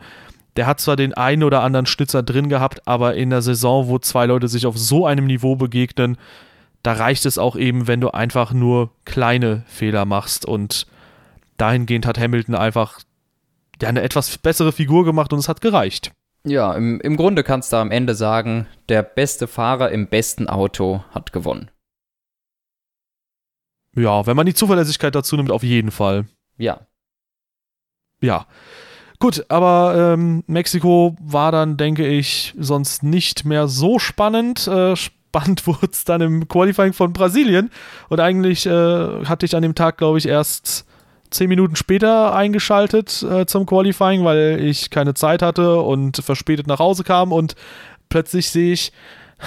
der 0.57 0.65
hat 0.65 0.79
zwar 0.79 0.95
den 0.95 1.13
einen 1.13 1.43
oder 1.43 1.61
anderen 1.61 1.85
Schnitzer 1.85 2.23
drin 2.23 2.49
gehabt, 2.49 2.87
aber 2.87 3.15
in 3.15 3.29
der 3.29 3.41
Saison, 3.41 3.87
wo 3.87 3.99
zwei 3.99 4.25
Leute 4.25 4.47
sich 4.47 4.65
auf 4.65 4.77
so 4.77 5.05
einem 5.05 5.27
Niveau 5.27 5.55
begegnen, 5.55 6.17
da 6.81 6.93
reicht 6.93 7.25
es 7.25 7.37
auch 7.37 7.55
eben, 7.55 7.87
wenn 7.87 8.01
du 8.01 8.09
einfach 8.09 8.53
nur 8.53 8.91
kleine 9.05 9.63
Fehler 9.67 10.05
machst. 10.05 10.45
Und 10.45 10.87
dahingehend 11.57 12.05
hat 12.05 12.17
Hamilton 12.17 12.55
einfach 12.55 12.99
ja, 13.81 13.89
eine 13.89 14.01
etwas 14.01 14.37
bessere 14.39 14.71
Figur 14.71 15.05
gemacht 15.05 15.31
und 15.31 15.39
es 15.39 15.47
hat 15.47 15.61
gereicht. 15.61 16.11
Ja, 16.43 16.73
im, 16.73 16.99
im 17.01 17.17
Grunde 17.17 17.43
kannst 17.43 17.71
du 17.73 17.77
am 17.77 17.91
Ende 17.91 18.15
sagen, 18.15 18.67
der 18.89 19.03
beste 19.03 19.47
Fahrer 19.47 19.91
im 19.91 20.07
besten 20.07 20.47
Auto 20.47 21.03
hat 21.11 21.33
gewonnen. 21.33 21.69
Ja, 23.95 24.25
wenn 24.25 24.35
man 24.35 24.45
die 24.45 24.53
Zuverlässigkeit 24.53 25.13
dazu 25.13 25.35
nimmt, 25.35 25.51
auf 25.51 25.63
jeden 25.63 25.91
Fall. 25.91 26.25
Ja. 26.57 26.87
Ja. 28.21 28.47
Gut, 29.19 29.45
aber 29.49 30.13
ähm, 30.13 30.43
Mexiko 30.45 31.15
war 31.19 31.51
dann, 31.51 31.75
denke 31.75 32.07
ich, 32.07 32.53
sonst 32.57 33.01
nicht 33.01 33.45
mehr 33.45 33.67
so 33.67 33.97
spannend. 33.99 34.67
Äh, 34.67 34.95
spannend 35.37 35.65
wurde 35.67 35.89
es 35.91 36.03
dann 36.03 36.21
im 36.21 36.47
Qualifying 36.47 36.93
von 36.93 37.13
Brasilien. 37.13 37.71
Und 38.09 38.19
eigentlich 38.19 38.65
äh, 38.65 39.25
hatte 39.25 39.45
ich 39.45 39.55
an 39.55 39.63
dem 39.63 39.75
Tag, 39.75 39.97
glaube 39.97 40.17
ich, 40.17 40.27
erst 40.27 40.85
zehn 41.29 41.49
Minuten 41.49 41.75
später 41.75 42.33
eingeschaltet 42.35 43.23
äh, 43.23 43.45
zum 43.45 43.65
Qualifying, 43.65 44.23
weil 44.23 44.59
ich 44.61 44.89
keine 44.89 45.13
Zeit 45.13 45.41
hatte 45.41 45.81
und 45.81 46.17
verspätet 46.17 46.67
nach 46.67 46.79
Hause 46.79 47.03
kam. 47.03 47.31
Und 47.31 47.55
plötzlich 48.09 48.49
sehe 48.49 48.73
ich, 48.73 48.91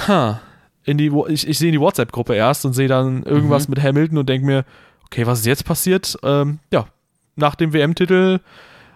ha, 0.06 0.40
in 0.84 0.98
die, 0.98 1.12
ich, 1.28 1.46
ich 1.48 1.58
sehe 1.58 1.68
in 1.68 1.72
die 1.72 1.80
WhatsApp-Gruppe 1.80 2.34
erst 2.34 2.64
und 2.64 2.72
sehe 2.72 2.88
dann 2.88 3.22
irgendwas 3.22 3.68
mhm. 3.68 3.74
mit 3.74 3.82
Hamilton 3.82 4.18
und 4.18 4.28
denke 4.28 4.46
mir, 4.46 4.64
okay, 5.06 5.26
was 5.26 5.40
ist 5.40 5.46
jetzt 5.46 5.64
passiert? 5.64 6.16
Ähm, 6.22 6.58
ja, 6.72 6.86
nach 7.36 7.54
dem 7.54 7.72
WM-Titel 7.72 8.40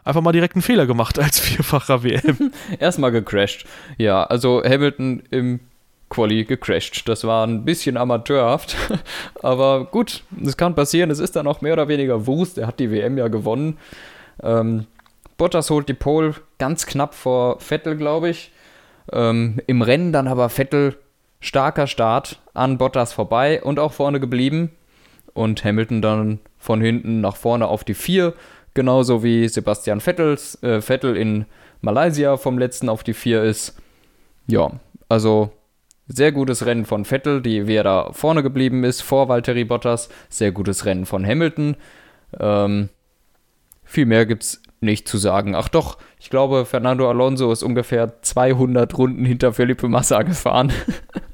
einfach 0.05 0.21
mal 0.21 0.33
direkt 0.33 0.55
einen 0.55 0.63
Fehler 0.63 0.87
gemacht 0.87 1.19
als 1.19 1.41
vierfacher 1.41 2.03
WM. 2.03 2.53
Erstmal 2.79 3.13
gecrashed. 3.13 3.67
Ja, 3.99 4.25
also 4.25 4.63
Hamilton 4.63 5.23
im 5.31 5.61
Quali 6.11 6.45
gecrashed. 6.45 7.09
Das 7.09 7.25
war 7.25 7.47
ein 7.47 7.65
bisschen 7.65 7.97
amateurhaft, 7.97 8.77
aber 9.43 9.87
gut, 9.87 10.23
es 10.45 10.57
kann 10.57 10.75
passieren. 10.75 11.11
Es 11.11 11.19
ist 11.19 11.37
dann 11.37 11.47
auch 11.47 11.61
mehr 11.61 11.73
oder 11.73 11.89
weniger 11.89 12.27
Wust. 12.27 12.59
Er 12.59 12.67
hat 12.67 12.79
die 12.79 12.91
WM 12.91 13.19
ja 13.19 13.29
gewonnen. 13.29 13.79
Ähm, 14.43 14.87
Bottas 15.37 15.71
holt 15.71 15.89
die 15.89 15.95
Pole 15.95 16.35
ganz 16.59 16.87
knapp 16.87 17.15
vor 17.15 17.59
Vettel, 17.61 17.97
glaube 17.97 18.29
ich. 18.29 18.53
Ähm, 19.13 19.61
Im 19.67 19.83
Rennen 19.83 20.13
dann 20.13 20.29
aber 20.29 20.49
Vettel 20.49 20.97
starker 21.41 21.87
Start 21.87 22.41
an 22.55 22.79
Bottas 22.79 23.13
vorbei 23.13 23.63
und 23.63 23.79
auch 23.79 23.93
vorne 23.93 24.21
geblieben. 24.21 24.71
Und 25.33 25.65
Hamilton 25.65 26.01
dann 26.01 26.39
von 26.59 26.81
hinten 26.81 27.21
nach 27.21 27.37
vorne 27.37 27.67
auf 27.67 27.83
die 27.83 27.95
4 27.95 28.35
genauso 28.75 29.23
wie 29.23 29.49
Sebastian 29.49 30.01
Vettels, 30.01 30.63
äh, 30.63 30.81
Vettel 30.81 31.17
in 31.17 31.47
Malaysia 31.81 32.37
vom 32.37 32.59
letzten 32.59 32.89
auf 32.89 33.03
die 33.03 33.15
4 33.15 33.43
ist. 33.43 33.77
Ja, 34.47 34.73
also 35.09 35.53
sehr 36.07 36.33
gutes 36.33 36.67
Rennen 36.67 36.85
von 36.85 37.05
Vettel, 37.05 37.41
die 37.41 37.67
wie 37.67 37.77
er 37.77 37.85
da 37.85 38.13
vorne 38.13 38.43
geblieben 38.43 38.85
ist, 38.85 39.01
vor 39.01 39.29
Valtteri 39.29 39.65
Bottas. 39.65 40.09
Sehr 40.29 40.53
gutes 40.53 40.85
Rennen 40.85 41.07
von 41.07 41.25
Hamilton. 41.25 41.77
Ähm, 42.39 42.89
viel 43.85 44.07
mehr 44.07 44.27
gibt 44.27 44.43
es 44.43 44.63
nicht 44.81 45.09
zu 45.09 45.19
sagen. 45.19 45.55
Ach 45.55 45.69
doch, 45.69 45.99
ich 46.21 46.29
glaube, 46.29 46.67
Fernando 46.67 47.09
Alonso 47.09 47.51
ist 47.53 47.63
ungefähr 47.63 48.21
200 48.23 48.97
Runden 48.99 49.25
hinter 49.25 49.53
Felipe 49.53 49.89
Massa 49.89 50.23
gefahren. 50.23 50.73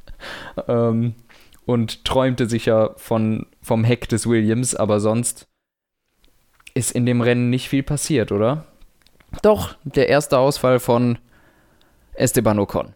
ähm, 0.69 1.15
und 1.67 2.05
träumte 2.05 2.49
sich 2.49 2.67
ja 2.67 2.91
von, 2.97 3.47
vom 3.63 3.85
Heck 3.85 4.09
des 4.09 4.29
Williams, 4.29 4.75
aber 4.75 5.01
sonst 5.01 5.47
ist 6.75 6.93
in 6.93 7.07
dem 7.07 7.21
Rennen 7.21 7.51
nicht 7.51 7.69
viel 7.69 7.83
passiert, 7.83 8.33
oder? 8.33 8.65
Doch, 9.43 9.77
der 9.85 10.09
erste 10.09 10.39
Ausfall 10.39 10.81
von 10.81 11.19
Esteban 12.15 12.59
Ocon. 12.59 12.95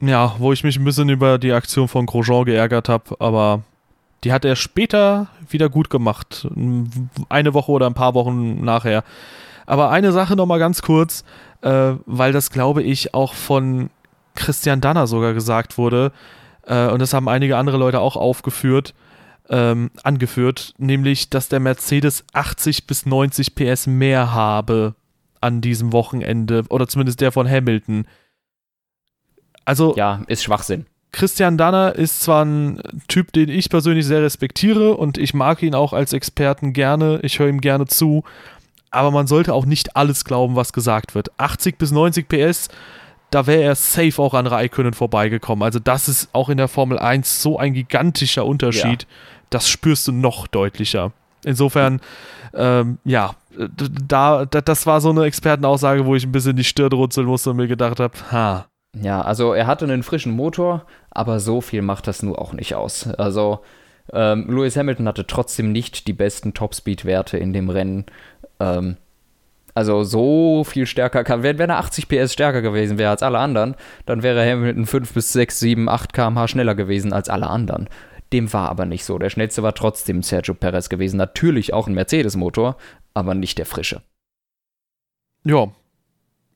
Ja, 0.00 0.34
wo 0.38 0.52
ich 0.52 0.64
mich 0.64 0.78
ein 0.78 0.84
bisschen 0.84 1.08
über 1.08 1.38
die 1.38 1.52
Aktion 1.52 1.88
von 1.88 2.06
Grosjean 2.06 2.44
geärgert 2.44 2.88
habe, 2.88 3.16
aber 3.18 3.62
die 4.24 4.32
hat 4.32 4.44
er 4.44 4.56
später 4.56 5.28
wieder 5.48 5.68
gut 5.68 5.90
gemacht. 5.90 6.48
Eine 7.28 7.54
Woche 7.54 7.72
oder 7.72 7.86
ein 7.86 7.94
paar 7.94 8.14
Wochen 8.14 8.64
nachher. 8.64 9.04
Aber 9.66 9.90
eine 9.90 10.12
Sache 10.12 10.36
nochmal 10.36 10.58
ganz 10.58 10.82
kurz, 10.82 11.24
äh, 11.62 11.92
weil 12.06 12.32
das 12.32 12.50
glaube 12.50 12.82
ich 12.82 13.14
auch 13.14 13.34
von 13.34 13.90
Christian 14.34 14.80
Danner 14.80 15.06
sogar 15.06 15.34
gesagt 15.34 15.78
wurde, 15.78 16.12
äh, 16.66 16.88
und 16.88 17.00
das 17.00 17.12
haben 17.12 17.28
einige 17.28 17.56
andere 17.56 17.76
Leute 17.76 18.00
auch 18.00 18.16
aufgeführt 18.16 18.94
ähm, 19.50 19.90
angeführt, 20.02 20.74
nämlich, 20.78 21.28
dass 21.28 21.48
der 21.48 21.60
Mercedes 21.60 22.24
80 22.32 22.86
bis 22.86 23.04
90 23.04 23.54
PS 23.54 23.86
mehr 23.88 24.32
habe 24.32 24.94
an 25.40 25.60
diesem 25.60 25.92
Wochenende 25.92 26.64
oder 26.70 26.86
zumindest 26.86 27.20
der 27.20 27.32
von 27.32 27.48
Hamilton. 27.48 28.06
Also 29.64 29.94
ja, 29.96 30.22
ist 30.28 30.44
Schwachsinn. 30.44 30.86
Christian 31.12 31.58
Danner 31.58 31.96
ist 31.96 32.22
zwar 32.22 32.44
ein 32.44 32.80
Typ, 33.08 33.32
den 33.32 33.48
ich 33.48 33.68
persönlich 33.68 34.06
sehr 34.06 34.22
respektiere 34.22 34.94
und 34.94 35.18
ich 35.18 35.34
mag 35.34 35.62
ihn 35.62 35.74
auch 35.74 35.92
als 35.92 36.12
Experten 36.12 36.72
gerne, 36.72 37.18
ich 37.22 37.40
höre 37.40 37.48
ihm 37.48 37.60
gerne 37.60 37.86
zu, 37.86 38.22
aber 38.92 39.10
man 39.10 39.26
sollte 39.26 39.52
auch 39.52 39.66
nicht 39.66 39.96
alles 39.96 40.24
glauben, 40.24 40.54
was 40.54 40.72
gesagt 40.72 41.16
wird. 41.16 41.32
80 41.38 41.78
bis 41.78 41.90
90 41.90 42.28
PS, 42.28 42.68
da 43.32 43.48
wäre 43.48 43.62
er 43.62 43.74
safe 43.74 44.22
auch 44.22 44.34
an 44.34 44.46
Raikönnen 44.46 44.94
vorbeigekommen. 44.94 45.64
Also 45.64 45.80
das 45.80 46.08
ist 46.08 46.28
auch 46.32 46.48
in 46.48 46.58
der 46.58 46.68
Formel 46.68 47.00
1 47.00 47.42
so 47.42 47.58
ein 47.58 47.74
gigantischer 47.74 48.46
Unterschied. 48.46 49.02
Ja 49.02 49.08
das 49.50 49.68
spürst 49.68 50.08
du 50.08 50.12
noch 50.12 50.46
deutlicher. 50.46 51.12
Insofern, 51.44 52.00
ähm, 52.54 52.98
ja, 53.04 53.34
da, 53.56 54.44
da, 54.44 54.60
das 54.60 54.86
war 54.86 55.00
so 55.00 55.10
eine 55.10 55.24
Expertenaussage, 55.24 56.06
wo 56.06 56.14
ich 56.14 56.24
ein 56.24 56.32
bisschen 56.32 56.56
die 56.56 56.64
Stirn 56.64 56.92
runzeln 56.92 57.26
musste 57.26 57.50
und 57.50 57.56
mir 57.56 57.68
gedacht 57.68 58.00
habe, 58.00 58.14
ha. 58.30 58.66
Ja, 59.00 59.20
also 59.22 59.52
er 59.52 59.66
hatte 59.66 59.84
einen 59.84 60.02
frischen 60.02 60.32
Motor, 60.32 60.84
aber 61.10 61.38
so 61.38 61.60
viel 61.60 61.82
macht 61.82 62.08
das 62.08 62.22
nur 62.22 62.40
auch 62.40 62.52
nicht 62.52 62.74
aus. 62.74 63.08
Also 63.14 63.60
ähm, 64.12 64.46
Lewis 64.48 64.76
Hamilton 64.76 65.06
hatte 65.06 65.26
trotzdem 65.26 65.72
nicht 65.72 66.08
die 66.08 66.12
besten 66.12 66.54
Topspeed-Werte 66.54 67.38
in 67.38 67.52
dem 67.52 67.70
Rennen. 67.70 68.06
Ähm, 68.58 68.96
also 69.74 70.02
so 70.02 70.64
viel 70.64 70.86
stärker 70.86 71.22
kann. 71.22 71.42
Wenn, 71.42 71.58
wenn 71.58 71.70
er 71.70 71.78
80 71.78 72.08
PS 72.08 72.32
stärker 72.32 72.62
gewesen 72.62 72.98
wäre 72.98 73.10
als 73.10 73.22
alle 73.22 73.38
anderen, 73.38 73.76
dann 74.06 74.22
wäre 74.22 74.44
Hamilton 74.44 74.86
5 74.86 75.14
bis 75.14 75.32
6, 75.32 75.60
7, 75.60 75.88
8 75.88 76.12
km/h 76.12 76.48
schneller 76.48 76.74
gewesen 76.74 77.12
als 77.12 77.28
alle 77.28 77.46
anderen. 77.46 77.88
Dem 78.32 78.52
war 78.52 78.68
aber 78.68 78.86
nicht 78.86 79.04
so. 79.04 79.18
Der 79.18 79.30
schnellste 79.30 79.62
war 79.62 79.74
trotzdem 79.74 80.22
Sergio 80.22 80.54
Perez 80.54 80.88
gewesen. 80.88 81.16
Natürlich 81.16 81.72
auch 81.72 81.86
ein 81.86 81.94
Mercedes-Motor, 81.94 82.76
aber 83.14 83.34
nicht 83.34 83.58
der 83.58 83.66
frische. 83.66 84.02
Ja. 85.44 85.68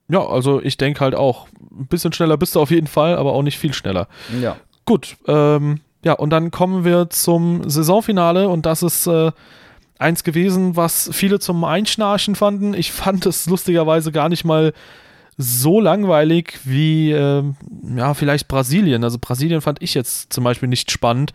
Ja, 0.07 0.25
also 0.25 0.61
ich 0.61 0.77
denke 0.77 0.99
halt 0.99 1.15
auch, 1.15 1.47
ein 1.71 1.87
bisschen 1.87 2.13
schneller 2.13 2.37
bist 2.37 2.55
du 2.55 2.61
auf 2.61 2.71
jeden 2.71 2.87
Fall, 2.87 3.17
aber 3.17 3.33
auch 3.33 3.41
nicht 3.41 3.57
viel 3.57 3.73
schneller. 3.73 4.07
Ja. 4.39 4.57
Gut, 4.85 5.17
ähm, 5.27 5.81
ja, 6.03 6.13
und 6.13 6.29
dann 6.29 6.51
kommen 6.51 6.85
wir 6.85 7.09
zum 7.09 7.67
Saisonfinale 7.67 8.47
und 8.47 8.67
das 8.67 8.83
ist 8.83 9.07
äh, 9.07 9.31
eins 9.97 10.23
gewesen, 10.23 10.75
was 10.75 11.09
viele 11.11 11.39
zum 11.39 11.63
Einschnarchen 11.63 12.35
fanden. 12.35 12.75
Ich 12.75 12.91
fand 12.91 13.25
es 13.25 13.47
lustigerweise 13.47 14.11
gar 14.11 14.29
nicht 14.29 14.45
mal 14.45 14.73
so 15.37 15.79
langweilig 15.79 16.59
wie, 16.63 17.11
äh, 17.11 17.43
ja, 17.95 18.13
vielleicht 18.13 18.47
Brasilien. 18.47 19.03
Also 19.03 19.17
Brasilien 19.19 19.61
fand 19.61 19.81
ich 19.81 19.93
jetzt 19.93 20.31
zum 20.31 20.43
Beispiel 20.43 20.69
nicht 20.69 20.91
spannend. 20.91 21.33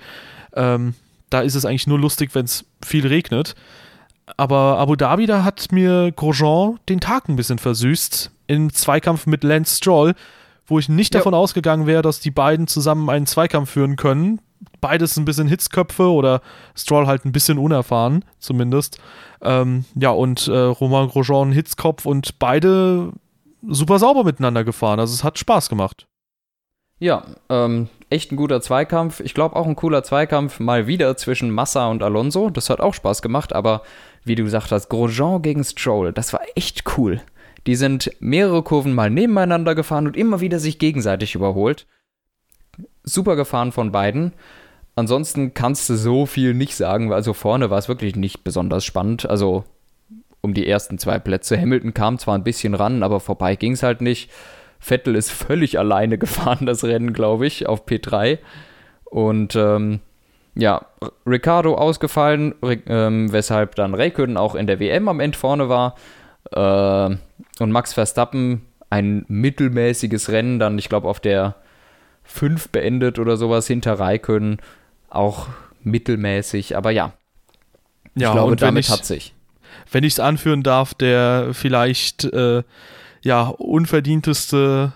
Ähm, 0.54 0.94
da 1.28 1.40
ist 1.40 1.54
es 1.54 1.64
eigentlich 1.64 1.86
nur 1.86 1.98
lustig, 1.98 2.34
wenn 2.34 2.44
es 2.44 2.64
viel 2.84 3.06
regnet. 3.06 3.54
Aber 4.36 4.78
Abu 4.78 4.96
Dhabi, 4.96 5.26
da 5.26 5.44
hat 5.44 5.72
mir 5.72 6.12
Grosjean 6.12 6.78
den 6.88 7.00
Tag 7.00 7.28
ein 7.28 7.36
bisschen 7.36 7.58
versüßt 7.58 8.30
im 8.46 8.72
Zweikampf 8.72 9.26
mit 9.26 9.44
Lance 9.44 9.76
Stroll, 9.76 10.14
wo 10.66 10.78
ich 10.78 10.88
nicht 10.88 11.14
ja. 11.14 11.20
davon 11.20 11.34
ausgegangen 11.34 11.86
wäre, 11.86 12.02
dass 12.02 12.20
die 12.20 12.30
beiden 12.30 12.66
zusammen 12.66 13.08
einen 13.10 13.26
Zweikampf 13.26 13.70
führen 13.70 13.96
können. 13.96 14.40
Beides 14.80 15.16
ein 15.16 15.24
bisschen 15.24 15.48
Hitzköpfe 15.48 16.10
oder 16.10 16.42
Stroll 16.74 17.06
halt 17.06 17.24
ein 17.24 17.32
bisschen 17.32 17.58
unerfahren, 17.58 18.24
zumindest. 18.38 18.98
Ähm, 19.42 19.84
ja, 19.94 20.10
und 20.10 20.48
äh, 20.48 20.56
Romain 20.56 21.08
Grosjean 21.08 21.52
Hitzkopf 21.52 22.06
und 22.06 22.38
beide 22.38 23.12
super 23.66 23.98
sauber 23.98 24.24
miteinander 24.24 24.64
gefahren. 24.64 25.00
Also 25.00 25.14
es 25.14 25.24
hat 25.24 25.38
Spaß 25.38 25.68
gemacht. 25.68 26.06
Ja, 26.98 27.24
ähm, 27.48 27.88
echt 28.10 28.30
ein 28.30 28.36
guter 28.36 28.60
Zweikampf. 28.60 29.20
Ich 29.20 29.32
glaube 29.32 29.56
auch 29.56 29.66
ein 29.66 29.76
cooler 29.76 30.02
Zweikampf 30.02 30.60
mal 30.60 30.86
wieder 30.86 31.16
zwischen 31.16 31.50
Massa 31.50 31.88
und 31.88 32.02
Alonso. 32.02 32.50
Das 32.50 32.68
hat 32.68 32.80
auch 32.80 32.94
Spaß 32.94 33.22
gemacht, 33.22 33.54
aber 33.54 33.82
wie 34.24 34.34
du 34.34 34.44
gesagt 34.44 34.70
hast, 34.70 34.88
Grosjean 34.90 35.40
gegen 35.40 35.64
Stroll, 35.64 36.12
das 36.12 36.32
war 36.32 36.42
echt 36.56 36.84
cool. 36.98 37.22
Die 37.66 37.74
sind 37.74 38.10
mehrere 38.20 38.62
Kurven 38.62 38.94
mal 38.94 39.10
nebeneinander 39.10 39.74
gefahren 39.74 40.06
und 40.06 40.16
immer 40.16 40.40
wieder 40.40 40.58
sich 40.58 40.78
gegenseitig 40.78 41.34
überholt. 41.34 41.86
Super 43.02 43.36
gefahren 43.36 43.72
von 43.72 43.92
beiden. 43.92 44.32
Ansonsten 44.94 45.54
kannst 45.54 45.88
du 45.88 45.96
so 45.96 46.26
viel 46.26 46.52
nicht 46.52 46.74
sagen, 46.74 47.12
also 47.12 47.32
vorne 47.32 47.70
war 47.70 47.78
es 47.78 47.88
wirklich 47.88 48.16
nicht 48.16 48.44
besonders 48.44 48.84
spannend. 48.84 49.28
Also 49.28 49.64
um 50.40 50.54
die 50.54 50.66
ersten 50.66 50.98
zwei 50.98 51.18
Plätze. 51.18 51.60
Hamilton 51.60 51.94
kam 51.94 52.18
zwar 52.18 52.36
ein 52.36 52.44
bisschen 52.44 52.74
ran, 52.74 53.02
aber 53.02 53.20
vorbei 53.20 53.56
ging 53.56 53.72
es 53.72 53.82
halt 53.82 54.00
nicht. 54.00 54.30
Vettel 54.78 55.14
ist 55.14 55.30
völlig 55.30 55.78
alleine 55.78 56.18
gefahren, 56.18 56.66
das 56.66 56.84
Rennen, 56.84 57.12
glaube 57.12 57.46
ich, 57.46 57.66
auf 57.66 57.86
P3. 57.86 58.38
Und 59.04 59.56
ähm, 59.56 60.00
ja, 60.54 60.86
Ricardo 61.26 61.74
ausgefallen, 61.74 62.54
ähm, 62.86 63.32
weshalb 63.32 63.74
dann 63.74 63.94
Räikkönen 63.94 64.36
auch 64.36 64.54
in 64.54 64.66
der 64.66 64.80
WM 64.80 65.08
am 65.08 65.20
Ende 65.20 65.38
vorne 65.38 65.68
war. 65.68 65.94
Äh, 66.52 67.16
und 67.62 67.70
Max 67.70 67.92
Verstappen 67.92 68.62
ein 68.88 69.24
mittelmäßiges 69.28 70.30
Rennen 70.30 70.58
dann, 70.58 70.78
ich 70.78 70.88
glaube, 70.88 71.08
auf 71.08 71.20
der 71.20 71.56
5 72.24 72.70
beendet 72.70 73.18
oder 73.18 73.36
sowas 73.36 73.66
hinter 73.66 73.94
Raikön. 73.94 74.58
Auch 75.08 75.48
mittelmäßig, 75.82 76.76
aber 76.76 76.90
ja. 76.90 77.12
Ich 78.14 78.22
ja, 78.22 78.32
glaube, 78.32 78.56
damit 78.56 78.86
ich, 78.86 78.90
hat 78.90 79.04
sich. 79.04 79.34
Wenn 79.90 80.04
ich 80.04 80.14
es 80.14 80.20
anführen 80.20 80.62
darf, 80.62 80.94
der 80.94 81.50
vielleicht 81.52 82.24
äh, 82.24 82.62
ja, 83.22 83.48
unverdienteste 83.48 84.92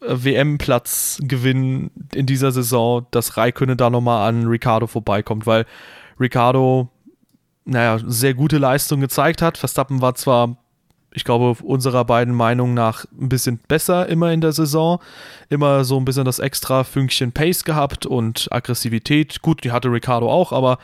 äh, 0.00 0.06
WM-Platzgewinn 0.08 1.90
in 2.14 2.26
dieser 2.26 2.52
Saison, 2.52 3.06
dass 3.10 3.36
Raikkonen 3.36 3.76
da 3.76 3.90
nochmal 3.90 4.28
an 4.28 4.46
Ricardo 4.46 4.86
vorbeikommt, 4.86 5.46
weil 5.46 5.66
Ricardo, 6.20 6.88
naja, 7.64 7.98
sehr 8.06 8.34
gute 8.34 8.58
Leistung 8.58 9.00
gezeigt 9.00 9.42
hat. 9.42 9.58
Verstappen 9.58 10.00
war 10.00 10.14
zwar 10.14 10.56
ich 11.14 11.24
glaube, 11.24 11.56
unserer 11.62 12.04
beiden 12.04 12.34
Meinung 12.34 12.74
nach 12.74 13.06
ein 13.18 13.28
bisschen 13.28 13.58
besser 13.68 14.08
immer 14.08 14.32
in 14.32 14.40
der 14.40 14.52
Saison. 14.52 15.00
Immer 15.48 15.84
so 15.84 15.96
ein 15.96 16.04
bisschen 16.04 16.24
das 16.24 16.40
extra 16.40 16.82
Fünkchen 16.82 17.30
Pace 17.30 17.64
gehabt 17.64 18.04
und 18.04 18.48
Aggressivität. 18.50 19.40
Gut, 19.40 19.62
die 19.62 19.70
hatte 19.70 19.92
Ricardo 19.92 20.28
auch, 20.28 20.52
aber 20.52 20.78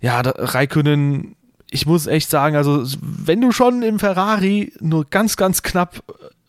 ja, 0.00 0.20
Raikönnen, 0.20 1.34
ich 1.70 1.86
muss 1.86 2.06
echt 2.06 2.30
sagen, 2.30 2.56
also 2.56 2.84
wenn 3.00 3.40
du 3.40 3.52
schon 3.52 3.82
im 3.82 3.98
Ferrari 3.98 4.72
nur 4.80 5.04
ganz, 5.04 5.36
ganz 5.36 5.62
knapp 5.62 6.02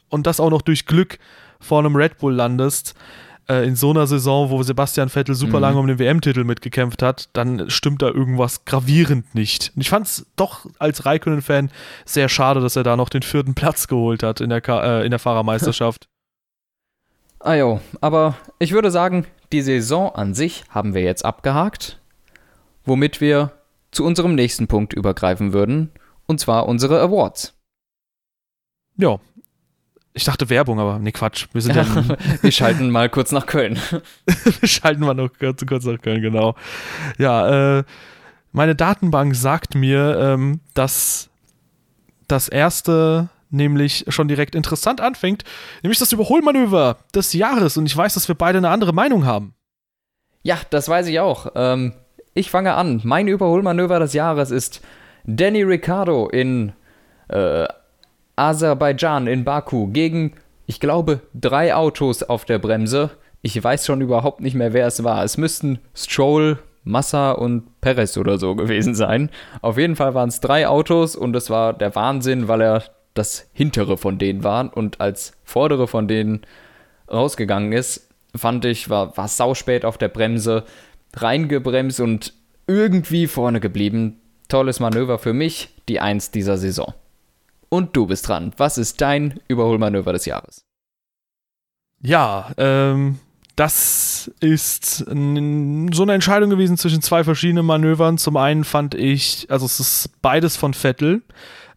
und 0.10 0.28
das 0.28 0.40
auch 0.40 0.50
noch 0.50 0.62
durch 0.62 0.86
Glück 0.86 1.20
vor 1.60 1.80
einem 1.80 1.96
Red 1.96 2.18
Bull 2.20 2.34
landest, 2.34 2.96
äh, 3.50 3.68
in 3.68 3.76
so 3.76 3.90
einer 3.90 4.08
Saison, 4.08 4.50
wo 4.50 4.64
Sebastian 4.64 5.10
Vettel 5.10 5.36
super 5.36 5.58
mhm. 5.58 5.62
lange 5.62 5.80
um 5.80 5.88
den 5.88 6.00
WM-Titel 6.00 6.44
mitgekämpft 6.44 7.02
hat, 7.02 7.30
dann 7.34 7.70
stimmt 7.70 8.02
da 8.02 8.08
irgendwas 8.08 8.64
gravierend 8.64 9.36
nicht. 9.36 9.72
Und 9.76 9.82
ich 9.82 9.90
fand 9.90 10.08
es 10.08 10.26
doch 10.36 10.66
als 10.78 11.06
Raikkonen-Fan 11.06 11.72
sehr 12.06 12.30
schade, 12.30 12.62
dass 12.62 12.76
er 12.76 12.84
da 12.84 12.96
noch 12.96 13.10
den 13.10 13.24
vierten 13.24 13.56
Platz 13.56 13.88
geholt 13.88 14.24
hat 14.24 14.40
in 14.40 14.50
der, 14.50 14.68
äh, 14.68 15.04
in 15.04 15.10
der 15.10 15.20
Fahrermeisterschaft. 15.20 16.08
ah 17.40 17.56
jo, 17.56 17.82
aber 18.00 18.38
ich 18.60 18.72
würde 18.72 18.92
sagen, 18.92 19.26
die 19.52 19.62
Saison 19.62 20.14
an 20.14 20.34
sich 20.34 20.64
haben 20.70 20.94
wir 20.94 21.02
jetzt 21.02 21.26
abgehakt, 21.26 22.00
womit 22.86 23.20
wir 23.20 23.52
zu 23.92 24.06
unserem 24.06 24.36
nächsten 24.36 24.68
Punkt 24.68 24.94
übergreifen 24.94 25.54
würden, 25.54 25.92
und 26.26 26.40
zwar 26.40 26.68
unsere 26.68 27.02
Awards. 27.02 27.56
Ja, 28.98 29.20
ich 30.14 30.26
dachte 30.26 30.50
Werbung, 30.50 30.80
aber 30.80 31.00
nee, 31.00 31.12
Quatsch. 31.12 31.48
Wir 31.54 31.62
sind 31.62 31.76
ja. 31.76 31.84
ja 31.84 32.18
wir 32.42 32.52
schalten 32.52 32.90
mal 32.90 33.10
kurz 33.10 33.32
nach 33.32 33.46
Köln. 33.46 33.80
wir 34.60 34.68
schalten 34.68 35.02
mal 35.02 35.14
noch 35.14 35.30
kurz, 35.38 35.66
kurz 35.66 35.86
nach 35.86 36.02
Köln, 36.02 36.22
genau. 36.22 36.56
Ja, 37.18 37.80
äh, 37.80 37.84
meine 38.52 38.76
Datenbank 38.76 39.36
sagt 39.36 39.76
mir, 39.76 40.18
ähm, 40.20 40.60
dass 40.74 41.30
das 42.28 42.50
erste 42.50 43.30
nämlich 43.52 44.06
schon 44.10 44.28
direkt 44.28 44.56
interessant 44.56 45.02
anfängt, 45.02 45.44
nämlich 45.84 46.00
das 46.00 46.12
Überholmanöver 46.12 46.98
des 47.16 47.34
Jahres. 47.34 47.78
Und 47.78 47.86
ich 47.86 47.96
weiß, 47.96 48.14
dass 48.14 48.28
wir 48.28 48.36
beide 48.36 48.58
eine 48.58 48.70
andere 48.70 48.94
Meinung 48.94 49.26
haben. 49.26 49.56
Ja, 50.44 50.58
das 50.70 50.88
weiß 50.90 51.08
ich 51.08 51.20
auch. 51.20 51.52
Ähm, 51.56 51.94
ich 52.34 52.50
fange 52.50 52.74
an. 52.74 53.02
Mein 53.04 53.28
Überholmanöver 53.28 54.00
des 54.00 54.14
Jahres 54.14 54.52
ist 54.52 54.82
Danny 55.26 55.64
Ricciardo 55.64 56.28
in 56.30 56.74
äh, 57.28 57.68
Aserbaidschan 58.36 59.28
in 59.28 59.44
Baku 59.44 59.88
gegen, 59.88 60.34
ich 60.66 60.80
glaube, 60.80 61.22
drei 61.34 61.76
Autos 61.76 62.24
auf 62.24 62.46
der 62.46 62.60
Bremse. 62.60 63.12
Ich 63.42 63.62
weiß 63.62 63.86
schon 63.86 64.02
überhaupt 64.02 64.42
nicht 64.42 64.56
mehr, 64.56 64.74
wer 64.74 64.88
es 64.88 65.04
war. 65.04 65.24
Es 65.24 65.38
müssten 65.38 65.80
Stroll, 65.96 66.60
Massa 66.84 67.32
und 67.32 67.82
Perez 67.82 68.18
oder 68.18 68.38
so 68.38 68.56
gewesen 68.56 68.96
sein. 68.96 69.30
Auf 69.62 69.78
jeden 69.78 69.96
Fall 69.96 70.14
waren 70.14 70.30
es 70.30 70.40
drei 70.40 70.68
Autos 70.68 71.16
und 71.16 71.36
es 71.36 71.50
war 71.50 71.74
der 71.74 71.96
Wahnsinn, 71.96 72.48
weil 72.48 72.62
er 72.62 72.84
das 73.14 73.50
hintere 73.54 73.98
von 73.98 74.18
denen 74.18 74.44
war 74.44 74.76
und 74.76 75.02
als 75.02 75.34
vordere 75.44 75.88
von 75.88 76.08
denen 76.08 76.42
rausgegangen 77.12 77.74
ist, 77.74 78.08
fand 78.36 78.66
ich, 78.66 78.90
war, 78.90 79.18
war 79.18 79.28
sauspät 79.28 79.84
auf 79.84 79.98
der 79.98 80.08
Bremse, 80.08 80.64
reingebremst 81.14 82.00
und 82.00 82.34
irgendwie 82.68 83.28
vorne 83.28 83.60
geblieben. 83.60 84.22
Tolles 84.48 84.80
Manöver 84.80 85.20
für 85.20 85.34
mich, 85.34 85.70
die 85.88 86.00
Eins 86.00 86.32
dieser 86.32 86.58
Saison. 86.58 86.94
Und 87.70 87.96
du 87.96 88.08
bist 88.08 88.28
dran. 88.28 88.52
Was 88.58 88.78
ist 88.78 89.02
dein 89.02 89.40
Überholmanöver 89.48 90.14
des 90.14 90.26
Jahres? 90.26 90.66
Ja, 92.02 92.52
ähm, 92.58 93.20
das 93.56 94.32
ist 94.40 94.98
so 94.98 95.04
eine 95.12 96.14
Entscheidung 96.14 96.50
gewesen 96.50 96.78
zwischen 96.78 97.02
zwei 97.02 97.24
verschiedenen 97.24 97.66
Manövern. 97.66 98.18
Zum 98.18 98.38
einen 98.38 98.64
fand 98.64 98.96
ich, 98.96 99.48
also 99.50 99.66
es 99.66 99.80
ist 99.80 100.22
beides 100.22 100.56
von 100.56 100.74
Vettel. 100.74 101.24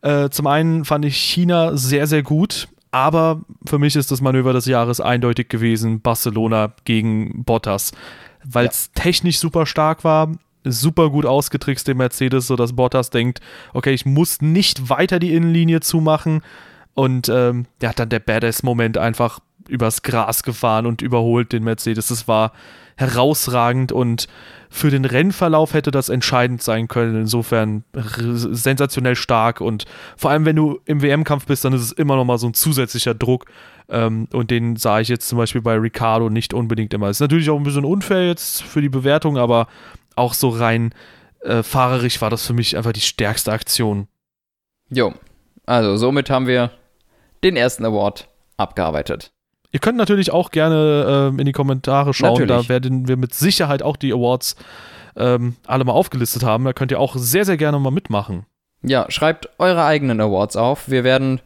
Äh, 0.00 0.30
zum 0.30 0.46
einen 0.46 0.84
fand 0.84 1.04
ich 1.04 1.16
China 1.16 1.76
sehr, 1.76 2.06
sehr 2.06 2.22
gut, 2.22 2.68
aber 2.92 3.40
für 3.66 3.78
mich 3.78 3.96
ist 3.96 4.10
das 4.10 4.20
Manöver 4.20 4.52
des 4.52 4.66
Jahres 4.66 5.00
eindeutig 5.00 5.48
gewesen, 5.48 6.00
Barcelona 6.00 6.72
gegen 6.84 7.42
Bottas, 7.44 7.92
weil 8.44 8.66
es 8.66 8.90
ja. 8.94 9.02
technisch 9.02 9.38
super 9.38 9.66
stark 9.66 10.04
war, 10.04 10.32
super 10.64 11.10
gut 11.10 11.26
ausgetrickst, 11.26 11.86
den 11.88 11.96
Mercedes, 11.96 12.46
sodass 12.46 12.74
Bottas 12.74 13.10
denkt, 13.10 13.40
okay, 13.72 13.92
ich 13.92 14.06
muss 14.06 14.40
nicht 14.40 14.88
weiter 14.88 15.18
die 15.18 15.34
Innenlinie 15.34 15.80
zumachen. 15.80 16.42
Und 16.94 17.28
ähm, 17.28 17.66
ja, 17.80 17.92
dann 17.92 18.10
der 18.10 18.20
Badass-Moment 18.20 18.98
einfach 18.98 19.40
übers 19.68 20.02
Gras 20.02 20.42
gefahren 20.42 20.86
und 20.86 21.02
überholt 21.02 21.52
den 21.52 21.64
Mercedes. 21.64 22.08
Das 22.08 22.28
war 22.28 22.52
herausragend 22.96 23.90
und 23.90 24.28
für 24.68 24.90
den 24.90 25.04
Rennverlauf 25.04 25.74
hätte 25.74 25.90
das 25.90 26.08
entscheidend 26.08 26.62
sein 26.62 26.88
können. 26.88 27.22
Insofern 27.22 27.84
sensationell 27.94 29.16
stark 29.16 29.60
und 29.60 29.84
vor 30.16 30.30
allem, 30.30 30.44
wenn 30.44 30.56
du 30.56 30.80
im 30.84 31.02
WM-Kampf 31.02 31.46
bist, 31.46 31.64
dann 31.64 31.72
ist 31.72 31.82
es 31.82 31.92
immer 31.92 32.16
noch 32.16 32.24
mal 32.24 32.38
so 32.38 32.46
ein 32.46 32.54
zusätzlicher 32.54 33.14
Druck. 33.14 33.46
Ähm, 33.88 34.28
und 34.32 34.50
den 34.50 34.76
sah 34.76 35.00
ich 35.00 35.08
jetzt 35.08 35.28
zum 35.28 35.38
Beispiel 35.38 35.60
bei 35.60 35.74
Ricardo 35.74 36.30
nicht 36.30 36.54
unbedingt 36.54 36.94
immer. 36.94 37.10
Ist 37.10 37.20
natürlich 37.20 37.50
auch 37.50 37.56
ein 37.56 37.64
bisschen 37.64 37.84
unfair 37.84 38.26
jetzt 38.26 38.62
für 38.62 38.80
die 38.80 38.88
Bewertung, 38.88 39.38
aber 39.38 39.66
auch 40.16 40.34
so 40.34 40.48
rein 40.48 40.94
äh, 41.40 41.62
fahrerisch 41.62 42.20
war 42.20 42.30
das 42.30 42.46
für 42.46 42.52
mich 42.52 42.76
einfach 42.76 42.92
die 42.92 43.00
stärkste 43.00 43.52
Aktion. 43.52 44.08
Jo, 44.90 45.14
also 45.66 45.96
somit 45.96 46.30
haben 46.30 46.46
wir 46.46 46.70
den 47.42 47.56
ersten 47.56 47.84
Award 47.84 48.28
abgearbeitet. 48.56 49.32
Ihr 49.72 49.80
könnt 49.80 49.96
natürlich 49.96 50.30
auch 50.32 50.50
gerne 50.50 51.30
ähm, 51.32 51.38
in 51.38 51.46
die 51.46 51.52
Kommentare 51.52 52.12
schauen, 52.12 52.40
natürlich. 52.40 52.66
da 52.66 52.68
werden 52.68 53.08
wir 53.08 53.16
mit 53.16 53.34
Sicherheit 53.34 53.82
auch 53.82 53.96
die 53.96 54.12
Awards 54.12 54.56
ähm, 55.16 55.56
alle 55.66 55.84
mal 55.84 55.92
aufgelistet 55.92 56.42
haben. 56.42 56.64
Da 56.64 56.72
könnt 56.72 56.90
ihr 56.90 57.00
auch 57.00 57.16
sehr, 57.16 57.44
sehr 57.44 57.56
gerne 57.56 57.78
mal 57.78 57.90
mitmachen. 57.90 58.44
Ja, 58.82 59.10
schreibt 59.10 59.48
eure 59.58 59.84
eigenen 59.84 60.20
Awards 60.20 60.56
auf. 60.56 60.90
Wir 60.90 61.04
werden 61.04 61.40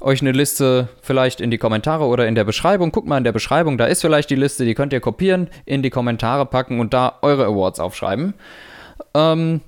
euch 0.00 0.20
eine 0.20 0.32
Liste 0.32 0.88
vielleicht 1.02 1.40
in 1.40 1.50
die 1.50 1.58
Kommentare 1.58 2.04
oder 2.04 2.26
in 2.26 2.34
der 2.34 2.44
Beschreibung. 2.44 2.92
Guckt 2.92 3.08
mal 3.08 3.18
in 3.18 3.24
der 3.24 3.32
Beschreibung, 3.32 3.78
da 3.78 3.86
ist 3.86 4.00
vielleicht 4.00 4.30
die 4.30 4.36
Liste, 4.36 4.64
die 4.64 4.74
könnt 4.74 4.92
ihr 4.92 5.00
kopieren, 5.00 5.48
in 5.64 5.82
die 5.82 5.90
Kommentare 5.90 6.46
packen 6.46 6.80
und 6.80 6.94
da 6.94 7.18
eure 7.22 7.46
Awards 7.46 7.80
aufschreiben. 7.80 8.34
Ähm, 9.14 9.60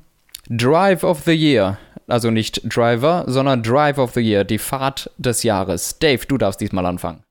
Drive 0.48 1.05
of 1.05 1.20
the 1.20 1.32
Year. 1.32 1.78
Also 2.06 2.30
nicht 2.30 2.62
Driver, 2.64 3.24
sondern 3.26 3.62
Drive 3.62 3.98
of 3.98 4.14
the 4.14 4.20
Year, 4.20 4.44
die 4.44 4.59
Fahrt 4.59 5.10
des 5.18 5.42
Jahres. 5.42 5.98
Dave, 5.98 6.24
du 6.26 6.38
darfst 6.38 6.60
diesmal 6.60 6.86
anfangen. 6.86 7.22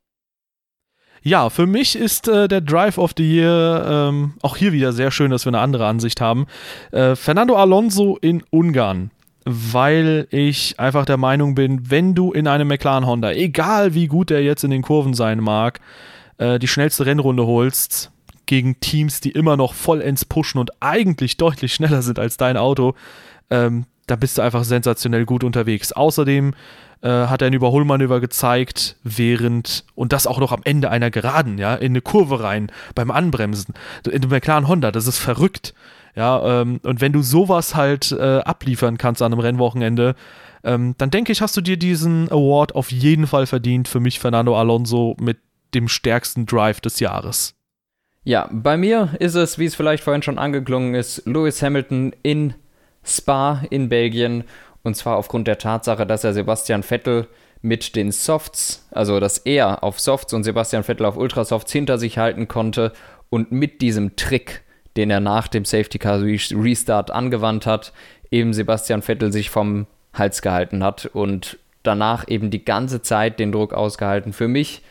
Ja, 1.24 1.50
für 1.50 1.66
mich 1.66 1.96
ist 1.96 2.28
äh, 2.28 2.48
der 2.48 2.62
Drive 2.62 2.98
of 2.98 3.12
the 3.18 3.24
Year 3.24 4.10
ähm, 4.10 4.36
auch 4.44 4.56
hier 4.56 4.72
wieder 4.72 4.94
sehr 4.94 5.12
schön, 5.12 5.32
dass 5.32 5.46
wir 5.46 5.50
eine 5.50 5.60
andere 5.60 5.88
Ansicht 5.88 6.22
haben. 6.22 6.46
Äh, 6.92 7.16
Fernando 7.16 7.56
Alonso 7.56 8.18
in 8.22 8.44
Ungarn 8.52 9.12
weil 9.50 10.28
ich 10.30 10.78
einfach 10.78 11.06
der 11.06 11.16
Meinung 11.16 11.56
bin, 11.56 11.90
wenn 11.90 12.14
du 12.14 12.34
in 12.34 12.48
einem 12.48 12.68
McLaren 12.68 13.06
Honda, 13.06 13.32
egal 13.32 13.94
wie 13.94 14.08
gut 14.08 14.30
der 14.30 14.44
jetzt 14.44 14.66
in 14.66 14.72
den 14.72 14.82
Kurven 14.82 15.14
sein 15.14 15.40
mag, 15.40 15.80
äh, 16.38 16.60
die 16.60 16.68
schnellste 16.68 17.06
Rennrunde 17.06 17.46
holst, 17.46 18.12
gegen 18.46 18.80
Teams, 18.82 19.22
die 19.22 19.32
immer 19.32 19.56
noch 19.56 19.74
vollends 19.74 20.26
pushen 20.26 20.60
und 20.60 20.72
eigentlich 20.82 21.38
deutlich 21.38 21.74
schneller 21.74 22.02
sind 22.02 22.20
als 22.20 22.36
dein 22.36 22.58
Auto, 22.58 22.94
ähm, 23.50 23.86
da 24.06 24.18
bist 24.18 24.38
du 24.38 24.42
einfach 24.42 24.64
sensationell 24.66 25.26
gut 25.26 25.44
unterwegs. 25.44 25.94
Außerdem 25.94 26.54
äh, 27.02 27.10
hat 27.10 27.42
er 27.42 27.48
ein 27.48 27.54
Überholmanöver 27.54 28.20
gezeigt, 28.20 28.98
während, 29.04 29.86
und 29.96 30.12
das 30.12 30.28
auch 30.28 30.40
noch 30.40 30.52
am 30.52 30.62
Ende 30.64 30.90
einer 30.90 31.12
Geraden, 31.12 31.58
ja, 31.58 31.76
in 31.76 31.92
eine 31.94 32.02
Kurve 32.02 32.42
rein, 32.42 32.72
beim 32.96 33.12
Anbremsen. 33.12 33.74
In 34.10 34.22
dem 34.22 34.30
McLaren 34.30 34.68
Honda, 34.68 34.92
das 34.92 35.08
ist 35.08 35.20
verrückt. 35.20 35.74
Ja, 36.18 36.62
ähm, 36.62 36.80
und 36.82 37.00
wenn 37.00 37.14
du 37.14 37.22
sowas 37.22 37.76
halt 37.76 38.12
äh, 38.12 38.40
abliefern 38.40 38.98
kannst 38.98 39.22
an 39.22 39.32
einem 39.32 39.40
Rennwochenende, 39.40 40.16
ähm, 40.64 40.96
dann 40.98 41.12
denke 41.12 41.32
ich, 41.32 41.42
hast 41.42 41.56
du 41.56 41.62
dir 41.62 41.78
diesen 41.78 42.28
Award 42.32 42.74
auf 42.74 42.92
jeden 42.92 43.28
Fall 43.28 43.46
verdient. 43.46 43.88
Für 43.88 44.00
mich 44.00 44.20
Fernando 44.20 44.60
Alonso 44.60 45.16
mit 45.22 45.38
dem 45.76 45.88
stärksten 45.88 46.48
Drive 46.48 46.82
des 46.82 47.00
Jahres. 47.00 47.54
Ja, 48.24 48.50
bei 48.52 48.78
mir 48.78 49.12
ist 49.20 49.36
es, 49.36 49.60
wie 49.60 49.66
es 49.66 49.76
vielleicht 49.76 50.04
vorhin 50.04 50.24
schon 50.24 50.40
angeklungen 50.40 50.96
ist, 50.96 51.22
Lewis 51.28 51.62
Hamilton 51.62 52.14
in 52.24 52.56
Spa 53.06 53.64
in 53.70 53.88
Belgien. 53.88 54.44
Und 54.82 54.96
zwar 54.96 55.18
aufgrund 55.18 55.48
der 55.48 55.60
Tatsache, 55.60 56.08
dass 56.08 56.24
er 56.24 56.34
Sebastian 56.34 56.82
Vettel 56.82 57.28
mit 57.62 57.96
den 57.96 58.12
Softs, 58.12 58.88
also 58.90 59.20
dass 59.20 59.38
er 59.38 59.84
auf 59.84 60.00
Softs 60.00 60.34
und 60.34 60.44
Sebastian 60.44 60.84
Vettel 60.84 61.06
auf 61.06 61.16
Ultrasofts 61.16 61.72
hinter 61.72 62.00
sich 62.00 62.18
halten 62.18 62.48
konnte 62.48 62.92
und 63.30 63.52
mit 63.52 63.82
diesem 63.84 64.16
Trick 64.16 64.64
den 64.98 65.10
er 65.10 65.20
nach 65.20 65.48
dem 65.48 65.64
Safety 65.64 66.00
Car 66.00 66.22
Restart 66.22 67.12
angewandt 67.12 67.66
hat, 67.66 67.94
eben 68.32 68.54
Sebastian 68.54 69.02
Vettel 69.02 69.32
sich 69.32 69.50
vom 69.50 69.88
Hals 70.14 70.42
gehalten 70.42 70.84
hat 70.84 71.06
und 71.06 71.58
danach 71.84 72.28
eben 72.28 72.50
die 72.50 72.66
ganze 72.66 73.02
Zeit 73.02 73.40
den 73.40 73.52
Druck 73.52 73.74
ausgehalten. 73.74 74.34
Für 74.34 74.48
mich 74.48 74.82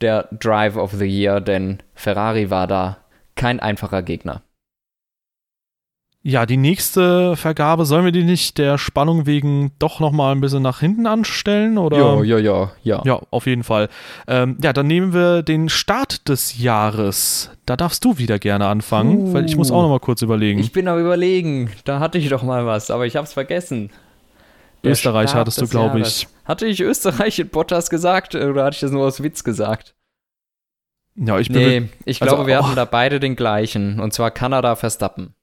der 0.00 0.28
Drive 0.30 0.76
of 0.76 0.92
the 0.92 1.06
Year, 1.06 1.40
denn 1.40 1.78
Ferrari 1.94 2.50
war 2.50 2.66
da 2.66 2.98
kein 3.34 3.58
einfacher 3.58 4.02
Gegner. 4.02 4.42
Ja, 6.28 6.44
die 6.44 6.56
nächste 6.56 7.36
Vergabe, 7.36 7.84
sollen 7.84 8.04
wir 8.04 8.10
die 8.10 8.24
nicht 8.24 8.58
der 8.58 8.78
Spannung 8.78 9.26
wegen 9.26 9.70
doch 9.78 10.00
nochmal 10.00 10.34
ein 10.34 10.40
bisschen 10.40 10.60
nach 10.60 10.80
hinten 10.80 11.06
anstellen? 11.06 11.78
Oder? 11.78 11.98
Ja, 11.98 12.22
ja, 12.24 12.38
ja, 12.38 12.72
ja. 12.82 13.02
Ja, 13.04 13.20
auf 13.30 13.46
jeden 13.46 13.62
Fall. 13.62 13.88
Ähm, 14.26 14.58
ja, 14.60 14.72
dann 14.72 14.88
nehmen 14.88 15.12
wir 15.14 15.44
den 15.44 15.68
Start 15.68 16.28
des 16.28 16.58
Jahres. 16.58 17.52
Da 17.64 17.76
darfst 17.76 18.04
du 18.04 18.18
wieder 18.18 18.40
gerne 18.40 18.66
anfangen, 18.66 19.28
uh, 19.28 19.34
weil 19.34 19.44
ich 19.44 19.56
muss 19.56 19.70
auch 19.70 19.82
nochmal 19.82 20.00
kurz 20.00 20.20
überlegen. 20.20 20.58
Ich 20.58 20.72
bin 20.72 20.88
am 20.88 20.98
überlegen. 20.98 21.70
Da 21.84 22.00
hatte 22.00 22.18
ich 22.18 22.28
doch 22.28 22.42
mal 22.42 22.66
was, 22.66 22.90
aber 22.90 23.06
ich 23.06 23.14
hab's 23.14 23.32
vergessen. 23.32 23.90
Der 24.82 24.90
Österreich 24.90 25.30
Start 25.30 25.42
hattest 25.42 25.60
du, 25.60 25.68
glaube 25.68 26.00
ich. 26.00 26.26
Hatte 26.44 26.66
ich 26.66 26.80
Österreich 26.80 27.38
in 27.38 27.50
Bottas 27.50 27.88
gesagt 27.88 28.34
oder 28.34 28.64
hatte 28.64 28.74
ich 28.74 28.80
das 28.80 28.90
nur 28.90 29.06
aus 29.06 29.22
Witz 29.22 29.44
gesagt? 29.44 29.94
Ja, 31.14 31.38
ich 31.38 31.46
bin. 31.46 31.84
Nee, 31.84 31.88
ich 32.04 32.20
also, 32.20 32.34
glaube, 32.34 32.48
wir 32.48 32.58
oh. 32.58 32.64
hatten 32.64 32.74
da 32.74 32.84
beide 32.84 33.20
den 33.20 33.36
gleichen. 33.36 34.00
Und 34.00 34.12
zwar 34.12 34.32
Kanada 34.32 34.74
Verstappen. 34.74 35.35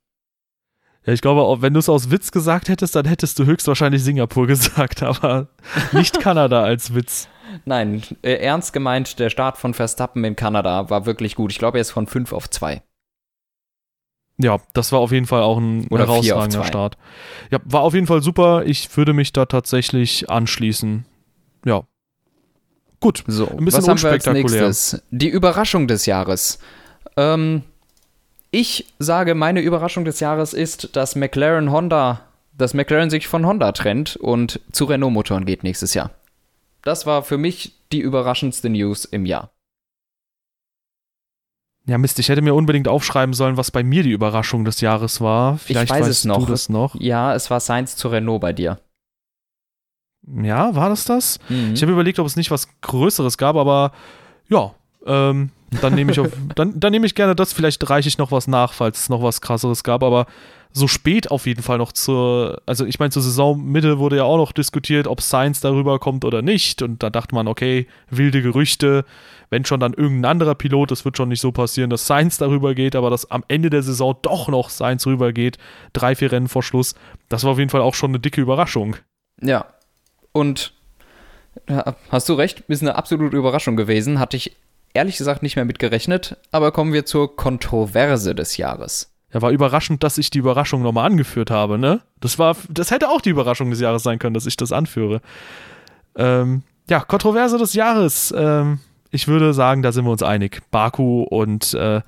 Ja, 1.05 1.13
ich 1.13 1.21
glaube, 1.21 1.61
wenn 1.61 1.73
du 1.73 1.79
es 1.79 1.89
aus 1.89 2.11
Witz 2.11 2.31
gesagt 2.31 2.69
hättest, 2.69 2.95
dann 2.95 3.05
hättest 3.05 3.37
du 3.37 3.45
höchstwahrscheinlich 3.45 4.03
Singapur 4.03 4.47
gesagt, 4.47 5.03
aber 5.03 5.47
nicht 5.91 6.19
Kanada 6.19 6.63
als 6.63 6.95
Witz. 6.95 7.27
Nein, 7.65 8.03
äh, 8.21 8.35
ernst 8.35 8.73
gemeint, 8.73 9.19
der 9.19 9.29
Start 9.29 9.57
von 9.57 9.73
Verstappen 9.73 10.23
in 10.23 10.35
Kanada 10.35 10.89
war 10.89 11.05
wirklich 11.05 11.35
gut. 11.35 11.51
Ich 11.51 11.59
glaube, 11.59 11.77
er 11.77 11.81
ist 11.81 11.91
von 11.91 12.07
5 12.07 12.31
auf 12.33 12.49
2. 12.49 12.81
Ja, 14.37 14.57
das 14.73 14.91
war 14.91 14.99
auf 14.99 15.11
jeden 15.11 15.27
Fall 15.27 15.43
auch 15.43 15.57
ein 15.57 15.87
Oder 15.89 16.07
herausragender 16.07 16.63
Start. 16.63 16.97
Ja, 17.51 17.59
war 17.65 17.81
auf 17.81 17.93
jeden 17.93 18.07
Fall 18.07 18.23
super. 18.23 18.63
Ich 18.65 18.95
würde 18.97 19.13
mich 19.13 19.31
da 19.31 19.45
tatsächlich 19.45 20.29
anschließen. 20.29 21.05
Ja. 21.65 21.83
Gut. 22.99 23.23
So, 23.27 23.47
ein 23.47 23.63
bisschen 23.63 23.81
was 23.81 23.87
haben 23.87 24.01
wir 24.01 24.09
als 24.09 24.25
nächstes? 24.25 25.03
Die 25.11 25.29
Überraschung 25.29 25.87
des 25.87 26.07
Jahres. 26.07 26.57
Ähm, 27.15 27.63
ich 28.53 28.93
sage, 28.99 29.33
meine 29.33 29.61
Überraschung 29.61 30.05
des 30.05 30.19
Jahres 30.19 30.53
ist, 30.53 30.95
dass 30.95 31.15
McLaren 31.15 31.71
Honda, 31.71 32.21
dass 32.55 32.75
McLaren 32.75 33.09
sich 33.09 33.27
von 33.27 33.47
Honda 33.47 33.71
trennt 33.71 34.15
und 34.15 34.61
zu 34.71 34.85
Renault-Motoren 34.85 35.45
geht 35.45 35.63
nächstes 35.63 35.95
Jahr. 35.95 36.11
Das 36.83 37.07
war 37.07 37.23
für 37.23 37.39
mich 37.39 37.73
die 37.91 37.99
überraschendste 37.99 38.69
News 38.69 39.05
im 39.05 39.25
Jahr. 39.25 39.49
Ja, 41.87 41.97
Mist, 41.97 42.19
ich 42.19 42.29
hätte 42.29 42.43
mir 42.43 42.53
unbedingt 42.53 42.87
aufschreiben 42.87 43.33
sollen, 43.33 43.57
was 43.57 43.71
bei 43.71 43.83
mir 43.83 44.03
die 44.03 44.11
Überraschung 44.11 44.65
des 44.65 44.81
Jahres 44.81 45.19
war. 45.19 45.57
Vielleicht 45.57 45.91
ich 45.91 45.99
weiß 45.99 46.07
es 46.07 46.23
noch. 46.23 46.37
du 46.37 46.45
das 46.45 46.69
noch. 46.69 46.95
Ja, 46.99 47.33
es 47.33 47.49
war 47.49 47.59
Science 47.59 47.95
zu 47.95 48.07
Renault 48.07 48.39
bei 48.39 48.53
dir. 48.53 48.79
Ja, 50.43 50.75
war 50.75 50.89
das 50.89 51.05
das? 51.05 51.39
Mhm. 51.49 51.73
Ich 51.73 51.81
habe 51.81 51.91
überlegt, 51.91 52.19
ob 52.19 52.27
es 52.27 52.35
nicht 52.35 52.51
was 52.51 52.67
Größeres 52.81 53.37
gab, 53.39 53.55
aber 53.55 53.91
ja, 54.47 54.73
ähm, 55.05 55.49
dann 55.81 55.95
nehme 55.95 56.11
ich, 56.11 56.19
auf, 56.19 56.29
dann, 56.55 56.79
dann 56.79 56.91
nehme 56.91 57.05
ich 57.05 57.15
gerne 57.15 57.35
das. 57.35 57.53
Vielleicht 57.53 57.89
reiche 57.89 58.07
ich 58.07 58.17
noch 58.17 58.31
was 58.31 58.47
nach, 58.47 58.73
falls 58.73 59.01
es 59.01 59.09
noch 59.09 59.21
was 59.23 59.41
krasseres 59.41 59.83
gab. 59.83 60.03
Aber 60.03 60.25
so 60.71 60.87
spät 60.87 61.29
auf 61.29 61.45
jeden 61.45 61.61
Fall 61.61 61.77
noch 61.77 61.91
zur, 61.91 62.61
also 62.65 62.85
ich 62.85 62.99
meine, 62.99 63.11
zur 63.11 63.21
Saisonmitte 63.21 63.99
wurde 63.99 64.17
ja 64.17 64.23
auch 64.23 64.37
noch 64.37 64.51
diskutiert, 64.51 65.07
ob 65.07 65.21
Science 65.21 65.61
darüber 65.61 65.99
kommt 65.99 66.25
oder 66.25 66.41
nicht. 66.41 66.81
Und 66.81 67.03
da 67.03 67.09
dachte 67.09 67.35
man, 67.35 67.47
okay, 67.47 67.87
wilde 68.09 68.41
Gerüchte, 68.41 69.05
wenn 69.51 69.65
schon 69.65 69.79
dann 69.79 69.93
irgendein 69.93 70.31
anderer 70.31 70.55
Pilot, 70.55 70.89
das 70.89 71.05
wird 71.05 71.15
schon 71.15 71.29
nicht 71.29 71.41
so 71.41 71.51
passieren, 71.51 71.91
dass 71.91 72.05
Science 72.05 72.39
darüber 72.39 72.73
geht, 72.73 72.95
aber 72.95 73.11
dass 73.11 73.29
am 73.29 73.43
Ende 73.47 73.69
der 73.69 73.83
Saison 73.83 74.15
doch 74.23 74.47
noch 74.47 74.71
Science 74.71 75.05
rübergeht, 75.05 75.59
drei, 75.93 76.15
vier 76.15 76.31
Rennen 76.31 76.47
vor 76.47 76.63
Schluss, 76.63 76.95
das 77.29 77.43
war 77.43 77.51
auf 77.51 77.59
jeden 77.59 77.69
Fall 77.69 77.81
auch 77.81 77.93
schon 77.93 78.09
eine 78.09 78.19
dicke 78.19 78.41
Überraschung. 78.41 78.95
Ja. 79.41 79.67
Und 80.31 80.73
hast 82.09 82.29
du 82.29 82.33
recht, 82.33 82.61
ist 82.61 82.81
eine 82.81 82.95
absolute 82.95 83.37
Überraschung 83.37 83.75
gewesen. 83.75 84.19
Hatte 84.19 84.37
ich 84.37 84.55
ehrlich 84.93 85.17
gesagt 85.17 85.43
nicht 85.43 85.55
mehr 85.55 85.65
mit 85.65 85.79
gerechnet, 85.79 86.37
aber 86.51 86.71
kommen 86.71 86.93
wir 86.93 87.05
zur 87.05 87.35
Kontroverse 87.35 88.35
des 88.35 88.57
Jahres. 88.57 89.11
Ja, 89.33 89.41
war 89.41 89.51
überraschend, 89.51 90.03
dass 90.03 90.19
ich 90.19 90.29
die 90.29 90.37
Überraschung 90.37 90.83
nochmal 90.83 91.07
angeführt 91.07 91.49
habe, 91.49 91.79
ne? 91.79 92.01
Das 92.19 92.37
war, 92.37 92.55
das 92.69 92.91
hätte 92.91 93.09
auch 93.09 93.21
die 93.21 93.31
Überraschung 93.31 93.71
des 93.71 93.79
Jahres 93.79 94.03
sein 94.03 94.19
können, 94.19 94.35
dass 94.35 94.45
ich 94.45 94.57
das 94.57 94.71
anführe. 94.71 95.21
Ähm, 96.15 96.61
ja, 96.87 96.99
Kontroverse 96.99 97.57
des 97.57 97.73
Jahres. 97.73 98.33
Ähm, 98.37 98.79
ich 99.09 99.27
würde 99.27 99.53
sagen, 99.53 99.81
da 99.81 99.91
sind 99.91 100.05
wir 100.05 100.11
uns 100.11 100.23
einig. 100.23 100.61
Baku 100.69 101.23
und 101.23 101.73
äh, 101.73 102.01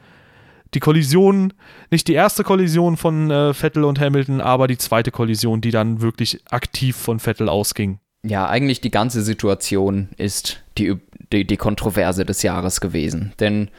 die 0.76 0.80
Kollision, 0.80 1.54
nicht 1.90 2.08
die 2.08 2.14
erste 2.14 2.44
Kollision 2.44 2.98
von 2.98 3.32
äh, 3.32 3.54
Vettel 3.54 3.86
und 3.86 4.00
Hamilton, 4.00 4.42
aber 4.42 4.68
die 4.68 4.78
zweite 4.78 5.12
Kollision, 5.12 5.62
die 5.62 5.72
dann 5.72 6.02
wirklich 6.02 6.42
aktiv 6.52 6.96
von 6.96 7.20
Vettel 7.20 7.50
ausging. 7.50 8.00
Ja, 8.28 8.48
eigentlich 8.48 8.82
die 8.82 8.92
ganze 8.92 9.22
Situation 9.22 10.10
ist 10.18 10.64
die 10.78 11.00
die, 11.32 11.46
die 11.46 11.58
Kontroverse 11.58 12.26
des 12.26 12.42
Jahres 12.44 12.82
gewesen. 12.82 13.34
Denn 13.40 13.70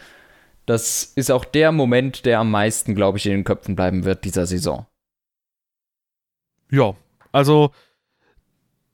das 0.66 1.05
ist 1.14 1.31
auch 1.31 1.44
der 1.44 1.73
Moment, 1.73 2.24
der 2.24 2.40
am 2.40 2.51
meisten, 2.51 2.94
glaube 2.94 3.18
ich, 3.18 3.27
in 3.27 3.32
den 3.32 3.44
Köpfen 3.44 3.77
bleiben 3.77 4.05
wird 4.05 4.24
dieser 4.24 4.47
Saison. 4.47 4.86
Ja, 6.70 6.94
also 7.32 7.70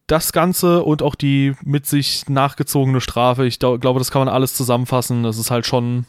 das 0.06 0.32
Ganze 0.32 0.82
und 0.84 1.02
auch 1.02 1.14
die 1.14 1.54
mit 1.62 1.86
sich 1.86 2.28
nachgezogene 2.28 3.00
Strafe, 3.00 3.46
ich 3.46 3.58
glaube, 3.58 3.98
das 3.98 4.10
kann 4.10 4.20
man 4.20 4.28
alles 4.28 4.54
zusammenfassen. 4.54 5.22
Das 5.22 5.38
ist 5.38 5.50
halt 5.50 5.66
schon 5.66 6.06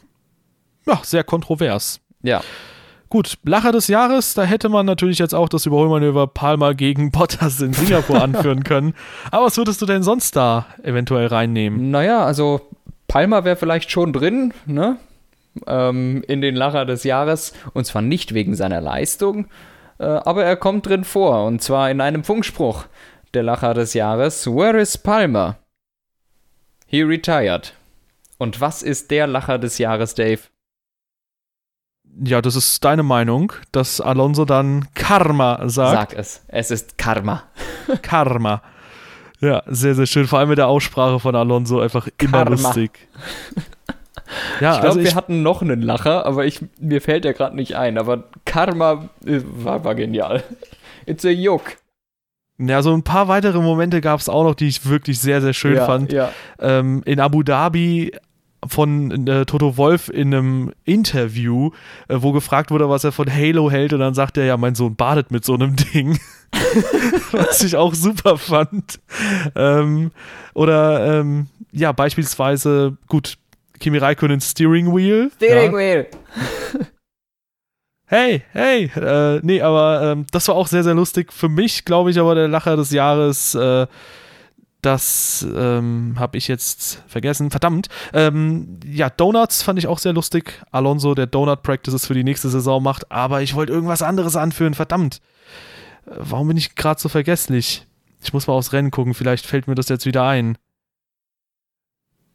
ja, 0.86 1.00
sehr 1.04 1.24
kontrovers. 1.24 2.02
Ja. 2.22 2.42
Gut, 3.14 3.38
Lacher 3.44 3.72
des 3.72 3.90
Jahres, 3.90 4.34
da 4.34 4.42
hätte 4.42 4.70
man 4.70 4.88
natürlich 4.88 5.20
jetzt 5.20 5.36
auch 5.36 5.48
das 5.48 5.68
Überholmanöver 5.68 6.26
Palmer 6.26 6.74
gegen 6.74 7.12
Bottas 7.12 7.62
in 7.62 7.72
Singapur 7.72 8.20
anführen 8.24 8.64
können. 8.64 8.96
Aber 9.30 9.46
was 9.46 9.56
würdest 9.56 9.84
du 9.84 9.86
denn 9.86 10.02
sonst 10.02 10.36
da 10.36 10.66
eventuell 10.82 11.28
reinnehmen? 11.28 11.92
Naja, 11.92 12.26
also 12.26 12.62
Palmer 13.08 13.46
wäre 13.46 13.56
vielleicht 13.56 13.92
schon 13.92 14.14
drin, 14.14 14.52
ne? 14.66 14.98
Ähm, 15.68 16.24
in 16.28 16.42
den 16.42 16.56
Lacher 16.56 16.88
des 16.88 17.04
Jahres. 17.04 17.54
Und 17.74 17.86
zwar 17.86 18.02
nicht 18.02 18.34
wegen 18.34 18.56
seiner 18.56 18.82
Leistung, 18.82 19.46
äh, 20.00 20.06
aber 20.06 20.44
er 20.44 20.56
kommt 20.56 20.88
drin 20.88 21.04
vor. 21.04 21.46
Und 21.46 21.62
zwar 21.62 21.92
in 21.92 22.02
einem 22.02 22.24
Funkspruch 22.24 22.86
der 23.36 23.44
Lacher 23.44 23.76
des 23.76 23.94
Jahres. 23.94 24.48
Where 24.48 24.82
is 24.82 24.98
Palmer? 24.98 25.58
He 26.88 27.04
retired. 27.04 27.76
Und 28.40 28.60
was 28.60 28.82
ist 28.82 29.12
der 29.12 29.28
Lacher 29.28 29.60
des 29.60 29.78
Jahres, 29.78 30.16
Dave? 30.16 30.40
Ja, 32.24 32.42
das 32.42 32.56
ist 32.56 32.84
deine 32.84 33.04
Meinung, 33.04 33.54
dass 33.72 34.02
Alonso 34.02 34.46
dann 34.46 34.88
Karma 34.94 35.68
sagt. 35.68 36.12
Sag 36.12 36.20
es. 36.20 36.44
Es 36.48 36.72
ist 36.72 36.98
Karma. 36.98 37.44
Karma. 38.02 38.62
Ja, 39.40 39.64
sehr, 39.68 39.96
sehr 39.96 40.06
schön. 40.06 40.28
Vor 40.28 40.40
allem 40.40 40.50
mit 40.50 40.58
der 40.58 40.68
Aussprache 40.68 41.20
von 41.20 41.36
Alonso 41.36 41.80
einfach 41.80 42.08
immer 42.20 42.44
Karma. 42.44 42.52
lustig. 42.52 42.92
Ja, 44.60 44.76
ich 44.76 44.82
glaube, 44.82 44.88
also 44.88 45.04
wir 45.04 45.16
hatten 45.16 45.44
noch 45.44 45.62
einen 45.62 45.82
Lacher, 45.82 46.26
aber 46.26 46.46
ich, 46.46 46.60
mir 46.80 47.02
fällt 47.02 47.24
der 47.24 47.34
gerade 47.34 47.56
nicht 47.56 47.76
ein. 47.76 48.00
Aber 48.00 48.24
Karma 48.46 49.10
äh, 49.26 49.42
war, 49.44 49.84
war 49.84 49.94
genial. 49.94 50.44
It's 51.06 51.26
a 51.26 51.30
joke. 51.30 51.74
Ja, 52.58 52.82
so 52.82 52.94
ein 52.94 53.04
paar 53.04 53.28
weitere 53.28 53.60
Momente 53.60 54.02
gab 54.02 54.20
es 54.20 54.30
auch 54.30 54.44
noch, 54.44 54.56
die 54.56 54.68
ich 54.68 54.88
wirklich 54.88 55.20
sehr, 55.20 55.42
sehr 55.42 55.54
schön 55.54 55.76
ja, 55.76 55.86
fand. 55.86 56.12
Ja. 56.12 56.32
Ähm, 56.60 57.02
in 57.06 57.20
Abu 57.20 57.44
Dhabi 57.44 58.14
von 58.68 59.28
äh, 59.28 59.46
Toto 59.46 59.78
Wolf 59.78 60.10
in 60.10 60.34
einem 60.34 60.74
Interview, 60.86 61.72
äh, 62.08 62.18
wo 62.20 62.32
gefragt 62.32 62.72
wurde, 62.72 62.90
was 62.90 63.04
er 63.04 63.12
von 63.12 63.32
Halo 63.32 63.70
hält, 63.70 63.94
und 63.94 64.00
dann 64.00 64.14
sagt 64.14 64.38
er, 64.38 64.46
ja, 64.46 64.58
mein 64.58 64.76
Sohn 64.76 64.96
badet 64.96 65.32
mit 65.32 65.46
so 65.46 65.54
einem 65.54 65.76
Ding. 65.94 66.20
was 67.32 67.64
ich 67.64 67.76
auch 67.76 67.94
super 67.94 68.38
fand. 68.38 69.00
Ähm, 69.56 70.12
oder 70.54 71.20
ähm, 71.20 71.48
ja, 71.72 71.92
beispielsweise, 71.92 72.98
gut, 73.08 73.38
Kimi 73.80 73.98
Räikkönen 73.98 74.40
Steering 74.40 74.96
Wheel. 74.96 75.32
Steering 75.36 75.72
ja. 75.74 75.78
Wheel. 75.78 76.08
hey, 78.06 78.44
hey, 78.52 78.92
äh, 78.96 79.40
nee, 79.44 79.62
aber 79.62 80.12
ähm, 80.12 80.26
das 80.32 80.48
war 80.48 80.56
auch 80.56 80.68
sehr, 80.68 80.84
sehr 80.84 80.94
lustig. 80.94 81.34
Für 81.34 81.50
mich, 81.50 81.86
glaube 81.86 82.12
ich, 82.12 82.20
aber 82.20 82.36
der 82.36 82.48
Lacher 82.48 82.78
des 82.78 82.92
Jahres 82.92 83.56
äh, 83.56 83.88
das 84.86 85.48
ähm, 85.56 86.16
habe 86.20 86.38
ich 86.38 86.48
jetzt 86.48 87.02
vergessen. 87.08 87.50
Verdammt. 87.52 87.88
Ähm, 88.14 88.80
ja, 88.86 89.10
Donuts 89.10 89.64
fand 89.64 89.80
ich 89.80 89.88
auch 89.88 89.98
sehr 89.98 90.14
lustig. 90.14 90.62
Alonso, 90.72 91.16
der 91.16 91.26
Donut 91.26 91.64
Practices 91.64 92.06
für 92.06 92.14
die 92.14 92.24
nächste 92.24 92.50
Saison 92.50 92.84
macht. 92.84 93.12
Aber 93.12 93.42
ich 93.42 93.56
wollte 93.56 93.72
irgendwas 93.72 94.02
anderes 94.02 94.36
anführen. 94.36 94.74
Verdammt. 94.74 95.22
Äh, 96.06 96.12
warum 96.18 96.50
bin 96.50 96.58
ich 96.58 96.76
gerade 96.76 97.00
so 97.00 97.10
vergesslich? 97.10 97.88
Ich 98.22 98.34
muss 98.34 98.48
mal 98.48 98.54
aufs 98.54 98.74
Rennen 98.74 98.92
gucken. 98.92 99.14
Vielleicht 99.14 99.46
fällt 99.46 99.68
mir 99.68 99.76
das 99.76 99.90
jetzt 99.90 100.06
wieder 100.06 100.24
ein. 100.24 100.58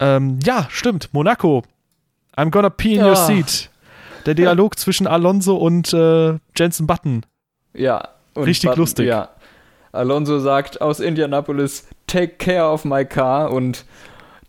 Ähm, 0.01 0.39
ja, 0.43 0.66
stimmt. 0.70 1.11
Monaco. 1.12 1.65
I'm 2.37 2.51
gonna 2.51 2.70
pee 2.70 2.95
in 2.95 3.01
ja. 3.01 3.09
your 3.09 3.16
seat. 3.16 3.70
Der 4.27 4.35
Dialog 4.35 4.79
zwischen 4.79 5.07
Alonso 5.07 5.57
und 5.57 5.93
äh, 5.93 6.39
Jensen 6.57 6.87
Button. 6.87 7.27
Ja. 7.75 8.09
Richtig 8.37 8.70
Button, 8.70 8.81
lustig. 8.81 9.07
Ja. 9.07 9.31
Alonso 9.93 10.39
sagt 10.39 10.81
aus 10.81 11.01
Indianapolis, 11.01 11.86
take 12.06 12.36
care 12.36 12.70
of 12.70 12.85
my 12.85 13.05
car 13.05 13.52
und 13.52 13.85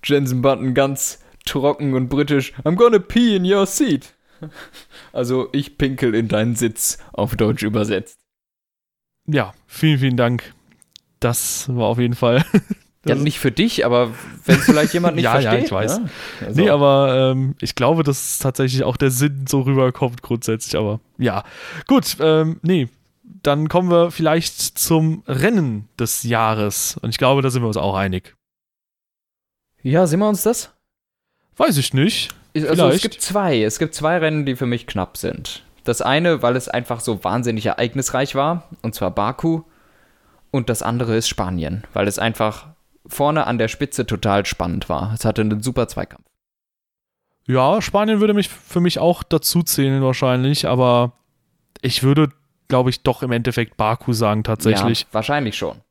Jensen 0.04 0.42
Button 0.42 0.74
ganz 0.74 1.20
trocken 1.46 1.94
und 1.94 2.10
britisch, 2.10 2.54
I'm 2.64 2.76
gonna 2.76 3.00
pee 3.00 3.36
in 3.36 3.46
your 3.46 3.66
seat. 3.66 4.14
Also 5.12 5.50
ich 5.54 5.80
pinkel 5.80 6.14
in 6.14 6.28
deinen 6.28 6.56
Sitz, 6.56 7.00
auf 7.14 7.36
Deutsch 7.36 7.64
übersetzt. 7.64 8.20
Ja, 9.26 9.54
vielen, 9.66 9.98
vielen 9.98 10.18
Dank. 10.18 10.54
Das 11.20 11.68
war 11.76 11.88
auf 11.88 11.98
jeden 11.98 12.14
Fall 12.14 12.46
Ja, 13.06 13.16
nicht 13.16 13.40
für 13.40 13.52
dich, 13.52 13.86
aber 13.86 14.12
wenn 14.46 14.58
es 14.58 14.66
vielleicht 14.66 14.94
jemand 14.94 15.16
nicht 15.16 15.24
ja, 15.24 15.32
versteht. 15.32 15.54
Ja, 15.54 15.66
ich 15.66 15.72
weiß. 15.72 16.00
Ne? 16.00 16.10
Also. 16.46 16.62
Nee, 16.62 16.70
aber 16.70 17.32
ähm, 17.32 17.56
ich 17.62 17.76
glaube, 17.76 18.04
dass 18.04 18.40
tatsächlich 18.40 18.84
auch 18.84 18.98
der 18.98 19.10
Sinn 19.10 19.46
so 19.48 19.62
rüberkommt 19.62 20.22
grundsätzlich. 20.22 20.76
Aber 20.78 21.00
ja, 21.18 21.44
gut, 21.88 22.18
ähm, 22.20 22.60
nee. 22.62 22.90
Dann 23.42 23.70
kommen 23.70 23.90
wir 23.90 24.12
vielleicht 24.12 24.78
zum 24.78 25.24
Rennen 25.28 25.88
des 25.98 26.24
Jahres. 26.24 26.98
Und 27.02 27.10
ich 27.10 27.18
glaube, 27.18 27.42
da 27.42 27.50
sind 27.50 27.62
wir 27.62 27.68
uns 27.68 27.78
auch 27.78 27.96
einig. 27.96 28.36
Ja, 29.82 30.08
sind 30.08 30.20
wir 30.20 30.28
uns 30.28 30.44
das? 30.44 30.72
Weiß 31.56 31.78
ich 31.78 31.94
nicht. 31.94 32.34
Also 32.56 32.68
Vielleicht. 32.68 32.96
es 32.96 33.02
gibt 33.02 33.22
zwei. 33.22 33.62
Es 33.62 33.80
gibt 33.80 33.94
zwei 33.94 34.18
Rennen, 34.18 34.46
die 34.46 34.56
für 34.56 34.66
mich 34.66 34.88
knapp 34.88 35.18
sind. 35.18 35.64
Das 35.84 36.02
eine, 36.02 36.42
weil 36.42 36.56
es 36.56 36.68
einfach 36.68 37.00
so 37.00 37.24
wahnsinnig 37.24 37.66
ereignisreich 37.66 38.36
war, 38.36 38.68
und 38.82 38.96
zwar 38.96 39.12
Baku. 39.12 39.64
Und 40.52 40.70
das 40.70 40.82
andere 40.82 41.16
ist 41.16 41.28
Spanien, 41.28 41.84
weil 41.94 42.08
es 42.08 42.20
einfach 42.20 42.68
vorne 43.06 43.48
an 43.48 43.58
der 43.58 43.68
Spitze 43.68 44.06
total 44.06 44.46
spannend 44.46 44.90
war. 44.90 45.14
Es 45.14 45.26
hatte 45.26 45.42
einen 45.42 45.62
super 45.62 45.88
Zweikampf. 45.88 46.26
Ja, 47.46 47.82
Spanien 47.82 48.20
würde 48.20 48.34
mich 48.34 48.50
für 48.50 48.80
mich 48.80 49.00
auch 49.00 49.24
dazu 49.24 49.64
zählen 49.64 50.04
wahrscheinlich, 50.04 50.68
aber 50.68 51.14
ich 51.82 52.04
würde, 52.04 52.30
glaube 52.70 52.90
ich, 52.90 53.04
doch 53.04 53.22
im 53.22 53.34
Endeffekt 53.34 53.76
Baku 53.76 54.14
sagen 54.14 54.44
tatsächlich. 54.44 55.02
Ja, 55.02 55.08
wahrscheinlich 55.12 55.58
schon. 55.58 55.82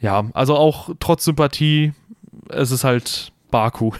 Ja, 0.00 0.30
also 0.32 0.56
auch 0.56 0.90
trotz 0.98 1.24
Sympathie, 1.24 1.92
es 2.48 2.70
ist 2.70 2.84
halt 2.84 3.32
Baku. 3.50 3.92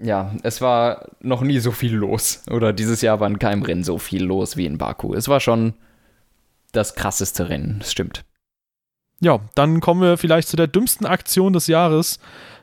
Ja, 0.00 0.34
es 0.42 0.60
war 0.60 1.08
noch 1.20 1.42
nie 1.42 1.58
so 1.58 1.72
viel 1.72 1.94
los. 1.94 2.42
Oder 2.50 2.72
dieses 2.72 3.02
Jahr 3.02 3.20
war 3.20 3.28
in 3.28 3.38
keinem 3.38 3.62
Rennen 3.62 3.84
so 3.84 3.98
viel 3.98 4.24
los 4.24 4.56
wie 4.56 4.66
in 4.66 4.78
Baku. 4.78 5.14
Es 5.14 5.28
war 5.28 5.40
schon 5.40 5.74
das 6.72 6.94
krasseste 6.94 7.48
Rennen, 7.48 7.78
das 7.80 7.92
stimmt. 7.92 8.24
Ja, 9.20 9.40
dann 9.54 9.80
kommen 9.80 10.02
wir 10.02 10.18
vielleicht 10.18 10.48
zu 10.48 10.56
der 10.56 10.66
dümmsten 10.66 11.06
Aktion 11.06 11.54
des 11.54 11.66
Jahres, 11.66 12.18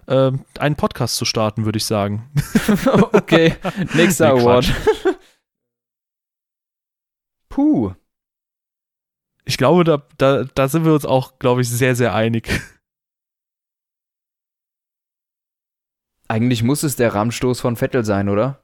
äh, 0.07 0.31
einen 0.59 0.75
Podcast 0.75 1.15
zu 1.15 1.25
starten, 1.25 1.65
würde 1.65 1.77
ich 1.77 1.85
sagen. 1.85 2.29
okay, 3.13 3.55
nächster 3.95 4.33
Nee, 4.33 4.41
Award. 4.41 4.71
Puh. 7.49 7.93
Ich 9.45 9.57
glaube, 9.57 9.83
da, 9.83 10.01
da, 10.17 10.43
da 10.43 10.67
sind 10.67 10.85
wir 10.85 10.93
uns 10.93 11.05
auch, 11.05 11.37
glaube 11.39 11.61
ich, 11.61 11.69
sehr, 11.69 11.95
sehr 11.95 12.13
einig. 12.15 12.49
Eigentlich 16.27 16.63
muss 16.63 16.83
es 16.83 16.95
der 16.95 17.13
Rahmenstoß 17.13 17.59
von 17.59 17.75
Vettel 17.75 18.05
sein, 18.05 18.29
oder? 18.29 18.61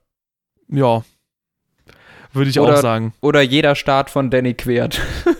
Ja, 0.70 1.04
würde 2.34 2.50
ich 2.50 2.60
Oder- 2.60 2.76
auch 2.76 2.82
sagen. 2.82 3.14
Oder 3.22 3.42
jeder 3.42 3.76
Start 3.76 4.10
von 4.10 4.30
Danny 4.30 4.54
Quert. 4.54 5.02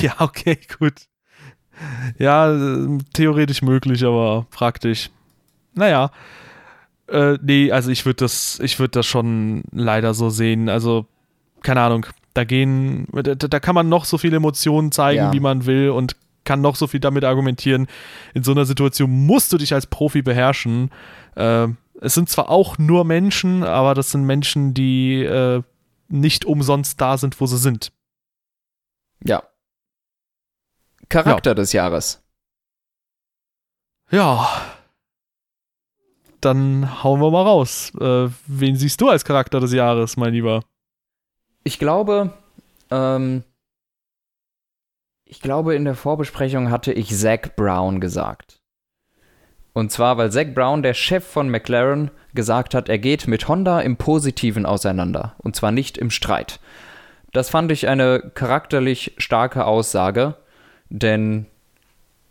Ja, 0.00 0.14
okay, 0.20 0.58
gut. 0.78 0.94
Ja, 2.18 2.50
theoretisch 3.12 3.60
möglich, 3.60 4.02
aber 4.04 4.46
praktisch. 4.50 5.10
Naja. 5.74 6.10
Äh, 7.08 7.36
nee, 7.42 7.70
also 7.70 7.90
ich 7.90 8.06
würde 8.06 8.16
das, 8.24 8.58
ich 8.60 8.78
würde 8.78 8.92
das 8.92 9.04
schon 9.04 9.64
leider 9.72 10.14
so 10.14 10.30
sehen. 10.30 10.70
Also, 10.70 11.04
keine 11.62 11.82
Ahnung, 11.82 12.06
da 12.36 12.44
gehen, 12.44 13.06
da, 13.12 13.34
da 13.34 13.60
kann 13.60 13.74
man 13.74 13.88
noch 13.88 14.04
so 14.04 14.18
viele 14.18 14.36
Emotionen 14.36 14.92
zeigen, 14.92 15.18
Ja. 15.18 15.32
wie 15.32 15.40
man 15.40 15.66
will 15.66 15.90
und 15.90 16.16
kann 16.44 16.60
noch 16.60 16.76
so 16.76 16.86
viel 16.86 17.00
damit 17.00 17.24
argumentieren. 17.24 17.86
In 18.34 18.44
so 18.44 18.52
einer 18.52 18.64
Situation 18.66 19.10
musst 19.26 19.52
du 19.52 19.58
dich 19.58 19.74
als 19.74 19.86
Profi 19.86 20.22
beherrschen. 20.22 20.90
Äh, 21.34 21.68
es 22.00 22.14
sind 22.14 22.28
zwar 22.28 22.50
auch 22.50 22.78
nur 22.78 23.04
Menschen, 23.04 23.64
aber 23.64 23.94
das 23.94 24.10
sind 24.12 24.24
Menschen, 24.24 24.74
die 24.74 25.22
äh, 25.22 25.62
nicht 26.08 26.44
umsonst 26.44 27.00
da 27.00 27.16
sind, 27.18 27.40
wo 27.40 27.46
sie 27.46 27.58
sind. 27.58 27.90
Ja. 29.24 29.42
Charakter 31.08 31.54
des 31.54 31.72
Jahres. 31.72 32.22
Ja. 34.10 34.48
Dann 36.40 37.02
hauen 37.02 37.20
wir 37.20 37.30
mal 37.30 37.42
raus. 37.42 37.92
Äh, 38.00 38.28
wen 38.46 38.76
siehst 38.76 39.00
du 39.00 39.08
als 39.08 39.24
Charakter 39.24 39.58
des 39.58 39.72
Jahres, 39.72 40.16
mein 40.16 40.32
Lieber? 40.32 40.62
Ich 41.66 41.80
glaube, 41.80 42.30
ähm, 42.92 43.42
ich 45.24 45.40
glaube, 45.40 45.74
in 45.74 45.84
der 45.84 45.96
Vorbesprechung 45.96 46.70
hatte 46.70 46.92
ich 46.92 47.12
Zach 47.12 47.56
Brown 47.56 48.00
gesagt. 48.00 48.60
Und 49.72 49.90
zwar, 49.90 50.16
weil 50.16 50.30
Zach 50.30 50.54
Brown, 50.54 50.84
der 50.84 50.94
Chef 50.94 51.26
von 51.26 51.50
McLaren, 51.50 52.12
gesagt 52.36 52.72
hat, 52.72 52.88
er 52.88 52.98
geht 52.98 53.26
mit 53.26 53.48
Honda 53.48 53.80
im 53.80 53.96
Positiven 53.96 54.64
auseinander. 54.64 55.34
Und 55.38 55.56
zwar 55.56 55.72
nicht 55.72 55.98
im 55.98 56.10
Streit. 56.10 56.60
Das 57.32 57.50
fand 57.50 57.72
ich 57.72 57.88
eine 57.88 58.30
charakterlich 58.34 59.16
starke 59.18 59.64
Aussage, 59.64 60.36
denn 60.88 61.46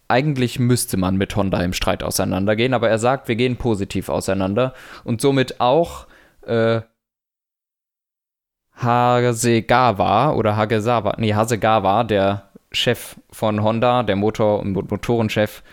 eigentlich 0.07 0.59
müsste 0.59 0.95
man 0.95 1.17
mit 1.17 1.35
Honda 1.35 1.61
im 1.61 1.73
Streit 1.73 2.03
auseinandergehen, 2.03 2.73
aber 2.73 2.89
er 2.89 2.99
sagt, 2.99 3.27
wir 3.27 3.35
gehen 3.35 3.57
positiv 3.57 4.07
auseinander 4.07 4.73
und 5.03 5.19
somit 5.19 5.59
auch 5.59 6.07
äh, 6.47 6.79
Hasegawa 8.75 10.33
oder 10.33 10.55
Hagesawa, 10.57 11.15
nee, 11.17 11.33
Hasegawa, 11.33 12.03
der 12.03 12.49
Chef 12.71 13.15
von 13.31 13.63
Honda, 13.63 14.03
der 14.03 14.15
Motor- 14.15 14.59
und 14.59 14.73
Motorenchef, 14.73 15.63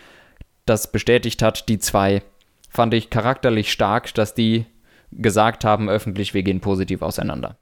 das 0.66 0.92
bestätigt 0.92 1.42
hat, 1.42 1.68
die 1.68 1.78
zwei, 1.78 2.22
fand 2.68 2.94
ich 2.94 3.10
charakterlich 3.10 3.72
stark, 3.72 4.14
dass 4.14 4.34
die 4.34 4.66
gesagt 5.10 5.64
haben 5.64 5.90
öffentlich, 5.90 6.32
wir 6.32 6.42
gehen 6.42 6.60
positiv 6.60 7.02
auseinander. 7.02 7.58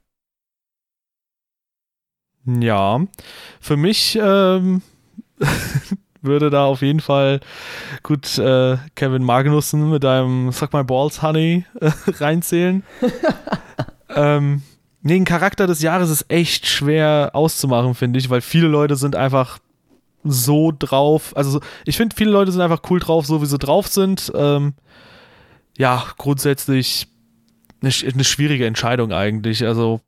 Ja, 2.45 3.01
für 3.59 3.77
mich 3.77 4.17
ähm, 4.21 4.81
würde 6.21 6.49
da 6.49 6.65
auf 6.65 6.81
jeden 6.81 6.99
Fall 6.99 7.39
gut 8.03 8.37
äh, 8.37 8.77
Kevin 8.95 9.23
Magnussen 9.23 9.89
mit 9.89 10.05
einem 10.05 10.51
Suck 10.51 10.73
My 10.73 10.83
Balls 10.83 11.21
Honey 11.21 11.65
äh, 11.79 11.91
reinzählen. 12.07 12.83
ähm, 14.15 14.63
nee, 15.01 15.15
ein 15.15 15.25
Charakter 15.25 15.67
des 15.67 15.81
Jahres 15.81 16.09
ist 16.09 16.25
echt 16.29 16.67
schwer 16.67 17.31
auszumachen, 17.33 17.95
finde 17.95 18.19
ich, 18.19 18.29
weil 18.29 18.41
viele 18.41 18.67
Leute 18.67 18.95
sind 18.95 19.15
einfach 19.15 19.59
so 20.23 20.71
drauf. 20.77 21.35
Also 21.35 21.51
so- 21.51 21.61
ich 21.85 21.97
finde, 21.97 22.15
viele 22.15 22.31
Leute 22.31 22.51
sind 22.51 22.61
einfach 22.61 22.81
cool 22.89 22.99
drauf, 22.99 23.25
so 23.25 23.41
wie 23.41 23.45
sie 23.47 23.57
drauf 23.57 23.87
sind. 23.87 24.31
Ähm, 24.35 24.73
ja, 25.77 26.05
grundsätzlich 26.17 27.07
eine, 27.81 27.91
eine 28.13 28.23
schwierige 28.23 28.65
Entscheidung 28.67 29.11
eigentlich. 29.11 29.65
Also 29.65 30.01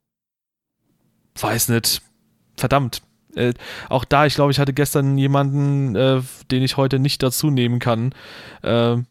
weiß 1.40 1.68
nicht. 1.70 2.02
Verdammt. 2.56 3.02
Äh, 3.34 3.54
auch 3.88 4.04
da, 4.04 4.26
ich 4.26 4.36
glaube, 4.36 4.52
ich 4.52 4.60
hatte 4.60 4.72
gestern 4.72 5.18
jemanden, 5.18 5.96
äh, 5.96 6.22
den 6.52 6.62
ich 6.62 6.76
heute 6.76 7.00
nicht 7.00 7.20
dazu 7.22 7.50
nehmen 7.50 7.80
kann. 7.80 8.14
Ähm, 8.62 9.06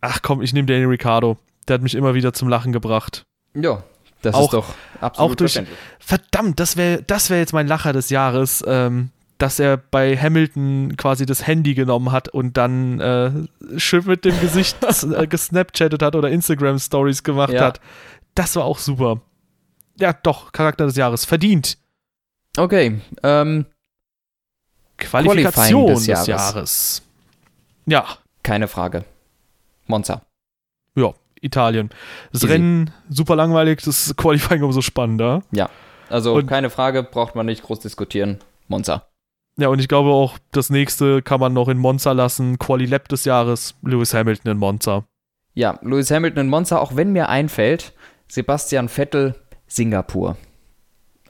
ach 0.00 0.20
komm, 0.22 0.42
ich 0.42 0.52
nehme 0.52 0.66
Danny 0.66 0.84
Ricciardo. 0.84 1.38
Der 1.68 1.74
hat 1.74 1.82
mich 1.82 1.94
immer 1.94 2.14
wieder 2.14 2.32
zum 2.32 2.48
Lachen 2.48 2.72
gebracht. 2.72 3.22
Ja, 3.54 3.84
das 4.24 4.34
Auch- 4.34 4.44
ist 4.44 4.52
doch 4.54 4.74
absolut 5.00 5.32
auch 5.32 5.34
durch-. 5.36 5.62
Verdammt, 5.98 6.60
das 6.60 6.76
wäre 6.76 7.02
das 7.02 7.30
wär 7.30 7.38
jetzt 7.38 7.52
mein 7.52 7.66
Lacher 7.66 7.92
des 7.92 8.10
Jahres, 8.10 8.62
ähm, 8.66 9.10
dass 9.38 9.58
er 9.58 9.76
bei 9.76 10.16
Hamilton 10.16 10.96
quasi 10.96 11.26
das 11.26 11.46
Handy 11.46 11.74
genommen 11.74 12.12
hat 12.12 12.28
und 12.28 12.56
dann 12.56 13.00
äh, 13.00 13.30
schön 13.76 14.04
mit 14.06 14.24
dem 14.24 14.38
Gesicht 14.40 14.76
äh, 15.04 15.26
gesnapchattet 15.26 16.02
hat 16.02 16.14
oder 16.14 16.30
Instagram-Stories 16.30 17.22
gemacht 17.24 17.52
Ja. 17.52 17.64
hat. 17.64 17.80
Das 18.34 18.54
war 18.56 18.64
auch 18.64 18.78
super. 18.78 19.20
Ja, 19.98 20.12
doch, 20.12 20.52
Charakter 20.52 20.86
des 20.86 20.96
Jahres. 20.96 21.24
Verdient. 21.24 21.78
Okay, 22.56 23.00
ähm, 23.22 23.66
Qualifikation 24.96 25.86
des, 25.88 25.98
des 26.00 26.06
Jahres. 26.06 26.26
Jahres. 26.28 27.02
Ja, 27.86 28.06
keine 28.42 28.68
Frage. 28.68 29.04
Monza. 29.86 30.22
Ja, 31.44 31.46
Italien. 31.46 31.90
Das 32.32 32.42
Easy. 32.42 32.52
Rennen 32.52 32.90
super 33.08 33.36
langweilig, 33.36 33.82
das 33.82 34.14
Qualifying 34.16 34.62
umso 34.62 34.80
spannender. 34.80 35.42
Also 36.08 36.34
Und- 36.34 36.46
keine 36.46 36.70
Frage, 36.70 37.02
braucht 37.02 37.34
man 37.34 37.46
nicht 37.46 37.62
groß 37.62 37.80
diskutieren. 37.80 38.38
Monza. 38.68 39.06
Ja, 39.56 39.68
und 39.68 39.78
ich 39.78 39.88
glaube 39.88 40.10
auch, 40.10 40.38
das 40.50 40.68
nächste 40.70 41.22
kann 41.22 41.38
man 41.40 41.52
noch 41.52 41.68
in 41.68 41.78
Monza 41.78 42.12
lassen. 42.12 42.58
Quali-Lab 42.58 43.08
des 43.08 43.24
Jahres, 43.24 43.74
Lewis 43.82 44.12
Hamilton 44.12 44.52
in 44.52 44.58
Monza. 44.58 45.04
Ja, 45.54 45.78
Lewis 45.82 46.10
Hamilton 46.10 46.40
in 46.46 46.48
Monza, 46.50 46.78
auch 46.78 46.96
wenn 46.96 47.12
mir 47.12 47.28
einfällt, 47.28 47.92
Sebastian 48.26 48.88
Vettel, 48.88 49.36
Singapur. 49.68 50.36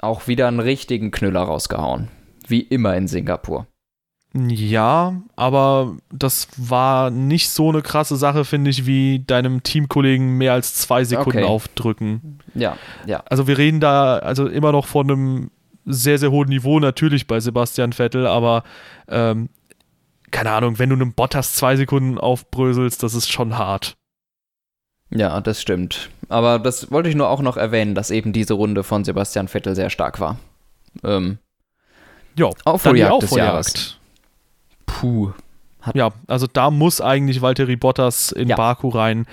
Auch 0.01 0.27
wieder 0.27 0.49
einen 0.49 0.61
richtigen 0.61 1.11
Knüller 1.11 1.43
rausgehauen. 1.43 2.09
Wie 2.47 2.61
immer 2.61 2.97
in 2.97 3.09
Singapur. 3.09 3.67
Ja, 4.37 5.23
aber 5.37 5.97
das 6.13 6.49
war 6.57 7.11
nicht 7.11 7.51
so 7.51 7.69
eine 7.69 7.83
krasse 7.83 8.17
Sache, 8.17 8.45
finde 8.45 8.71
ich, 8.71 8.85
wie 8.85 9.21
deinem 9.25 9.63
Teamkollegen 9.63 10.37
mehr 10.39 10.55
als 10.55 10.75
zwei 10.75 11.05
Sekunden 11.05 11.39
Okay. 11.39 11.45
aufdrücken. 11.47 12.41
Ja, 12.55 12.77
ja. 13.07 13.23
Also 13.31 13.47
wir 13.47 13.59
reden 13.59 13.79
da 13.79 14.19
also 14.19 14.49
immer 14.49 14.73
noch 14.73 14.87
von 14.87 15.09
einem 15.09 15.51
sehr, 15.85 16.19
sehr 16.19 16.33
hohen 16.33 16.49
Niveau 16.49 16.81
natürlich 16.81 17.29
bei 17.29 17.39
Sebastian 17.39 17.93
Vettel, 17.93 18.27
aber 18.27 18.65
ähm, 19.07 19.51
keine 20.33 20.51
Ahnung, 20.51 20.81
wenn 20.81 20.89
du 20.89 20.97
einem 20.97 21.13
Bottas 21.13 21.53
zwei 21.55 21.77
Sekunden 21.77 22.19
aufbröselst, 22.19 23.05
das 23.05 23.15
ist 23.15 23.31
schon 23.31 23.57
hart. 23.57 23.95
Ja, 25.11 25.41
das 25.41 25.61
stimmt. 25.63 26.11
Aber 26.29 26.59
das 26.59 26.91
wollte 26.91 27.09
ich 27.09 27.15
nur 27.15 27.29
auch 27.29 27.41
noch 27.41 27.57
erwähnen, 27.57 27.95
dass 27.95 28.11
eben 28.11 28.33
diese 28.33 28.55
Runde 28.55 28.83
von 28.83 29.05
Sebastian 29.05 29.47
Vettel 29.47 29.77
sehr 29.77 29.91
stark 29.91 30.19
war. 30.19 30.39
Ähm, 31.05 31.39
Ja, 32.37 32.51
Aufholjagd 32.65 33.23
des 33.23 33.31
Jahres. 33.37 33.97
Puh. 34.87 35.33
Hat 35.81 35.95
Ja, 35.95 36.11
also 36.27 36.47
da 36.51 36.71
muss 36.71 37.01
eigentlich 37.01 37.43
Valtteri 37.43 37.77
Bottas 37.77 38.33
in 38.33 38.49
Ja. 38.49 38.57
Baku 38.57 38.89
rein, 38.89 39.27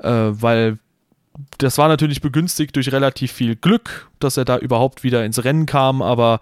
äh, 0.00 0.08
weil 0.08 0.78
das 1.58 1.78
war 1.78 1.88
natürlich 1.88 2.20
begünstigt 2.20 2.76
durch 2.76 2.92
relativ 2.92 3.32
viel 3.32 3.56
Glück, 3.56 4.08
dass 4.20 4.36
er 4.36 4.44
da 4.44 4.58
überhaupt 4.58 5.02
wieder 5.02 5.24
ins 5.24 5.44
Rennen 5.44 5.66
kam, 5.66 6.02
aber 6.02 6.40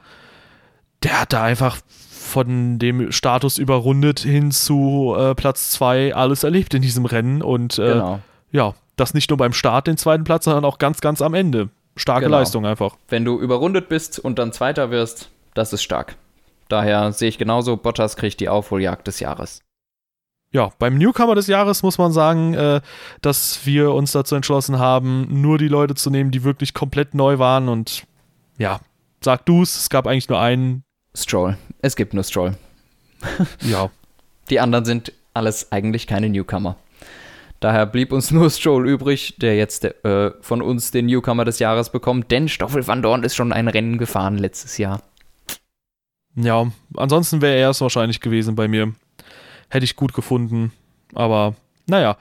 der 1.02 1.22
hat 1.22 1.32
da 1.32 1.42
einfach 1.42 1.78
von 2.10 2.78
dem 2.78 3.10
Status 3.12 3.58
überrundet 3.58 4.20
hin 4.20 4.50
zu 4.52 5.14
äh, 5.18 5.34
Platz 5.34 5.70
2 5.72 6.14
alles 6.14 6.44
erlebt 6.44 6.72
in 6.74 6.82
diesem 6.82 7.04
Rennen 7.04 7.42
und 7.42 7.78
äh, 7.78 7.92
genau. 7.92 8.20
ja, 8.52 8.74
das 8.96 9.14
nicht 9.14 9.30
nur 9.30 9.36
beim 9.36 9.52
Start 9.52 9.86
den 9.86 9.96
zweiten 9.96 10.24
Platz, 10.24 10.44
sondern 10.44 10.64
auch 10.64 10.78
ganz, 10.78 11.00
ganz 11.00 11.20
am 11.20 11.34
Ende. 11.34 11.68
Starke 11.96 12.26
Genau. 12.26 12.38
Leistung 12.38 12.64
einfach. 12.64 12.96
Wenn 13.08 13.24
du 13.24 13.38
überrundet 13.38 13.88
bist 13.88 14.18
und 14.18 14.38
dann 14.38 14.52
Zweiter 14.52 14.90
wirst, 14.90 15.30
das 15.54 15.72
ist 15.72 15.82
stark. 15.82 16.16
Daher 16.72 17.12
sehe 17.12 17.28
ich 17.28 17.36
genauso, 17.36 17.76
Bottas 17.76 18.16
kriegt 18.16 18.40
die 18.40 18.48
Aufholjagd 18.48 19.06
des 19.06 19.20
Jahres. 19.20 19.60
Ja, 20.52 20.70
beim 20.78 20.96
Newcomer 20.96 21.34
des 21.34 21.46
Jahres 21.46 21.82
muss 21.82 21.98
man 21.98 22.12
sagen, 22.12 22.54
äh, 22.54 22.80
dass 23.20 23.66
wir 23.66 23.92
uns 23.92 24.12
dazu 24.12 24.36
entschlossen 24.36 24.78
haben, 24.78 25.26
nur 25.28 25.58
die 25.58 25.68
Leute 25.68 25.94
zu 25.94 26.08
nehmen, 26.08 26.30
die 26.30 26.44
wirklich 26.44 26.72
komplett 26.72 27.12
neu 27.12 27.38
waren. 27.38 27.68
Und 27.68 28.04
ja, 28.56 28.80
sag 29.20 29.44
du's, 29.44 29.76
es 29.76 29.90
gab 29.90 30.06
eigentlich 30.06 30.30
nur 30.30 30.40
einen. 30.40 30.82
Stroll. 31.14 31.58
Es 31.82 31.94
gibt 31.94 32.14
nur 32.14 32.24
Stroll. 32.24 32.56
Ja, 33.60 33.90
Die 34.48 34.58
anderen 34.58 34.86
sind 34.86 35.12
alles 35.34 35.72
eigentlich 35.72 36.06
keine 36.06 36.30
Newcomer. 36.30 36.76
Daher 37.60 37.84
blieb 37.84 38.12
uns 38.12 38.30
nur 38.30 38.48
Stroll 38.48 38.88
übrig, 38.88 39.36
der 39.42 39.56
jetzt 39.56 39.84
äh, 39.84 40.30
von 40.40 40.62
uns 40.62 40.90
den 40.90 41.04
Newcomer 41.04 41.44
des 41.44 41.58
Jahres 41.58 41.90
bekommt, 41.90 42.30
denn 42.30 42.48
Stoffel 42.48 42.86
van 42.86 43.02
Dorn 43.02 43.24
ist 43.24 43.36
schon 43.36 43.52
ein 43.52 43.68
Rennen 43.68 43.98
gefahren 43.98 44.38
letztes 44.38 44.78
Jahr. 44.78 45.02
Ja. 46.36 46.66
Ansonsten 46.96 47.40
wäre 47.42 47.56
er 47.56 47.70
es 47.70 47.80
wahrscheinlich 47.80 48.20
gewesen 48.20 48.54
bei 48.54 48.68
mir. 48.68 48.92
Hätte 49.68 49.84
ich 49.84 49.96
gut 49.96 50.12
gefunden. 50.14 50.72
Aber 51.14 51.54
naja, 51.86 52.16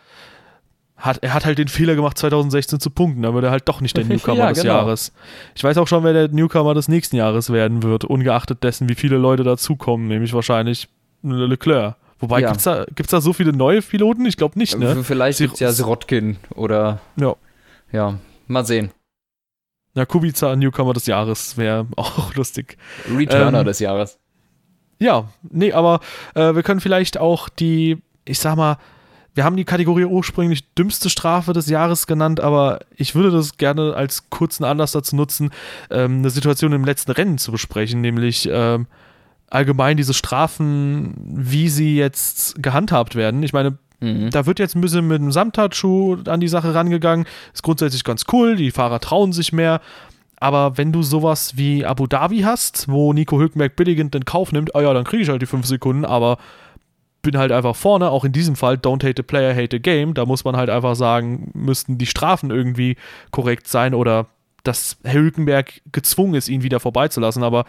hat, 0.97 1.19
er 1.23 1.33
hat 1.33 1.45
halt 1.45 1.57
den 1.57 1.67
Fehler 1.67 1.95
gemacht, 1.95 2.17
2016 2.17 2.79
zu 2.79 2.89
punkten. 2.89 3.23
Da 3.23 3.33
wird 3.33 3.43
er 3.43 3.51
halt 3.51 3.67
doch 3.67 3.81
nicht 3.81 3.95
der 3.97 4.05
Newcomer 4.05 4.37
Ja, 4.37 4.49
des 4.49 4.61
genau. 4.61 4.75
Jahres. 4.75 5.11
Ich 5.55 5.63
weiß 5.63 5.77
auch 5.77 5.87
schon, 5.87 6.03
wer 6.03 6.13
der 6.13 6.27
Newcomer 6.29 6.73
des 6.73 6.87
nächsten 6.87 7.15
Jahres 7.15 7.51
werden 7.51 7.83
wird, 7.83 8.05
ungeachtet 8.05 8.63
dessen, 8.63 8.87
wie 8.89 8.95
viele 8.95 9.17
Leute 9.17 9.43
dazukommen. 9.43 10.07
Nämlich 10.07 10.33
wahrscheinlich 10.33 10.87
Leclerc. 11.23 11.95
Wobei, 12.19 12.39
Ja. 12.41 12.49
gibt's 12.49 12.63
da, 12.65 12.85
gibt's 12.95 13.11
da 13.11 13.19
so 13.19 13.33
viele 13.33 13.51
neue 13.51 13.81
Piloten? 13.81 14.25
Ich 14.27 14.37
glaube 14.37 14.57
nicht, 14.59 14.77
ne? 14.77 14.95
V- 14.97 15.03
Vielleicht 15.03 15.39
gibt 15.39 15.55
es 15.55 15.59
ja 15.59 15.71
Sirotkin 15.71 16.37
oder. 16.53 16.99
Ja. 17.15 17.35
Ja, 17.91 18.19
mal 18.47 18.63
sehen. 18.65 18.91
Ja, 19.93 20.05
Kubica, 20.05 20.55
Newcomer 20.55 20.93
des 20.93 21.05
Jahres, 21.05 21.57
wäre 21.57 21.87
auch 21.97 22.33
lustig. 22.35 22.77
Returner 23.13 23.59
Ähm, 23.59 23.65
des 23.65 23.79
Jahres. 23.79 24.17
Ja, 24.99 25.29
nee, 25.49 25.73
aber 25.73 25.99
äh, 26.35 26.53
wir 26.53 26.63
können 26.63 26.79
vielleicht 26.79 27.17
auch 27.17 27.49
die, 27.49 27.97
ich 28.23 28.39
sag 28.39 28.55
mal, 28.55 28.77
wir 29.33 29.45
haben 29.45 29.55
die 29.55 29.65
Kategorie 29.65 30.05
ursprünglich 30.05 30.73
dümmste 30.73 31.09
Strafe 31.09 31.53
des 31.53 31.67
Jahres 31.69 32.05
genannt, 32.05 32.39
aber 32.39 32.81
ich 32.95 33.15
würde 33.15 33.31
das 33.31 33.57
gerne 33.57 33.95
als 33.95 34.29
kurzen 34.29 34.63
Anlass 34.65 34.91
dazu 34.91 35.15
nutzen, 35.15 35.51
ähm, 35.89 36.19
eine 36.19 36.29
Situation 36.29 36.73
im 36.73 36.83
letzten 36.85 37.11
Rennen 37.11 37.37
zu 37.37 37.51
besprechen, 37.51 38.01
nämlich 38.01 38.47
ähm, 38.51 38.87
allgemein 39.49 39.97
diese 39.97 40.13
Strafen, 40.13 41.13
wie 41.17 41.69
sie 41.69 41.95
jetzt 41.95 42.61
gehandhabt 42.61 43.15
werden. 43.15 43.41
Ich 43.43 43.53
meine, 43.53 43.77
Mhm. 44.01 44.31
da 44.31 44.45
wird 44.45 44.59
jetzt 44.59 44.75
ein 44.75 44.81
bisschen 44.81 45.07
mit 45.07 45.21
dem 45.21 45.31
Samtatschuh 45.31 46.17
an 46.25 46.39
die 46.39 46.47
Sache 46.47 46.73
rangegangen. 46.73 47.25
Ist 47.53 47.63
grundsätzlich 47.63 48.03
ganz 48.03 48.25
cool, 48.33 48.55
die 48.55 48.71
Fahrer 48.71 48.99
trauen 48.99 49.31
sich 49.31 49.53
mehr. 49.53 49.79
Aber 50.39 50.77
wenn 50.77 50.91
du 50.91 51.03
sowas 51.03 51.55
wie 51.55 51.85
Abu 51.85 52.07
Dhabi 52.07 52.39
hast, 52.39 52.89
wo 52.89 53.13
Nico 53.13 53.39
Hülkenberg 53.39 53.75
billigend 53.75 54.15
in 54.15 54.25
Kauf 54.25 54.51
nimmt, 54.51 54.75
ah 54.75 54.81
ja, 54.81 54.91
dann 54.91 55.03
kriege 55.03 55.21
ich 55.21 55.29
halt 55.29 55.41
die 55.41 55.45
5 55.45 55.67
Sekunden, 55.67 56.03
aber 56.03 56.39
bin 57.21 57.37
halt 57.37 57.51
einfach 57.51 57.75
vorne, 57.75 58.09
auch 58.09 58.25
in 58.25 58.31
diesem 58.31 58.55
Fall, 58.55 58.75
don't 58.75 59.03
hate 59.07 59.13
the 59.17 59.23
player, 59.23 59.53
hate 59.53 59.75
the 59.77 59.79
game. 59.79 60.15
Da 60.15 60.25
muss 60.25 60.43
man 60.43 60.57
halt 60.57 60.71
einfach 60.71 60.95
sagen, 60.95 61.51
müssten 61.53 61.99
die 61.99 62.07
Strafen 62.07 62.49
irgendwie 62.49 62.97
korrekt 63.29 63.67
sein 63.67 63.93
oder 63.93 64.25
dass 64.63 64.97
Herr 65.03 65.21
Hülkenberg 65.21 65.81
gezwungen 65.91 66.33
ist, 66.33 66.49
ihn 66.49 66.63
wieder 66.63 66.79
vorbeizulassen. 66.79 67.43
Aber 67.43 67.65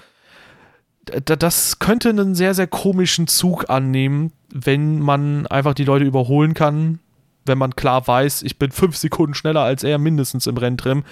das 1.04 1.78
könnte 1.78 2.10
einen 2.10 2.34
sehr, 2.34 2.54
sehr 2.54 2.66
komischen 2.66 3.26
Zug 3.26 3.68
annehmen, 3.68 4.32
wenn 4.52 5.00
man 5.00 5.46
einfach 5.46 5.74
die 5.74 5.84
Leute 5.84 6.04
überholen 6.04 6.54
kann, 6.54 7.00
wenn 7.44 7.58
man 7.58 7.74
klar 7.74 8.06
weiß, 8.06 8.42
ich 8.42 8.58
bin 8.58 8.70
fünf 8.70 8.96
Sekunden 8.96 9.34
schneller 9.34 9.62
als 9.62 9.82
er 9.82 9.98
mindestens 9.98 10.46
im 10.46 10.56
Renntrim, 10.56 11.04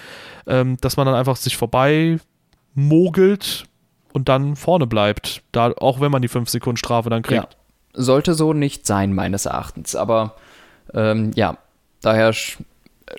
ähm, 0.47 0.77
dass 0.79 0.97
man 0.97 1.05
dann 1.05 1.15
einfach 1.15 1.35
sich 1.35 1.57
vorbei 1.57 2.19
mogelt 2.73 3.65
und 4.13 4.29
dann 4.29 4.55
vorne 4.55 4.87
bleibt, 4.87 5.41
da, 5.51 5.73
auch 5.73 5.99
wenn 5.99 6.11
man 6.11 6.21
die 6.21 6.27
fünf 6.27 6.49
Sekunden 6.49 6.77
Strafe 6.77 7.09
dann 7.09 7.21
kriegt. 7.21 7.53
Ja. 7.53 7.59
Sollte 7.93 8.33
so 8.33 8.53
nicht 8.53 8.85
sein, 8.85 9.13
meines 9.13 9.45
Erachtens. 9.45 9.95
Aber 9.95 10.35
ähm, 10.93 11.31
ja, 11.35 11.57
daher 12.01 12.33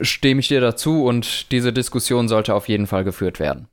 stimme 0.01 0.40
ich 0.40 0.49
dir 0.49 0.62
dazu 0.62 1.05
und 1.05 1.53
diese 1.53 1.73
Diskussion 1.73 2.28
sollte 2.28 2.55
auf 2.55 2.69
jeden 2.69 2.86
Fall 2.86 3.05
geführt 3.05 3.39
werden. 3.39 3.69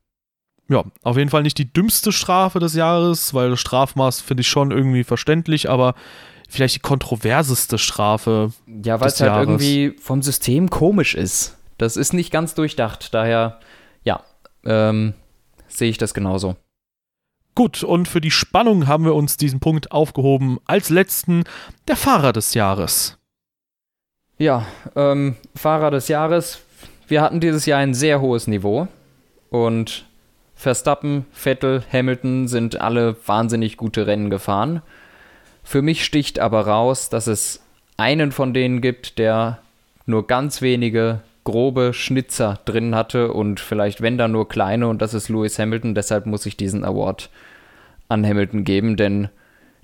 Ja, 0.70 0.84
auf 1.02 1.18
jeden 1.18 1.32
Fall 1.32 1.42
nicht 1.42 1.58
die 1.58 1.72
dümmste 1.72 2.12
Strafe 2.12 2.60
des 2.60 2.76
Jahres, 2.76 3.34
weil 3.34 3.50
das 3.50 3.60
Strafmaß 3.60 4.22
finde 4.22 4.42
ich 4.42 4.48
schon 4.48 4.70
irgendwie 4.70 5.04
verständlich, 5.04 5.70
aber 5.70 5.96
vielleicht 6.48 6.76
die 6.76 6.82
kontroverseste 6.82 7.80
Strafe. 7.80 8.52
Ja, 8.86 9.02
weil 9.02 9.08
es 9.08 9.20
halt 9.20 9.32
Jahres. 9.32 9.48
irgendwie 9.48 10.00
vom 10.00 10.22
System 10.22 10.70
komisch 10.70 11.16
ist. 11.16 11.58
Das 11.80 11.98
ist 11.98 12.14
nicht 12.14 12.32
ganz 12.32 12.54
durchdacht. 12.54 13.14
Daher, 13.16 13.60
ja, 14.04 14.24
ähm, 14.64 15.14
sehe 15.68 15.90
ich 15.90 15.98
das 15.98 16.14
genauso. 16.14 16.56
Gut, 17.56 17.84
und 17.84 18.08
für 18.08 18.22
die 18.22 18.32
Spannung 18.32 18.88
haben 18.88 19.06
wir 19.06 19.16
uns 19.16 19.38
diesen 19.38 19.60
Punkt 19.60 19.92
aufgehoben 19.92 20.60
als 20.66 20.90
letzten 20.90 21.46
der 21.88 21.96
Fahrer 21.96 22.32
des 22.32 22.54
Jahres. 22.54 23.18
Ja, 24.38 24.66
ähm, 24.96 25.36
Fahrer 25.56 25.92
des 25.92 26.08
Jahres. 26.10 26.60
Wir 27.08 27.22
hatten 27.22 27.40
dieses 27.40 27.66
Jahr 27.66 27.80
ein 27.80 27.94
sehr 27.96 28.22
hohes 28.22 28.48
Niveau 28.48 28.88
und 29.50 30.06
Verstappen, 30.60 31.26
Vettel, 31.32 31.84
Hamilton 31.90 32.50
sind 32.50 32.82
alle 32.82 33.16
wahnsinnig 33.26 33.78
gute 33.78 34.08
Rennen 34.08 34.30
gefahren. 34.30 34.82
Für 35.64 35.82
mich 35.82 36.04
sticht 36.04 36.38
aber 36.40 36.68
raus, 36.68 37.08
dass 37.08 37.28
es 37.28 37.64
einen 37.96 38.34
von 38.34 38.54
denen 38.54 38.82
gibt, 38.82 39.20
der 39.20 39.60
nur 40.06 40.28
ganz 40.28 40.62
wenige 40.62 41.22
grobe 41.46 41.94
Schnitzer 41.94 42.60
drin 42.66 42.94
hatte 42.94 43.32
und 43.32 43.62
vielleicht 43.62 44.02
wenn 44.02 44.18
dann 44.18 44.34
nur 44.34 44.50
kleine 44.50 44.90
und 44.90 45.02
das 45.02 45.14
ist 45.14 45.30
Lewis 45.30 45.58
Hamilton. 45.58 45.96
Deshalb 45.96 46.26
muss 46.26 46.46
ich 46.46 46.58
diesen 46.58 46.84
Award 46.84 47.30
an 48.10 48.28
Hamilton 48.28 48.66
geben, 48.66 48.98
denn 48.98 49.30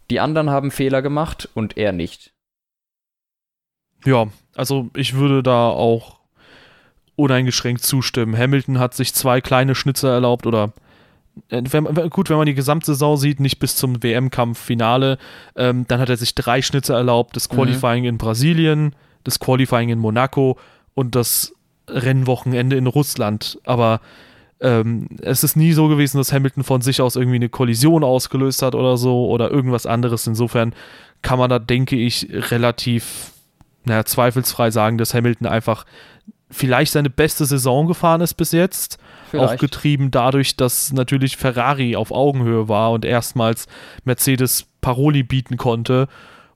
die 0.09 0.19
anderen 0.19 0.49
haben 0.49 0.71
Fehler 0.71 1.01
gemacht 1.01 1.47
und 1.53 1.77
er 1.77 1.93
nicht. 1.93 2.33
Ja, 4.03 4.27
also 4.57 4.89
ich 4.93 5.13
würde 5.13 5.41
da 5.41 5.69
auch 5.69 6.14
uneingeschränkt 7.15 7.83
zustimmen. 7.83 8.37
Hamilton 8.37 8.79
hat 8.79 8.93
sich 8.93 9.13
zwei 9.13 9.41
kleine 9.41 9.75
Schnitzer 9.75 10.11
erlaubt 10.11 10.45
oder 10.45 10.73
äh, 11.49 11.61
wenn, 11.69 11.85
gut, 12.09 12.29
wenn 12.29 12.37
man 12.37 12.45
die 12.45 12.53
Gesamtsaison 12.53 13.17
sieht, 13.17 13.39
nicht 13.39 13.59
bis 13.59 13.75
zum 13.75 14.01
WM-Kampf-Finale, 14.01 15.17
ähm, 15.55 15.85
dann 15.87 15.99
hat 15.99 16.09
er 16.09 16.17
sich 16.17 16.35
drei 16.35 16.61
Schnitzer 16.61 16.95
erlaubt, 16.95 17.35
das 17.35 17.49
Qualifying 17.49 18.05
in 18.05 18.17
Brasilien, 18.17 18.95
das 19.23 19.39
Qualifying 19.39 19.89
in 19.89 19.99
Monaco 19.99 20.57
und 20.93 21.15
das 21.15 21.53
Rennwochenende 21.87 22.75
in 22.75 22.87
Russland. 22.87 23.59
Aber 23.65 24.01
ähm, 24.61 25.07
es 25.21 25.43
ist 25.43 25.55
nie 25.55 25.73
so 25.73 25.87
gewesen, 25.87 26.17
dass 26.17 26.31
Hamilton 26.31 26.63
von 26.63 26.81
sich 26.81 27.01
aus 27.01 27.15
irgendwie 27.15 27.35
eine 27.35 27.49
Kollision 27.49 28.03
ausgelöst 28.03 28.61
hat 28.61 28.75
oder 28.75 28.97
so 28.97 29.27
oder 29.27 29.51
irgendwas 29.51 29.85
anderes. 29.85 30.27
Insofern 30.27 30.73
kann 31.21 31.39
man 31.39 31.49
da, 31.49 31.59
denke 31.59 31.95
ich, 31.95 32.27
relativ 32.51 33.31
naja, 33.85 34.03
zweifelsfrei 34.03 34.71
sagen, 34.71 34.97
dass 34.97 35.13
Hamilton 35.13 35.47
einfach 35.47 35.85
vielleicht 36.49 36.91
seine 36.91 37.09
beste 37.09 37.45
Saison 37.45 37.87
gefahren 37.87 38.21
ist 38.21 38.35
bis 38.35 38.51
jetzt. 38.51 38.97
Auch 39.27 39.31
Vielleicht. 39.31 39.59
getrieben 39.59 40.11
dadurch, 40.11 40.55
dass 40.55 40.93
natürlich 40.93 41.35
Ferrari 41.37 41.95
auf 41.95 42.11
Augenhöhe 42.11 42.69
war 42.69 42.91
und 42.91 43.03
erstmals 43.03 43.67
Mercedes 44.03 44.67
Paroli 44.81 45.23
bieten 45.23 45.57
konnte. 45.57 46.07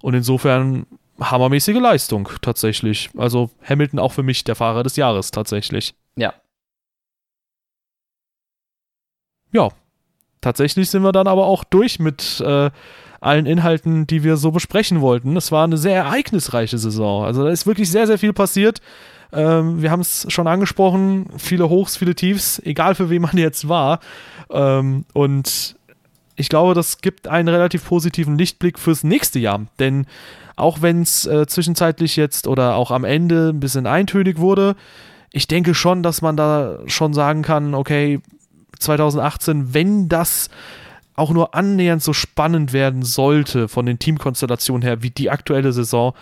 Und 0.02 0.14
insofern 0.14 0.86
hammermäßige 1.20 1.78
Leistung 1.78 2.30
tatsächlich. 2.42 3.10
Also 3.18 3.50
Hamilton 3.68 4.00
auch 4.00 4.14
für 4.14 4.24
mich 4.24 4.44
der 4.44 4.56
Fahrer 4.56 4.84
des 4.84 4.96
Jahres 4.96 5.32
tatsächlich. 5.32 5.94
Ja. 6.16 6.34
Ja, 9.52 9.70
tatsächlich 10.42 10.90
sind 10.90 11.02
wir 11.02 11.12
dann 11.12 11.28
aber 11.28 11.48
auch 11.48 11.64
durch 11.64 12.00
mit 12.00 12.40
äh, 12.40 12.70
allen 13.20 13.46
Inhalten, 13.46 14.08
die 14.08 14.24
wir 14.24 14.38
so 14.38 14.52
besprechen 14.52 15.02
wollten. 15.02 15.36
Es 15.36 15.52
war 15.52 15.64
eine 15.64 15.78
sehr 15.78 15.96
ereignisreiche 15.96 16.78
Saison. 16.78 17.26
Also 17.26 17.44
da 17.44 17.50
ist 17.50 17.68
wirklich 17.68 17.92
sehr, 17.92 18.08
sehr 18.08 18.20
viel 18.20 18.34
passiert. 18.34 18.80
Ähm, 19.32 19.82
wir 19.82 19.92
haben 19.92 20.02
es 20.02 20.26
schon 20.30 20.48
angesprochen, 20.48 21.28
viele 21.38 21.70
Hochs, 21.70 21.98
viele 21.98 22.16
Tiefs, 22.16 22.60
egal 22.66 22.96
für 22.96 23.10
wen 23.10 23.22
man 23.22 23.38
jetzt 23.38 23.68
war. 23.68 24.00
Ähm, 24.50 25.06
und 25.14 25.76
ich 26.36 26.50
glaube, 26.50 26.74
das 26.74 27.00
gibt 27.00 27.28
einen 27.28 27.48
relativ 27.48 27.86
positiven 27.86 28.38
Lichtblick 28.38 28.80
fürs 28.80 29.04
nächste 29.04 29.40
Jahr. 29.40 29.66
Denn 29.78 30.06
auch 30.56 30.82
wenn 30.82 31.02
es 31.02 31.26
äh, 31.26 31.46
zwischenzeitlich 31.48 32.16
jetzt 32.16 32.48
oder 32.48 32.76
auch 32.76 32.92
am 32.92 33.04
Ende 33.04 33.50
ein 33.50 33.60
bisschen 33.60 33.88
eintönig 33.88 34.40
wurde, 34.40 34.76
ich 35.32 35.48
denke 35.48 35.74
schon, 35.74 36.02
dass 36.02 36.22
man 36.22 36.36
da 36.36 36.80
schon 36.88 37.14
sagen 37.14 37.44
kann, 37.44 37.76
okay, 37.76 38.20
2018, 38.80 39.74
wenn 39.74 40.10
das 40.10 40.50
auch 41.16 41.32
nur 41.32 41.54
annähernd 41.54 42.02
so 42.02 42.14
spannend 42.14 42.72
werden 42.72 43.04
sollte 43.04 43.68
von 43.68 43.86
den 43.86 44.00
Teamkonstellationen 44.00 44.82
her 44.82 45.04
wie 45.04 45.10
die 45.10 45.30
aktuelle 45.30 45.74
Saison, 45.74 46.14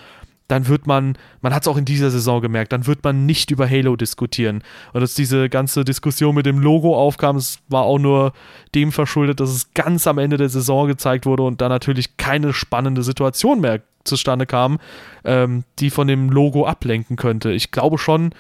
dann 0.48 0.68
wird 0.68 0.88
man, 0.88 1.18
man 1.42 1.54
hat 1.54 1.64
es 1.64 1.68
auch 1.68 1.78
in 1.78 1.86
dieser 1.86 2.10
Saison 2.10 2.42
gemerkt, 2.42 2.72
dann 2.72 2.88
wird 2.88 3.04
man 3.04 3.26
nicht 3.26 3.52
über 3.52 3.70
Halo 3.70 3.96
diskutieren. 3.96 4.64
Und 4.94 5.02
dass 5.02 5.14
diese 5.14 5.50
ganze 5.50 5.84
Diskussion 5.84 6.36
mit 6.36 6.46
dem 6.46 6.60
Logo 6.60 6.96
aufkam, 6.96 7.36
es 7.36 7.60
war 7.68 7.84
auch 7.84 8.00
nur 8.00 8.34
dem 8.74 8.92
verschuldet, 8.92 9.40
dass 9.40 9.50
es 9.50 9.74
ganz 9.74 10.08
am 10.08 10.18
Ende 10.18 10.38
der 10.38 10.50
Saison 10.50 10.88
gezeigt 10.88 11.26
wurde 11.26 11.44
und 11.44 11.60
da 11.62 11.70
natürlich 11.70 12.18
keine 12.18 12.54
spannende 12.54 13.04
Situation 13.04 13.60
mehr 13.60 13.82
zustande 14.06 14.46
kam, 14.46 14.80
ähm, 15.26 15.66
die 15.80 15.90
von 15.90 16.08
dem 16.08 16.30
Logo 16.30 16.66
ablenken 16.66 17.18
könnte. 17.18 17.52
Ich 17.52 17.72
glaube 17.72 17.98
schon, 17.98 18.32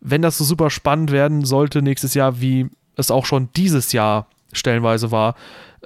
wenn 0.00 0.22
das 0.22 0.36
so 0.38 0.44
super 0.44 0.68
spannend 0.68 1.10
werden 1.10 1.44
sollte 1.44 1.80
nächstes 1.80 2.12
Jahr, 2.14 2.40
wie 2.40 2.68
es 2.96 3.10
auch 3.10 3.24
schon 3.24 3.48
dieses 3.56 3.92
Jahr 3.92 4.28
stellenweise 4.52 5.10
war, 5.10 5.34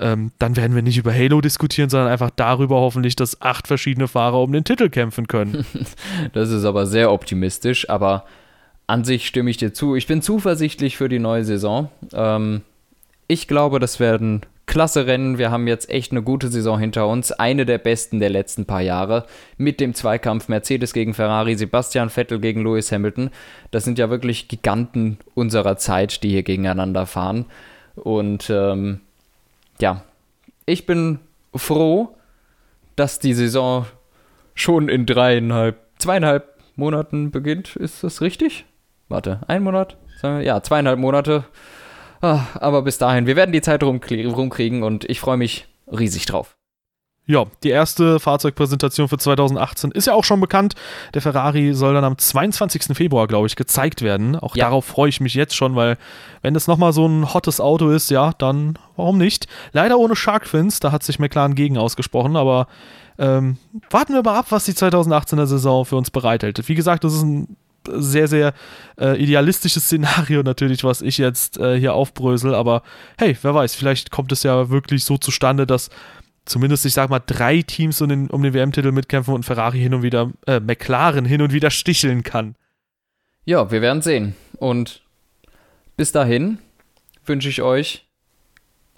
ähm, 0.00 0.32
dann 0.38 0.56
werden 0.56 0.74
wir 0.74 0.82
nicht 0.82 0.98
über 0.98 1.12
Halo 1.12 1.40
diskutieren, 1.40 1.90
sondern 1.90 2.10
einfach 2.10 2.30
darüber 2.30 2.76
hoffentlich, 2.76 3.16
dass 3.16 3.40
acht 3.42 3.66
verschiedene 3.66 4.08
Fahrer 4.08 4.40
um 4.40 4.52
den 4.52 4.64
Titel 4.64 4.88
kämpfen 4.88 5.28
können. 5.28 5.64
das 6.32 6.50
ist 6.50 6.64
aber 6.64 6.86
sehr 6.86 7.12
optimistisch, 7.12 7.88
aber 7.88 8.24
an 8.86 9.04
sich 9.04 9.26
stimme 9.26 9.50
ich 9.50 9.56
dir 9.56 9.72
zu. 9.72 9.94
Ich 9.94 10.06
bin 10.06 10.22
zuversichtlich 10.22 10.96
für 10.96 11.08
die 11.08 11.18
neue 11.18 11.44
Saison. 11.44 11.90
Ähm, 12.12 12.62
ich 13.28 13.46
glaube, 13.46 13.78
das 13.78 14.00
werden 14.00 14.40
klasse 14.66 15.06
Rennen. 15.06 15.36
Wir 15.36 15.50
haben 15.50 15.66
jetzt 15.66 15.90
echt 15.90 16.12
eine 16.12 16.22
gute 16.22 16.48
Saison 16.48 16.78
hinter 16.78 17.06
uns. 17.06 17.32
Eine 17.32 17.66
der 17.66 17.78
besten 17.78 18.20
der 18.20 18.30
letzten 18.30 18.66
paar 18.66 18.80
Jahre. 18.80 19.26
Mit 19.58 19.80
dem 19.80 19.94
Zweikampf 19.94 20.48
Mercedes 20.48 20.92
gegen 20.92 21.12
Ferrari, 21.12 21.56
Sebastian 21.56 22.08
Vettel 22.08 22.40
gegen 22.40 22.62
Lewis 22.62 22.90
Hamilton. 22.90 23.30
Das 23.70 23.84
sind 23.84 23.98
ja 23.98 24.10
wirklich 24.10 24.48
Giganten 24.48 25.18
unserer 25.34 25.76
Zeit, 25.76 26.22
die 26.22 26.30
hier 26.30 26.42
gegeneinander 26.42 27.06
fahren. 27.06 27.46
Und 27.96 28.48
ähm, 28.48 29.00
ja, 29.80 30.04
ich 30.66 30.86
bin 30.86 31.18
froh, 31.54 32.16
dass 32.96 33.18
die 33.18 33.34
Saison 33.34 33.86
schon 34.54 34.88
in 34.88 35.06
dreieinhalb, 35.06 35.78
zweieinhalb 35.98 36.58
Monaten 36.76 37.30
beginnt. 37.30 37.76
Ist 37.76 38.04
das 38.04 38.20
richtig? 38.20 38.66
Warte, 39.08 39.40
ein 39.48 39.62
Monat? 39.62 39.96
Ja, 40.22 40.62
zweieinhalb 40.62 40.98
Monate. 40.98 41.44
Ah, 42.20 42.46
aber 42.54 42.82
bis 42.82 42.98
dahin, 42.98 43.26
wir 43.26 43.36
werden 43.36 43.52
die 43.52 43.62
Zeit 43.62 43.82
rumkriegen 43.82 44.82
und 44.82 45.08
ich 45.08 45.20
freue 45.20 45.38
mich 45.38 45.66
riesig 45.86 46.26
drauf. 46.26 46.56
Ja, 47.30 47.46
die 47.62 47.68
erste 47.68 48.18
Fahrzeugpräsentation 48.18 49.06
für 49.06 49.16
2018 49.16 49.92
ist 49.92 50.08
ja 50.08 50.14
auch 50.14 50.24
schon 50.24 50.40
bekannt. 50.40 50.74
Der 51.14 51.22
Ferrari 51.22 51.74
soll 51.74 51.94
dann 51.94 52.02
am 52.02 52.18
22. 52.18 52.96
Februar, 52.96 53.28
glaube 53.28 53.46
ich, 53.46 53.54
gezeigt 53.54 54.02
werden. 54.02 54.34
Auch 54.34 54.56
ja. 54.56 54.64
darauf 54.64 54.84
freue 54.84 55.10
ich 55.10 55.20
mich 55.20 55.34
jetzt 55.34 55.54
schon, 55.54 55.76
weil 55.76 55.96
wenn 56.42 56.54
das 56.54 56.66
nochmal 56.66 56.92
so 56.92 57.06
ein 57.06 57.32
hottes 57.32 57.60
Auto 57.60 57.90
ist, 57.90 58.10
ja, 58.10 58.32
dann 58.38 58.76
warum 58.96 59.16
nicht? 59.16 59.46
Leider 59.70 59.96
ohne 59.96 60.16
Sharkfins, 60.16 60.80
da 60.80 60.90
hat 60.90 61.04
sich 61.04 61.20
McLaren 61.20 61.54
gegen 61.54 61.78
ausgesprochen, 61.78 62.34
aber 62.34 62.66
ähm, 63.16 63.58
warten 63.90 64.12
wir 64.12 64.24
mal 64.24 64.36
ab, 64.36 64.46
was 64.48 64.64
die 64.64 64.72
2018er 64.72 65.46
Saison 65.46 65.84
für 65.84 65.94
uns 65.94 66.10
bereithält. 66.10 66.68
Wie 66.68 66.74
gesagt, 66.74 67.04
das 67.04 67.14
ist 67.14 67.22
ein 67.22 67.56
sehr, 67.92 68.26
sehr 68.26 68.54
äh, 69.00 69.22
idealistisches 69.22 69.84
Szenario 69.84 70.42
natürlich, 70.44 70.82
was 70.82 71.00
ich 71.00 71.16
jetzt 71.18 71.58
äh, 71.58 71.78
hier 71.78 71.94
aufbrösel, 71.94 72.56
aber 72.56 72.82
hey, 73.18 73.38
wer 73.40 73.54
weiß, 73.54 73.76
vielleicht 73.76 74.10
kommt 74.10 74.32
es 74.32 74.42
ja 74.42 74.68
wirklich 74.68 75.04
so 75.04 75.16
zustande, 75.16 75.64
dass 75.64 75.90
zumindest, 76.44 76.86
ich 76.86 76.94
sag 76.94 77.10
mal, 77.10 77.20
drei 77.20 77.62
Teams 77.62 78.00
um 78.00 78.08
den, 78.08 78.30
um 78.30 78.42
den 78.42 78.54
WM-Titel 78.54 78.92
mitkämpfen 78.92 79.34
und 79.34 79.44
Ferrari 79.44 79.78
hin 79.78 79.94
und 79.94 80.02
wieder, 80.02 80.30
äh, 80.46 80.60
McLaren 80.60 81.24
hin 81.24 81.42
und 81.42 81.52
wieder 81.52 81.70
sticheln 81.70 82.22
kann. 82.22 82.56
Ja, 83.44 83.70
wir 83.70 83.82
werden 83.82 84.02
sehen. 84.02 84.34
Und 84.58 85.02
bis 85.96 86.12
dahin 86.12 86.58
wünsche 87.24 87.48
ich 87.48 87.62
euch 87.62 88.06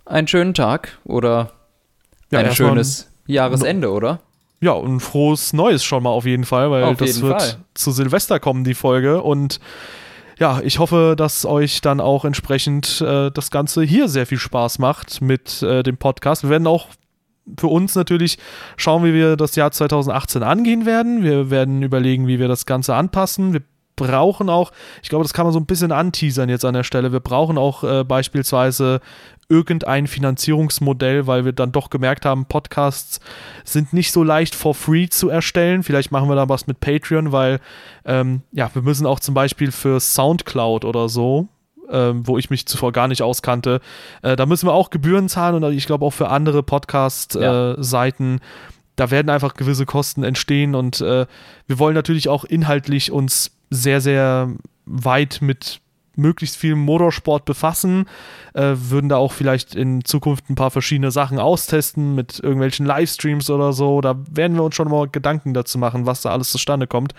einen 0.04 0.28
schönen 0.28 0.54
Tag 0.54 0.98
oder 1.04 1.52
ja, 2.30 2.40
ein 2.40 2.54
schönes 2.54 3.10
Jahresende, 3.26 3.90
oder? 3.90 4.20
Ja, 4.60 4.72
und 4.72 5.00
frohes 5.00 5.52
Neues 5.52 5.82
schon 5.84 6.04
mal 6.04 6.10
auf 6.10 6.24
jeden 6.24 6.44
Fall, 6.44 6.70
weil 6.70 6.84
auf 6.84 6.96
das 6.96 7.20
wird 7.20 7.42
Fall. 7.42 7.56
zu 7.74 7.90
Silvester 7.90 8.38
kommen, 8.38 8.62
die 8.62 8.74
Folge. 8.74 9.22
Und 9.22 9.58
ja, 10.38 10.60
ich 10.62 10.78
hoffe, 10.78 11.14
dass 11.16 11.44
euch 11.44 11.80
dann 11.80 12.00
auch 12.00 12.24
entsprechend 12.24 13.00
äh, 13.00 13.30
das 13.30 13.50
Ganze 13.50 13.82
hier 13.82 14.08
sehr 14.08 14.26
viel 14.26 14.38
Spaß 14.38 14.78
macht 14.78 15.20
mit 15.20 15.62
äh, 15.62 15.82
dem 15.82 15.96
Podcast. 15.96 16.44
Wir 16.44 16.50
werden 16.50 16.66
auch 16.66 16.88
für 17.58 17.66
uns 17.66 17.94
natürlich 17.94 18.38
schauen, 18.76 19.04
wie 19.04 19.14
wir 19.14 19.36
das 19.36 19.56
Jahr 19.56 19.70
2018 19.70 20.42
angehen 20.42 20.86
werden. 20.86 21.22
Wir 21.22 21.50
werden 21.50 21.82
überlegen, 21.82 22.26
wie 22.26 22.38
wir 22.38 22.48
das 22.48 22.66
Ganze 22.66 22.94
anpassen. 22.94 23.52
Wir 23.52 23.62
brauchen 23.96 24.48
auch, 24.48 24.72
ich 25.02 25.08
glaube, 25.08 25.24
das 25.24 25.34
kann 25.34 25.44
man 25.44 25.52
so 25.52 25.60
ein 25.60 25.66
bisschen 25.66 25.92
anteasern 25.92 26.48
jetzt 26.48 26.64
an 26.64 26.74
der 26.74 26.84
Stelle, 26.84 27.12
wir 27.12 27.20
brauchen 27.20 27.58
auch 27.58 27.84
äh, 27.84 28.04
beispielsweise 28.04 29.00
irgendein 29.48 30.06
Finanzierungsmodell, 30.06 31.26
weil 31.26 31.44
wir 31.44 31.52
dann 31.52 31.72
doch 31.72 31.90
gemerkt 31.90 32.24
haben, 32.24 32.46
Podcasts 32.46 33.20
sind 33.64 33.92
nicht 33.92 34.10
so 34.10 34.22
leicht 34.22 34.54
for 34.54 34.74
free 34.74 35.08
zu 35.08 35.28
erstellen. 35.28 35.82
Vielleicht 35.82 36.10
machen 36.10 36.28
wir 36.30 36.36
da 36.36 36.48
was 36.48 36.66
mit 36.66 36.80
Patreon, 36.80 37.32
weil 37.32 37.60
ähm, 38.06 38.42
ja, 38.52 38.70
wir 38.72 38.80
müssen 38.80 39.06
auch 39.06 39.20
zum 39.20 39.34
Beispiel 39.34 39.70
für 39.70 40.00
Soundcloud 40.00 40.86
oder 40.86 41.10
so 41.10 41.48
ähm, 41.90 42.26
wo 42.26 42.38
ich 42.38 42.50
mich 42.50 42.66
zuvor 42.66 42.92
gar 42.92 43.08
nicht 43.08 43.22
auskannte. 43.22 43.80
Äh, 44.22 44.36
da 44.36 44.46
müssen 44.46 44.66
wir 44.66 44.72
auch 44.72 44.90
Gebühren 44.90 45.28
zahlen 45.28 45.62
und 45.62 45.72
ich 45.72 45.86
glaube 45.86 46.04
auch 46.04 46.12
für 46.12 46.28
andere 46.28 46.62
Podcast-Seiten. 46.62 48.32
Ja. 48.32 48.38
da 48.96 49.10
werden 49.10 49.30
einfach 49.30 49.54
gewisse 49.54 49.86
Kosten 49.86 50.22
entstehen 50.22 50.74
und 50.74 51.00
äh, 51.00 51.26
wir 51.66 51.78
wollen 51.78 51.94
natürlich 51.94 52.28
auch 52.28 52.44
inhaltlich 52.44 53.10
uns 53.10 53.52
sehr, 53.70 54.00
sehr 54.00 54.50
weit 54.84 55.38
mit 55.40 55.80
möglichst 56.16 56.56
viel 56.56 56.74
Motorsport 56.74 57.44
befassen, 57.44 58.06
äh, 58.54 58.74
würden 58.76 59.08
da 59.08 59.16
auch 59.16 59.32
vielleicht 59.32 59.74
in 59.74 60.04
Zukunft 60.04 60.50
ein 60.50 60.54
paar 60.54 60.70
verschiedene 60.70 61.10
Sachen 61.10 61.38
austesten 61.38 62.14
mit 62.14 62.38
irgendwelchen 62.38 62.86
Livestreams 62.86 63.48
oder 63.50 63.72
so. 63.72 64.00
Da 64.00 64.16
werden 64.30 64.56
wir 64.56 64.62
uns 64.62 64.74
schon 64.74 64.90
mal 64.90 65.08
Gedanken 65.08 65.54
dazu 65.54 65.78
machen, 65.78 66.06
was 66.06 66.22
da 66.22 66.30
alles 66.30 66.50
zustande 66.50 66.86
kommt. 66.86 67.14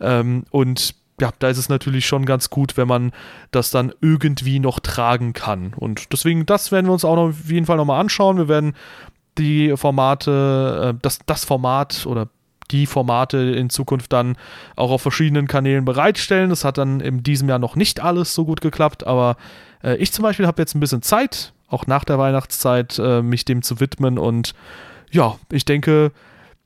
Ähm, 0.00 0.44
und 0.50 0.94
ja, 1.22 1.30
da 1.38 1.48
ist 1.48 1.58
es 1.58 1.68
natürlich 1.68 2.04
schon 2.04 2.26
ganz 2.26 2.50
gut, 2.50 2.76
wenn 2.76 2.88
man 2.88 3.12
das 3.52 3.70
dann 3.70 3.92
irgendwie 4.00 4.58
noch 4.58 4.80
tragen 4.80 5.34
kann. 5.34 5.72
Und 5.72 6.12
deswegen, 6.12 6.46
das 6.46 6.72
werden 6.72 6.86
wir 6.86 6.92
uns 6.92 7.04
auch 7.04 7.14
noch 7.14 7.28
auf 7.28 7.48
jeden 7.48 7.64
Fall 7.64 7.76
nochmal 7.76 8.00
anschauen. 8.00 8.38
Wir 8.38 8.48
werden 8.48 8.74
die 9.38 9.72
Formate, 9.76 10.94
äh, 10.96 10.98
das, 11.00 11.20
das 11.24 11.44
Format 11.44 12.06
oder 12.06 12.26
die 12.72 12.86
Formate 12.86 13.38
in 13.38 13.70
Zukunft 13.70 14.12
dann 14.12 14.36
auch 14.74 14.90
auf 14.90 15.02
verschiedenen 15.02 15.46
Kanälen 15.46 15.84
bereitstellen. 15.84 16.50
Das 16.50 16.64
hat 16.64 16.76
dann 16.76 16.98
in 16.98 17.22
diesem 17.22 17.48
Jahr 17.48 17.60
noch 17.60 17.76
nicht 17.76 18.02
alles 18.02 18.34
so 18.34 18.44
gut 18.44 18.60
geklappt, 18.60 19.06
aber 19.06 19.36
äh, 19.84 19.94
ich 19.98 20.10
zum 20.10 20.24
Beispiel 20.24 20.48
habe 20.48 20.60
jetzt 20.60 20.74
ein 20.74 20.80
bisschen 20.80 21.02
Zeit, 21.02 21.52
auch 21.68 21.86
nach 21.86 22.02
der 22.02 22.18
Weihnachtszeit, 22.18 22.98
äh, 22.98 23.22
mich 23.22 23.44
dem 23.44 23.62
zu 23.62 23.78
widmen 23.78 24.18
und 24.18 24.54
ja, 25.12 25.36
ich 25.52 25.64
denke, 25.64 26.10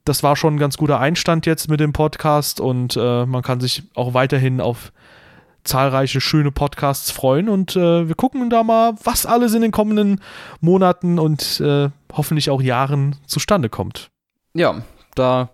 das 0.07 0.23
war 0.23 0.37
schon 0.37 0.55
ein 0.55 0.59
ganz 0.59 0.77
guter 0.77 1.01
Einstand 1.01 1.47
jetzt 1.47 1.69
mit 1.69 1.81
dem 1.81 1.93
Podcast 1.93 2.61
und 2.61 2.97
äh, 2.97 3.27
man 3.27 3.43
kann 3.43 3.61
sich 3.61 3.83
auch 3.95 4.15
weiterhin 4.15 4.61
auf 4.61 4.93
zahlreiche 5.65 6.21
schöne 6.21 6.53
Podcasts 6.53 7.11
freuen 7.11 7.49
und 7.49 7.75
äh, 7.75 8.07
wir 8.07 8.15
gucken 8.15 8.49
da 8.49 8.63
mal, 8.63 8.95
was 9.03 9.27
alles 9.27 9.53
in 9.53 9.63
den 9.63 9.73
kommenden 9.73 10.21
Monaten 10.61 11.19
und 11.19 11.61
äh, 11.61 11.91
hoffentlich 12.13 12.51
auch 12.51 12.63
Jahren 12.63 13.17
zustande 13.27 13.69
kommt. 13.69 14.11
Ja, 14.55 14.83
da 15.17 15.51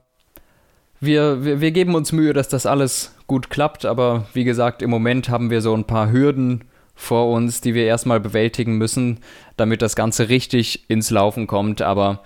wir, 1.01 1.45
wir, 1.45 1.61
wir 1.63 1.71
geben 1.71 1.95
uns 1.95 2.13
Mühe, 2.13 2.35
dass 2.35 2.49
das 2.49 2.67
alles 2.67 3.17
gut 3.27 3.49
klappt, 3.49 3.87
aber 3.87 4.27
wie 4.35 4.45
gesagt, 4.45 4.83
im 4.83 4.91
Moment 4.91 5.31
haben 5.31 5.49
wir 5.49 5.63
so 5.63 5.75
ein 5.75 5.87
paar 5.87 6.13
Hürden 6.13 6.65
vor 6.95 7.31
uns, 7.31 7.63
die 7.63 7.73
wir 7.73 7.87
erstmal 7.87 8.21
bewältigen 8.21 8.77
müssen, 8.77 9.21
damit 9.57 9.81
das 9.81 9.97
Ganze 9.97 10.29
richtig 10.29 10.91
ins 10.91 11.09
Laufen 11.09 11.47
kommt, 11.47 11.81
aber 11.81 12.23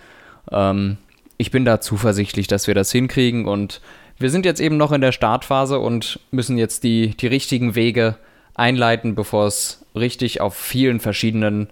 ähm, 0.50 0.98
ich 1.38 1.50
bin 1.50 1.64
da 1.64 1.80
zuversichtlich, 1.80 2.46
dass 2.46 2.66
wir 2.66 2.74
das 2.74 2.92
hinkriegen 2.92 3.46
und 3.46 3.80
wir 4.18 4.30
sind 4.30 4.46
jetzt 4.46 4.60
eben 4.60 4.76
noch 4.76 4.92
in 4.92 5.00
der 5.00 5.12
Startphase 5.12 5.78
und 5.78 6.20
müssen 6.30 6.56
jetzt 6.56 6.84
die, 6.84 7.16
die 7.16 7.26
richtigen 7.26 7.74
Wege 7.74 8.16
einleiten, 8.54 9.14
bevor 9.14 9.46
es 9.46 9.84
richtig 9.94 10.40
auf 10.40 10.54
vielen 10.54 11.00
verschiedenen 11.00 11.68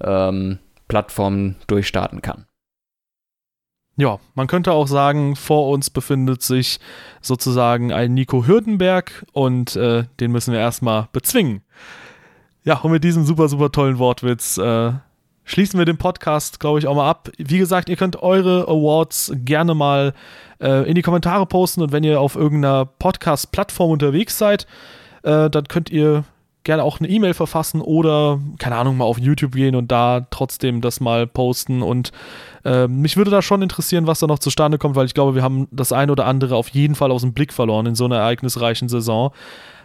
ähm, 0.00 0.58
Plattformen 0.88 1.56
durchstarten 1.66 2.20
kann. 2.20 2.46
Ja, 3.96 4.18
man 4.34 4.48
könnte 4.48 4.72
auch 4.72 4.88
sagen, 4.88 5.36
vor 5.36 5.68
uns 5.68 5.88
befindet 5.88 6.42
sich 6.42 6.80
sozusagen 7.20 7.92
ein 7.92 8.12
Nico 8.12 8.44
Hürdenberg 8.44 9.24
und 9.32 9.76
äh, 9.76 10.04
den 10.18 10.32
müssen 10.32 10.52
wir 10.52 10.58
erstmal 10.58 11.08
bezwingen. 11.12 11.62
Ja, 12.64 12.78
und 12.78 12.90
mit 12.90 13.04
diesem 13.04 13.24
super, 13.24 13.48
super 13.48 13.70
tollen 13.70 13.98
Wortwitz 13.98 14.58
äh, 14.58 14.94
schließen 15.44 15.78
wir 15.78 15.84
den 15.84 15.98
Podcast, 15.98 16.60
glaube 16.60 16.78
ich, 16.78 16.86
auch 16.86 16.94
mal 16.94 17.08
ab. 17.08 17.30
Wie 17.38 17.58
gesagt, 17.58 17.88
ihr 17.88 17.96
könnt 17.96 18.22
eure 18.22 18.62
Awards 18.68 19.32
gerne 19.34 19.74
mal 19.74 20.14
äh, 20.60 20.88
in 20.88 20.94
die 20.94 21.02
Kommentare 21.02 21.46
posten 21.46 21.82
und 21.82 21.92
wenn 21.92 22.04
ihr 22.04 22.20
auf 22.20 22.36
irgendeiner 22.36 22.86
Podcast-Plattform 22.86 23.90
unterwegs 23.90 24.38
seid, 24.38 24.66
äh, 25.22 25.50
dann 25.50 25.68
könnt 25.68 25.90
ihr 25.90 26.24
gerne 26.64 26.82
auch 26.82 26.98
eine 26.98 27.08
E-Mail 27.08 27.34
verfassen 27.34 27.82
oder, 27.82 28.40
keine 28.58 28.76
Ahnung, 28.76 28.96
mal 28.96 29.04
auf 29.04 29.18
YouTube 29.18 29.52
gehen 29.52 29.76
und 29.76 29.92
da 29.92 30.26
trotzdem 30.30 30.80
das 30.80 30.98
mal 30.98 31.26
posten. 31.26 31.82
Und 31.82 32.10
äh, 32.64 32.88
mich 32.88 33.18
würde 33.18 33.30
da 33.30 33.42
schon 33.42 33.60
interessieren, 33.60 34.06
was 34.06 34.20
da 34.20 34.26
noch 34.26 34.38
zustande 34.38 34.78
kommt, 34.78 34.96
weil 34.96 35.04
ich 35.04 35.12
glaube, 35.12 35.34
wir 35.34 35.42
haben 35.42 35.68
das 35.70 35.92
eine 35.92 36.10
oder 36.10 36.24
andere 36.24 36.56
auf 36.56 36.68
jeden 36.70 36.94
Fall 36.94 37.12
aus 37.12 37.20
dem 37.20 37.34
Blick 37.34 37.52
verloren 37.52 37.84
in 37.84 37.94
so 37.94 38.06
einer 38.06 38.16
ereignisreichen 38.16 38.88
Saison. 38.88 39.32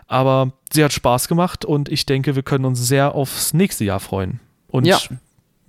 Aber 0.07 0.53
sie 0.71 0.83
hat 0.83 0.93
Spaß 0.93 1.27
gemacht 1.27 1.65
und 1.65 1.89
ich 1.89 2.05
denke, 2.05 2.35
wir 2.35 2.43
können 2.43 2.63
uns 2.63 2.79
sehr 2.79 3.13
aufs 3.13 3.53
nächste 3.53 3.83
Jahr 3.83 3.99
freuen. 3.99 4.39
Und 4.69 4.85
ja 4.85 4.97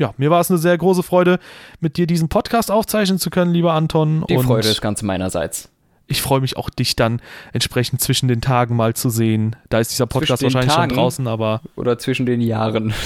ja, 0.00 0.14
mir 0.16 0.30
war 0.30 0.40
es 0.40 0.50
eine 0.50 0.58
sehr 0.58 0.76
große 0.78 1.02
Freude, 1.02 1.38
mit 1.78 1.98
dir 1.98 2.06
diesen 2.06 2.30
Podcast 2.30 2.70
aufzeichnen 2.70 3.18
zu 3.18 3.28
können, 3.28 3.52
lieber 3.52 3.74
Anton. 3.74 4.24
Die 4.30 4.38
Freude 4.38 4.68
ist 4.68 4.80
ganz 4.80 5.02
meinerseits. 5.02 5.68
Ich 6.06 6.22
freue 6.22 6.40
mich 6.40 6.56
auch, 6.56 6.70
dich 6.70 6.96
dann 6.96 7.20
entsprechend 7.52 8.00
zwischen 8.00 8.26
den 8.26 8.40
Tagen 8.40 8.74
mal 8.74 8.94
zu 8.94 9.10
sehen. 9.10 9.54
Da 9.68 9.78
ist 9.78 9.92
dieser 9.92 10.06
Podcast 10.06 10.42
wahrscheinlich 10.42 10.72
Tagen 10.72 10.90
schon 10.90 10.98
draußen, 10.98 11.26
aber. 11.28 11.60
Oder 11.76 11.98
zwischen 11.98 12.26
den 12.26 12.40
Jahren. 12.40 12.92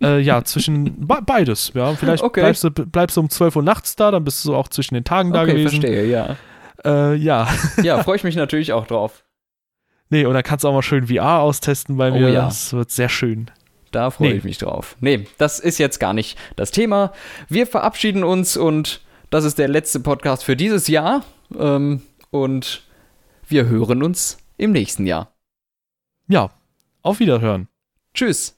Äh, 0.00 0.20
ja, 0.20 0.44
zwischen 0.44 1.08
be 1.08 1.18
beides. 1.26 1.72
Ja, 1.74 1.92
vielleicht 1.94 2.22
okay. 2.22 2.42
bleibst, 2.42 2.62
du, 2.62 2.70
bleibst 2.70 3.16
du 3.16 3.20
um 3.22 3.28
12 3.28 3.56
Uhr 3.56 3.62
nachts 3.64 3.96
da, 3.96 4.12
dann 4.12 4.22
bist 4.22 4.44
du 4.44 4.54
auch 4.54 4.68
zwischen 4.68 4.94
den 4.94 5.02
Tagen 5.02 5.32
da 5.32 5.42
okay, 5.42 5.52
gewesen. 5.52 5.80
verstehe, 5.80 6.06
ja. 6.06 6.36
Äh, 6.84 7.16
ja. 7.16 7.48
Ja, 7.82 8.04
freue 8.04 8.14
ich 8.16 8.22
mich 8.22 8.36
natürlich 8.36 8.72
auch 8.72 8.86
drauf. 8.86 9.24
Nee, 10.10 10.24
und 10.24 10.34
dann 10.34 10.44
kannst 10.44 10.62
du 10.62 10.68
auch 10.68 10.72
mal 10.72 10.82
schön 10.82 11.08
VR 11.08 11.40
austesten 11.40 11.96
bei 11.96 12.12
mir. 12.12 12.28
Oh, 12.28 12.30
ja. 12.30 12.44
Das 12.44 12.72
wird 12.72 12.92
sehr 12.92 13.08
schön. 13.08 13.50
Da 13.90 14.10
freue 14.10 14.30
nee. 14.30 14.36
ich 14.36 14.44
mich 14.44 14.58
drauf. 14.58 14.96
Nee, 15.00 15.26
das 15.38 15.60
ist 15.60 15.78
jetzt 15.78 15.98
gar 15.98 16.12
nicht 16.12 16.38
das 16.56 16.70
Thema. 16.70 17.12
Wir 17.48 17.66
verabschieden 17.66 18.24
uns 18.24 18.56
und 18.56 19.00
das 19.30 19.44
ist 19.44 19.58
der 19.58 19.68
letzte 19.68 20.00
Podcast 20.00 20.44
für 20.44 20.56
dieses 20.56 20.88
Jahr. 20.88 21.24
Ähm, 21.58 22.02
und 22.30 22.82
wir 23.46 23.66
hören 23.66 24.02
uns 24.02 24.38
im 24.56 24.72
nächsten 24.72 25.06
Jahr. 25.06 25.32
Ja, 26.28 26.50
auf 27.02 27.20
Wiederhören. 27.20 27.68
Tschüss. 28.14 28.57